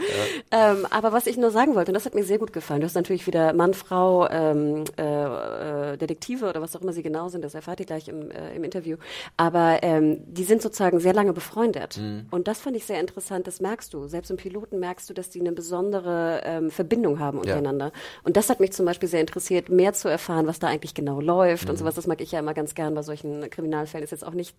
ja. 0.51 0.71
Ähm, 0.71 0.87
aber 0.89 1.11
was 1.11 1.27
ich 1.27 1.37
nur 1.37 1.51
sagen 1.51 1.75
wollte, 1.75 1.91
und 1.91 1.93
das 1.95 2.05
hat 2.05 2.15
mir 2.15 2.23
sehr 2.23 2.37
gut 2.39 2.53
gefallen, 2.53 2.81
du 2.81 2.85
hast 2.85 2.95
natürlich 2.95 3.27
wieder 3.27 3.53
Mann, 3.53 3.73
Frau, 3.73 4.27
ähm, 4.29 4.83
äh, 4.97 5.93
äh, 5.93 5.97
Detektive 5.97 6.49
oder 6.49 6.61
was 6.61 6.75
auch 6.75 6.81
immer 6.81 6.93
sie 6.93 7.03
genau 7.03 7.29
sind, 7.29 7.43
das 7.43 7.53
erfahrt 7.55 7.79
ihr 7.79 7.85
gleich 7.85 8.07
im, 8.07 8.31
äh, 8.31 8.55
im 8.55 8.63
Interview. 8.63 8.97
Aber 9.37 9.79
ähm, 9.83 10.21
die 10.25 10.43
sind 10.43 10.61
sozusagen 10.61 10.99
sehr 10.99 11.13
lange 11.13 11.33
befreundet. 11.33 11.97
Mhm. 11.97 12.25
Und 12.31 12.47
das 12.47 12.59
fand 12.59 12.75
ich 12.75 12.85
sehr 12.85 12.99
interessant, 12.99 13.47
das 13.47 13.59
merkst 13.61 13.93
du. 13.93 14.07
Selbst 14.07 14.31
im 14.31 14.37
Piloten 14.37 14.79
merkst 14.79 15.09
du, 15.09 15.13
dass 15.13 15.29
die 15.29 15.39
eine 15.41 15.51
besondere 15.51 16.41
ähm, 16.43 16.71
Verbindung 16.71 17.19
haben 17.19 17.39
untereinander. 17.39 17.91
Und 18.23 18.37
das 18.37 18.49
hat 18.49 18.59
mich 18.59 18.71
zum 18.73 18.85
Beispiel 18.85 19.09
sehr 19.09 19.21
interessiert, 19.21 19.69
mehr 19.69 19.93
zu 19.93 20.07
erfahren, 20.07 20.47
was 20.47 20.59
da 20.59 20.67
eigentlich 20.67 20.93
genau 20.93 21.19
läuft 21.21 21.65
Mhm. 21.65 21.71
und 21.71 21.77
sowas. 21.77 21.95
Das 21.95 22.07
mag 22.07 22.21
ich 22.21 22.31
ja 22.31 22.39
immer 22.39 22.53
ganz 22.53 22.75
gern 22.75 22.93
bei 22.95 23.01
solchen 23.03 23.49
Kriminalfällen. 23.49 24.03
Ist 24.03 24.11
jetzt 24.11 24.25
auch 24.25 24.33
nicht 24.33 24.55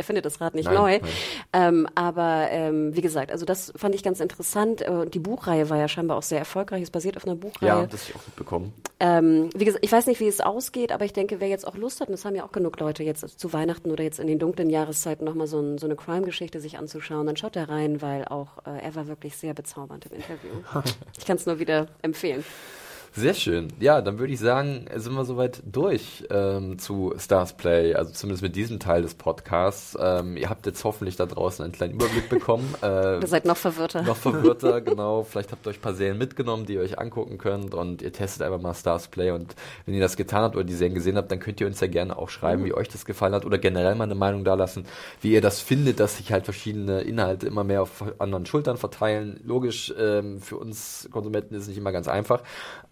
er 0.00 0.04
findet 0.04 0.24
das 0.24 0.40
Rad 0.40 0.54
nicht 0.54 0.64
Nein, 0.66 0.74
neu. 0.74 0.98
nein. 1.00 1.10
Ähm, 1.52 1.88
aber 1.94 2.48
ähm, 2.50 2.96
wie 2.96 3.00
gesagt, 3.02 3.30
also 3.30 3.44
das 3.44 3.72
fand 3.76 3.94
ich 3.94 4.02
ganz 4.02 4.20
interessant. 4.20 4.80
Äh, 4.82 4.90
Und 4.90 5.14
die 5.14 5.18
Buchreihe 5.18 5.68
war 5.70 5.76
ja 5.78 5.88
scheinbar 5.88 6.16
auch 6.16 6.22
sehr 6.22 6.38
erfolgreich. 6.38 6.82
Es 6.82 6.90
basiert 6.90 7.16
auf 7.16 7.24
einer 7.26 7.36
Buchreihe. 7.36 7.68
ja, 7.68 7.86
das 7.86 8.02
hab 8.04 8.08
ich 8.08 8.16
auch 8.16 8.26
mitbekommen. 8.26 8.72
Ähm, 8.98 9.50
wie 9.54 9.64
gesagt, 9.64 9.84
ich 9.84 9.92
weiß 9.92 10.06
nicht, 10.06 10.20
wie 10.20 10.26
es 10.26 10.40
ausgeht, 10.40 10.92
aber 10.92 11.04
ich 11.04 11.12
denke, 11.12 11.40
wer 11.40 11.48
jetzt 11.48 11.66
auch 11.66 11.76
Lust 11.76 12.00
hat, 12.00 12.08
und 12.08 12.12
das 12.12 12.24
haben 12.24 12.34
ja 12.34 12.44
auch 12.44 12.52
genug 12.52 12.78
Leute 12.80 13.02
jetzt 13.02 13.38
zu 13.38 13.52
Weihnachten 13.52 13.90
oder 13.90 14.04
jetzt 14.04 14.18
in 14.20 14.26
den 14.26 14.38
dunklen 14.38 14.68
Jahreszeiten 14.70 15.24
nochmal 15.24 15.46
so, 15.46 15.60
ein, 15.60 15.78
so 15.78 15.86
eine 15.86 15.96
Crime-Geschichte 15.96 16.60
sich 16.60 16.78
anzuschauen, 16.78 17.26
dann 17.26 17.36
schaut 17.36 17.56
da 17.56 17.64
rein, 17.64 18.02
weil 18.02 18.24
auch 18.26 18.58
äh, 18.66 18.82
er 18.82 18.94
war 18.94 19.06
wirklich 19.06 19.36
sehr 19.36 19.54
bezaubernd 19.54 20.06
im 20.06 20.16
Interview. 20.16 20.50
ich 21.18 21.24
kann 21.26 21.36
es 21.36 21.46
nur 21.46 21.58
wieder 21.58 21.86
empfehlen. 22.02 22.44
Sehr 23.12 23.34
schön. 23.34 23.68
Ja, 23.80 24.02
dann 24.02 24.20
würde 24.20 24.32
ich 24.32 24.38
sagen, 24.38 24.86
sind 24.94 25.14
wir 25.14 25.24
soweit 25.24 25.62
durch 25.64 26.24
ähm, 26.30 26.78
zu 26.78 27.12
Stars 27.18 27.54
Play, 27.56 27.94
also 27.94 28.12
zumindest 28.12 28.42
mit 28.42 28.54
diesem 28.54 28.78
Teil 28.78 29.02
des 29.02 29.14
Podcasts. 29.14 29.98
Ähm, 30.00 30.36
ihr 30.36 30.48
habt 30.48 30.64
jetzt 30.66 30.84
hoffentlich 30.84 31.16
da 31.16 31.26
draußen 31.26 31.64
einen 31.64 31.72
kleinen 31.72 31.94
Überblick 31.94 32.28
bekommen. 32.28 32.74
Äh, 32.82 33.20
Ihr 33.20 33.26
seid 33.26 33.44
noch 33.44 33.56
verwirrter. 33.56 34.02
noch 34.02 34.16
verwirrter, 34.16 34.80
genau. 34.80 35.22
Vielleicht 35.22 35.52
habt 35.52 35.66
ihr 35.66 35.70
euch 35.70 35.78
ein 35.78 35.82
paar 35.82 35.94
Serien 35.94 36.16
mitgenommen, 36.18 36.64
die 36.66 36.74
ihr 36.74 36.80
euch 36.80 36.98
angucken 36.98 37.36
könnt 37.36 37.74
und 37.74 38.00
ihr 38.00 38.12
testet 38.12 38.42
einfach 38.42 38.60
mal 38.60 38.74
Stars 38.74 39.08
Play 39.08 39.32
und 39.32 39.54
wenn 39.84 39.94
ihr 39.94 40.00
das 40.00 40.16
getan 40.16 40.42
habt 40.42 40.54
oder 40.56 40.64
die 40.64 40.72
Serien 40.74 40.94
gesehen 40.94 41.16
habt, 41.16 41.30
dann 41.30 41.40
könnt 41.40 41.60
ihr 41.60 41.66
uns 41.66 41.80
ja 41.80 41.88
gerne 41.88 42.16
auch 42.16 42.28
schreiben, 42.30 42.64
wie 42.64 42.72
euch 42.72 42.88
das 42.88 43.04
gefallen 43.04 43.34
hat 43.34 43.44
oder 43.44 43.58
generell 43.58 43.96
mal 43.96 44.04
eine 44.04 44.14
Meinung 44.14 44.44
dalassen, 44.44 44.86
wie 45.20 45.32
ihr 45.32 45.40
das 45.42 45.60
findet, 45.60 46.00
dass 46.00 46.16
sich 46.16 46.32
halt 46.32 46.44
verschiedene 46.44 47.02
Inhalte 47.02 47.46
immer 47.46 47.64
mehr 47.64 47.82
auf 47.82 48.02
anderen 48.18 48.46
Schultern 48.46 48.76
verteilen. 48.78 49.40
Logisch, 49.44 49.92
ähm, 49.98 50.40
für 50.40 50.56
uns 50.56 51.08
Konsumenten 51.12 51.54
ist 51.54 51.62
es 51.62 51.68
nicht 51.68 51.78
immer 51.78 51.92
ganz 51.92 52.08
einfach, 52.08 52.42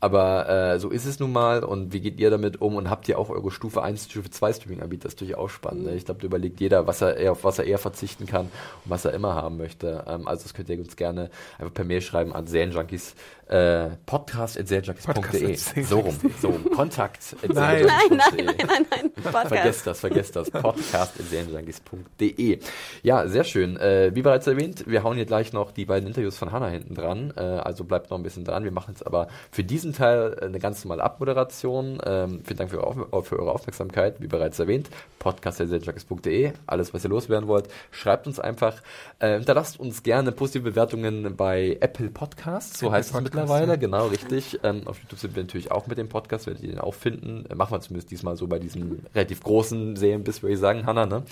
aber 0.01 0.08
äh, 0.17 0.79
so 0.79 0.91
ist 0.91 1.05
es 1.05 1.19
nun 1.19 1.33
mal 1.33 1.63
und 1.63 1.93
wie 1.93 2.01
geht 2.01 2.19
ihr 2.19 2.31
damit 2.31 2.61
um 2.61 2.77
und 2.77 2.89
habt 2.89 3.09
ihr 3.09 3.19
auch 3.19 3.31
eure 3.31 3.51
Stufe 3.51 3.83
1, 3.83 4.11
Stufe 4.11 4.31
2 4.31 4.53
Streaming-Anbieter? 4.53 5.05
Das 5.05 5.15
ist 5.15 5.21
natürlich 5.21 5.37
auch 5.37 5.51
spannend. 5.51 5.85
Ne? 5.85 5.95
Ich 5.95 6.05
glaube, 6.05 6.21
da 6.21 6.27
überlegt 6.27 6.61
jeder, 6.61 6.87
was 6.87 7.01
er 7.01 7.17
eher, 7.17 7.33
auf 7.33 7.45
was 7.45 7.59
er 7.59 7.67
eher 7.67 7.79
verzichten 7.79 8.27
kann 8.27 8.47
und 8.47 8.91
was 8.91 9.05
er 9.05 9.13
immer 9.13 9.35
haben 9.35 9.57
möchte. 9.57 10.05
Ähm, 10.07 10.27
also 10.27 10.45
das 10.45 10.55
könnt 10.55 10.69
ihr 10.71 10.79
uns 10.79 10.97
gerne 10.97 11.31
einfach 11.59 11.75
per 11.75 11.85
Mail 11.85 12.01
schreiben 12.01 12.33
an 12.33 12.47
Serienjunkies 12.47 13.15
äh, 13.49 13.91
podcast.serienjunkies.de 14.07 15.15
Podcast@serienjunkies.de. 15.15 15.85
So 15.85 16.01
rum, 16.01 16.19
so 16.41 16.49
rum. 16.49 16.71
Kontakt. 16.71 17.37
Nein. 17.43 17.87
Nein, 17.87 17.99
nein, 18.11 18.19
nein, 18.45 18.57
nein, 18.67 18.87
nein. 18.91 19.13
Podcast. 19.15 19.49
Vergesst 19.49 19.87
das, 19.87 20.01
vergesst 20.01 20.37
das. 20.37 20.51
Podcast.serienjunkies.de 20.51 22.59
Ja, 23.03 23.27
sehr 23.27 23.45
schön. 23.45 23.79
Äh, 23.79 24.11
wie 24.15 24.21
bereits 24.23 24.47
erwähnt, 24.47 24.85
wir 24.87 25.03
hauen 25.03 25.17
hier 25.17 25.25
gleich 25.25 25.55
noch 25.55 25.73
die 25.73 25.87
beiden 25.87 26.07
Interviews 26.07 26.37
von 26.37 26.53
Hannah 26.53 26.69
hinten 26.69 26.95
dran. 26.95 27.33
Äh, 27.37 27.41
also 27.41 27.85
bleibt 27.85 28.11
noch 28.11 28.19
ein 28.19 28.23
bisschen 28.23 28.45
dran. 28.45 28.65
Wir 28.65 28.73
machen 28.73 28.93
jetzt 28.93 29.07
aber 29.07 29.29
für 29.51 29.65
diesen 29.65 29.95
Teil 29.99 30.39
eine 30.41 30.59
ganz 30.59 30.85
normale 30.85 31.03
Abmoderation. 31.03 32.01
Ähm, 32.05 32.41
vielen 32.45 32.57
Dank 32.57 32.71
für, 32.71 32.83
eure 32.83 33.23
für 33.23 33.39
eure 33.39 33.53
Aufmerksamkeit. 33.53 34.21
Wie 34.21 34.27
bereits 34.27 34.59
erwähnt, 34.59 34.89
podcast.serienjunkies.de. 35.19 36.53
Alles, 36.67 36.95
was 36.95 37.05
ihr 37.05 37.11
loswerden 37.11 37.49
wollt, 37.49 37.69
schreibt 37.91 38.27
uns 38.27 38.41
einfach. 38.41 38.83
Äh, 39.19 39.37
hinterlasst 39.37 39.79
uns 39.79 40.03
gerne 40.03 40.33
positive 40.33 40.71
Bewertungen 40.71 41.37
bei 41.37 41.77
Apple 41.81 42.09
Podcasts. 42.09 42.79
So 42.79 42.87
Apple 42.87 42.99
heißt 42.99 43.15
es 43.15 43.21
mittlerweile. 43.21 43.73
ja. 43.73 43.77
Genau, 43.77 44.07
richtig. 44.07 44.61
Ähm, 44.63 44.87
auf 44.87 44.99
YouTube 45.01 45.19
sind 45.19 45.37
wir 45.37 45.43
natürlich 45.43 45.71
auch 45.71 45.87
mit 45.87 45.99
dem 45.99 46.09
Podcast, 46.09 46.47
werdet 46.47 46.63
ihr 46.63 46.71
den 46.71 46.79
auch 46.79 46.95
finden. 46.95 47.45
Äh, 47.49 47.55
machen 47.55 47.73
wir 47.73 47.81
zumindest 47.81 48.11
diesmal 48.11 48.37
so 48.37 48.47
bei 48.47 48.59
diesen 48.59 49.07
relativ 49.15 49.43
großen 49.43 49.97
Serienbiss, 49.97 50.43
würde 50.43 50.55
ich 50.55 50.61
sagen, 50.61 50.87
Hanna. 50.87 51.07
Ne? 51.07 51.23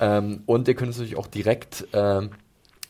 Ähm, 0.00 0.42
und 0.46 0.68
ihr 0.68 0.74
könnt 0.74 0.88
uns 0.88 0.98
natürlich 0.98 1.18
auch 1.18 1.26
direkt 1.26 1.86
ähm, 1.92 2.30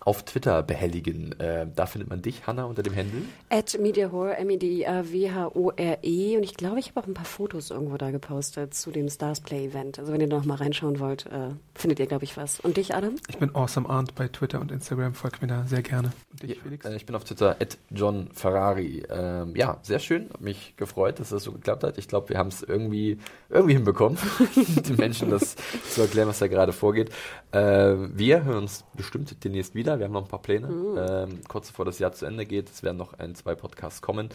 auf 0.07 0.23
Twitter 0.23 0.63
behelligen. 0.63 1.39
Äh, 1.41 1.67
da 1.75 1.87
findet 1.87 2.09
man 2.09 2.23
dich, 2.23 2.47
Hanna, 2.47 2.65
unter 2.65 2.85
dem 2.85 2.95
Handle. 2.95 3.23
At 3.51 3.77
MediaHorror, 3.79 4.37
M-E-D-I-A-W-H-O-R-E. 4.39 6.37
Und 6.37 6.45
ich 6.45 6.55
glaube, 6.55 6.79
ich 6.79 6.91
habe 6.91 7.01
auch 7.01 7.09
ein 7.09 7.15
paar 7.15 7.25
Fotos 7.25 7.73
irgendwo 7.73 7.97
da 7.97 8.13
gepostet 8.13 8.73
zu 8.73 8.93
dem 8.93 9.09
Stars 9.09 9.41
Play 9.41 9.67
Event. 9.67 9.99
Also 9.99 10.13
wenn 10.13 10.21
ihr 10.21 10.29
noch 10.29 10.45
mal 10.45 10.55
reinschauen 10.55 11.01
wollt, 11.01 11.27
äh, 11.27 11.49
findet 11.75 11.99
ihr, 11.99 12.07
glaube 12.07 12.23
ich, 12.23 12.37
was. 12.37 12.61
Und 12.61 12.77
dich, 12.77 12.95
Adam? 12.95 13.17
ich 13.29 13.39
bin 13.39 13.53
Awesome 13.53 13.89
Aunt 13.89 14.15
bei 14.15 14.29
Twitter 14.29 14.61
und 14.61 14.71
Instagram. 14.71 15.15
Folgt 15.15 15.43
mir 15.43 15.49
da 15.49 15.65
sehr 15.67 15.83
gerne. 15.83 16.13
Und 16.31 16.43
dich, 16.45 16.61
Felix? 16.61 16.87
Äh, 16.87 16.95
ich 16.95 17.05
bin 17.05 17.17
auf 17.17 17.25
Twitter 17.25 17.57
at 17.61 17.77
John 17.91 18.29
Ferrari. 18.33 19.03
Ähm, 19.11 19.57
ja, 19.57 19.79
sehr 19.83 19.99
schön. 19.99 20.31
Hat 20.33 20.41
mich 20.41 20.75
gefreut, 20.77 21.19
dass 21.19 21.31
das 21.31 21.43
so 21.43 21.51
geklappt 21.51 21.83
hat. 21.83 21.99
Ich 21.99 22.07
glaube, 22.07 22.29
wir 22.29 22.39
haben 22.39 22.49
es 22.51 22.63
irgendwie, 22.63 23.19
irgendwie 23.51 23.75
hinbekommen, 23.75 24.19
den 24.89 24.97
Menschen 24.97 25.31
das 25.31 25.57
zu 25.91 26.03
erklären, 26.03 26.29
was 26.29 26.39
da 26.39 26.47
gerade 26.47 26.73
vorgeht. 26.73 27.11
Äh, 27.51 27.59
wir 27.59 28.45
hören 28.45 28.59
uns 28.59 28.85
bestimmt 28.95 29.43
demnächst 29.43 29.75
wieder. 29.75 29.96
Wir 29.99 30.07
haben 30.07 30.13
noch 30.13 30.25
ein 30.25 30.29
paar 30.29 30.43
Pläne. 30.43 30.69
Ähm, 30.69 31.41
kurz 31.49 31.69
bevor 31.69 31.85
das 31.85 31.99
Jahr 31.99 32.13
zu 32.13 32.27
Ende 32.27 32.47
geht. 32.47 32.71
Es 32.71 32.83
werden 32.83 32.97
noch 32.97 33.15
ein, 33.19 33.35
zwei 33.35 33.55
Podcasts 33.55 34.03
kommen. 34.03 34.31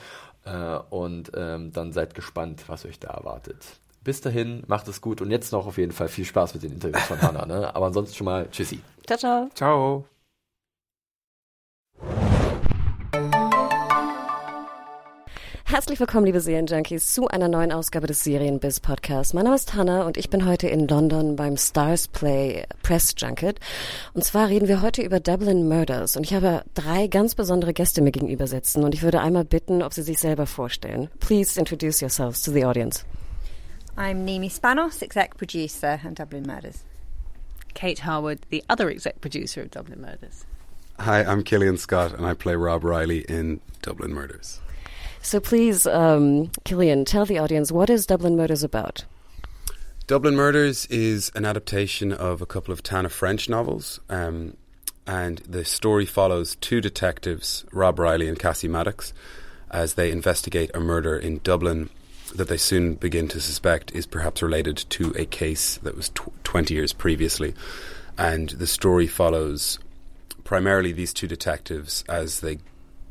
Äh, 0.46 0.80
und 0.90 1.32
ähm, 1.36 1.72
dann 1.72 1.92
seid 1.94 2.16
gespannt, 2.16 2.64
was 2.68 2.86
euch 2.86 3.00
da 3.00 3.10
erwartet. 3.10 3.58
Bis 4.04 4.22
dahin, 4.22 4.64
macht 4.68 4.88
es 4.88 5.00
gut 5.00 5.22
und 5.22 5.30
jetzt 5.30 5.52
noch 5.52 5.68
auf 5.68 5.78
jeden 5.78 5.92
Fall 5.92 6.08
viel 6.08 6.26
Spaß 6.26 6.56
mit 6.56 6.64
den 6.64 6.74
Interviews 6.74 7.04
von 7.04 7.22
Hannah. 7.22 7.46
Ne? 7.46 7.76
Aber 7.76 7.86
ansonsten 7.86 8.16
schon 8.16 8.26
mal 8.26 8.50
Tschüssi. 8.50 8.80
Ciao, 9.06 9.18
ciao. 9.18 9.50
Ciao. 9.54 10.11
Herzlich 15.72 16.02
willkommen, 16.02 16.26
liebe 16.26 16.42
Serienjunkies, 16.42 17.14
zu 17.14 17.30
einer 17.30 17.48
neuen 17.48 17.72
Ausgabe 17.72 18.06
des 18.06 18.26
Serienbiz 18.26 18.82
Podcasts. 18.82 19.34
Mein 19.34 19.46
Name 19.46 19.56
ist 19.56 19.74
Hannah 19.74 20.06
und 20.06 20.18
ich 20.18 20.30
bin 20.30 20.46
heute 20.46 20.68
in 20.68 20.86
London 20.86 21.38
beim 21.38 21.56
Stars 21.56 22.10
Play 22.10 22.66
Press 22.84 23.16
Junket. 23.18 23.58
Und 24.14 24.26
zwar 24.26 24.50
reden 24.50 24.68
wir 24.68 24.82
heute 24.82 25.02
über 25.02 25.22
Dublin 25.22 25.70
Murders. 25.70 26.18
Und 26.18 26.24
ich 26.26 26.34
habe 26.34 26.66
drei 26.74 27.08
ganz 27.08 27.36
besondere 27.36 27.72
Gäste 27.72 28.02
mir 28.02 28.12
gegenüber 28.12 28.48
sitzen 28.48 28.84
und 28.84 28.94
ich 28.94 29.02
würde 29.02 29.22
einmal 29.22 29.46
bitten, 29.46 29.82
ob 29.82 29.94
sie 29.94 30.02
sich 30.02 30.20
selber 30.20 30.46
vorstellen. 30.46 31.10
Please 31.22 31.58
introduce 31.58 32.02
yourselves 32.02 32.42
to 32.42 32.52
the 32.52 32.66
audience. 32.66 33.06
I'm 33.96 34.26
Nimi 34.26 34.50
Spanos, 34.50 35.02
exec 35.02 35.38
producer 35.38 36.02
on 36.06 36.16
Dublin 36.16 36.44
Murders. 36.46 36.84
Kate 37.76 38.06
Harwood, 38.06 38.40
the 38.50 38.62
other 38.70 38.90
exec 38.90 39.22
producer 39.22 39.62
of 39.62 39.72
Dublin 39.72 40.02
Murders. 40.02 40.46
Hi, 41.00 41.24
I'm 41.24 41.46
Killian 41.46 41.78
Scott, 41.78 42.12
and 42.12 42.26
I 42.26 42.34
play 42.34 42.56
Rob 42.56 42.84
Riley 42.84 43.20
in 43.20 43.62
Dublin 43.82 44.12
Murders. 44.12 44.60
So 45.22 45.40
please, 45.40 45.86
um, 45.86 46.52
Killian, 46.66 47.06
tell 47.06 47.26
the 47.26 47.38
audience 47.38 47.72
what 47.72 47.90
is 47.90 48.06
Dublin 48.06 48.36
Murders 48.36 48.64
about? 48.64 49.06
Dublin 50.08 50.36
Murders 50.36 50.88
is 50.88 51.32
an 51.36 51.46
adaptation 51.46 52.12
of 52.12 52.42
a 52.42 52.46
couple 52.46 52.74
of 52.74 52.84
Tana 52.84 53.10
French 53.10 53.48
novels. 53.48 54.00
Um, 54.10 54.58
and 55.08 55.38
the 55.40 55.64
story 55.64 56.06
follows 56.06 56.56
two 56.56 56.82
detectives, 56.82 57.66
Rob 57.72 58.00
Riley 58.00 58.28
and 58.28 58.38
Cassie 58.38 58.68
Maddox, 58.68 59.14
as 59.70 59.94
they 59.94 60.12
investigate 60.12 60.72
a 60.74 60.80
murder 60.80 61.18
in 61.18 61.40
Dublin 61.44 61.90
that 62.36 62.48
they 62.48 62.58
soon 62.58 62.96
begin 62.96 63.28
to 63.30 63.42
suspect 63.42 63.94
is 63.94 64.06
perhaps 64.06 64.42
related 64.42 64.78
to 64.78 65.14
a 65.18 65.26
case 65.26 65.78
that 65.78 65.96
was 65.96 66.10
tw- 66.10 66.32
20 66.44 66.74
years 66.74 66.94
previously. 66.94 67.54
And 68.18 68.50
the 68.50 68.68
story 68.68 69.08
follows 69.08 69.80
primarily 70.44 70.92
these 70.92 71.14
two 71.14 71.28
detectives 71.28 72.04
as 72.10 72.40
they 72.40 72.60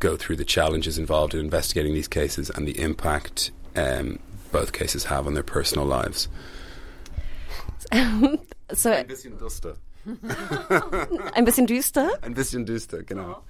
go 0.00 0.16
through 0.16 0.36
the 0.36 0.44
challenges 0.44 0.98
involved 0.98 1.34
in 1.34 1.40
investigating 1.40 1.94
these 1.94 2.08
cases 2.08 2.50
and 2.50 2.66
the 2.66 2.80
impact 2.80 3.52
um, 3.76 4.18
both 4.50 4.72
cases 4.72 5.04
have 5.04 5.26
on 5.26 5.34
their 5.34 5.44
personal 5.44 5.86
lives. 5.86 6.28
so 7.92 8.90
Ein 8.92 9.06
bisschen 9.06 9.38
duster. 9.38 9.76
ein 11.34 11.44
bisschen 11.44 11.66
düster. 11.66 12.10
Ein 12.22 12.32
bisschen 12.34 12.64
duster, 12.64 13.02
genau. 13.02 13.42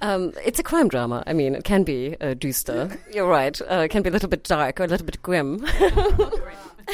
Um, 0.00 0.32
it's 0.44 0.60
a 0.60 0.62
crime 0.62 0.88
drama. 0.88 1.24
I 1.26 1.32
mean, 1.32 1.56
it 1.56 1.64
can 1.64 1.82
be 1.82 2.16
uh, 2.20 2.34
düster. 2.34 2.96
You're 3.12 3.26
right. 3.26 3.60
Uh, 3.60 3.82
it 3.84 3.88
can 3.88 4.02
be 4.02 4.08
a 4.08 4.12
little 4.12 4.28
bit 4.28 4.44
dark 4.44 4.80
or 4.80 4.84
a 4.84 4.86
little 4.86 5.04
bit 5.06 5.20
grim. 5.22 5.66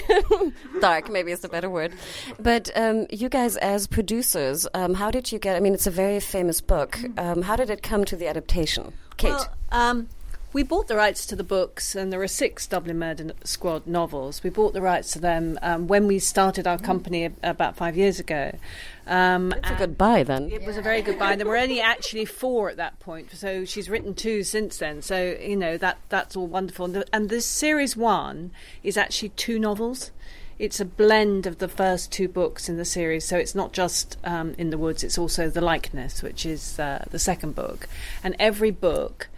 dark, 0.80 1.10
maybe 1.10 1.32
is 1.32 1.40
the 1.40 1.48
better 1.48 1.70
word. 1.70 1.94
But 2.38 2.70
um, 2.74 3.06
you 3.10 3.28
guys, 3.28 3.56
as 3.58 3.86
producers, 3.86 4.66
um, 4.74 4.94
how 4.94 5.10
did 5.10 5.32
you 5.32 5.38
get? 5.38 5.56
I 5.56 5.60
mean, 5.60 5.74
it's 5.74 5.86
a 5.86 5.90
very 5.90 6.20
famous 6.20 6.60
book. 6.60 6.98
Um, 7.18 7.42
how 7.42 7.56
did 7.56 7.70
it 7.70 7.82
come 7.82 8.04
to 8.06 8.16
the 8.16 8.26
adaptation, 8.26 8.92
Kate? 9.16 9.30
Well, 9.30 9.48
um, 9.72 10.08
we 10.54 10.62
bought 10.62 10.86
the 10.86 10.94
rights 10.94 11.26
to 11.26 11.34
the 11.34 11.42
books, 11.42 11.96
and 11.96 12.12
there 12.12 12.22
are 12.22 12.28
six 12.28 12.64
Dublin 12.68 12.96
Murder 12.96 13.32
Squad 13.42 13.88
novels. 13.88 14.40
We 14.44 14.50
bought 14.50 14.72
the 14.72 14.80
rights 14.80 15.10
to 15.14 15.18
them 15.18 15.58
um, 15.62 15.88
when 15.88 16.06
we 16.06 16.20
started 16.20 16.64
our 16.64 16.78
company 16.78 17.28
about 17.42 17.76
five 17.76 17.96
years 17.96 18.20
ago. 18.20 18.56
Um, 19.08 19.52
it's 19.52 19.70
a 19.70 19.74
good 19.74 19.98
buy 19.98 20.22
then. 20.22 20.52
It 20.52 20.64
was 20.64 20.76
a 20.76 20.82
very 20.82 21.02
good 21.02 21.18
buy. 21.18 21.34
There 21.34 21.44
were 21.44 21.56
only 21.56 21.80
actually 21.80 22.24
four 22.24 22.70
at 22.70 22.76
that 22.76 23.00
point, 23.00 23.32
so 23.32 23.64
she's 23.64 23.90
written 23.90 24.14
two 24.14 24.44
since 24.44 24.78
then. 24.78 25.02
So 25.02 25.36
you 25.40 25.56
know 25.56 25.76
that 25.76 25.98
that's 26.08 26.36
all 26.36 26.46
wonderful. 26.46 26.84
And, 26.86 26.94
the, 26.94 27.06
and 27.12 27.28
this 27.30 27.46
series 27.46 27.96
one 27.96 28.52
is 28.84 28.96
actually 28.96 29.30
two 29.30 29.58
novels. 29.58 30.12
It's 30.56 30.78
a 30.78 30.84
blend 30.84 31.46
of 31.46 31.58
the 31.58 31.66
first 31.66 32.12
two 32.12 32.28
books 32.28 32.68
in 32.68 32.76
the 32.76 32.84
series, 32.84 33.24
so 33.24 33.36
it's 33.36 33.56
not 33.56 33.72
just 33.72 34.18
um, 34.22 34.54
in 34.56 34.70
the 34.70 34.78
woods. 34.78 35.02
It's 35.02 35.18
also 35.18 35.50
the 35.50 35.60
likeness, 35.60 36.22
which 36.22 36.46
is 36.46 36.78
uh, 36.78 37.06
the 37.10 37.18
second 37.18 37.56
book, 37.56 37.88
and 38.22 38.36
every 38.38 38.70
book 38.70 39.28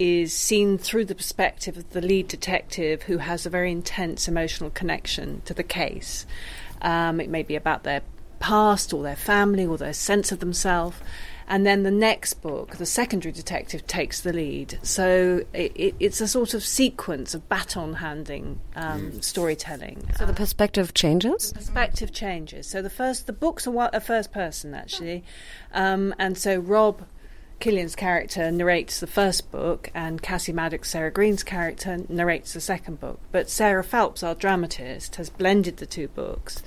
is 0.00 0.32
seen 0.32 0.78
through 0.78 1.04
the 1.04 1.14
perspective 1.14 1.76
of 1.76 1.90
the 1.90 2.00
lead 2.00 2.26
detective 2.26 3.02
who 3.02 3.18
has 3.18 3.44
a 3.44 3.50
very 3.50 3.70
intense 3.70 4.26
emotional 4.26 4.70
connection 4.70 5.42
to 5.44 5.52
the 5.52 5.62
case. 5.62 6.24
Um, 6.80 7.20
it 7.20 7.28
may 7.28 7.42
be 7.42 7.54
about 7.54 7.82
their 7.82 8.00
past 8.38 8.94
or 8.94 9.02
their 9.02 9.14
family 9.14 9.66
or 9.66 9.76
their 9.76 9.92
sense 9.92 10.32
of 10.32 10.40
themselves. 10.40 10.96
And 11.46 11.66
then 11.66 11.82
the 11.82 11.90
next 11.90 12.34
book, 12.40 12.76
the 12.76 12.86
secondary 12.86 13.32
detective 13.32 13.86
takes 13.86 14.22
the 14.22 14.32
lead. 14.32 14.78
So 14.82 15.44
it, 15.52 15.72
it, 15.74 15.94
it's 16.00 16.22
a 16.22 16.28
sort 16.28 16.54
of 16.54 16.64
sequence 16.64 17.34
of 17.34 17.46
baton 17.50 17.94
handing 17.94 18.58
um, 18.76 19.20
storytelling. 19.20 20.08
So 20.16 20.24
the 20.24 20.32
perspective 20.32 20.94
changes. 20.94 21.50
The 21.50 21.58
perspective 21.58 22.12
changes. 22.12 22.66
So 22.66 22.80
the 22.80 22.88
first, 22.88 23.26
the 23.26 23.34
books 23.34 23.66
are 23.66 23.90
a 23.92 24.00
first 24.00 24.32
person 24.32 24.72
actually, 24.72 25.24
um, 25.74 26.14
and 26.18 26.38
so 26.38 26.58
Rob 26.58 27.04
Killian's 27.60 27.94
character 27.94 28.50
narrates 28.50 29.00
the 29.00 29.06
first 29.06 29.50
book, 29.52 29.90
and 29.94 30.20
Cassie 30.22 30.52
Maddox, 30.52 30.90
Sarah 30.90 31.10
Green's 31.10 31.42
character, 31.42 31.98
narrates 32.08 32.54
the 32.54 32.60
second 32.60 32.98
book. 32.98 33.20
But 33.30 33.50
Sarah 33.50 33.84
Phelps, 33.84 34.22
our 34.22 34.34
dramatist, 34.34 35.16
has 35.16 35.28
blended 35.28 35.76
the 35.76 35.86
two 35.86 36.08
books. 36.08 36.62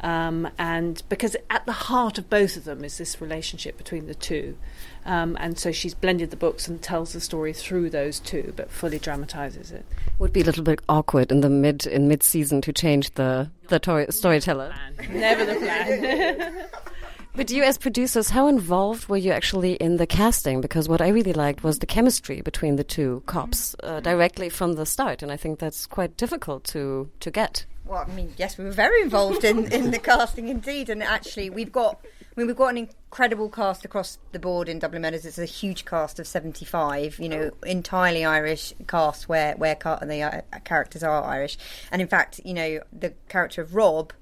Um, 0.00 0.48
and 0.58 1.00
because 1.08 1.36
at 1.48 1.64
the 1.64 1.72
heart 1.72 2.18
of 2.18 2.28
both 2.28 2.56
of 2.56 2.64
them 2.64 2.82
is 2.82 2.98
this 2.98 3.20
relationship 3.20 3.78
between 3.78 4.08
the 4.08 4.16
two. 4.16 4.58
Um, 5.04 5.36
and 5.38 5.56
so 5.56 5.70
she's 5.70 5.94
blended 5.94 6.30
the 6.30 6.36
books 6.36 6.66
and 6.66 6.82
tells 6.82 7.12
the 7.12 7.20
story 7.20 7.52
through 7.52 7.90
those 7.90 8.18
two, 8.18 8.52
but 8.56 8.70
fully 8.70 8.98
dramatizes 8.98 9.70
it. 9.70 9.84
Would 10.18 10.32
be 10.32 10.40
a 10.40 10.44
little 10.44 10.64
bit 10.64 10.80
awkward 10.88 11.30
in 11.30 11.40
the 11.40 11.48
mid 11.48 11.86
in 11.86 12.08
mid 12.08 12.24
season 12.24 12.60
to 12.62 12.72
change 12.72 13.14
the 13.14 13.50
the 13.68 13.78
tor- 13.78 14.10
storyteller. 14.10 14.74
Never 15.08 15.44
the 15.44 15.54
plan. 15.54 16.64
But 17.34 17.50
you, 17.50 17.62
as 17.62 17.78
producers, 17.78 18.28
how 18.28 18.46
involved 18.46 19.08
were 19.08 19.16
you 19.16 19.32
actually 19.32 19.72
in 19.74 19.96
the 19.96 20.06
casting? 20.06 20.60
Because 20.60 20.86
what 20.86 21.00
I 21.00 21.08
really 21.08 21.32
liked 21.32 21.64
was 21.64 21.78
the 21.78 21.86
chemistry 21.86 22.42
between 22.42 22.76
the 22.76 22.84
two 22.84 23.22
cops 23.24 23.74
uh, 23.82 24.00
directly 24.00 24.50
from 24.50 24.74
the 24.74 24.84
start, 24.84 25.22
and 25.22 25.32
I 25.32 25.38
think 25.38 25.58
that's 25.58 25.86
quite 25.86 26.18
difficult 26.18 26.64
to 26.64 27.10
to 27.20 27.30
get. 27.30 27.64
Well, 27.86 28.04
I 28.06 28.14
mean, 28.14 28.32
yes, 28.36 28.58
we 28.58 28.64
were 28.64 28.70
very 28.70 29.02
involved 29.02 29.44
in, 29.44 29.72
in 29.72 29.90
the 29.90 29.98
casting 29.98 30.48
indeed, 30.48 30.90
and 30.90 31.02
actually, 31.02 31.48
we've 31.48 31.72
got. 31.72 32.04
I 32.04 32.40
mean, 32.40 32.46
we've 32.46 32.56
got 32.56 32.68
an 32.68 32.78
incredible 32.78 33.50
cast 33.50 33.84
across 33.84 34.18
the 34.32 34.38
board 34.38 34.68
in 34.68 34.78
Dublin 34.78 35.02
Murders. 35.02 35.26
It's 35.26 35.38
a 35.38 35.44
huge 35.44 35.84
cast 35.86 36.18
of 36.18 36.26
seventy-five. 36.26 37.18
You 37.18 37.30
know, 37.30 37.50
entirely 37.64 38.26
Irish 38.26 38.74
cast 38.86 39.30
where 39.30 39.54
where 39.56 39.74
the 39.74 40.22
uh, 40.22 40.58
characters 40.64 41.02
are 41.02 41.24
Irish, 41.24 41.56
and 41.90 42.02
in 42.02 42.08
fact, 42.08 42.40
you 42.44 42.52
know, 42.52 42.80
the 42.92 43.14
character 43.30 43.62
of 43.62 43.74
Rob 43.74 44.12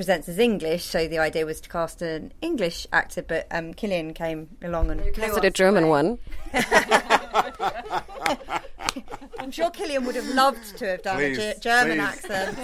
presents 0.00 0.30
as 0.30 0.38
English, 0.38 0.82
so 0.86 1.06
the 1.06 1.18
idea 1.18 1.44
was 1.44 1.60
to 1.60 1.68
cast 1.68 2.00
an 2.00 2.32
English 2.40 2.86
actor, 2.90 3.20
but 3.20 3.46
um, 3.50 3.74
Killian 3.74 4.14
came 4.14 4.48
along 4.62 4.90
and 4.90 5.04
you 5.04 5.12
casted 5.12 5.44
a 5.44 5.50
German 5.50 5.88
one. 5.88 6.16
I'm 9.38 9.50
sure 9.50 9.68
Killian 9.68 10.06
would 10.06 10.14
have 10.14 10.26
loved 10.28 10.78
to 10.78 10.86
have 10.86 11.02
done 11.02 11.18
please, 11.18 11.36
a 11.36 11.52
G- 11.52 11.60
German 11.60 11.98
please. 11.98 12.30
accent. 12.30 12.58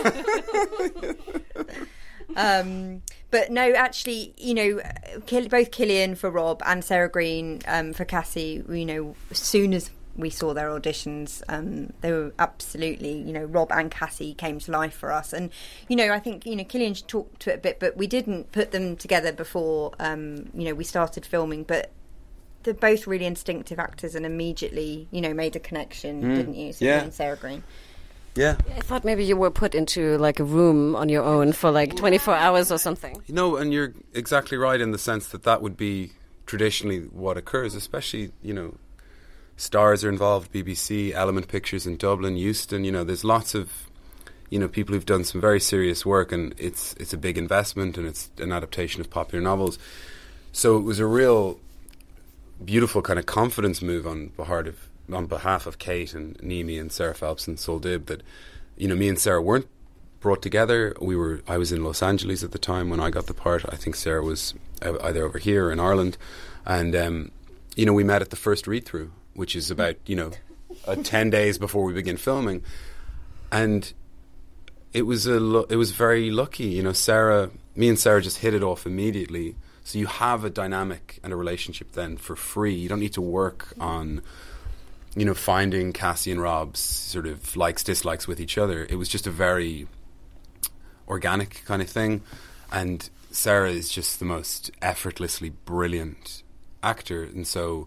um, 2.37 3.03
but 3.31 3.51
no, 3.51 3.71
actually, 3.71 4.33
you 4.39 4.55
know, 4.55 4.81
both 5.51 5.71
Killian 5.73 6.15
for 6.15 6.31
Rob 6.31 6.63
and 6.65 6.83
Sarah 6.83 7.11
Green 7.11 7.61
um, 7.67 7.93
for 7.93 8.07
Cassie, 8.07 8.65
you 8.67 8.87
know, 8.87 9.15
as 9.31 9.41
soon 9.41 9.75
as 9.75 9.91
we 10.17 10.31
saw 10.31 10.55
their 10.55 10.69
auditions. 10.69 11.43
Um, 11.49 11.93
they 12.01 12.11
were 12.13 12.33
absolutely, 12.39 13.13
you 13.13 13.33
know, 13.33 13.45
Rob 13.45 13.71
and 13.71 13.91
Cassie 13.91 14.35
came 14.35 14.59
to 14.61 14.71
life 14.73 14.95
for 14.95 15.13
us. 15.13 15.33
And, 15.33 15.51
you 15.89 15.97
know, 15.97 16.11
I 16.13 16.19
think, 16.19 16.47
you 16.47 16.57
know, 16.57 16.65
Killian 16.65 16.95
talked 16.95 17.41
to 17.43 17.53
it 17.53 17.57
a 17.57 17.59
bit, 17.59 17.81
but 17.81 17.97
we 17.97 18.07
didn't 18.07 18.53
put 18.53 18.71
them 18.73 18.97
together 18.97 19.33
before, 19.33 19.93
um, 19.99 20.51
you 20.55 20.65
know, 20.65 20.75
we 20.75 20.85
started 20.85 21.27
filming. 21.27 21.65
But 21.65 21.91
they're 22.63 22.75
both 22.75 23.07
really 23.07 23.27
instinctive 23.27 23.79
actors 23.79 24.15
and 24.15 24.27
immediately, 24.27 25.07
you 25.11 25.21
know, 25.21 25.33
made 25.35 25.55
a 25.55 25.61
connection, 25.61 26.23
Mm. 26.23 26.35
didn't 26.37 26.55
you? 26.55 26.73
Yeah. 26.79 27.03
and 27.03 27.15
Sarah 27.15 27.37
Green. 27.37 27.63
Yeah. 28.35 28.57
I 28.77 28.81
thought 28.81 29.05
maybe 29.05 29.25
you 29.25 29.37
were 29.37 29.51
put 29.51 29.75
into 29.75 30.19
like 30.19 30.41
a 30.41 30.45
room 30.45 30.95
on 30.97 31.09
your 31.09 31.23
own 31.25 31.53
for 31.53 31.71
like 31.71 31.97
24 31.97 32.35
hours 32.35 32.71
or 32.73 32.77
something. 32.79 33.23
You 33.27 33.35
know, 33.35 33.57
and 33.57 33.73
you're 33.73 33.95
exactly 34.13 34.59
right 34.59 34.79
in 34.81 34.91
the 34.91 34.99
sense 34.99 35.29
that 35.29 35.45
that 35.45 35.63
would 35.63 35.77
be 35.77 36.13
traditionally 36.45 37.01
what 37.01 37.37
occurs, 37.39 37.75
especially, 37.75 38.33
you 38.43 38.53
know, 38.53 38.75
stars 39.57 40.05
are 40.05 40.09
involved, 40.09 40.53
BBC, 40.53 41.13
Element 41.13 41.49
Pictures 41.49 41.87
in 41.87 41.97
Dublin, 41.97 42.37
Euston, 42.37 42.85
you 42.85 42.93
know, 42.93 43.05
there's 43.05 43.25
lots 43.25 43.55
of 43.55 43.87
you 44.51 44.59
know, 44.59 44.69
people 44.69 44.95
who've 44.95 45.07
done 45.07 45.25
some 45.25 45.41
very 45.41 45.61
serious 45.61 46.07
work 46.07 46.33
and 46.33 46.55
it's 46.59 46.95
it's 46.95 47.13
a 47.13 47.17
big 47.17 47.37
investment 47.37 47.99
and 47.99 48.07
it's 48.07 48.31
an 48.39 48.53
adaptation 48.53 49.01
of 49.01 49.11
popular 49.11 49.43
novels. 49.43 49.79
So 50.53 50.77
it 50.79 50.83
was 50.83 50.99
a 50.99 51.07
real 51.07 51.59
beautiful 52.65 53.03
kind 53.03 53.19
of 53.19 53.27
confidence 53.27 53.83
move 53.83 54.07
on 54.07 54.29
behalf 54.29 54.67
of 54.67 54.89
on 55.13 55.27
behalf 55.27 55.67
of 55.67 55.79
Kate 55.79 56.15
and 56.15 56.37
Nimi 56.39 56.81
and 56.81 56.91
Sarah 56.91 57.15
Phelps 57.15 57.47
and 57.47 57.59
Sol 57.59 57.79
Dib 57.79 58.07
that 58.07 58.23
you 58.77 58.89
know 58.89 58.95
me 58.95 59.09
and 59.09 59.19
Sarah 59.19 59.43
weren't 59.43 59.69
brought 60.21 60.43
together. 60.43 60.95
We 61.01 61.17
were 61.17 61.43
I 61.49 61.59
was 61.59 61.73
in 61.73 61.85
Los 61.85 62.03
Angeles 62.03 62.43
at 62.43 62.53
the 62.53 62.59
time 62.59 62.89
when 62.89 63.01
I 63.01 63.11
got 63.11 63.27
the 63.27 63.35
part. 63.35 63.65
I 63.69 63.77
think 63.77 63.97
Sarah 63.97 64.23
was 64.23 64.55
uh, 64.83 64.97
either 65.03 65.25
over 65.25 65.39
here 65.39 65.67
or 65.67 65.73
in 65.73 65.81
Ireland, 65.81 66.17
and 66.65 66.95
um, 66.95 67.31
you 67.75 67.85
know 67.85 67.93
we 67.93 68.05
met 68.05 68.23
at 68.23 68.31
the 68.31 68.37
first 68.37 68.67
read 68.67 68.85
through, 68.85 69.11
which 69.37 69.55
is 69.55 69.71
about 69.71 69.97
you 70.07 70.17
know 70.17 70.33
uh, 70.87 70.97
ten 70.97 71.31
days 71.31 71.59
before 71.59 71.85
we 71.85 71.93
begin 71.93 72.17
filming, 72.17 72.63
and 73.53 73.93
it 74.93 75.03
was 75.03 75.27
a 75.27 75.39
lu- 75.39 75.67
it 75.69 75.77
was 75.77 75.93
very 75.93 76.31
lucky. 76.31 76.65
You 76.65 76.83
know, 76.83 76.93
Sarah, 76.93 77.51
me 77.75 77.89
and 77.89 77.99
Sarah 77.99 78.23
just 78.23 78.39
hit 78.39 78.55
it 78.55 78.63
off 78.63 78.87
immediately. 78.87 79.57
So 79.85 79.99
you 79.99 80.07
have 80.07 80.45
a 80.45 80.51
dynamic 80.51 81.21
and 81.23 81.33
a 81.33 81.37
relationship 81.37 81.93
then 81.93 82.17
for 82.17 82.35
free. 82.35 82.75
You 82.75 82.89
don't 82.89 82.99
need 82.99 83.13
to 83.13 83.21
work 83.21 83.73
on, 83.79 84.21
you 85.15 85.25
know, 85.25 85.35
finding 85.35 85.93
Cassie 85.93 86.33
and 86.33 86.41
Rob's 86.41 86.81
sort 86.81 87.27
of 87.27 87.57
likes 87.57 87.85
dislikes 87.85 88.27
with 88.27 88.41
each 88.41 88.59
other. 88.59 88.85
It 88.91 88.97
was 88.97 89.09
just 89.09 89.29
a 89.29 89.31
very 89.31 89.87
organic 91.07 91.63
kind 91.67 91.83
of 91.83 91.89
thing, 91.89 92.23
and 92.73 93.09
Sarah 93.31 93.71
is 93.71 93.91
just 93.91 94.19
the 94.19 94.25
most 94.25 94.71
effortlessly 94.83 95.51
brilliant 95.51 96.43
actor, 96.83 97.23
and 97.23 97.47
so 97.47 97.87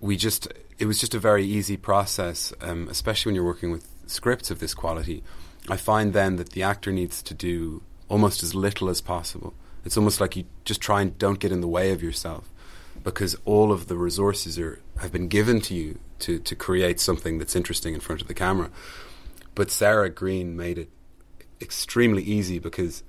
we 0.00 0.16
just 0.16 0.48
it 0.78 0.86
was 0.86 1.00
just 1.00 1.14
a 1.14 1.18
very 1.18 1.44
easy 1.44 1.76
process, 1.76 2.52
um, 2.60 2.88
especially 2.88 3.30
when 3.30 3.34
you're 3.34 3.44
working 3.44 3.70
with 3.72 3.88
scripts 4.06 4.50
of 4.50 4.60
this 4.60 4.74
quality. 4.74 5.22
I 5.68 5.76
find 5.76 6.12
then 6.12 6.36
that 6.36 6.50
the 6.50 6.62
actor 6.62 6.92
needs 6.92 7.22
to 7.22 7.34
do 7.34 7.82
almost 8.08 8.42
as 8.42 8.54
little 8.54 8.88
as 8.88 9.00
possible. 9.00 9.54
It's 9.84 9.96
almost 9.96 10.20
like 10.20 10.36
you 10.36 10.44
just 10.64 10.80
try 10.80 11.02
and 11.02 11.18
don't 11.18 11.40
get 11.40 11.52
in 11.52 11.60
the 11.60 11.68
way 11.68 11.92
of 11.92 12.02
yourself 12.02 12.48
because 13.02 13.36
all 13.44 13.72
of 13.72 13.88
the 13.88 13.96
resources 13.96 14.58
are 14.58 14.80
have 14.98 15.12
been 15.12 15.28
given 15.28 15.60
to 15.62 15.74
you 15.74 15.98
to, 16.20 16.38
to 16.40 16.56
create 16.56 17.00
something 17.00 17.38
that's 17.38 17.54
interesting 17.54 17.94
in 17.94 18.00
front 18.00 18.20
of 18.20 18.28
the 18.28 18.34
camera. 18.34 18.70
But 19.54 19.70
Sarah 19.70 20.10
Green 20.10 20.56
made 20.56 20.78
it 20.78 20.90
extremely 21.60 22.22
easy 22.22 22.58
because 22.58 23.02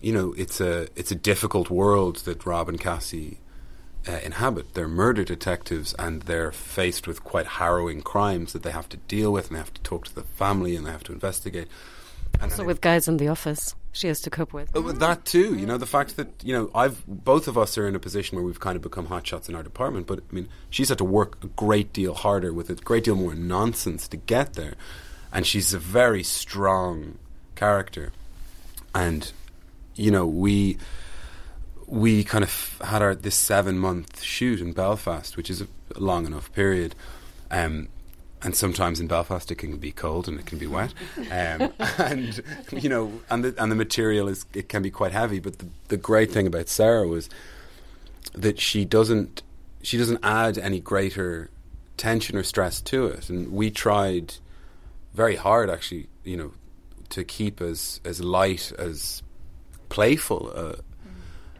you 0.00 0.12
know 0.12 0.34
it's 0.36 0.60
a 0.60 0.88
it's 0.94 1.10
a 1.10 1.14
difficult 1.14 1.70
world 1.70 2.16
that 2.18 2.44
Rob 2.46 2.68
and 2.68 2.80
Cassie 2.80 3.38
uh, 4.06 4.18
inhabit. 4.22 4.74
They're 4.74 4.88
murder 4.88 5.24
detectives, 5.24 5.94
and 5.98 6.22
they're 6.22 6.52
faced 6.52 7.06
with 7.06 7.24
quite 7.24 7.46
harrowing 7.46 8.02
crimes 8.02 8.52
that 8.52 8.62
they 8.62 8.70
have 8.70 8.88
to 8.90 8.96
deal 8.96 9.32
with, 9.32 9.48
and 9.48 9.56
they 9.56 9.60
have 9.60 9.74
to 9.74 9.82
talk 9.82 10.06
to 10.06 10.14
the 10.14 10.22
family, 10.22 10.76
and 10.76 10.86
they 10.86 10.90
have 10.90 11.04
to 11.04 11.12
investigate. 11.12 11.68
And 12.40 12.52
So 12.52 12.64
with 12.64 12.80
guys 12.80 13.08
in 13.08 13.16
the 13.16 13.28
office, 13.28 13.74
she 13.92 14.06
has 14.06 14.20
to 14.20 14.30
cope 14.30 14.52
with. 14.52 14.72
with 14.74 15.00
that 15.00 15.24
too, 15.24 15.54
you 15.54 15.66
know, 15.66 15.76
the 15.78 15.86
fact 15.86 16.16
that 16.16 16.28
you 16.42 16.52
know, 16.52 16.70
I've 16.74 17.04
both 17.06 17.48
of 17.48 17.58
us 17.58 17.76
are 17.78 17.88
in 17.88 17.96
a 17.96 17.98
position 17.98 18.36
where 18.36 18.44
we've 18.44 18.60
kind 18.60 18.76
of 18.76 18.82
become 18.82 19.08
hotshots 19.08 19.48
in 19.48 19.54
our 19.54 19.62
department. 19.62 20.06
But 20.06 20.20
I 20.30 20.34
mean, 20.34 20.48
she's 20.70 20.88
had 20.88 20.98
to 20.98 21.04
work 21.04 21.42
a 21.42 21.48
great 21.48 21.92
deal 21.92 22.14
harder 22.14 22.52
with 22.52 22.70
a 22.70 22.74
great 22.74 23.04
deal 23.04 23.16
more 23.16 23.34
nonsense 23.34 24.06
to 24.08 24.16
get 24.16 24.54
there, 24.54 24.74
and 25.32 25.46
she's 25.46 25.74
a 25.74 25.78
very 25.78 26.22
strong 26.22 27.18
character. 27.56 28.12
And 28.94 29.32
you 29.94 30.10
know, 30.10 30.26
we 30.26 30.78
we 31.88 32.22
kind 32.22 32.44
of 32.44 32.80
had 32.84 33.02
our 33.02 33.14
this 33.14 33.34
seven 33.34 33.78
month 33.78 34.22
shoot 34.22 34.60
in 34.60 34.72
Belfast, 34.72 35.36
which 35.36 35.50
is 35.50 35.62
a 35.62 35.66
long 35.96 36.26
enough 36.26 36.52
period. 36.52 36.94
Um, 37.50 37.88
and 38.40 38.54
sometimes 38.54 39.00
in 39.00 39.08
Belfast 39.08 39.50
it 39.50 39.56
can 39.56 39.78
be 39.78 39.90
cold 39.90 40.28
and 40.28 40.38
it 40.38 40.46
can 40.46 40.58
be 40.58 40.66
wet, 40.66 40.94
um, 41.32 41.72
and 41.98 42.40
you 42.70 42.88
know, 42.88 43.20
and 43.30 43.44
the 43.44 43.54
and 43.60 43.72
the 43.72 43.76
material 43.76 44.28
is 44.28 44.44
it 44.54 44.68
can 44.68 44.82
be 44.82 44.90
quite 44.90 45.12
heavy. 45.12 45.40
But 45.40 45.58
the, 45.58 45.66
the 45.88 45.96
great 45.96 46.30
thing 46.30 46.46
about 46.46 46.68
Sarah 46.68 47.08
was 47.08 47.28
that 48.34 48.60
she 48.60 48.84
doesn't 48.84 49.42
she 49.82 49.98
doesn't 49.98 50.20
add 50.22 50.58
any 50.58 50.78
greater 50.78 51.50
tension 51.96 52.36
or 52.36 52.42
stress 52.42 52.80
to 52.82 53.06
it, 53.06 53.28
and 53.28 53.50
we 53.50 53.70
tried 53.70 54.34
very 55.14 55.36
hard 55.36 55.68
actually, 55.70 56.06
you 56.22 56.36
know, 56.36 56.52
to 57.08 57.24
keep 57.24 57.60
as 57.60 58.00
as 58.04 58.20
light 58.20 58.72
as 58.78 59.22
playful 59.88 60.52
uh, 60.54 60.74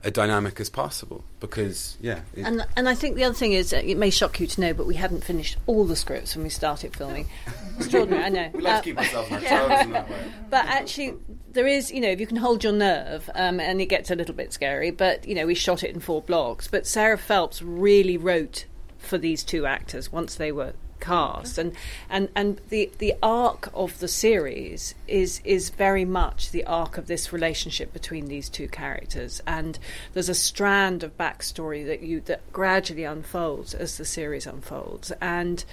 a 0.04 0.10
dynamic 0.10 0.60
as 0.60 0.68
possible 0.70 1.24
because 1.40 1.96
yeah, 2.00 2.20
it- 2.34 2.42
And 2.42 2.66
and 2.76 2.88
I 2.88 2.94
think 2.94 3.16
the 3.16 3.24
other 3.24 3.34
thing 3.34 3.52
is, 3.52 3.72
uh, 3.72 3.80
it 3.84 3.96
may 3.96 4.10
shock 4.10 4.38
you 4.40 4.46
to 4.46 4.60
know, 4.60 4.72
but 4.74 4.86
we 4.86 4.94
hadn't 4.94 5.24
finished 5.24 5.56
all 5.66 5.84
the 5.84 5.96
scripts 5.96 6.34
when 6.36 6.44
we 6.44 6.50
started 6.50 6.94
filming. 6.96 7.26
Extraordinary, 7.78 8.24
I 8.24 8.28
know. 8.28 8.50
we 8.54 8.60
like 8.62 8.74
Uh, 8.74 8.78
to 8.78 8.84
keep 8.84 8.98
ourselves 8.98 9.30
on 9.32 9.44
our 9.44 9.68
toes 9.68 9.80
in 9.86 9.92
that 9.98 10.08
way. 10.10 10.16
but 10.50 10.64
actually, 10.66 11.14
there 11.52 11.66
is, 11.66 11.90
you 11.90 12.00
know, 12.00 12.08
if 12.10 12.20
you 12.20 12.26
can 12.26 12.36
hold 12.36 12.62
your 12.64 12.72
nerve, 12.72 13.28
um, 13.34 13.60
and 13.60 13.80
it 13.80 13.86
gets 13.86 14.10
a 14.10 14.14
little 14.14 14.34
bit 14.34 14.52
scary. 14.52 14.90
But 14.90 15.26
you 15.26 15.34
know, 15.34 15.46
we 15.46 15.54
shot 15.54 15.82
it 15.82 15.94
in 15.94 16.00
four 16.00 16.22
blocks. 16.22 16.68
But 16.68 16.86
Sarah 16.86 17.18
Phelps 17.18 17.62
really 17.62 18.16
wrote 18.16 18.66
for 18.98 19.16
these 19.18 19.42
two 19.44 19.64
actors 19.66 20.10
once 20.12 20.34
they 20.34 20.50
were 20.52 20.72
cast, 21.00 21.58
and 21.58 21.72
and 22.08 22.28
and 22.34 22.60
the 22.68 22.90
the 22.98 23.14
arc 23.22 23.70
of 23.74 23.98
the 23.98 24.08
series 24.08 24.94
is 25.06 25.40
is 25.44 25.70
very 25.70 26.04
much 26.04 26.50
the 26.50 26.64
arc 26.64 26.98
of 26.98 27.06
this 27.06 27.32
relationship 27.32 27.92
between 27.92 28.26
these 28.26 28.48
two 28.48 28.68
characters, 28.68 29.40
and 29.46 29.78
there's 30.12 30.28
a 30.28 30.34
strand 30.34 31.02
of 31.02 31.16
backstory 31.16 31.84
that 31.86 32.02
you 32.02 32.20
that 32.22 32.52
gradually 32.52 33.04
unfolds 33.04 33.74
as 33.74 33.98
the 33.98 34.04
series 34.04 34.46
unfolds, 34.46 35.12
and 35.20 35.64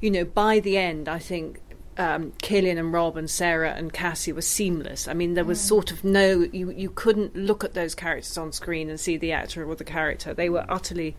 you 0.00 0.10
know, 0.10 0.24
by 0.24 0.58
the 0.58 0.76
end, 0.76 1.08
I 1.08 1.20
think 1.20 1.60
um, 1.96 2.32
Killian 2.40 2.78
and 2.78 2.92
Rob 2.92 3.16
and 3.16 3.30
Sarah 3.30 3.72
and 3.72 3.92
Cassie 3.92 4.32
were 4.32 4.42
seamless. 4.42 5.06
I 5.06 5.14
mean, 5.14 5.34
there 5.34 5.44
was 5.44 5.60
sort 5.60 5.90
of 5.90 6.04
no 6.04 6.46
you 6.52 6.70
you 6.70 6.90
couldn't 6.90 7.36
look 7.36 7.64
at 7.64 7.74
those 7.74 7.94
characters 7.94 8.36
on 8.38 8.52
screen 8.52 8.88
and 8.88 8.98
see 8.98 9.16
the 9.16 9.32
actor 9.32 9.68
or 9.68 9.74
the 9.74 9.84
character. 9.84 10.34
They 10.34 10.48
were 10.48 10.64
utterly 10.68 11.14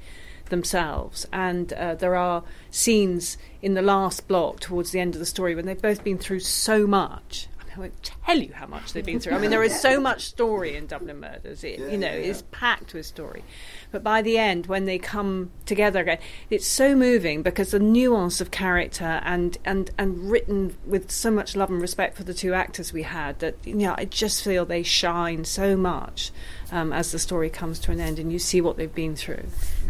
themselves. 0.49 1.27
And 1.31 1.73
uh, 1.73 1.95
there 1.95 2.15
are 2.15 2.43
scenes 2.71 3.37
in 3.61 3.73
the 3.73 3.81
last 3.81 4.27
block 4.27 4.59
towards 4.59 4.91
the 4.91 4.99
end 4.99 5.15
of 5.15 5.19
the 5.19 5.25
story 5.25 5.55
when 5.55 5.65
they've 5.65 5.81
both 5.81 6.03
been 6.03 6.17
through 6.17 6.41
so 6.41 6.85
much. 6.85 7.47
I, 7.59 7.65
mean, 7.65 7.73
I 7.75 7.79
won't 7.79 8.03
tell 8.03 8.37
you 8.37 8.53
how 8.53 8.67
much 8.67 8.93
they've 8.93 9.05
been 9.05 9.19
through. 9.19 9.33
I 9.33 9.39
mean, 9.39 9.49
there 9.49 9.63
is 9.63 9.79
so 9.79 9.99
much 9.99 10.25
story 10.25 10.75
in 10.75 10.87
Dublin 10.87 11.19
Murders. 11.19 11.63
It, 11.63 11.79
you 11.79 11.97
know, 11.97 12.07
it's 12.07 12.43
packed 12.51 12.93
with 12.93 13.05
story. 13.05 13.43
But 13.91 14.03
by 14.03 14.21
the 14.21 14.37
end, 14.37 14.65
when 14.65 14.85
they 14.85 14.97
come 14.97 15.51
together 15.65 16.01
again, 16.01 16.19
it's 16.49 16.67
so 16.67 16.95
moving 16.95 17.41
because 17.41 17.71
the 17.71 17.79
nuance 17.79 18.41
of 18.41 18.51
character 18.51 19.21
and, 19.23 19.57
and, 19.63 19.91
and 19.97 20.29
written 20.31 20.75
with 20.85 21.11
so 21.11 21.31
much 21.31 21.55
love 21.55 21.69
and 21.69 21.81
respect 21.81 22.17
for 22.17 22.23
the 22.23 22.33
two 22.33 22.53
actors 22.53 22.91
we 22.91 23.03
had 23.03 23.39
that, 23.39 23.55
you 23.63 23.75
know, 23.75 23.95
I 23.97 24.05
just 24.05 24.43
feel 24.43 24.65
they 24.65 24.83
shine 24.83 25.45
so 25.45 25.77
much 25.77 26.31
um, 26.73 26.91
as 26.91 27.11
the 27.11 27.19
story 27.19 27.49
comes 27.49 27.79
to 27.79 27.91
an 27.91 27.99
end 28.01 28.19
and 28.19 28.31
you 28.33 28.39
see 28.39 28.59
what 28.61 28.75
they've 28.77 28.93
been 28.93 29.15
through. 29.15 29.43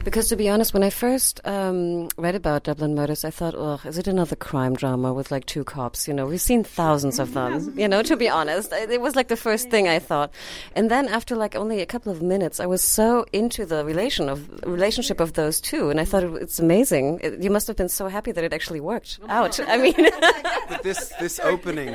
Because 0.04 0.28
to 0.30 0.36
be 0.36 0.50
honest, 0.50 0.74
when 0.74 0.84
I 0.84 0.90
first 0.90 1.40
um, 1.46 2.10
read 2.18 2.36
about 2.36 2.64
Dublin 2.66 2.94
Murders, 2.94 3.24
I 3.24 3.32
thought, 3.32 3.56
"Ugh, 3.56 3.80
is 3.86 3.98
it 3.98 4.06
another 4.08 4.36
crime 4.36 4.76
drama 4.76 5.14
with 5.14 5.32
like 5.32 5.46
two 5.46 5.64
cops?" 5.64 6.08
You 6.10 6.14
know, 6.14 6.26
we've 6.26 6.42
seen 6.42 6.64
thousands 6.64 7.20
of 7.20 7.34
them. 7.34 7.74
You 7.84 7.88
know, 7.88 8.04
to 8.04 8.16
be 8.18 8.28
honest, 8.30 8.72
it 8.74 9.00
was 9.02 9.16
like 9.16 9.30
the 9.30 9.38
first 9.38 9.70
thing 9.70 9.88
I 9.88 10.00
thought. 10.00 10.30
And 10.76 10.92
then 10.92 11.08
after 11.08 11.36
like 11.36 11.56
only 11.56 11.80
a 11.82 11.86
couple 11.86 12.12
of 12.12 12.22
minutes, 12.22 12.60
I 12.60 12.66
was 12.66 12.82
so 12.84 13.26
into 13.32 13.66
the 13.66 13.86
relation 13.86 14.28
of 14.30 14.40
relationship 14.66 15.20
of 15.22 15.34
those 15.34 15.62
two, 15.62 15.90
and 15.90 16.00
I 16.02 16.06
thought 16.06 16.24
it, 16.24 16.34
it's 16.42 16.60
amazing. 16.60 17.20
It, 17.24 17.42
you 17.42 17.50
must 17.50 17.68
have 17.68 17.78
been 17.78 17.90
so 17.90 18.08
happy 18.10 18.32
that 18.34 18.44
it 18.44 18.52
actually 18.54 18.82
worked 18.82 19.20
out. 19.30 19.58
I 19.60 19.78
mean, 19.78 19.96
but 20.70 20.84
this 20.84 21.14
this 21.20 21.40
opening, 21.40 21.90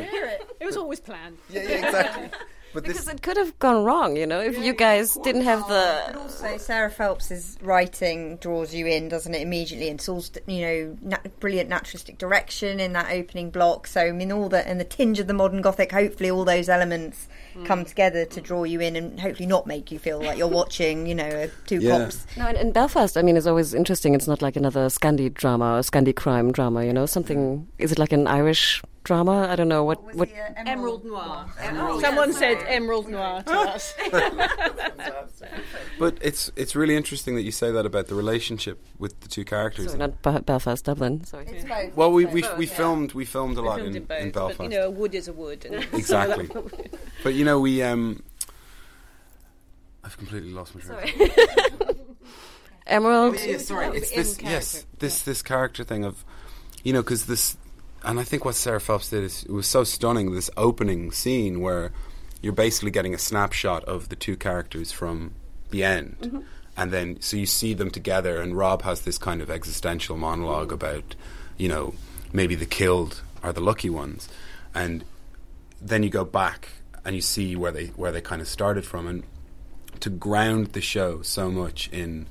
It 0.60 0.64
was 0.64 0.76
always 0.78 1.00
planned. 1.00 1.36
yeah, 1.50 1.62
yeah, 1.62 1.86
exactly. 1.86 2.30
But 2.74 2.84
this 2.84 2.98
because 2.98 3.08
it 3.08 3.22
could 3.22 3.36
have 3.36 3.58
gone 3.58 3.84
wrong. 3.84 4.16
You 4.16 4.26
know, 4.26 4.40
if 4.40 4.58
you 4.58 4.72
guys 4.72 5.14
didn't 5.24 5.42
have 5.42 5.60
But 5.68 6.12
the. 6.12 6.18
also, 6.18 6.58
Sarah 6.58 6.90
Phelps's 6.90 7.56
writing 7.62 8.36
draws 8.36 8.74
you 8.74 8.86
in, 8.86 9.08
doesn't 9.08 9.34
it? 9.34 9.42
Immediately, 9.42 9.88
and 9.88 9.98
it's 9.98 10.08
all 10.08 10.22
you 10.46 10.60
know, 10.60 10.96
na- 11.02 11.30
brilliant 11.40 11.68
naturalistic 11.68 12.18
direction 12.18 12.80
in 12.80 12.92
that 12.92 13.10
opening 13.10 13.50
block. 13.50 13.86
So, 13.86 14.02
I 14.02 14.12
mean, 14.12 14.32
all 14.32 14.48
the 14.48 14.66
and 14.66 14.78
the 14.78 14.84
tinge 14.84 15.18
of 15.18 15.26
the 15.26 15.34
modern 15.34 15.62
Gothic. 15.62 15.92
Hopefully, 15.92 16.30
all 16.30 16.44
those 16.44 16.68
elements 16.68 17.28
hmm. 17.54 17.64
come 17.64 17.84
together 17.84 18.24
to 18.26 18.40
draw 18.40 18.64
you 18.64 18.80
in, 18.80 18.96
and 18.96 19.18
hopefully 19.18 19.46
not 19.46 19.66
make 19.66 19.90
you 19.90 19.98
feel 19.98 20.22
like 20.22 20.36
you're 20.38 20.48
watching, 20.62 21.06
you 21.06 21.14
know, 21.14 21.50
two 21.66 21.78
Yeah. 21.78 21.98
cops. 21.98 22.26
No, 22.36 22.48
in, 22.48 22.56
in 22.56 22.72
Belfast, 22.72 23.16
I 23.16 23.22
mean, 23.22 23.36
it's 23.36 23.46
always 23.46 23.74
interesting. 23.74 24.14
It's 24.14 24.28
not 24.28 24.42
like 24.42 24.56
another 24.56 24.86
Scandi 24.86 25.32
drama 25.32 25.76
or 25.76 25.80
Scandi 25.80 26.14
crime 26.14 26.52
drama. 26.52 26.84
You 26.84 26.92
know, 26.92 27.06
something. 27.06 27.66
Is 27.78 27.92
it 27.92 27.98
like 27.98 28.12
an 28.12 28.26
Irish 28.26 28.82
drama? 29.08 29.48
I 29.50 29.56
don't 29.56 29.68
know 29.68 29.82
what. 29.84 30.14
What? 30.14 30.28
Emerald 30.56 31.02
Noir. 31.04 31.46
Someone 32.00 32.32
said 32.34 32.58
Emerald 32.68 33.08
Noir 33.08 33.42
to 33.42 33.52
us. 33.74 33.94
But 35.98 36.18
it's 36.20 36.52
it's 36.56 36.76
really 36.76 36.94
interesting 36.94 37.34
that 37.36 37.42
you 37.42 37.50
say 37.50 37.70
that 37.72 37.86
about 37.86 38.06
the 38.08 38.14
relationship 38.14 38.78
with 38.98 39.18
the 39.20 39.28
two 39.28 39.44
characters. 39.44 39.86
Sorry, 39.86 39.98
not 39.98 40.22
Be- 40.22 40.40
Belfast, 40.40 40.84
Dublin. 40.84 41.24
Sorry. 41.24 41.46
well, 41.96 42.12
we 42.12 42.26
we, 42.26 42.44
we 42.58 42.66
filmed 42.66 43.14
we 43.14 43.24
filmed 43.24 43.56
a 43.56 43.62
lot 43.62 43.78
Filmed 43.80 43.96
in, 43.96 44.02
in 44.02 44.06
both, 44.06 44.20
in 44.20 44.30
Belfast. 44.30 44.58
but 44.58 44.64
you 44.64 44.70
know, 44.70 44.86
a 44.86 44.90
wood 44.90 45.14
is 45.14 45.26
a 45.26 45.32
wood. 45.32 45.64
And 45.64 45.86
Exactly. 45.94 46.48
But 47.24 47.34
you 47.34 47.44
know, 47.44 47.58
we 47.58 47.82
um, 47.82 48.22
I've 50.04 50.16
completely 50.18 50.52
lost 50.52 50.74
my 50.74 50.80
train. 50.82 51.22
of 51.22 51.32
thought. 51.32 51.96
Emerald. 52.86 53.36
Oh, 53.38 53.44
yeah, 53.44 53.58
sorry, 53.58 53.96
it's 53.98 54.10
this 54.10 54.38
yes, 54.40 54.86
this 54.98 55.22
this 55.22 55.42
character 55.42 55.82
thing 55.84 56.04
of, 56.04 56.24
you 56.84 56.92
know, 56.92 57.02
because 57.02 57.26
this, 57.26 57.56
and 58.08 58.18
I 58.18 58.24
think 58.24 58.42
what 58.42 58.54
Sarah 58.54 58.80
Phelps 58.80 59.10
did 59.10 59.22
is 59.22 59.42
it 59.42 59.52
was 59.52 59.66
so 59.66 59.84
stunning. 59.84 60.32
This 60.32 60.50
opening 60.56 61.12
scene 61.12 61.60
where 61.60 61.92
you're 62.40 62.54
basically 62.54 62.90
getting 62.90 63.12
a 63.12 63.18
snapshot 63.18 63.84
of 63.84 64.08
the 64.08 64.16
two 64.16 64.34
characters 64.34 64.90
from 64.90 65.34
the 65.68 65.84
end, 65.84 66.16
mm-hmm. 66.22 66.38
and 66.74 66.90
then 66.90 67.20
so 67.20 67.36
you 67.36 67.44
see 67.44 67.74
them 67.74 67.90
together, 67.90 68.40
and 68.40 68.56
Rob 68.56 68.80
has 68.82 69.02
this 69.02 69.18
kind 69.18 69.42
of 69.42 69.50
existential 69.50 70.16
monologue 70.16 70.72
about, 70.72 71.14
you 71.58 71.68
know, 71.68 71.92
maybe 72.32 72.54
the 72.54 72.64
killed 72.64 73.20
are 73.42 73.52
the 73.52 73.60
lucky 73.60 73.90
ones, 73.90 74.26
and 74.74 75.04
then 75.78 76.02
you 76.02 76.08
go 76.08 76.24
back 76.24 76.70
and 77.04 77.14
you 77.14 77.20
see 77.20 77.54
where 77.56 77.72
they 77.72 77.88
where 77.88 78.10
they 78.10 78.22
kind 78.22 78.40
of 78.40 78.48
started 78.48 78.86
from, 78.86 79.06
and 79.06 79.22
to 80.00 80.08
ground 80.08 80.68
the 80.68 80.80
show 80.80 81.20
so 81.20 81.50
much 81.50 81.90
in 81.92 82.26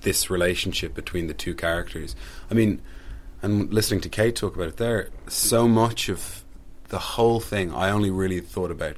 this 0.00 0.28
relationship 0.28 0.94
between 0.94 1.28
the 1.28 1.34
two 1.34 1.54
characters. 1.54 2.16
I 2.50 2.54
mean, 2.54 2.82
and 3.42 3.72
listening 3.74 4.00
to 4.02 4.08
Kate 4.08 4.36
talk 4.36 4.54
about 4.54 4.68
it 4.68 4.76
there, 4.76 5.10
so 5.28 5.66
much 5.66 6.08
of 6.08 6.44
the 6.88 6.98
whole 6.98 7.40
thing, 7.40 7.74
I 7.74 7.90
only 7.90 8.10
really 8.10 8.40
thought 8.40 8.70
about 8.70 8.96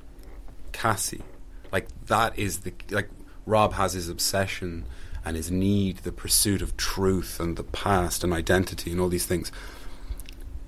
Cassie. 0.72 1.22
Like 1.72 1.88
that 2.06 2.38
is 2.38 2.60
the 2.60 2.72
like 2.90 3.08
Rob 3.46 3.72
has 3.74 3.94
his 3.94 4.08
obsession 4.08 4.84
and 5.24 5.36
his 5.36 5.50
need, 5.50 5.98
the 5.98 6.12
pursuit 6.12 6.60
of 6.60 6.76
truth 6.76 7.40
and 7.40 7.56
the 7.56 7.64
past 7.64 8.22
and 8.22 8.32
identity 8.32 8.92
and 8.92 9.00
all 9.00 9.08
these 9.08 9.26
things. 9.26 9.50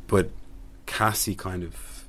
But 0.06 0.30
Cassie 0.86 1.34
kind 1.34 1.62
of 1.62 2.06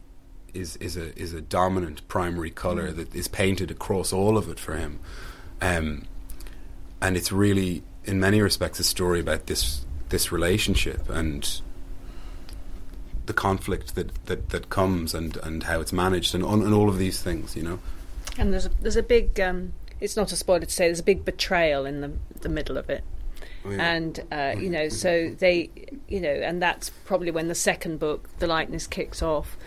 is 0.54 0.78
is 0.78 0.96
a 0.96 1.18
is 1.20 1.34
a 1.34 1.42
dominant 1.42 2.08
primary 2.08 2.52
color 2.52 2.92
that 2.92 3.14
is 3.14 3.28
painted 3.28 3.72
across 3.72 4.14
all 4.14 4.38
of 4.38 4.50
it 4.50 4.60
for 4.60 4.78
him. 4.78 5.00
Um, 5.62 6.06
and 7.02 7.18
it's 7.18 7.32
really 7.32 7.84
in 8.06 8.20
many 8.20 8.42
respects 8.42 8.80
a 8.80 8.84
story 8.84 9.20
about 9.20 9.48
this 9.48 9.86
this 10.10 10.32
relationship 10.32 11.10
and 11.10 11.62
the 13.26 13.34
conflict 13.34 13.96
that, 13.96 14.26
that, 14.26 14.50
that 14.50 14.70
comes 14.70 15.14
and, 15.14 15.38
and 15.38 15.64
how 15.64 15.80
it's 15.82 15.94
managed 15.94 16.34
and, 16.34 16.44
and 16.44 16.74
all 16.74 16.90
of 16.90 16.98
these 16.98 17.22
things, 17.22 17.56
you 17.56 17.64
know. 17.64 17.80
And 18.38 18.54
there's 18.54 18.66
a, 18.66 18.70
there's 18.82 18.96
a 18.96 19.04
big. 19.04 19.40
Um, 19.40 19.74
it's 20.00 20.16
not 20.16 20.32
a 20.32 20.36
spoiler 20.36 20.66
to 20.66 20.70
say 20.70 20.86
there's 20.86 21.00
a 21.00 21.04
big 21.04 21.26
betrayal 21.26 21.86
in 21.86 22.02
the 22.02 22.12
the 22.42 22.50
middle 22.50 22.78
of 22.78 22.90
it. 22.90 23.04
And 23.66 24.24
uh, 24.32 24.56
you 24.58 24.70
know, 24.70 24.88
so 24.88 25.30
they, 25.38 25.70
you 26.08 26.22
know, 26.22 26.30
and 26.30 26.62
that's 26.62 26.90
probably 27.06 27.32
when 27.32 27.50
the 27.50 27.56
second 27.56 28.00
book, 28.00 28.30
The 28.40 28.48
Likeness, 28.48 28.88
kicks 28.88 29.22
off. 29.22 29.58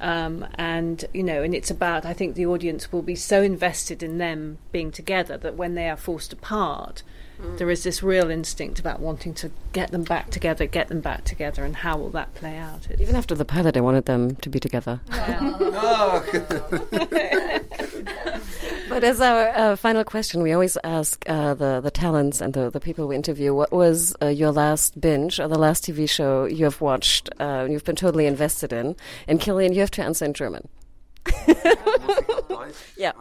Um, 0.00 0.46
and 0.54 1.04
you 1.12 1.22
know, 1.22 1.42
and 1.42 1.54
it's 1.54 1.70
about. 1.70 2.06
I 2.06 2.14
think 2.14 2.34
the 2.34 2.46
audience 2.46 2.90
will 2.90 3.02
be 3.02 3.14
so 3.14 3.42
invested 3.42 4.02
in 4.02 4.18
them 4.18 4.58
being 4.72 4.90
together 4.90 5.36
that 5.36 5.56
when 5.56 5.74
they 5.74 5.88
are 5.88 5.96
forced 5.96 6.32
apart, 6.32 7.02
there 7.56 7.70
is 7.70 7.84
this 7.84 8.02
real 8.02 8.30
instinct 8.30 8.78
about 8.78 9.00
wanting 9.00 9.34
to 9.34 9.50
get 9.72 9.90
them 9.90 10.04
back 10.04 10.30
together, 10.30 10.66
get 10.66 10.88
them 10.88 11.00
back 11.00 11.24
together, 11.24 11.64
and 11.64 11.76
how 11.76 11.96
will 11.96 12.10
that 12.10 12.34
play 12.34 12.56
out? 12.56 12.86
It's, 12.90 13.00
Even 13.00 13.16
after 13.16 13.34
the 13.34 13.44
pilot, 13.44 13.76
I 13.76 13.80
wanted 13.80 14.06
them 14.06 14.36
to 14.36 14.48
be 14.48 14.60
together. 14.60 15.00
But 18.92 19.04
as 19.04 19.22
our 19.22 19.48
uh, 19.56 19.76
final 19.76 20.04
question, 20.04 20.42
we 20.42 20.52
always 20.52 20.76
ask 20.84 21.24
uh, 21.26 21.54
the 21.54 21.80
the 21.80 21.90
talents 21.90 22.42
and 22.42 22.52
the, 22.52 22.68
the 22.68 22.78
people 22.78 23.08
we 23.08 23.16
interview, 23.16 23.54
what 23.54 23.72
was 23.72 24.14
uh, 24.20 24.26
your 24.26 24.52
last 24.52 25.00
binge 25.00 25.40
or 25.40 25.48
the 25.48 25.58
last 25.58 25.84
TV 25.84 26.06
show 26.06 26.44
you 26.44 26.64
have 26.64 26.82
watched? 26.82 27.30
Uh, 27.40 27.66
you've 27.70 27.84
been 27.84 27.96
totally 27.96 28.26
invested 28.26 28.70
in. 28.70 28.94
And 29.26 29.40
Killian, 29.40 29.72
you 29.72 29.80
have 29.80 29.90
to 29.92 30.02
answer 30.02 30.26
in 30.26 30.34
German. 30.34 30.68
yeah, 32.98 33.12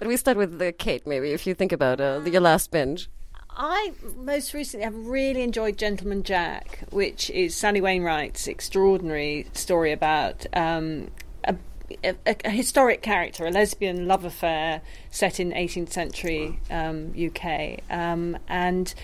but 0.00 0.08
we 0.08 0.16
start 0.16 0.36
with 0.36 0.60
uh, 0.60 0.72
Kate. 0.78 1.06
Maybe 1.06 1.30
if 1.30 1.46
you 1.46 1.54
think 1.54 1.70
about 1.70 2.00
uh, 2.00 2.18
the, 2.18 2.30
your 2.30 2.40
last 2.40 2.72
binge. 2.72 3.08
I 3.56 3.92
most 4.16 4.52
recently 4.52 4.84
have 4.84 5.06
really 5.06 5.42
enjoyed 5.42 5.78
Gentleman 5.78 6.22
Jack, 6.22 6.80
which 6.90 7.30
is 7.30 7.54
Sally 7.54 7.80
Wainwright's 7.80 8.48
extraordinary 8.48 9.46
story 9.52 9.92
about 9.92 10.46
um, 10.54 11.10
a, 11.44 11.56
a, 12.02 12.16
a 12.44 12.50
historic 12.50 13.00
character, 13.00 13.46
a 13.46 13.50
lesbian 13.50 14.08
love 14.08 14.24
affair 14.24 14.80
set 15.10 15.38
in 15.38 15.52
18th 15.52 15.90
century 15.90 16.58
um, 16.70 17.14
UK, 17.16 17.80
um, 17.90 18.36
and 18.48 18.94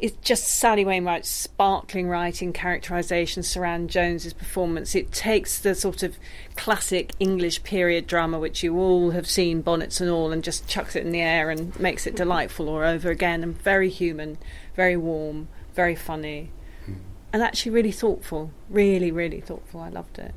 it's 0.00 0.16
just 0.22 0.44
Sally 0.48 0.84
Wainwright's 0.84 1.28
sparkling 1.28 2.08
writing, 2.08 2.52
characterisation, 2.52 3.42
Saran 3.42 3.86
Jones's 3.86 4.32
performance. 4.32 4.94
It 4.94 5.12
takes 5.12 5.58
the 5.58 5.74
sort 5.74 6.02
of 6.02 6.16
classic 6.56 7.12
English 7.20 7.62
period 7.62 8.06
drama, 8.06 8.38
which 8.38 8.62
you 8.62 8.78
all 8.78 9.10
have 9.10 9.28
seen, 9.28 9.60
bonnets 9.60 10.00
and 10.00 10.10
all, 10.10 10.32
and 10.32 10.42
just 10.42 10.66
chucks 10.66 10.96
it 10.96 11.04
in 11.04 11.12
the 11.12 11.20
air 11.20 11.50
and 11.50 11.78
makes 11.78 12.06
it 12.06 12.16
delightful 12.16 12.68
all 12.68 12.78
over 12.78 13.10
again. 13.10 13.42
And 13.42 13.60
very 13.60 13.90
human, 13.90 14.38
very 14.74 14.96
warm, 14.96 15.48
very 15.74 15.94
funny, 15.94 16.50
hmm. 16.86 16.94
and 17.32 17.42
actually 17.42 17.72
really 17.72 17.92
thoughtful. 17.92 18.50
Really, 18.70 19.10
really 19.10 19.40
thoughtful. 19.40 19.80
I 19.80 19.90
loved 19.90 20.18
it. 20.18 20.34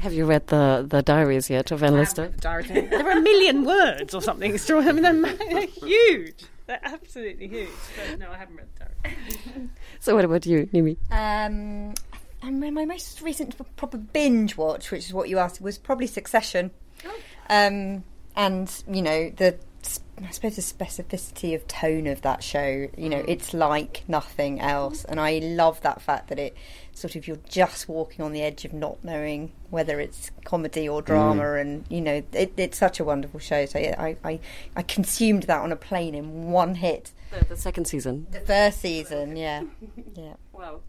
Have 0.00 0.12
you 0.12 0.26
read 0.26 0.48
the 0.48 0.84
the 0.88 1.02
diaries 1.02 1.50
yet 1.50 1.70
of 1.70 1.80
Van 1.80 1.94
Lister? 1.94 2.28
Diary. 2.40 2.64
There 2.66 3.06
are 3.06 3.18
a 3.18 3.20
million 3.20 3.64
words 3.64 4.14
or 4.14 4.20
something. 4.20 4.54
It's- 4.54 4.70
I 4.70 4.92
mean, 4.92 5.22
they're 5.22 5.66
huge. 5.66 6.44
They're 6.66 6.80
absolutely 6.82 7.48
huge. 7.48 7.68
But 8.10 8.18
no, 8.18 8.30
I 8.30 8.36
haven't 8.38 8.56
read 8.56 8.68
the 8.78 8.84
diary. 8.86 9.68
So 10.00 10.14
what 10.14 10.24
about 10.24 10.46
you, 10.46 10.66
Nimi? 10.72 10.96
Um, 11.10 11.94
and 12.42 12.60
my 12.60 12.70
my 12.70 12.84
most 12.84 13.20
recent 13.22 13.56
proper 13.76 13.96
binge 13.98 14.56
watch, 14.56 14.90
which 14.90 15.06
is 15.06 15.12
what 15.14 15.28
you 15.28 15.38
asked, 15.38 15.60
was 15.60 15.78
probably 15.78 16.06
Succession. 16.06 16.70
Um, 17.50 18.04
and 18.36 18.70
you 18.90 19.02
know 19.02 19.30
the, 19.30 19.54
s- 19.54 19.58
I 20.22 20.30
suppose 20.30 20.56
the 20.56 20.62
specificity 20.62 21.54
of 21.54 21.66
tone 21.66 22.06
of 22.06 22.22
that 22.22 22.42
show. 22.42 22.88
You 22.96 23.08
know, 23.08 23.22
mm. 23.22 23.28
it's 23.28 23.52
like 23.52 24.04
nothing 24.06 24.60
else, 24.60 25.04
and 25.04 25.18
I 25.18 25.38
love 25.38 25.80
that 25.82 26.00
fact 26.00 26.28
that 26.28 26.38
it 26.38 26.56
sort 26.92 27.16
of 27.16 27.26
you're 27.26 27.38
just 27.48 27.88
walking 27.88 28.24
on 28.24 28.32
the 28.32 28.42
edge 28.42 28.64
of 28.64 28.72
not 28.72 29.02
knowing 29.02 29.50
whether 29.70 29.98
it's 29.98 30.30
comedy 30.44 30.88
or 30.88 31.02
mm. 31.02 31.06
drama, 31.06 31.54
and 31.54 31.84
you 31.88 32.00
know 32.00 32.22
it, 32.32 32.52
it's 32.56 32.78
such 32.78 33.00
a 33.00 33.04
wonderful 33.04 33.40
show. 33.40 33.66
So 33.66 33.78
yeah, 33.78 33.96
I, 33.98 34.16
I 34.24 34.40
I 34.76 34.82
consumed 34.82 35.44
that 35.44 35.60
on 35.60 35.72
a 35.72 35.76
plane 35.76 36.14
in 36.14 36.50
one 36.50 36.76
hit. 36.76 37.12
The, 37.30 37.44
the 37.44 37.56
second 37.56 37.86
season. 37.86 38.26
The 38.30 38.40
first 38.40 38.80
season, 38.80 39.36
yeah, 39.36 39.64
yeah. 40.14 40.34
Wow. 40.52 40.80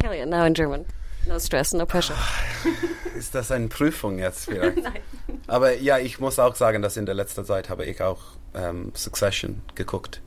Killian, 0.00 0.30
now 0.30 0.44
in 0.44 0.54
German. 0.54 0.86
No 1.26 1.38
stress, 1.38 1.72
no 1.72 1.84
pressure. 1.86 2.16
Ist 3.16 3.34
das 3.34 3.50
eine 3.50 3.68
Prüfung 3.68 4.18
jetzt 4.18 4.44
vielleicht? 4.44 4.78
Aber 5.46 5.76
ja, 5.78 5.98
ich 5.98 6.20
muss 6.20 6.38
auch 6.38 6.54
sagen, 6.54 6.82
dass 6.82 6.96
in 6.96 7.06
der 7.06 7.14
letzten 7.14 7.44
Zeit 7.44 7.68
habe 7.68 7.84
ich 7.84 8.00
auch 8.02 8.20
ähm, 8.54 8.92
Succession 8.94 9.62
geguckt. 9.74 10.22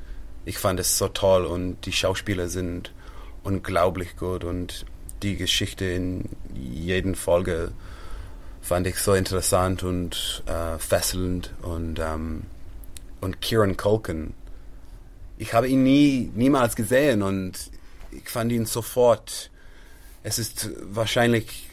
Ich 0.45 0.57
fand 0.57 0.79
es 0.79 0.97
so 0.97 1.07
toll 1.07 1.45
und 1.45 1.85
die 1.85 1.91
Schauspieler 1.91 2.47
sind 2.47 2.93
unglaublich 3.43 4.17
gut 4.17 4.43
und 4.43 4.85
die 5.23 5.35
Geschichte 5.37 5.85
in 5.85 6.29
jeden 6.53 7.15
Folge 7.15 7.71
fand 8.61 8.87
ich 8.87 8.97
so 8.97 9.13
interessant 9.13 9.83
und 9.83 10.43
äh, 10.47 10.77
fesselnd 10.77 11.53
und 11.61 11.99
ähm, 11.99 12.43
und 13.21 13.41
Kieran 13.41 13.77
Culkin. 13.77 14.33
Ich 15.37 15.53
habe 15.53 15.67
ihn 15.67 15.83
nie 15.83 16.31
niemals 16.35 16.75
gesehen 16.75 17.21
und 17.21 17.53
ich 18.11 18.27
fand 18.29 18.51
ihn 18.51 18.65
sofort. 18.65 19.49
Es 20.23 20.37
ist 20.39 20.69
wahrscheinlich 20.81 21.69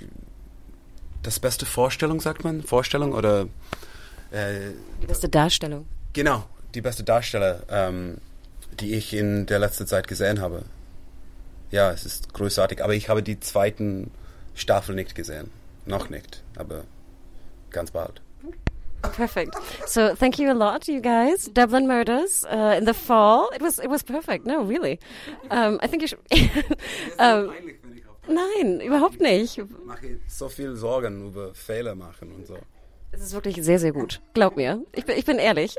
das 1.23 1.39
beste 1.41 1.67
Vorstellung, 1.67 2.21
sagt 2.21 2.45
man? 2.45 2.63
Vorstellung 2.63 3.13
oder 3.13 3.43
äh, 4.31 4.73
Die 5.03 5.07
beste 5.07 5.29
Darstellung. 5.29 5.87
genau, 6.13 6.45
die 6.75 6.81
beste 6.81 7.05
Darsteller, 7.05 7.63
ähm, 7.69 8.19
die 8.81 8.95
ich 8.95 9.13
in 9.13 9.47
der 9.47 9.59
letzten 9.59 9.87
Zeit 9.87 10.09
gesehen 10.09 10.41
habe. 10.41 10.65
Ja, 11.71 11.91
es 11.91 12.07
ist 12.07 12.33
großartig, 12.33 12.83
aber 12.83 12.95
ich 12.95 13.09
habe 13.09 13.23
die 13.23 13.39
zweiten 13.41 14.11
Staffel 14.55 14.95
nicht 14.95 15.15
gesehen. 15.15 15.51
Noch 15.85 16.09
nicht, 16.09 16.43
aber 16.57 16.85
ganz 17.71 17.91
bald. 17.91 18.23
Perfect. 19.13 19.55
So 19.87 20.15
thank 20.17 20.39
you 20.39 20.49
a 20.51 20.53
lot, 20.55 20.89
you 20.89 21.01
guys. 21.01 21.49
Dublin 21.53 21.87
Murders 21.87 22.45
uh, 22.51 22.77
in 22.77 22.85
the 22.85 22.93
fall. 22.95 23.49
It 23.55 23.63
was 23.63 23.79
it 23.79 23.89
was 23.89 24.03
perfect. 24.03 24.45
No, 24.45 24.63
really. 24.63 24.99
Um, 25.51 25.79
I 25.81 25.87
think 25.87 26.03
you 26.03 26.09
should. 26.09 26.19
um, 27.21 27.53
nein, 28.29 28.81
überhaupt 28.81 29.21
nicht. 29.21 29.59
Ich 29.59 29.65
mache 29.85 30.19
so 30.27 30.49
viel 30.49 30.77
Sorgen 30.77 31.29
über 31.29 31.55
Fehler 31.55 31.95
machen 31.95 32.33
und 32.33 32.47
so. 32.47 32.57
Es 33.11 33.23
ist 33.23 33.33
wirklich 33.33 33.57
sehr, 33.63 33.79
sehr 33.79 33.93
gut. 33.93 34.21
Glaub 34.35 34.57
mir. 34.57 34.85
Ich 34.95 35.05
bin, 35.07 35.17
ich 35.17 35.25
bin 35.25 35.39
ehrlich. 35.39 35.77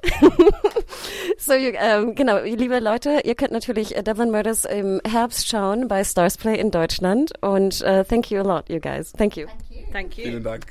so, 1.38 1.54
you, 1.54 1.72
ähm, 1.76 2.16
genau, 2.16 2.40
liebe 2.40 2.80
Leute, 2.80 3.22
ihr 3.24 3.36
könnt 3.36 3.52
natürlich 3.52 3.96
äh, 3.96 4.02
Dublin 4.02 4.32
Murders 4.32 4.66
im 4.66 5.00
Herbst 5.08 5.48
schauen 5.48 5.88
bei 5.88 6.04
Stars 6.04 6.38
Play 6.38 6.60
in 6.60 6.72
Deutschland. 6.72 7.32
Und 7.42 7.82
uh, 7.82 8.04
thank 8.04 8.32
you 8.32 8.40
a 8.40 8.44
lot, 8.44 8.68
you 8.68 8.80
guys. 8.80 9.14
Thank 9.14 9.38
you. 9.38 9.46
Thank 9.92 10.18
you. 10.18 10.24
Vielen 10.24 10.44
Dank. 10.44 10.66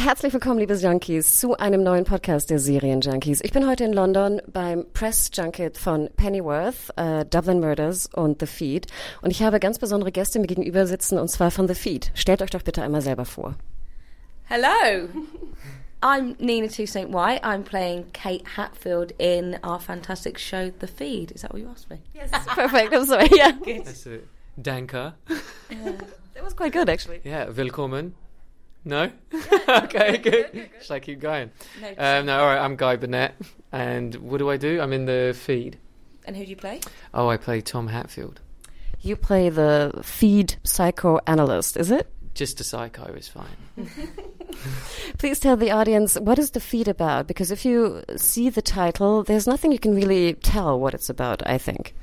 Herzlich 0.00 0.32
willkommen, 0.32 0.60
liebe 0.60 0.74
Junkies, 0.74 1.40
zu 1.40 1.56
einem 1.56 1.82
neuen 1.82 2.04
Podcast 2.04 2.50
der 2.50 2.60
Serien-Junkies. 2.60 3.40
Ich 3.42 3.50
bin 3.50 3.68
heute 3.68 3.82
in 3.82 3.92
London 3.92 4.40
beim 4.46 4.86
Press 4.92 5.28
Junket 5.34 5.76
von 5.76 6.08
Pennyworth, 6.16 6.96
äh, 6.96 7.24
Dublin 7.24 7.58
Murders 7.58 8.06
und 8.14 8.38
The 8.38 8.46
Feed. 8.46 8.86
Und 9.22 9.32
ich 9.32 9.42
habe 9.42 9.58
ganz 9.58 9.80
besondere 9.80 10.12
Gäste 10.12 10.38
mir 10.38 10.46
gegenüber 10.46 10.86
sitzen, 10.86 11.18
und 11.18 11.26
zwar 11.26 11.50
von 11.50 11.66
The 11.66 11.74
Feed. 11.74 12.12
Stellt 12.14 12.42
euch 12.42 12.50
doch 12.50 12.62
bitte 12.62 12.80
einmal 12.80 13.00
selber 13.00 13.24
vor. 13.24 13.56
Hello. 14.44 15.08
I'm 16.00 16.36
Nina 16.38 16.68
Two 16.68 16.86
St. 16.86 17.12
White. 17.12 17.42
I'm 17.42 17.64
playing 17.64 18.04
Kate 18.12 18.44
Hatfield 18.56 19.12
in 19.18 19.56
our 19.64 19.80
fantastic 19.80 20.38
show, 20.38 20.70
The 20.78 20.86
Feed. 20.86 21.32
Is 21.32 21.42
that 21.42 21.52
what 21.52 21.60
you 21.60 21.68
asked 21.68 21.90
me? 21.90 21.98
Yes. 22.14 22.30
Perfect, 22.46 22.94
I'm 22.94 23.04
sorry. 23.04 23.28
Yeah. 23.36 23.50
That's 23.84 24.06
it. 24.06 24.28
Danka. 24.62 25.14
That 26.34 26.44
was 26.44 26.54
quite 26.54 26.72
good, 26.72 26.88
actually. 26.88 27.20
Yeah, 27.24 27.48
willkommen. 27.48 28.14
No? 28.88 29.10
okay, 29.68 30.16
good. 30.16 30.70
Should 30.80 30.92
I 30.92 31.00
keep 31.00 31.20
going? 31.20 31.50
No. 31.80 31.88
Um, 31.98 32.26
no, 32.26 32.40
all 32.40 32.46
right, 32.46 32.58
I'm 32.58 32.74
Guy 32.74 32.96
Burnett. 32.96 33.34
And 33.70 34.14
what 34.16 34.38
do 34.38 34.48
I 34.48 34.56
do? 34.56 34.80
I'm 34.80 34.94
in 34.94 35.04
the 35.04 35.36
feed. 35.38 35.78
and 36.24 36.34
who 36.34 36.44
do 36.44 36.50
you 36.50 36.56
play? 36.56 36.80
Oh, 37.12 37.28
I 37.28 37.36
play 37.36 37.60
Tom 37.60 37.88
Hatfield. 37.88 38.40
You 39.02 39.14
play 39.14 39.50
the 39.50 39.92
Feed 40.02 40.56
psychoanalyst, 40.64 41.76
is 41.76 41.90
it? 41.90 42.10
Just 42.34 42.60
a 42.60 42.64
psycho 42.64 43.12
is 43.12 43.28
fine. 43.28 43.46
Please 45.18 45.38
tell 45.38 45.56
the 45.56 45.70
audience 45.70 46.14
what 46.18 46.38
is 46.38 46.52
the 46.52 46.60
feed 46.60 46.88
about? 46.88 47.26
Because 47.26 47.50
if 47.50 47.64
you 47.64 48.02
see 48.16 48.48
the 48.48 48.62
title, 48.62 49.22
there's 49.22 49.46
nothing 49.46 49.70
you 49.70 49.78
can 49.78 49.94
really 49.94 50.34
tell 50.34 50.80
what 50.80 50.94
it's 50.94 51.10
about. 51.10 51.42
I 51.46 51.58
think. 51.58 51.94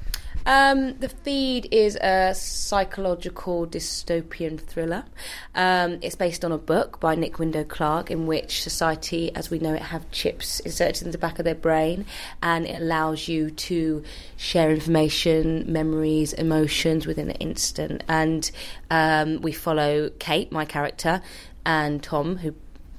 Um, 0.45 0.97
the 0.99 1.09
Feed 1.09 1.67
is 1.71 1.95
a 1.95 2.33
psychological 2.35 3.65
dystopian 3.65 4.59
thriller. 4.59 5.05
Um, 5.55 5.97
it's 6.03 6.15
based 6.15 6.45
on 6.45 6.51
a 6.51 6.57
book 6.57 6.99
by 6.99 7.15
Nick 7.15 7.39
Window 7.39 7.63
Clark, 7.63 8.11
in 8.11 8.27
which 8.27 8.61
society, 8.61 9.33
as 9.35 9.49
we 9.49 9.57
know 9.57 9.73
it, 9.73 9.81
have 9.81 10.09
chips 10.11 10.59
inserted 10.59 11.03
in 11.03 11.11
the 11.11 11.17
back 11.17 11.39
of 11.39 11.45
their 11.45 11.55
brain, 11.55 12.05
and 12.43 12.67
it 12.67 12.79
allows 12.79 13.27
you 13.27 13.49
to 13.49 14.03
share 14.37 14.69
information, 14.69 15.71
memories, 15.71 16.31
emotions 16.33 17.07
within 17.07 17.31
an 17.31 17.37
instant. 17.37 18.03
And 18.07 18.49
um, 18.91 19.41
we 19.41 19.51
follow 19.51 20.11
Kate, 20.19 20.51
my 20.51 20.65
character, 20.65 21.23
and 21.65 22.03
Tom, 22.03 22.37
who 22.37 22.53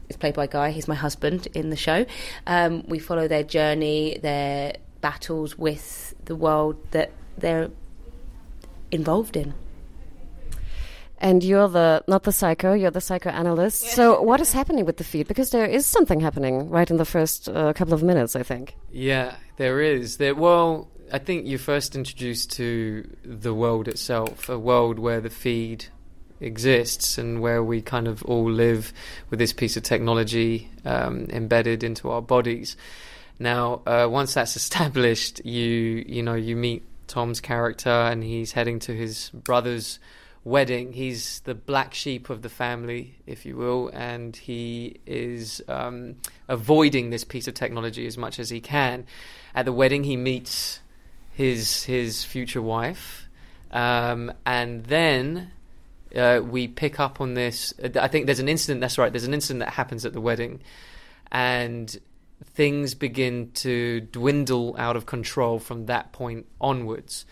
is 0.08 0.16
played 0.16 0.34
by 0.34 0.48
Guy. 0.48 0.70
He's 0.70 0.88
my 0.88 0.96
husband 0.96 1.46
in 1.54 1.70
the 1.70 1.76
show. 1.76 2.06
Um, 2.44 2.82
we 2.88 2.98
follow 2.98 3.28
their 3.28 3.44
journey, 3.44 4.18
their 4.20 4.78
battles 5.00 5.56
with 5.56 6.14
the 6.24 6.34
world 6.34 6.76
that 6.90 7.12
they're 7.38 7.70
involved 8.90 9.36
in. 9.36 9.54
And 11.18 11.42
you're 11.42 11.68
the 11.68 12.04
not 12.06 12.24
the 12.24 12.32
psycho, 12.32 12.74
you're 12.74 12.90
the 12.90 13.00
psychoanalyst. 13.00 13.82
So 13.92 14.20
what 14.30 14.40
is 14.40 14.52
happening 14.52 14.84
with 14.84 14.98
the 14.98 15.04
feed? 15.04 15.26
Because 15.26 15.50
there 15.50 15.64
is 15.64 15.86
something 15.86 16.20
happening 16.20 16.68
right 16.68 16.90
in 16.90 16.98
the 16.98 17.06
first 17.06 17.48
uh, 17.48 17.72
couple 17.72 17.94
of 17.94 18.02
minutes, 18.02 18.36
I 18.36 18.42
think. 18.42 18.76
Yeah, 18.92 19.36
there 19.56 19.80
is. 19.80 20.18
There, 20.18 20.34
well, 20.34 20.90
I 21.12 21.18
think 21.18 21.46
you're 21.46 21.58
first 21.58 21.96
introduced 21.96 22.52
to 22.52 23.08
the 23.24 23.54
world 23.54 23.88
itself, 23.88 24.48
a 24.48 24.58
world 24.58 24.98
where 24.98 25.20
the 25.20 25.30
feed 25.30 25.86
exists 26.40 27.16
and 27.16 27.40
where 27.40 27.62
we 27.62 27.80
kind 27.80 28.06
of 28.06 28.22
all 28.24 28.50
live 28.50 28.92
with 29.30 29.38
this 29.38 29.52
piece 29.52 29.76
of 29.76 29.82
technology 29.82 30.70
um, 30.84 31.26
embedded 31.30 31.82
into 31.82 32.10
our 32.10 32.20
bodies. 32.20 32.76
Now, 33.38 33.82
uh, 33.86 34.06
once 34.10 34.34
that's 34.34 34.56
established, 34.62 35.44
you 35.44 36.04
you 36.06 36.22
know 36.22 36.34
you 36.34 36.56
meet 36.56 36.84
Tom's 37.06 37.40
character 37.40 37.90
and 37.90 38.22
he's 38.22 38.52
heading 38.52 38.78
to 38.80 38.94
his 38.94 39.30
brother's 39.30 39.98
wedding. 40.46 40.92
He's 40.92 41.40
the 41.40 41.54
black 41.54 41.92
sheep 41.92 42.30
of 42.30 42.42
the 42.42 42.48
family, 42.48 43.16
if 43.26 43.44
you 43.44 43.56
will, 43.56 43.88
and 43.92 44.34
he 44.34 45.00
is 45.04 45.60
um, 45.68 46.16
avoiding 46.48 47.10
this 47.10 47.24
piece 47.24 47.48
of 47.48 47.54
technology 47.54 48.06
as 48.06 48.16
much 48.16 48.38
as 48.38 48.48
he 48.48 48.60
can. 48.60 49.06
At 49.54 49.64
the 49.64 49.72
wedding, 49.72 50.04
he 50.04 50.16
meets 50.16 50.80
his 51.32 51.82
his 51.82 52.24
future 52.24 52.62
wife, 52.62 53.28
um, 53.72 54.32
and 54.46 54.84
then 54.84 55.50
uh, 56.14 56.40
we 56.42 56.68
pick 56.68 57.00
up 57.00 57.20
on 57.20 57.34
this. 57.34 57.74
I 58.00 58.06
think 58.06 58.26
there's 58.26 58.38
an 58.38 58.48
incident. 58.48 58.80
That's 58.80 58.98
right. 58.98 59.12
There's 59.12 59.24
an 59.24 59.34
incident 59.34 59.60
that 59.60 59.74
happens 59.74 60.06
at 60.06 60.12
the 60.12 60.20
wedding, 60.20 60.60
and 61.32 61.98
things 62.44 62.94
begin 62.94 63.50
to 63.52 64.00
dwindle 64.00 64.76
out 64.78 64.96
of 64.96 65.06
control 65.06 65.58
from 65.58 65.86
that 65.86 66.12
point 66.12 66.46
onwards. 66.60 67.24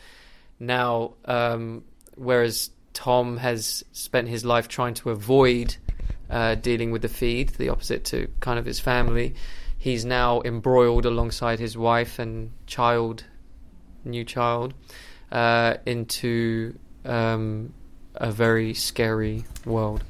Now, 0.59 1.15
um, 1.25 1.85
whereas 2.15 2.71
Tom 2.93 3.37
has 3.39 3.85
spent 3.93 4.29
his 4.29 4.45
life 4.45 4.69
trying 4.69 4.95
to 4.95 5.11
avoid 5.11 5.77
uh, 6.31 6.55
dealing 6.55 6.91
with 6.91 7.03
the 7.03 7.09
feed, 7.09 7.51
the 7.51 7.69
opposite 7.69 8.05
to 8.07 8.29
kind 8.41 8.59
of 8.59 8.65
his 8.65 8.81
family, 8.81 9.35
he's 9.77 10.05
now 10.05 10.41
embroiled 10.43 11.05
alongside 11.05 11.59
his 11.59 11.77
wife 11.77 12.19
and 12.19 12.51
child, 12.67 13.25
new 14.05 14.25
child, 14.25 14.73
uh, 15.31 15.75
into 15.85 16.79
um, 17.05 17.75
a 18.15 18.31
very 18.31 18.73
scary 18.73 19.45
world. 19.67 20.03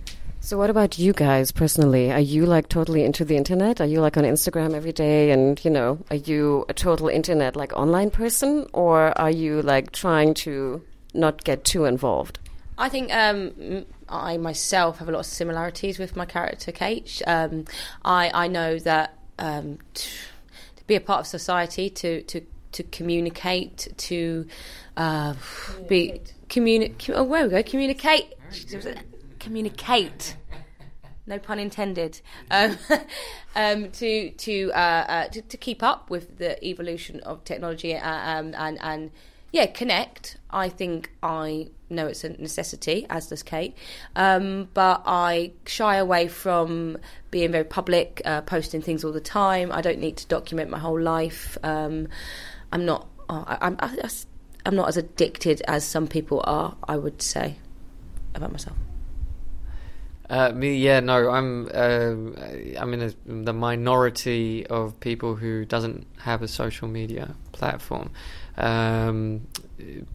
So, 0.44 0.58
what 0.58 0.68
about 0.68 0.98
you 0.98 1.14
guys 1.14 1.52
personally? 1.52 2.12
Are 2.12 2.20
you 2.20 2.44
like 2.44 2.68
totally 2.68 3.02
into 3.02 3.24
the 3.24 3.34
internet? 3.34 3.80
Are 3.80 3.86
you 3.86 4.02
like 4.02 4.18
on 4.18 4.24
Instagram 4.24 4.74
every 4.74 4.92
day? 4.92 5.30
And, 5.30 5.64
you 5.64 5.70
know, 5.70 5.98
are 6.10 6.16
you 6.16 6.66
a 6.68 6.74
total 6.74 7.08
internet 7.08 7.56
like 7.56 7.72
online 7.72 8.10
person? 8.10 8.66
Or 8.74 9.18
are 9.18 9.30
you 9.30 9.62
like 9.62 9.92
trying 9.92 10.34
to 10.44 10.84
not 11.14 11.44
get 11.44 11.64
too 11.64 11.86
involved? 11.86 12.38
I 12.76 12.90
think 12.90 13.10
um, 13.10 13.86
I 14.06 14.36
myself 14.36 14.98
have 14.98 15.08
a 15.08 15.12
lot 15.12 15.20
of 15.20 15.26
similarities 15.26 15.98
with 15.98 16.14
my 16.14 16.26
character, 16.26 16.72
Kate. 16.72 17.22
Um, 17.26 17.64
I, 18.04 18.30
I 18.34 18.46
know 18.46 18.78
that 18.80 19.16
um, 19.38 19.78
to, 19.94 20.08
to 20.76 20.86
be 20.86 20.94
a 20.94 21.00
part 21.00 21.20
of 21.20 21.26
society, 21.26 21.88
to, 21.88 22.20
to, 22.20 22.42
to 22.72 22.82
communicate, 22.82 23.88
to 23.96 24.46
uh, 24.98 25.32
be 25.88 26.20
communicate. 26.50 27.16
Oh, 27.16 27.24
where 27.24 27.44
we 27.44 27.50
go, 27.50 27.62
communicate 27.62 28.34
communicate. 29.44 30.36
No 31.26 31.38
pun 31.38 31.58
intended. 31.58 32.20
Um, 32.50 32.76
um, 33.54 33.90
to 33.92 34.30
to, 34.30 34.72
uh, 34.72 35.04
uh, 35.08 35.28
to, 35.28 35.42
to 35.42 35.56
keep 35.56 35.82
up 35.82 36.10
with 36.10 36.38
the 36.38 36.62
evolution 36.66 37.20
of 37.20 37.44
technology 37.44 37.94
uh, 37.94 38.38
um, 38.38 38.54
and 38.56 38.78
and 38.80 39.10
yeah, 39.52 39.66
connect. 39.66 40.36
I 40.50 40.68
think 40.68 41.12
I 41.22 41.68
know 41.88 42.08
it's 42.08 42.24
a 42.24 42.30
necessity, 42.30 43.06
as 43.08 43.28
does 43.28 43.44
Kate. 43.44 43.76
Um, 44.16 44.68
but 44.74 45.02
I 45.06 45.52
shy 45.64 45.96
away 45.96 46.26
from 46.26 46.98
being 47.30 47.52
very 47.52 47.64
public, 47.64 48.20
uh, 48.24 48.40
posting 48.40 48.82
things 48.82 49.04
all 49.04 49.12
the 49.12 49.20
time. 49.20 49.70
I 49.70 49.80
don't 49.80 50.00
need 50.00 50.16
to 50.18 50.26
document 50.26 50.70
my 50.70 50.78
whole 50.78 51.00
life. 51.00 51.56
Um, 51.62 52.08
I'm 52.72 52.84
not. 52.84 53.06
Oh, 53.28 53.44
I, 53.46 53.58
I'm. 53.60 53.76
I, 53.78 53.96
I'm 54.66 54.74
not 54.74 54.88
as 54.88 54.96
addicted 54.96 55.62
as 55.68 55.84
some 55.84 56.08
people 56.08 56.42
are. 56.44 56.76
I 56.88 56.96
would 56.96 57.22
say 57.22 57.56
about 58.34 58.50
myself. 58.50 58.76
Uh, 60.30 60.52
me, 60.52 60.76
yeah, 60.76 61.00
no, 61.00 61.30
I'm. 61.30 61.68
Uh, 61.72 62.78
I'm 62.78 62.94
in 62.94 63.02
a, 63.02 63.12
the 63.26 63.52
minority 63.52 64.66
of 64.66 64.98
people 65.00 65.36
who 65.36 65.66
doesn't 65.66 66.06
have 66.20 66.40
a 66.40 66.48
social 66.48 66.88
media 66.88 67.34
platform, 67.52 68.10
um, 68.56 69.46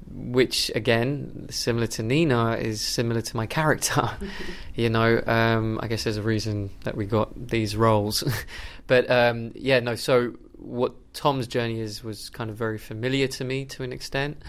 which 0.09 0.71
again, 0.73 1.45
similar 1.51 1.85
to 1.87 2.03
Nina, 2.03 2.53
is 2.53 2.81
similar 2.81 3.21
to 3.21 3.37
my 3.37 3.45
character. 3.45 4.09
you 4.75 4.89
know, 4.89 5.21
um, 5.27 5.79
I 5.83 5.87
guess 5.87 6.05
there's 6.05 6.17
a 6.17 6.23
reason 6.23 6.71
that 6.85 6.97
we 6.97 7.05
got 7.05 7.47
these 7.47 7.75
roles, 7.75 8.23
but 8.87 9.09
um, 9.11 9.51
yeah, 9.53 9.79
no. 9.79 9.93
So 9.93 10.33
what 10.57 11.13
Tom's 11.13 11.45
journey 11.45 11.79
is 11.79 12.03
was 12.03 12.31
kind 12.31 12.49
of 12.49 12.55
very 12.55 12.79
familiar 12.79 13.27
to 13.27 13.43
me 13.43 13.65
to 13.65 13.83
an 13.83 13.93
extent, 13.93 14.41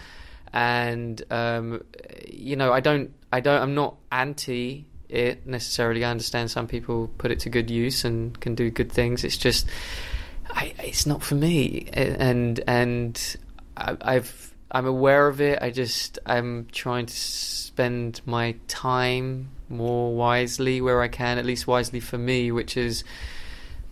and 0.53 1.21
um, 1.29 1.83
you 2.27 2.55
know, 2.55 2.73
I 2.73 2.79
don't, 2.79 3.13
I 3.31 3.41
don't, 3.41 3.61
I'm 3.61 3.75
not 3.75 3.97
anti 4.11 4.87
it 5.11 5.45
necessarily. 5.45 6.03
I 6.03 6.11
understand 6.11 6.51
some 6.51 6.67
people 6.67 7.09
put 7.17 7.31
it 7.31 7.39
to 7.41 7.49
good 7.49 7.69
use 7.69 8.05
and 8.05 8.39
can 8.39 8.55
do 8.55 8.69
good 8.69 8.91
things. 8.91 9.23
It's 9.23 9.37
just, 9.37 9.67
I, 10.49 10.73
it's 10.79 11.05
not 11.05 11.23
for 11.23 11.35
me, 11.35 11.89
and 11.93 12.59
and 12.67 13.37
I, 13.77 13.97
I've 14.01 14.53
I'm 14.71 14.85
aware 14.85 15.27
of 15.27 15.41
it. 15.41 15.59
I 15.61 15.69
just 15.69 16.19
I'm 16.25 16.67
trying 16.71 17.05
to 17.05 17.15
spend 17.15 18.21
my 18.25 18.55
time 18.67 19.49
more 19.69 20.15
wisely 20.15 20.81
where 20.81 21.01
I 21.01 21.07
can, 21.07 21.37
at 21.37 21.45
least 21.45 21.67
wisely 21.67 21.99
for 21.99 22.17
me, 22.17 22.51
which 22.51 22.77
is 22.77 23.03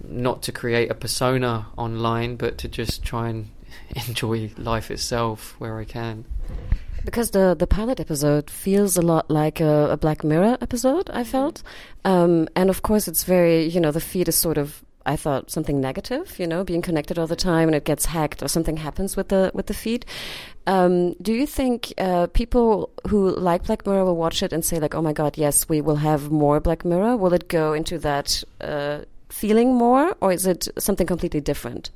not 0.08 0.44
to 0.44 0.52
create 0.52 0.90
a 0.90 0.96
persona 0.96 1.68
online, 1.78 2.36
but 2.38 2.58
to 2.60 2.68
just 2.68 3.04
try 3.04 3.30
and 3.30 3.50
enjoy 4.08 4.52
life 4.58 4.90
itself 4.92 5.56
where 5.60 5.80
I 5.80 5.86
can. 5.86 6.26
Because 7.06 7.32
the 7.32 7.56
the 7.58 7.68
pilot 7.68 8.00
episode 8.00 8.50
feels 8.50 8.98
a 8.98 9.02
lot 9.02 9.30
like 9.30 9.60
a, 9.60 9.92
a 9.92 9.98
Black 9.98 10.24
Mirror 10.24 10.58
episode, 10.62 11.10
I 11.12 11.24
felt, 11.24 11.64
um, 12.06 12.48
and 12.56 12.70
of 12.70 12.82
course 12.82 13.08
it's 13.08 13.24
very 13.24 13.66
you 13.66 13.80
know 13.80 13.92
the 13.92 14.02
feed 14.02 14.28
is 14.28 14.36
sort 14.36 14.58
of 14.58 14.84
I 15.06 15.16
thought 15.16 15.50
something 15.50 15.80
negative, 15.80 16.38
you 16.38 16.46
know, 16.46 16.64
being 16.64 16.84
connected 16.84 17.18
all 17.18 17.26
the 17.26 17.36
time 17.36 17.68
and 17.70 17.76
it 17.76 17.84
gets 17.84 18.06
hacked 18.06 18.44
or 18.44 18.48
something 18.48 18.78
happens 18.78 19.18
with 19.18 19.30
the 19.30 19.50
with 19.54 19.66
the 19.66 19.74
feed. 19.74 20.06
Um, 20.68 21.14
do 21.14 21.34
you 21.34 21.48
think 21.48 21.94
uh, 21.98 22.28
people 22.28 22.92
who 23.08 23.32
like 23.32 23.64
Black 23.64 23.86
Mirror 23.88 24.06
will 24.06 24.16
watch 24.16 24.44
it 24.44 24.54
and 24.54 24.64
say 24.64 24.80
like, 24.80 24.94
"Oh 24.94 25.02
my 25.02 25.14
God, 25.14 25.38
yes, 25.38 25.68
we 25.68 25.82
will 25.82 25.96
have 25.96 26.30
more 26.30 26.60
Black 26.60 26.86
Mirror"? 26.86 27.18
Will 27.18 27.34
it 27.34 27.48
go 27.48 27.74
into 27.74 27.98
that 28.00 28.44
uh, 28.62 29.00
feeling 29.30 29.74
more, 29.74 30.16
or 30.22 30.32
is 30.32 30.46
it 30.46 30.68
something 30.78 31.08
completely 31.08 31.42
different? 31.42 31.90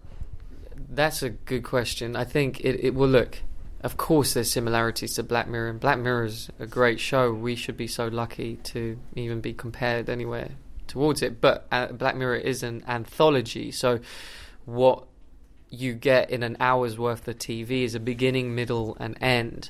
That's 0.89 1.21
a 1.21 1.29
good 1.29 1.63
question. 1.63 2.15
I 2.15 2.23
think 2.23 2.61
it, 2.61 2.83
it 2.83 2.95
will 2.95 3.09
look 3.09 3.41
of 3.83 3.97
course 3.97 4.33
there's 4.33 4.49
similarities 4.49 5.15
to 5.15 5.23
Black 5.23 5.47
Mirror, 5.47 5.69
and 5.69 5.79
Black 5.79 5.99
Mirror 5.99 6.25
is 6.25 6.49
a 6.57 6.65
great 6.65 6.99
show. 6.99 7.33
We 7.33 7.55
should 7.55 7.75
be 7.75 7.87
so 7.87 8.07
lucky 8.07 8.55
to 8.63 8.97
even 9.15 9.41
be 9.41 9.53
compared 9.53 10.09
anywhere 10.09 10.51
towards 10.87 11.21
it. 11.21 11.41
But 11.41 11.67
uh, 11.71 11.87
Black 11.87 12.15
Mirror 12.15 12.37
is 12.37 12.63
an 12.63 12.83
anthology, 12.87 13.71
so 13.71 13.99
what 14.65 15.05
you 15.69 15.93
get 15.93 16.29
in 16.29 16.43
an 16.43 16.55
hour's 16.59 16.97
worth 16.97 17.27
of 17.27 17.37
TV 17.37 17.83
is 17.83 17.95
a 17.95 17.99
beginning, 17.99 18.55
middle, 18.55 18.95
and 18.99 19.17
end. 19.19 19.69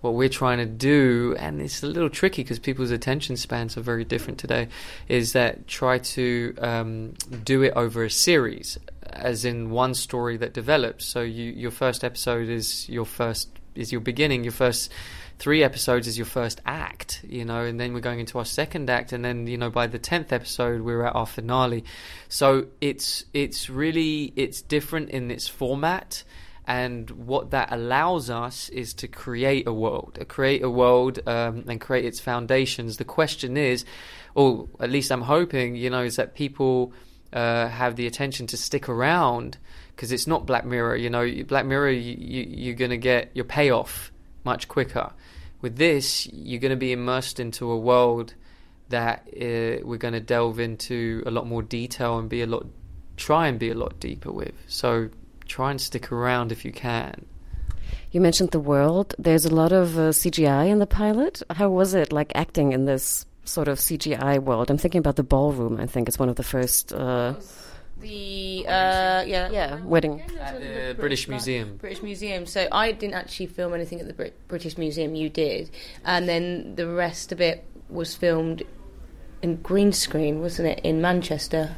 What 0.00 0.14
we're 0.14 0.28
trying 0.28 0.58
to 0.58 0.66
do, 0.66 1.36
and 1.38 1.60
it's 1.60 1.84
a 1.84 1.86
little 1.86 2.10
tricky 2.10 2.42
because 2.42 2.58
people's 2.58 2.90
attention 2.90 3.36
spans 3.36 3.76
are 3.76 3.82
very 3.82 4.04
different 4.04 4.40
today, 4.40 4.66
is 5.06 5.34
that 5.34 5.68
try 5.68 5.98
to 5.98 6.56
um, 6.58 7.12
do 7.44 7.62
it 7.62 7.74
over 7.76 8.02
a 8.02 8.10
series 8.10 8.78
as 9.12 9.44
in 9.44 9.70
one 9.70 9.94
story 9.94 10.36
that 10.38 10.52
develops. 10.52 11.04
So 11.04 11.20
you, 11.20 11.52
your 11.52 11.70
first 11.70 12.04
episode 12.04 12.48
is 12.48 12.88
your 12.88 13.04
first 13.04 13.48
is 13.74 13.92
your 13.92 14.00
beginning. 14.00 14.44
Your 14.44 14.52
first 14.52 14.90
three 15.38 15.62
episodes 15.62 16.06
is 16.06 16.16
your 16.16 16.26
first 16.26 16.60
act, 16.66 17.20
you 17.28 17.44
know, 17.44 17.64
and 17.64 17.80
then 17.80 17.94
we're 17.94 18.00
going 18.00 18.20
into 18.20 18.38
our 18.38 18.44
second 18.44 18.88
act, 18.90 19.12
and 19.12 19.24
then 19.24 19.46
you 19.46 19.58
know 19.58 19.70
by 19.70 19.86
the 19.86 19.98
tenth 19.98 20.32
episode 20.32 20.82
we're 20.82 21.04
at 21.04 21.14
our 21.14 21.26
finale. 21.26 21.84
So 22.28 22.66
it's 22.80 23.24
it's 23.32 23.68
really 23.68 24.32
it's 24.36 24.62
different 24.62 25.10
in 25.10 25.30
its 25.30 25.48
format. 25.48 26.24
And 26.64 27.10
what 27.10 27.50
that 27.50 27.72
allows 27.72 28.30
us 28.30 28.68
is 28.68 28.94
to 28.94 29.08
create 29.08 29.66
a 29.66 29.72
world, 29.72 30.16
create 30.28 30.62
a 30.62 30.70
world 30.70 31.18
um, 31.26 31.64
and 31.66 31.80
create 31.80 32.04
its 32.04 32.20
foundations. 32.20 32.98
The 32.98 33.04
question 33.04 33.56
is, 33.56 33.84
or 34.36 34.68
at 34.78 34.88
least 34.88 35.10
I'm 35.10 35.22
hoping, 35.22 35.74
you 35.74 35.90
know, 35.90 36.04
is 36.04 36.16
that 36.16 36.36
people 36.36 36.92
uh, 37.32 37.68
have 37.68 37.96
the 37.96 38.06
attention 38.06 38.46
to 38.48 38.56
stick 38.56 38.88
around 38.88 39.58
because 39.94 40.12
it's 40.12 40.26
not 40.26 40.46
Black 40.46 40.64
Mirror. 40.64 40.96
You 40.96 41.10
know, 41.10 41.44
Black 41.44 41.66
Mirror, 41.66 41.90
you, 41.90 42.16
you, 42.18 42.46
you're 42.48 42.74
going 42.74 42.90
to 42.90 42.96
get 42.96 43.30
your 43.34 43.44
payoff 43.44 44.12
much 44.44 44.68
quicker. 44.68 45.12
With 45.60 45.76
this, 45.76 46.26
you're 46.26 46.60
going 46.60 46.70
to 46.70 46.76
be 46.76 46.92
immersed 46.92 47.38
into 47.38 47.70
a 47.70 47.78
world 47.78 48.34
that 48.88 49.28
uh, 49.28 49.84
we're 49.84 49.98
going 49.98 50.14
to 50.14 50.20
delve 50.20 50.58
into 50.58 51.22
a 51.24 51.30
lot 51.30 51.46
more 51.46 51.62
detail 51.62 52.18
and 52.18 52.28
be 52.28 52.42
a 52.42 52.46
lot, 52.46 52.66
try 53.16 53.48
and 53.48 53.58
be 53.58 53.70
a 53.70 53.74
lot 53.74 53.98
deeper 54.00 54.32
with. 54.32 54.54
So 54.66 55.08
try 55.46 55.70
and 55.70 55.80
stick 55.80 56.10
around 56.12 56.52
if 56.52 56.64
you 56.64 56.72
can. 56.72 57.26
You 58.10 58.20
mentioned 58.20 58.50
the 58.50 58.60
world. 58.60 59.14
There's 59.18 59.46
a 59.46 59.54
lot 59.54 59.72
of 59.72 59.96
uh, 59.96 60.10
CGI 60.10 60.68
in 60.68 60.78
the 60.78 60.86
pilot. 60.86 61.42
How 61.50 61.70
was 61.70 61.94
it 61.94 62.12
like 62.12 62.32
acting 62.34 62.72
in 62.72 62.84
this 62.84 63.24
sort 63.44 63.68
of 63.68 63.78
CGI 63.78 64.38
world. 64.40 64.70
I'm 64.70 64.78
thinking 64.78 64.98
about 64.98 65.16
the 65.16 65.22
ballroom. 65.22 65.78
I 65.80 65.86
think 65.86 66.08
it's 66.08 66.18
one 66.18 66.28
of 66.28 66.36
the 66.36 66.42
first. 66.42 66.92
Uh, 66.92 67.34
the 68.00 68.64
uh, 68.66 69.22
yeah 69.26 69.48
yeah 69.50 69.80
wedding 69.84 70.20
at 70.40 70.60
the 70.60 70.94
British 70.98 71.28
Museum. 71.28 71.76
British 71.76 72.02
Museum. 72.02 72.46
So 72.46 72.66
I 72.72 72.92
didn't 72.92 73.14
actually 73.14 73.46
film 73.46 73.74
anything 73.74 74.00
at 74.00 74.08
the 74.08 74.32
British 74.48 74.76
Museum. 74.76 75.14
You 75.14 75.28
did, 75.28 75.70
and 76.04 76.28
then 76.28 76.74
the 76.74 76.88
rest 76.88 77.30
of 77.32 77.40
it 77.40 77.64
was 77.88 78.14
filmed 78.16 78.62
in 79.40 79.56
green 79.56 79.92
screen, 79.92 80.40
wasn't 80.40 80.68
it, 80.68 80.80
in 80.80 81.00
Manchester? 81.00 81.76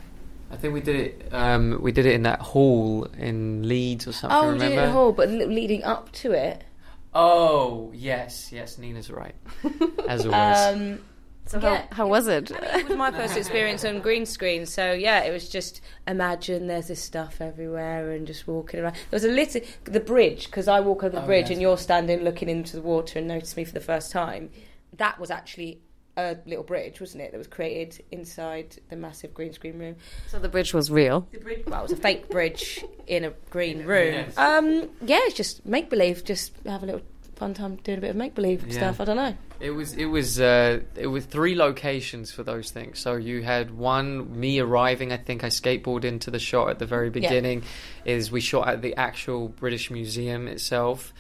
I 0.51 0.57
think 0.57 0.73
we 0.73 0.81
did 0.81 0.97
it. 0.97 1.29
Um, 1.35 1.79
we 1.83 1.93
did 1.93 2.07
it 2.07 2.15
in 2.15 2.23
that 2.23 2.41
hall 2.41 3.05
in 3.19 3.67
Leeds 3.67 4.07
or 4.07 4.13
something. 4.13 4.39
oh, 4.39 4.53
we 4.53 4.59
did 4.59 4.63
it 4.63 4.65
in 4.67 4.71
remember? 4.71 4.87
the 4.87 4.93
hall, 4.93 5.13
but 5.13 5.29
leading 5.29 5.83
up 5.83 6.13
to 6.13 6.33
it. 6.33 6.65
Oh 7.13 7.91
yes, 7.95 8.51
yes. 8.53 8.79
Nina's 8.79 9.11
right, 9.11 9.35
as 10.09 10.25
always. 10.27 10.59
Um, 10.59 11.01
So 11.47 11.59
Yeah. 11.61 11.83
how, 11.91 11.97
how 11.97 12.07
was 12.09 12.27
it? 12.27 12.51
it 12.51 12.89
was 12.89 12.97
my 12.97 13.11
first 13.11 13.37
experience 13.43 13.85
on 13.85 14.01
green 14.01 14.25
screen, 14.27 14.65
so 14.67 14.93
yeah, 14.93 15.23
it 15.25 15.31
was 15.33 15.49
just 15.49 15.81
imagine 16.09 16.67
there's 16.67 16.89
this 16.89 17.03
stuff 17.03 17.41
everywhere 17.41 18.13
and 18.13 18.27
just 18.27 18.47
walking 18.49 18.81
around. 18.81 18.95
There 18.95 19.17
was 19.17 19.25
a 19.25 19.29
little 19.29 19.61
the 19.85 20.01
bridge 20.01 20.47
because 20.47 20.69
I 20.69 20.81
walk 20.81 21.05
over 21.05 21.17
the 21.17 21.23
Oh, 21.23 21.27
bridge 21.27 21.45
yes. 21.45 21.51
and 21.53 21.61
you're 21.61 21.79
standing 21.79 22.21
looking 22.25 22.49
into 22.49 22.77
the 22.77 22.83
water 22.83 23.19
and 23.19 23.29
notice 23.29 23.57
me 23.57 23.65
for 23.65 23.73
the 23.75 23.81
first 23.81 24.11
time. 24.11 24.51
That 24.97 25.19
was 25.21 25.31
actually 25.31 25.81
a 26.17 26.37
little 26.47 26.63
bridge, 26.65 27.01
wasn't 27.01 27.25
it? 27.25 27.33
That 27.33 27.39
was 27.39 27.49
created 27.49 28.05
inside 28.13 28.77
the 28.89 28.95
massive 28.97 29.35
green 29.35 29.53
screen 29.53 29.79
room. 29.79 29.97
So 30.29 30.39
the 30.39 30.49
bridge 30.49 30.73
was 30.73 30.89
real. 30.91 31.27
The 31.33 31.41
bridge, 31.41 31.65
well, 31.67 31.81
it 31.81 31.83
was 31.83 31.93
a 31.93 31.97
fake 31.97 32.29
bridge 32.31 32.85
in 33.09 33.25
a 33.25 33.31
green 33.51 33.85
room. 33.85 34.15
Yes. 34.15 34.39
Um, 34.39 34.89
yeah, 35.03 35.19
it's 35.23 35.35
just 35.35 35.67
make 35.67 35.91
believe. 35.91 36.25
Just 36.25 36.53
have 36.65 36.85
a 36.85 36.87
little 36.87 37.03
fun 37.37 37.55
time 37.55 37.77
doing 37.77 37.99
a 37.99 38.01
bit 38.01 38.11
of 38.11 38.17
make 38.17 38.35
believe 38.35 38.65
Yeah. 38.67 38.73
stuff. 38.75 39.01
I 39.01 39.05
don't 39.05 39.17
know. 39.17 39.35
It 39.61 39.71
was 39.71 39.95
it 39.95 40.07
was 40.07 40.41
uh, 40.41 40.81
it 40.97 41.07
was 41.07 41.25
three 41.25 41.55
locations 41.55 42.31
for 42.33 42.43
those 42.43 42.71
things. 42.71 42.99
So 42.99 43.15
you 43.17 43.43
had 43.43 43.71
one 43.71 44.39
me 44.39 44.59
arriving. 44.59 45.13
I 45.13 45.17
think 45.17 45.45
I 45.45 45.49
skateboarded 45.49 46.05
into 46.05 46.31
the 46.31 46.39
shot 46.39 46.71
at 46.71 46.79
the 46.79 46.87
very 46.87 47.11
beginning. 47.11 47.63
Is 48.05 48.31
we 48.31 48.41
shot 48.41 48.69
at 48.69 48.83
the 48.83 48.97
actual 48.97 49.49
British 49.49 49.91
Museum 49.91 50.49
itself, 50.49 51.15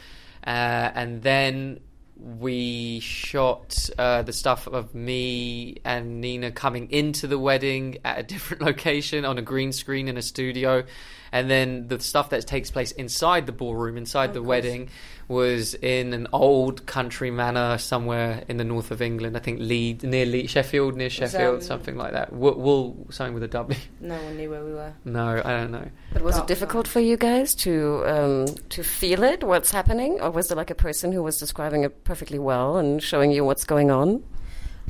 uh, 0.46 0.50
and 0.50 1.22
then 1.22 1.80
we 2.16 3.00
shot 3.00 3.88
uh, 3.98 4.22
the 4.22 4.32
stuff 4.32 4.68
of 4.68 4.94
me 4.94 5.76
and 5.84 6.20
Nina 6.20 6.52
coming 6.52 6.90
into 6.90 7.26
the 7.26 7.38
wedding 7.38 7.98
at 8.04 8.18
a 8.18 8.22
different 8.34 8.62
location 8.62 9.24
on 9.24 9.36
a 9.38 9.42
green 9.42 9.72
screen 9.72 10.08
in 10.08 10.16
a 10.16 10.22
studio, 10.22 10.84
and 11.32 11.50
then 11.50 11.88
the 11.88 12.00
stuff 12.00 12.30
that 12.30 12.46
takes 12.46 12.70
place 12.70 12.92
inside 12.92 13.46
the 13.46 13.52
ballroom, 13.52 13.96
inside 13.96 14.34
the 14.34 14.42
wedding, 14.42 14.88
was 15.28 15.74
in 15.74 16.12
an 16.12 16.26
old 16.32 16.86
country 16.86 17.30
manor 17.30 17.78
somewhere 17.78 18.44
in 18.48 18.56
the 18.56 18.64
north 18.64 18.90
of 18.90 19.00
England. 19.00 19.36
I 19.36 19.40
think 19.40 19.60
Leeds, 19.60 20.04
near 20.04 20.26
Leeds, 20.26 20.50
Sheffield, 20.50 20.96
near 20.96 21.10
Sheffield, 21.10 21.56
um, 21.56 21.60
something 21.60 21.96
like 21.96 22.12
that. 22.12 22.32
Wool, 22.32 22.54
wool 22.54 23.06
something 23.10 23.34
with 23.34 23.42
a 23.42 23.48
W. 23.48 23.78
No 24.00 24.22
one 24.22 24.36
knew 24.36 24.50
where 24.50 24.64
we 24.64 24.72
were. 24.72 24.92
No, 25.04 25.42
I 25.44 25.50
don't 25.50 25.70
know. 25.70 25.88
But 26.12 26.22
was 26.22 26.38
it 26.38 26.46
difficult 26.46 26.86
for 26.86 27.00
you 27.00 27.16
guys 27.16 27.54
to 27.56 28.02
um, 28.06 28.46
to 28.70 28.82
feel 28.82 29.22
it, 29.22 29.42
what's 29.42 29.70
happening, 29.70 30.20
or 30.20 30.30
was 30.30 30.48
there 30.48 30.56
like 30.56 30.70
a 30.70 30.74
person 30.74 31.12
who 31.12 31.22
was 31.22 31.38
describing 31.38 31.84
it 31.84 32.04
perfectly 32.04 32.38
well 32.38 32.76
and 32.76 33.02
showing 33.02 33.30
you 33.30 33.44
what's 33.44 33.64
going 33.64 33.90
on? 33.90 34.22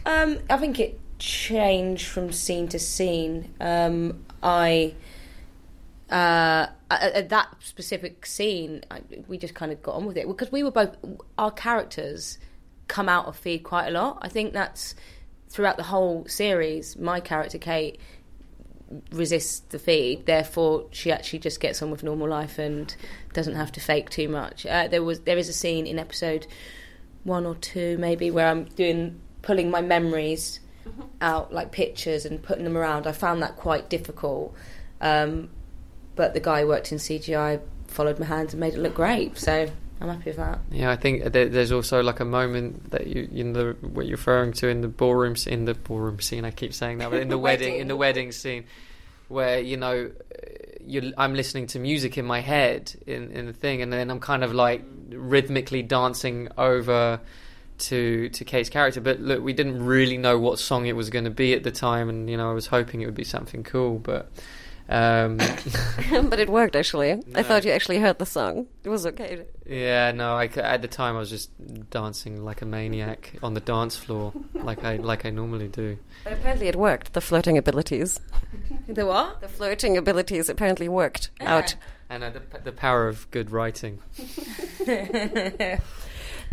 Um, 0.06 0.38
I 0.50 0.56
think 0.56 0.78
it 0.80 1.00
changed 1.18 2.06
from 2.06 2.32
scene 2.32 2.68
to 2.68 2.78
scene. 2.78 3.54
Um, 3.60 4.24
I 4.42 4.94
uh, 6.10 6.66
at, 6.90 7.12
at 7.12 7.28
that 7.30 7.48
specific 7.60 8.26
scene, 8.26 8.82
I, 8.90 9.00
we 9.26 9.38
just 9.38 9.54
kind 9.54 9.72
of 9.72 9.82
got 9.82 9.94
on 9.94 10.06
with 10.06 10.16
it 10.16 10.26
because 10.26 10.52
we 10.52 10.62
were 10.62 10.70
both 10.70 10.96
our 11.38 11.50
characters 11.50 12.38
come 12.88 13.08
out 13.08 13.26
of 13.26 13.36
feed 13.36 13.60
quite 13.64 13.88
a 13.88 13.90
lot. 13.90 14.18
I 14.22 14.28
think 14.28 14.52
that's 14.52 14.94
throughout 15.48 15.76
the 15.76 15.84
whole 15.84 16.26
series. 16.26 16.96
My 16.98 17.20
character 17.20 17.58
Kate 17.58 17.98
resists 19.12 19.60
the 19.60 19.78
feed, 19.78 20.26
therefore 20.26 20.86
she 20.90 21.10
actually 21.10 21.38
just 21.38 21.58
gets 21.60 21.80
on 21.82 21.90
with 21.90 22.02
normal 22.02 22.28
life 22.28 22.58
and 22.58 22.94
doesn't 23.32 23.54
have 23.54 23.72
to 23.72 23.80
fake 23.80 24.10
too 24.10 24.28
much. 24.28 24.66
Uh, 24.66 24.88
there 24.88 25.02
was 25.02 25.20
there 25.20 25.38
is 25.38 25.48
a 25.48 25.52
scene 25.52 25.86
in 25.86 25.98
episode 25.98 26.46
one 27.24 27.46
or 27.46 27.54
two 27.54 27.96
maybe 27.98 28.30
where 28.30 28.46
I'm 28.46 28.64
doing 28.64 29.20
pulling 29.40 29.70
my 29.70 29.80
memories 29.80 30.60
out 31.20 31.52
like 31.52 31.72
pictures 31.72 32.26
and 32.26 32.42
putting 32.42 32.64
them 32.64 32.76
around. 32.76 33.06
I 33.06 33.12
found 33.12 33.42
that 33.42 33.56
quite 33.56 33.88
difficult. 33.88 34.54
Um, 35.00 35.50
but 36.16 36.34
the 36.34 36.40
guy 36.40 36.62
who 36.62 36.68
worked 36.68 36.92
in 36.92 36.98
CGI 36.98 37.60
followed 37.86 38.18
my 38.18 38.26
hands 38.26 38.52
and 38.52 38.60
made 38.60 38.74
it 38.74 38.80
look 38.80 38.94
great. 38.94 39.38
So 39.38 39.68
I'm 40.00 40.08
happy 40.08 40.30
with 40.30 40.36
that. 40.36 40.58
Yeah, 40.70 40.90
I 40.90 40.96
think 40.96 41.32
there, 41.32 41.48
there's 41.48 41.72
also 41.72 42.02
like 42.02 42.20
a 42.20 42.24
moment 42.24 42.90
that 42.90 43.06
you 43.06 43.28
in 43.32 43.52
the 43.52 43.76
what 43.80 44.06
you're 44.06 44.16
referring 44.16 44.52
to 44.54 44.68
in 44.68 44.80
the 44.80 44.88
ballroom 44.88 45.36
in 45.46 45.64
the 45.64 45.74
ballroom 45.74 46.20
scene. 46.20 46.44
I 46.44 46.50
keep 46.50 46.74
saying 46.74 46.98
that, 46.98 47.10
but 47.10 47.20
in 47.20 47.28
the 47.28 47.38
wedding 47.48 47.76
in 47.76 47.88
the 47.88 47.96
wedding 47.96 48.32
scene, 48.32 48.64
where 49.28 49.60
you 49.60 49.76
know 49.76 50.10
you 50.84 51.12
I'm 51.16 51.34
listening 51.34 51.68
to 51.68 51.78
music 51.78 52.18
in 52.18 52.24
my 52.24 52.40
head 52.40 52.92
in 53.06 53.30
in 53.30 53.46
the 53.46 53.52
thing, 53.52 53.82
and 53.82 53.92
then 53.92 54.10
I'm 54.10 54.20
kind 54.20 54.44
of 54.44 54.52
like 54.52 54.82
rhythmically 55.10 55.82
dancing 55.82 56.48
over 56.58 57.20
to 57.78 58.28
to 58.28 58.44
Kate's 58.44 58.68
character. 58.68 59.00
But 59.00 59.20
look, 59.20 59.42
we 59.42 59.52
didn't 59.52 59.84
really 59.84 60.18
know 60.18 60.38
what 60.38 60.58
song 60.58 60.86
it 60.86 60.96
was 60.96 61.08
going 61.08 61.24
to 61.24 61.30
be 61.30 61.54
at 61.54 61.62
the 61.62 61.72
time, 61.72 62.08
and 62.08 62.28
you 62.28 62.36
know 62.36 62.50
I 62.50 62.52
was 62.52 62.66
hoping 62.66 63.00
it 63.00 63.06
would 63.06 63.14
be 63.14 63.24
something 63.24 63.62
cool, 63.62 63.98
but. 63.98 64.30
Um, 64.88 65.38
but 66.10 66.38
it 66.38 66.50
worked 66.50 66.76
actually. 66.76 67.12
I 67.34 67.42
thought 67.42 67.64
you 67.64 67.70
actually 67.72 67.98
heard 67.98 68.18
the 68.18 68.26
song. 68.26 68.66
It 68.82 68.90
was 68.90 69.06
okay. 69.06 69.46
Yeah, 69.66 70.12
no. 70.12 70.34
I 70.34 70.48
c 70.48 70.60
at 70.60 70.82
the 70.82 70.88
time, 70.88 71.16
I 71.16 71.20
was 71.20 71.30
just 71.30 71.50
dancing 71.90 72.44
like 72.44 72.60
a 72.60 72.66
maniac 72.66 73.32
on 73.42 73.54
the 73.54 73.60
dance 73.60 73.96
floor, 73.96 74.32
like 74.54 74.84
I 74.84 74.96
like 74.96 75.24
I 75.24 75.30
normally 75.30 75.68
do. 75.68 75.98
But 76.24 76.34
apparently 76.34 76.68
it 76.68 76.76
worked. 76.76 77.14
The 77.14 77.22
flirting 77.22 77.56
abilities. 77.56 78.20
The 78.86 79.06
what? 79.06 79.40
The 79.40 79.48
flirting 79.48 79.96
abilities 79.96 80.48
apparently 80.50 80.88
worked 80.88 81.30
out. 81.40 81.76
And 82.10 82.22
uh, 82.22 82.30
the, 82.30 82.42
the 82.62 82.72
power 82.72 83.08
of 83.08 83.30
good 83.30 83.50
writing. 83.50 84.00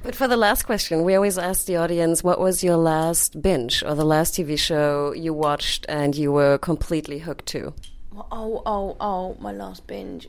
But 0.03 0.15
for 0.15 0.27
the 0.27 0.37
last 0.37 0.63
question, 0.63 1.03
we 1.03 1.13
always 1.13 1.37
ask 1.37 1.65
the 1.65 1.75
audience, 1.77 2.23
what 2.23 2.39
was 2.39 2.63
your 2.63 2.77
last 2.77 3.39
binge 3.39 3.83
or 3.83 3.93
the 3.93 4.05
last 4.05 4.33
TV 4.33 4.57
show 4.57 5.13
you 5.13 5.31
watched 5.31 5.85
and 5.87 6.15
you 6.15 6.31
were 6.31 6.57
completely 6.57 7.19
hooked 7.19 7.45
to? 7.47 7.73
Oh, 8.15 8.61
oh, 8.65 8.97
oh, 8.99 9.37
my 9.39 9.51
last 9.51 9.87
binge. 9.87 10.27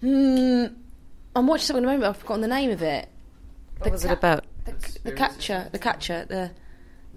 Hmm. 0.00 0.66
I'm 1.34 1.46
watching 1.46 1.66
something 1.66 1.84
at 1.84 1.86
the 1.86 1.92
moment, 1.92 2.00
but 2.02 2.08
I've 2.10 2.16
forgotten 2.18 2.42
the 2.42 2.48
name 2.48 2.70
of 2.70 2.82
it. 2.82 3.08
What 3.78 3.92
was 3.92 4.04
it 4.04 4.10
about? 4.10 4.44
The, 4.64 4.98
the 5.04 5.12
catcher, 5.12 5.68
the 5.72 5.78
catcher, 5.78 6.24
the 6.28 6.50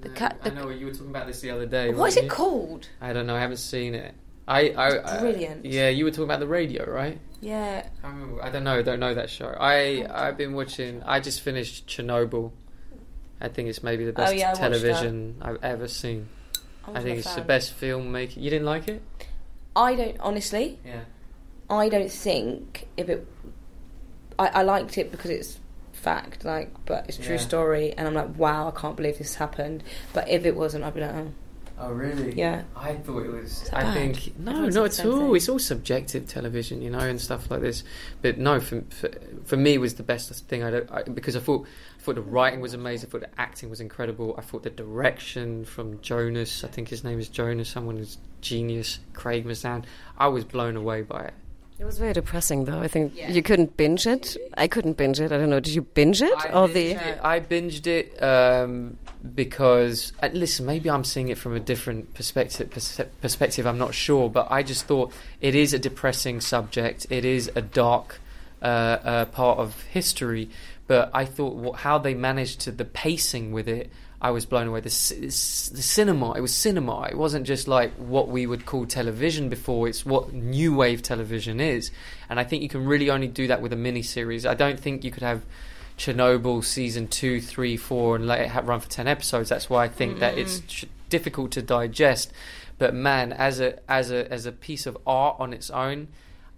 the 0.02 0.10
cat. 0.10 0.38
I 0.44 0.50
know 0.50 0.70
you 0.70 0.86
were 0.88 0.92
talking 0.92 1.10
about 1.10 1.28
this 1.28 1.42
the 1.42 1.50
other 1.52 1.66
day. 1.66 1.92
what 1.94 2.08
is 2.08 2.18
it 2.18 2.26
you? 2.26 2.30
called? 2.30 2.88
I 3.02 3.14
don't 3.14 3.26
know. 3.28 3.36
I 3.36 3.40
haven't 3.40 3.58
seen 3.58 3.96
it. 3.96 4.14
I, 4.48 4.70
I, 4.70 5.18
I 5.18 5.20
brilliant. 5.22 5.66
yeah, 5.66 5.90
you 5.90 6.06
were 6.06 6.12
talking 6.12 6.26
about 6.26 6.40
the 6.40 6.48
radio, 6.48 6.90
right? 6.90 7.20
Yeah. 7.42 7.88
I, 8.04 8.08
remember, 8.08 8.44
I 8.44 8.50
don't 8.52 8.64
know. 8.64 8.82
Don't 8.84 9.00
know 9.00 9.14
that 9.16 9.30
show. 9.30 9.56
I 9.60 10.06
I've 10.10 10.38
been 10.38 10.54
watching. 10.54 11.02
I 11.04 11.20
just 11.20 11.42
finished 11.42 11.88
Chernobyl. 11.88 12.52
I 13.42 13.48
think 13.48 13.70
it's 13.70 13.84
maybe 13.84 14.06
the 14.06 14.12
Oh, 14.12 14.14
best 14.16 14.36
yeah, 14.36 14.46
I 14.46 14.50
watched 14.50 14.62
that. 14.62 14.70
television 14.70 15.36
I've 15.42 15.64
ever 15.64 15.88
seen. 15.88 16.30
I 16.88 16.92
wasn't 16.92 17.06
think 17.06 17.16
a 17.16 17.20
it's 17.20 17.30
the 17.34 17.42
fan. 17.42 17.48
best 17.48 17.80
filmmaking. 17.80 18.38
You 18.38 18.50
didn't 18.50 18.66
like 18.66 18.88
it? 18.88 19.02
I 19.76 19.96
don't 19.96 20.18
honestly. 20.20 20.80
Yeah. 20.86 21.02
I 21.70 21.90
don't 21.90 22.12
think 22.12 22.88
if 22.98 23.10
it. 23.10 23.28
I, 24.38 24.48
I 24.48 24.62
liked 24.64 24.98
it 24.98 25.12
because 25.12 25.32
it's 25.32 25.60
fact, 25.94 26.44
like, 26.46 26.70
but 26.86 27.06
it's 27.08 27.18
a 27.18 27.22
true 27.22 27.36
Yeah. 27.36 27.42
story, 27.42 27.94
and 27.98 28.08
I'm 28.08 28.14
like, 28.14 28.38
wow, 28.38 28.68
I 28.68 28.80
can't 28.80 28.96
believe 28.96 29.18
this 29.18 29.36
happened. 29.36 29.84
But 30.14 30.28
if 30.30 30.46
it 30.46 30.56
wasn't, 30.56 30.84
I'd 30.84 30.94
be 30.94 31.02
like, 31.02 31.16
oh, 31.16 31.32
Oh 31.78 31.92
really? 31.92 32.34
Yeah. 32.34 32.64
I 32.76 32.94
thought 32.94 33.26
it 33.26 33.32
was. 33.32 33.70
I 33.74 33.84
bad? 33.84 33.94
think 33.94 34.40
no, 34.40 34.52
Everyone 34.52 34.74
not 34.74 35.00
at 35.00 35.06
all. 35.06 35.18
thing. 35.28 35.36
It's 35.36 35.50
all 35.50 35.60
subjective 35.60 36.26
television, 36.28 36.82
you 36.82 36.90
know, 36.90 37.00
and 37.00 37.20
stuff 37.20 37.52
like 37.52 37.62
this. 37.62 37.84
But 38.22 38.38
no, 38.38 38.60
for 38.62 38.82
for, 38.90 39.10
for 39.44 39.58
me, 39.58 39.74
it 39.74 39.80
was 39.82 39.96
the 39.96 40.04
best 40.04 40.32
thing 40.48 40.64
I, 40.64 40.72
don't- 40.72 40.92
I 40.92 41.04
because 41.04 41.36
I 41.36 41.40
thought 41.42 41.68
I 42.00 42.02
thought 42.02 42.16
the 42.16 42.22
writing 42.22 42.62
was 42.62 42.74
amazing. 42.74 43.10
I 43.10 43.12
thought 43.12 43.22
the 43.22 43.40
acting 43.42 43.70
was 43.70 43.82
incredible. 43.82 44.36
I 44.38 44.42
thought 44.42 44.64
the 44.64 44.70
direction 44.70 45.66
from 45.66 46.00
Jonas, 46.02 46.64
I 46.64 46.68
think 46.70 46.88
his 46.90 47.04
name 47.04 47.20
is 47.20 47.28
Jonas, 47.28 47.68
someone 47.70 47.98
who's 47.98 48.18
genius, 48.42 49.00
Craig 49.14 49.46
Mazan. 49.46 49.84
I 50.18 50.28
was 50.28 50.46
blown 50.46 50.76
away 50.78 51.02
by 51.02 51.26
it. 51.26 51.34
It 51.78 51.84
was 51.84 51.98
very 51.98 52.14
depressing, 52.14 52.66
though. 52.66 52.80
I 52.80 52.88
think 52.88 53.14
you 53.18 53.44
couldn't 53.44 53.76
binge 53.76 54.08
it. 54.08 54.38
I 54.58 54.68
couldn't 54.68 54.96
binge 54.96 55.20
it. 55.20 55.34
I 55.34 55.38
don't 55.38 55.50
know. 55.50 55.60
Did 55.60 55.76
you 55.76 55.82
binge 55.82 56.22
it? 56.22 56.34
I 56.38 56.48
or 56.50 56.68
binged 56.70 56.74
the 56.74 56.92
it, 56.92 57.20
I 57.22 57.40
binged 57.42 57.88
it 57.88 58.24
um, 58.24 58.98
because 59.36 60.14
uh, 60.24 60.30
listen, 60.32 60.66
maybe 60.66 60.90
I'm 60.90 61.04
seeing 61.04 61.28
it 61.28 61.38
from 61.38 61.54
a 61.54 61.60
different 61.60 62.14
perspective. 62.14 62.70
Perspective, 63.20 63.68
I'm 63.68 63.78
not 63.78 63.94
sure, 63.94 64.30
but 64.30 64.48
I 64.50 64.64
just 64.64 64.86
thought 64.86 65.12
it 65.42 65.54
is 65.54 65.74
a 65.74 65.80
depressing 65.80 66.40
subject. 66.40 67.08
It 67.10 67.26
is 67.26 67.52
a 67.56 67.62
dark 67.62 68.22
uh, 68.62 68.66
uh, 68.66 69.26
part 69.26 69.60
of 69.60 69.82
history, 69.84 70.50
but 70.88 71.12
I 71.14 71.26
thought 71.26 71.56
what, 71.56 71.80
how 71.82 71.98
they 71.98 72.14
managed 72.14 72.62
to 72.62 72.72
the 72.72 72.86
pacing 72.86 73.52
with 73.52 73.68
it. 73.68 73.92
I 74.26 74.32
was 74.32 74.48
blown 74.48 74.66
away. 74.66 74.80
The, 74.80 74.90
c- 74.90 75.20
the 75.20 75.30
cinema, 75.30 76.32
it 76.32 76.42
was 76.42 76.52
cinema. 76.52 77.04
It 77.04 77.16
wasn't 77.16 77.46
just 77.46 77.68
like 77.68 77.94
what 77.94 78.28
we 78.28 78.48
would 78.48 78.66
call 78.66 78.88
television 78.88 79.50
before. 79.50 79.88
It's 79.88 80.04
what 80.04 80.34
new 80.34 80.74
wave 80.76 81.04
television 81.04 81.60
is, 81.60 81.92
and 82.28 82.40
I 82.40 82.44
think 82.44 82.64
you 82.64 82.70
can 82.70 82.88
really 82.88 83.12
only 83.12 83.28
do 83.28 83.46
that 83.46 83.62
with 83.62 83.72
a 83.72 83.76
mini 83.76 84.02
series. 84.02 84.44
I 84.44 84.56
don't 84.56 84.80
think 84.80 85.04
you 85.04 85.12
could 85.12 85.22
have 85.22 85.46
Chernobyl 86.00 86.64
season 86.64 87.08
two, 87.08 87.40
three, 87.40 87.78
four, 87.78 88.16
and 88.16 88.26
let 88.26 88.40
it 88.42 88.48
ha- 88.48 88.64
run 88.64 88.80
for 88.80 88.90
ten 88.90 89.08
episodes. 89.08 89.48
That's 89.48 89.70
why 89.70 89.84
I 89.84 89.90
think 89.90 90.18
that 90.22 90.40
it's 90.40 90.60
mm. 90.60 90.68
ch- 90.70 90.86
difficult 91.12 91.52
to 91.52 91.62
digest. 91.62 92.34
But 92.80 92.96
man, 92.96 93.32
as 93.32 93.60
a 93.60 93.78
as 93.88 94.10
a 94.10 94.32
as 94.34 94.48
a 94.48 94.52
piece 94.52 94.88
of 94.88 94.98
art 95.06 95.36
on 95.38 95.54
its 95.54 95.70
own, 95.70 96.08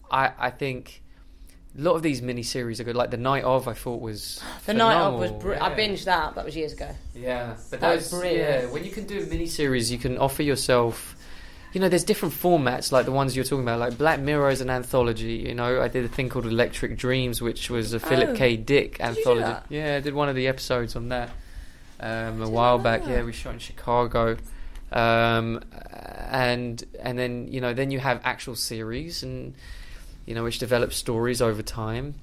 I 0.10 0.32
I 0.40 0.52
think 0.52 1.04
a 1.78 1.82
lot 1.82 1.96
of 1.96 2.02
these 2.02 2.22
miniseries 2.22 2.80
are 2.80 2.84
good. 2.84 2.96
Like 2.96 3.12
the 3.12 3.18
night 3.18 3.44
of, 3.44 3.68
I 3.68 3.74
thought 3.74 4.02
was 4.02 4.42
The 4.66 4.74
night 4.74 4.96
of 4.96 5.14
was. 5.20 5.30
phenomenal. 5.30 5.40
Br- 5.58 5.64
I 5.64 5.76
binged 5.76 6.06
that. 6.06 6.36
That 6.36 6.46
was 6.46 6.56
years 6.56 6.74
ago. 6.74 6.90
Yeah, 7.16 7.56
but 7.70 7.80
That 7.82 7.96
was 7.96 8.10
brilliant. 8.10 8.64
yeah. 8.66 8.70
When 8.72 8.84
you 8.84 8.92
can 8.92 9.06
do 9.06 9.20
a 9.20 9.24
miniseries, 9.24 9.92
you 9.92 9.98
can 9.98 10.18
offer 10.18 10.44
yourself. 10.44 11.16
You 11.74 11.82
know, 11.82 11.90
there's 11.90 12.06
different 12.06 12.34
formats 12.34 12.92
like 12.92 13.06
the 13.06 13.12
ones 13.12 13.36
you're 13.36 13.46
talking 13.46 13.62
about. 13.64 13.80
Like 13.80 13.98
Black 13.98 14.20
Mirror 14.20 14.50
is 14.50 14.62
an 14.62 14.70
anthology. 14.70 15.34
You 15.48 15.54
know, 15.54 15.82
I 15.82 15.88
did 15.90 16.06
a 16.06 16.08
thing 16.08 16.30
called 16.30 16.46
Electric 16.48 16.98
Dreams, 16.98 17.42
which 17.42 17.70
was 17.70 17.94
a 17.94 18.00
Philip 18.00 18.30
Oh. 18.30 18.36
K. 18.36 18.56
Dick 18.58 18.98
Did 18.98 19.08
you 19.10 19.14
do 19.14 19.20
anthology. 19.20 19.42
that? 19.44 19.66
Yeah, 19.70 19.96
I 19.98 20.00
did 20.00 20.14
one 20.16 20.30
of 20.30 20.36
the 20.36 20.48
episodes 20.48 20.96
on 20.96 21.10
that 21.10 21.30
um, 22.00 22.42
a 22.42 22.50
while 22.50 22.80
back. 22.80 23.06
Yeah, 23.06 23.22
we 23.24 23.34
shot 23.34 23.54
in 23.54 23.60
Chicago, 23.60 24.38
um, 24.92 25.62
and 26.32 26.84
and 27.02 27.20
then 27.20 27.48
you 27.50 27.62
know 27.62 27.74
then 27.74 27.92
you 27.92 28.00
have 28.00 28.22
actual 28.24 28.56
series 28.56 29.22
and 29.24 29.54
you 30.28 30.36
know 30.36 30.44
which 30.44 30.60
develop 30.60 30.94
stories 30.94 31.42
over 31.42 31.64
time. 31.64 32.14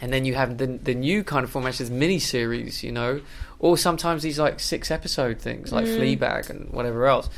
And 0.00 0.12
then 0.12 0.24
you 0.24 0.34
have 0.34 0.58
the 0.58 0.66
the 0.66 0.94
new 0.94 1.22
kind 1.24 1.44
of 1.44 1.50
format 1.50 1.80
is 1.80 1.90
mini 1.90 2.18
series, 2.18 2.82
you 2.82 2.92
know, 2.92 3.20
or 3.58 3.76
sometimes 3.78 4.22
these 4.22 4.38
like 4.38 4.60
six 4.60 4.90
episode 4.90 5.38
things 5.38 5.72
like 5.72 5.84
Mm. 5.86 5.98
Fleabag 6.18 6.50
and 6.50 6.70
whatever 6.70 7.06
else. 7.06 7.28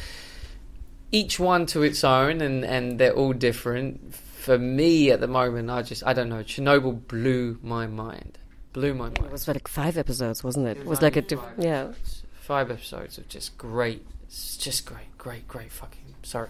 Each 1.12 1.38
one 1.38 1.66
to 1.66 1.82
its 1.82 2.02
own, 2.02 2.40
and 2.40 2.64
and 2.64 2.98
they're 2.98 3.12
all 3.14 3.32
different. 3.32 4.14
For 4.14 4.58
me, 4.58 5.10
at 5.10 5.20
the 5.20 5.26
moment, 5.28 5.70
I 5.70 5.82
just 5.82 6.04
I 6.06 6.12
don't 6.12 6.28
know. 6.28 6.42
Chernobyl 6.42 7.06
blew 7.08 7.58
my 7.62 7.86
mind, 7.86 8.38
blew 8.72 8.94
my 8.94 9.06
mind. 9.06 9.24
It 9.26 9.32
was 9.32 9.46
like 9.48 9.68
five 9.68 9.96
episodes, 9.96 10.42
wasn't 10.42 10.66
it? 10.68 10.78
It 10.78 10.86
was 10.86 11.02
like 11.02 11.16
a 11.16 11.22
diff- 11.22 11.40
yeah. 11.58 11.92
Five 12.40 12.70
episodes 12.70 13.18
of 13.18 13.28
just 13.28 13.56
great, 13.58 14.04
it's 14.24 14.56
just 14.56 14.86
great, 14.86 15.16
great, 15.18 15.46
great 15.48 15.72
fucking 15.72 16.14
sorry, 16.22 16.48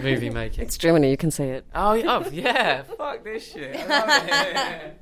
movie 0.00 0.30
making. 0.30 0.64
It's 0.64 0.78
Germany, 0.78 1.10
you 1.10 1.16
can 1.16 1.30
see 1.30 1.44
it. 1.44 1.64
oh, 1.74 2.00
oh 2.06 2.28
yeah, 2.30 2.82
fuck 2.98 3.24
this 3.24 3.52
shit. 3.52 3.76
I 3.76 3.86
love 3.86 4.28
it. 4.28 4.96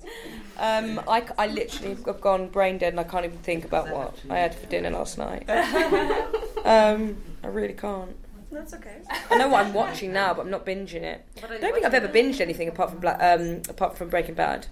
Um, 0.59 1.01
I, 1.09 1.21
c- 1.21 1.33
I 1.39 1.47
literally 1.49 1.95
have 2.07 2.21
gone 2.21 2.49
brain 2.49 2.79
dead 2.79 2.93
and 2.93 3.01
I 3.01 3.05
can't 3.05 3.25
even 3.25 3.39
think 3.39 3.65
about 3.65 3.91
what 3.91 4.15
I 4.31 4.39
had 4.39 4.55
for 4.55 4.67
dinner 4.67 4.91
last 4.91 5.19
night. 5.19 5.49
um, 6.65 7.17
I 7.43 7.47
really 7.49 7.75
can't. 7.75 8.17
That's 8.53 8.73
okay. 8.75 8.99
I 9.31 9.37
know 9.39 9.49
what 9.49 9.67
I'm 9.67 9.75
watching 9.75 10.13
now, 10.13 10.33
but 10.33 10.43
I'm 10.43 10.51
not 10.51 10.65
binging 10.65 11.03
it. 11.03 11.27
I 11.43 11.47
don't 11.49 11.61
think 11.61 11.85
I've 11.85 11.95
ever 11.95 12.07
binged 12.09 12.41
anything 12.41 12.69
apart 12.69 12.91
from 12.91 13.01
Bla- 13.01 13.19
um, 13.21 13.63
apart 13.69 13.99
from 13.99 14.09
Breaking 14.11 14.35
Bad. 14.35 14.67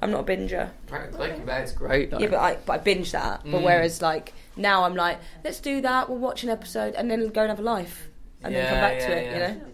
I'm 0.00 0.12
not 0.12 0.20
a 0.20 0.24
binger. 0.24 0.70
Breaking 0.86 1.44
Bad's 1.44 1.72
great. 1.72 2.10
Though. 2.12 2.18
Yeah, 2.20 2.28
but 2.28 2.38
I 2.38 2.56
but 2.66 2.72
I 2.74 2.78
binge 2.78 3.10
that. 3.12 3.42
But 3.44 3.60
Mm. 3.60 3.64
whereas 3.64 4.00
like 4.00 4.32
now 4.56 4.84
I'm 4.84 4.94
like, 4.94 5.18
let's 5.44 5.58
do 5.58 5.80
that. 5.80 6.08
We'll 6.08 6.18
watch 6.18 6.44
an 6.44 6.50
episode 6.50 6.94
and 6.94 7.10
then 7.10 7.26
go 7.28 7.40
and 7.42 7.50
have 7.50 7.58
a 7.58 7.62
life, 7.62 8.08
and 8.44 8.54
then 8.54 8.66
come 8.68 8.76
Yeah, 8.76 8.80
back 8.80 8.98
to 9.00 9.08
yeah, 9.08 9.16
it. 9.16 9.24
yeah. 9.24 9.52
You 9.52 9.58
know. 9.58 9.66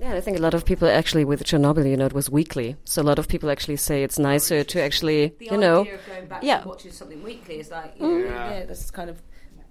Yeah, 0.00 0.14
I 0.14 0.20
think 0.20 0.38
a 0.38 0.40
lot 0.40 0.54
of 0.54 0.64
people 0.64 0.88
actually 0.88 1.24
with 1.24 1.42
Chernobyl, 1.42 1.88
you 1.90 1.96
know, 1.96 2.06
it 2.06 2.12
was 2.12 2.30
weekly. 2.30 2.76
So 2.84 3.02
a 3.02 3.04
lot 3.04 3.18
of 3.18 3.26
people 3.26 3.50
actually 3.50 3.76
say 3.78 4.04
it's 4.04 4.16
nicer 4.16 4.62
to 4.62 4.80
actually, 4.80 5.34
The 5.40 5.46
you 5.46 5.56
know, 5.56 5.80
idea 5.80 5.94
of 5.96 6.06
going 6.06 6.26
back 6.28 6.42
yeah. 6.44 6.64
watching 6.64 6.92
something 6.92 7.20
weekly 7.22 7.58
is 7.58 7.70
like, 7.72 7.98
Mm. 7.98 8.26
yeah, 8.26 8.50
yeah 8.60 8.64
that's 8.64 8.92
kind 8.92 9.10
of 9.10 9.20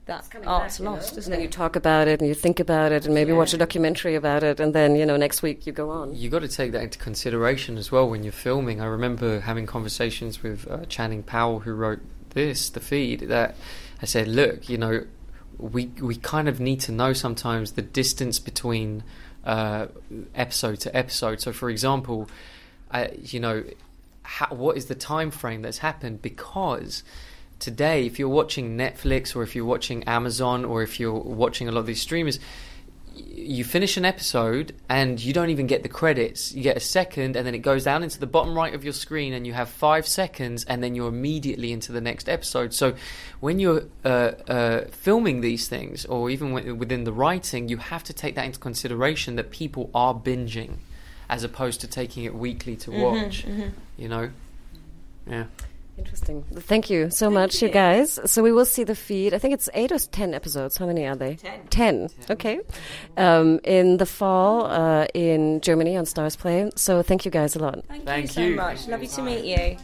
that 0.06 0.26
art's 0.45 0.80
lost, 0.82 1.12
and 1.12 1.18
isn't 1.20 1.32
then 1.32 1.40
it? 1.40 1.44
you 1.44 1.49
talk 1.49 1.76
about 1.78 2.08
it 2.10 2.20
and 2.22 2.28
you 2.30 2.34
think 2.34 2.60
about 2.62 2.91
it 2.94 3.06
and 3.06 3.14
maybe 3.14 3.32
watch 3.34 3.54
a 3.54 3.58
documentary 3.58 4.16
about 4.16 4.41
it 4.44 4.60
and 4.60 4.74
then, 4.74 4.95
you 4.98 5.06
know, 5.06 5.16
next 5.18 5.41
week 5.41 5.66
you 5.68 5.72
go 5.74 5.90
on. 5.90 6.14
You 6.16 6.30
got 6.30 6.40
to 6.44 6.48
take 6.49 6.72
that 6.74 6.84
into 6.84 6.98
consideration 6.98 7.78
as 7.78 7.90
well 7.91 8.10
when 8.10 8.24
you're 8.24 8.32
filming. 8.34 8.80
I 8.82 8.86
remember 8.86 9.40
having 9.41 9.66
conversations 9.66 10.44
with 10.44 10.66
uh, 10.70 10.86
Channing 10.88 11.24
Powell, 11.24 11.60
who 11.60 11.74
wrote 11.74 11.99
this, 12.32 12.70
the 12.70 12.80
feed. 12.82 13.22
That 13.22 13.56
I 14.02 14.06
said, 14.06 14.28
look, 14.30 14.70
you 14.70 14.78
know, 14.78 15.06
we 15.58 15.88
we 16.02 16.16
kind 16.16 16.48
of 16.48 16.60
need 16.60 16.80
to 16.82 16.92
know 16.92 17.14
sometimes 17.14 17.74
the 17.74 17.82
distance 17.82 18.40
between 18.40 19.04
uh, 19.44 19.88
episode 20.36 20.80
to 20.82 20.96
episode. 20.96 21.42
So, 21.42 21.52
for 21.52 21.70
example, 21.70 22.30
uh, 22.92 23.08
you 23.22 23.40
know, 23.40 23.64
what 24.50 24.78
is 24.78 24.86
the 24.86 24.96
time 24.96 25.32
frame 25.32 25.62
that's 25.62 25.80
happened? 25.80 26.22
Because 26.22 27.04
today, 27.60 28.06
if 28.06 28.20
you're 28.20 28.30
watching 28.30 28.78
Netflix 28.78 29.36
or 29.36 29.44
if 29.44 29.56
you're 29.56 29.66
watching 29.66 30.04
Amazon 30.04 30.66
or 30.66 30.84
if 30.84 31.00
you're 31.00 31.14
watching 31.14 31.68
a 31.68 31.72
lot 31.72 31.80
of 31.80 31.86
these 31.86 32.02
streamers, 32.02 32.40
you 33.18 33.64
finish 33.64 33.98
an 33.98 34.06
episode 34.06 34.73
and 34.89 35.19
you 35.23 35.34
don't 35.34 35.49
even 35.49 35.68
get 35.68 35.84
the 35.84 35.89
credits. 35.89 36.53
You 36.53 36.64
get 36.64 36.77
a 36.77 36.81
second, 36.81 37.35
and 37.35 37.45
then 37.45 37.56
it 37.56 37.60
goes 37.60 37.84
down 37.84 38.03
into 38.03 38.19
the 38.19 38.27
bottom 38.27 38.56
right 38.56 38.73
of 38.73 38.84
your 38.84 38.94
screen, 38.94 39.34
and 39.34 39.45
you 39.48 39.53
have 39.53 39.69
five 39.69 40.07
seconds, 40.07 40.64
and 40.65 40.84
then 40.84 40.95
you're 40.95 41.10
immediately 41.10 41.72
into 41.72 41.91
the 41.91 42.02
next 42.02 42.30
episode. 42.30 42.73
So, 42.73 42.94
when 43.39 43.60
you're 43.60 43.84
uh, 44.06 44.07
uh, 44.48 44.85
filming 44.91 45.41
these 45.41 45.68
things, 45.68 46.06
or 46.06 46.30
even 46.30 46.53
wi- 46.53 46.72
within 46.73 47.03
the 47.03 47.11
writing, 47.14 47.68
you 47.69 47.77
have 47.77 48.03
to 48.06 48.14
take 48.14 48.35
that 48.35 48.45
into 48.45 48.60
consideration 48.60 49.35
that 49.38 49.52
people 49.52 49.89
are 49.95 50.14
binging, 50.14 50.77
as 51.30 51.44
opposed 51.44 51.81
to 51.81 51.88
taking 51.88 52.23
it 52.23 52.34
weekly 52.35 52.76
to 52.77 52.91
Mhm, 52.91 52.99
watch. 53.02 53.45
mhm. 53.45 53.72
You 53.98 54.07
know, 54.10 54.30
yeah. 55.30 55.45
Interesting. 55.98 56.44
Thank 56.53 56.90
you 56.90 57.10
so 57.10 57.30
much, 57.30 57.61
you 57.61 57.69
guys. 57.69 58.19
So 58.26 58.44
we 58.44 58.52
will 58.52 58.65
see 58.65 58.84
the 58.84 58.95
feed. 58.95 59.34
I 59.34 59.40
think 59.40 59.53
it's 59.53 59.68
eight 59.74 59.91
or 59.91 59.98
ten 59.98 60.34
episodes. 60.34 60.78
How 60.78 60.86
many 60.86 61.07
are 61.07 61.15
they? 61.15 61.36
Ten. 61.36 61.68
Ten. 61.69 62.10
Okay. 62.30 62.60
Um, 63.18 63.60
in 63.64 63.98
the 63.98 64.06
fall 64.06 64.68
uh, 64.68 65.06
in 65.14 65.60
Germany 65.61 65.98
on 65.98 66.06
Stars 66.06 66.36
Play. 66.36 66.69
So 66.76 67.02
thank 67.02 67.26
you 67.26 67.32
guys 67.32 67.56
a 67.56 67.60
lot. 67.60 67.84
Thank, 67.88 68.06
Thank 68.06 68.26
you 68.28 68.34
so 68.34 68.41
you. 68.41 68.56
much. 68.56 68.88
Lovely 68.88 69.07
to 69.07 69.22
meet 69.24 69.45
you. 69.45 69.78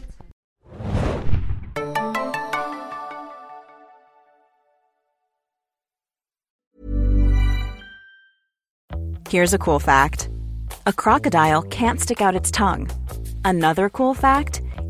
Here's 9.28 9.52
a 9.52 9.58
cool 9.58 9.80
fact 9.80 10.28
a 10.86 10.92
crocodile 10.92 11.62
can't 11.62 12.00
stick 12.00 12.20
out 12.20 12.36
its 12.36 12.52
tongue. 12.52 12.88
Another 13.44 13.88
cool 13.88 14.14
fact 14.14 14.62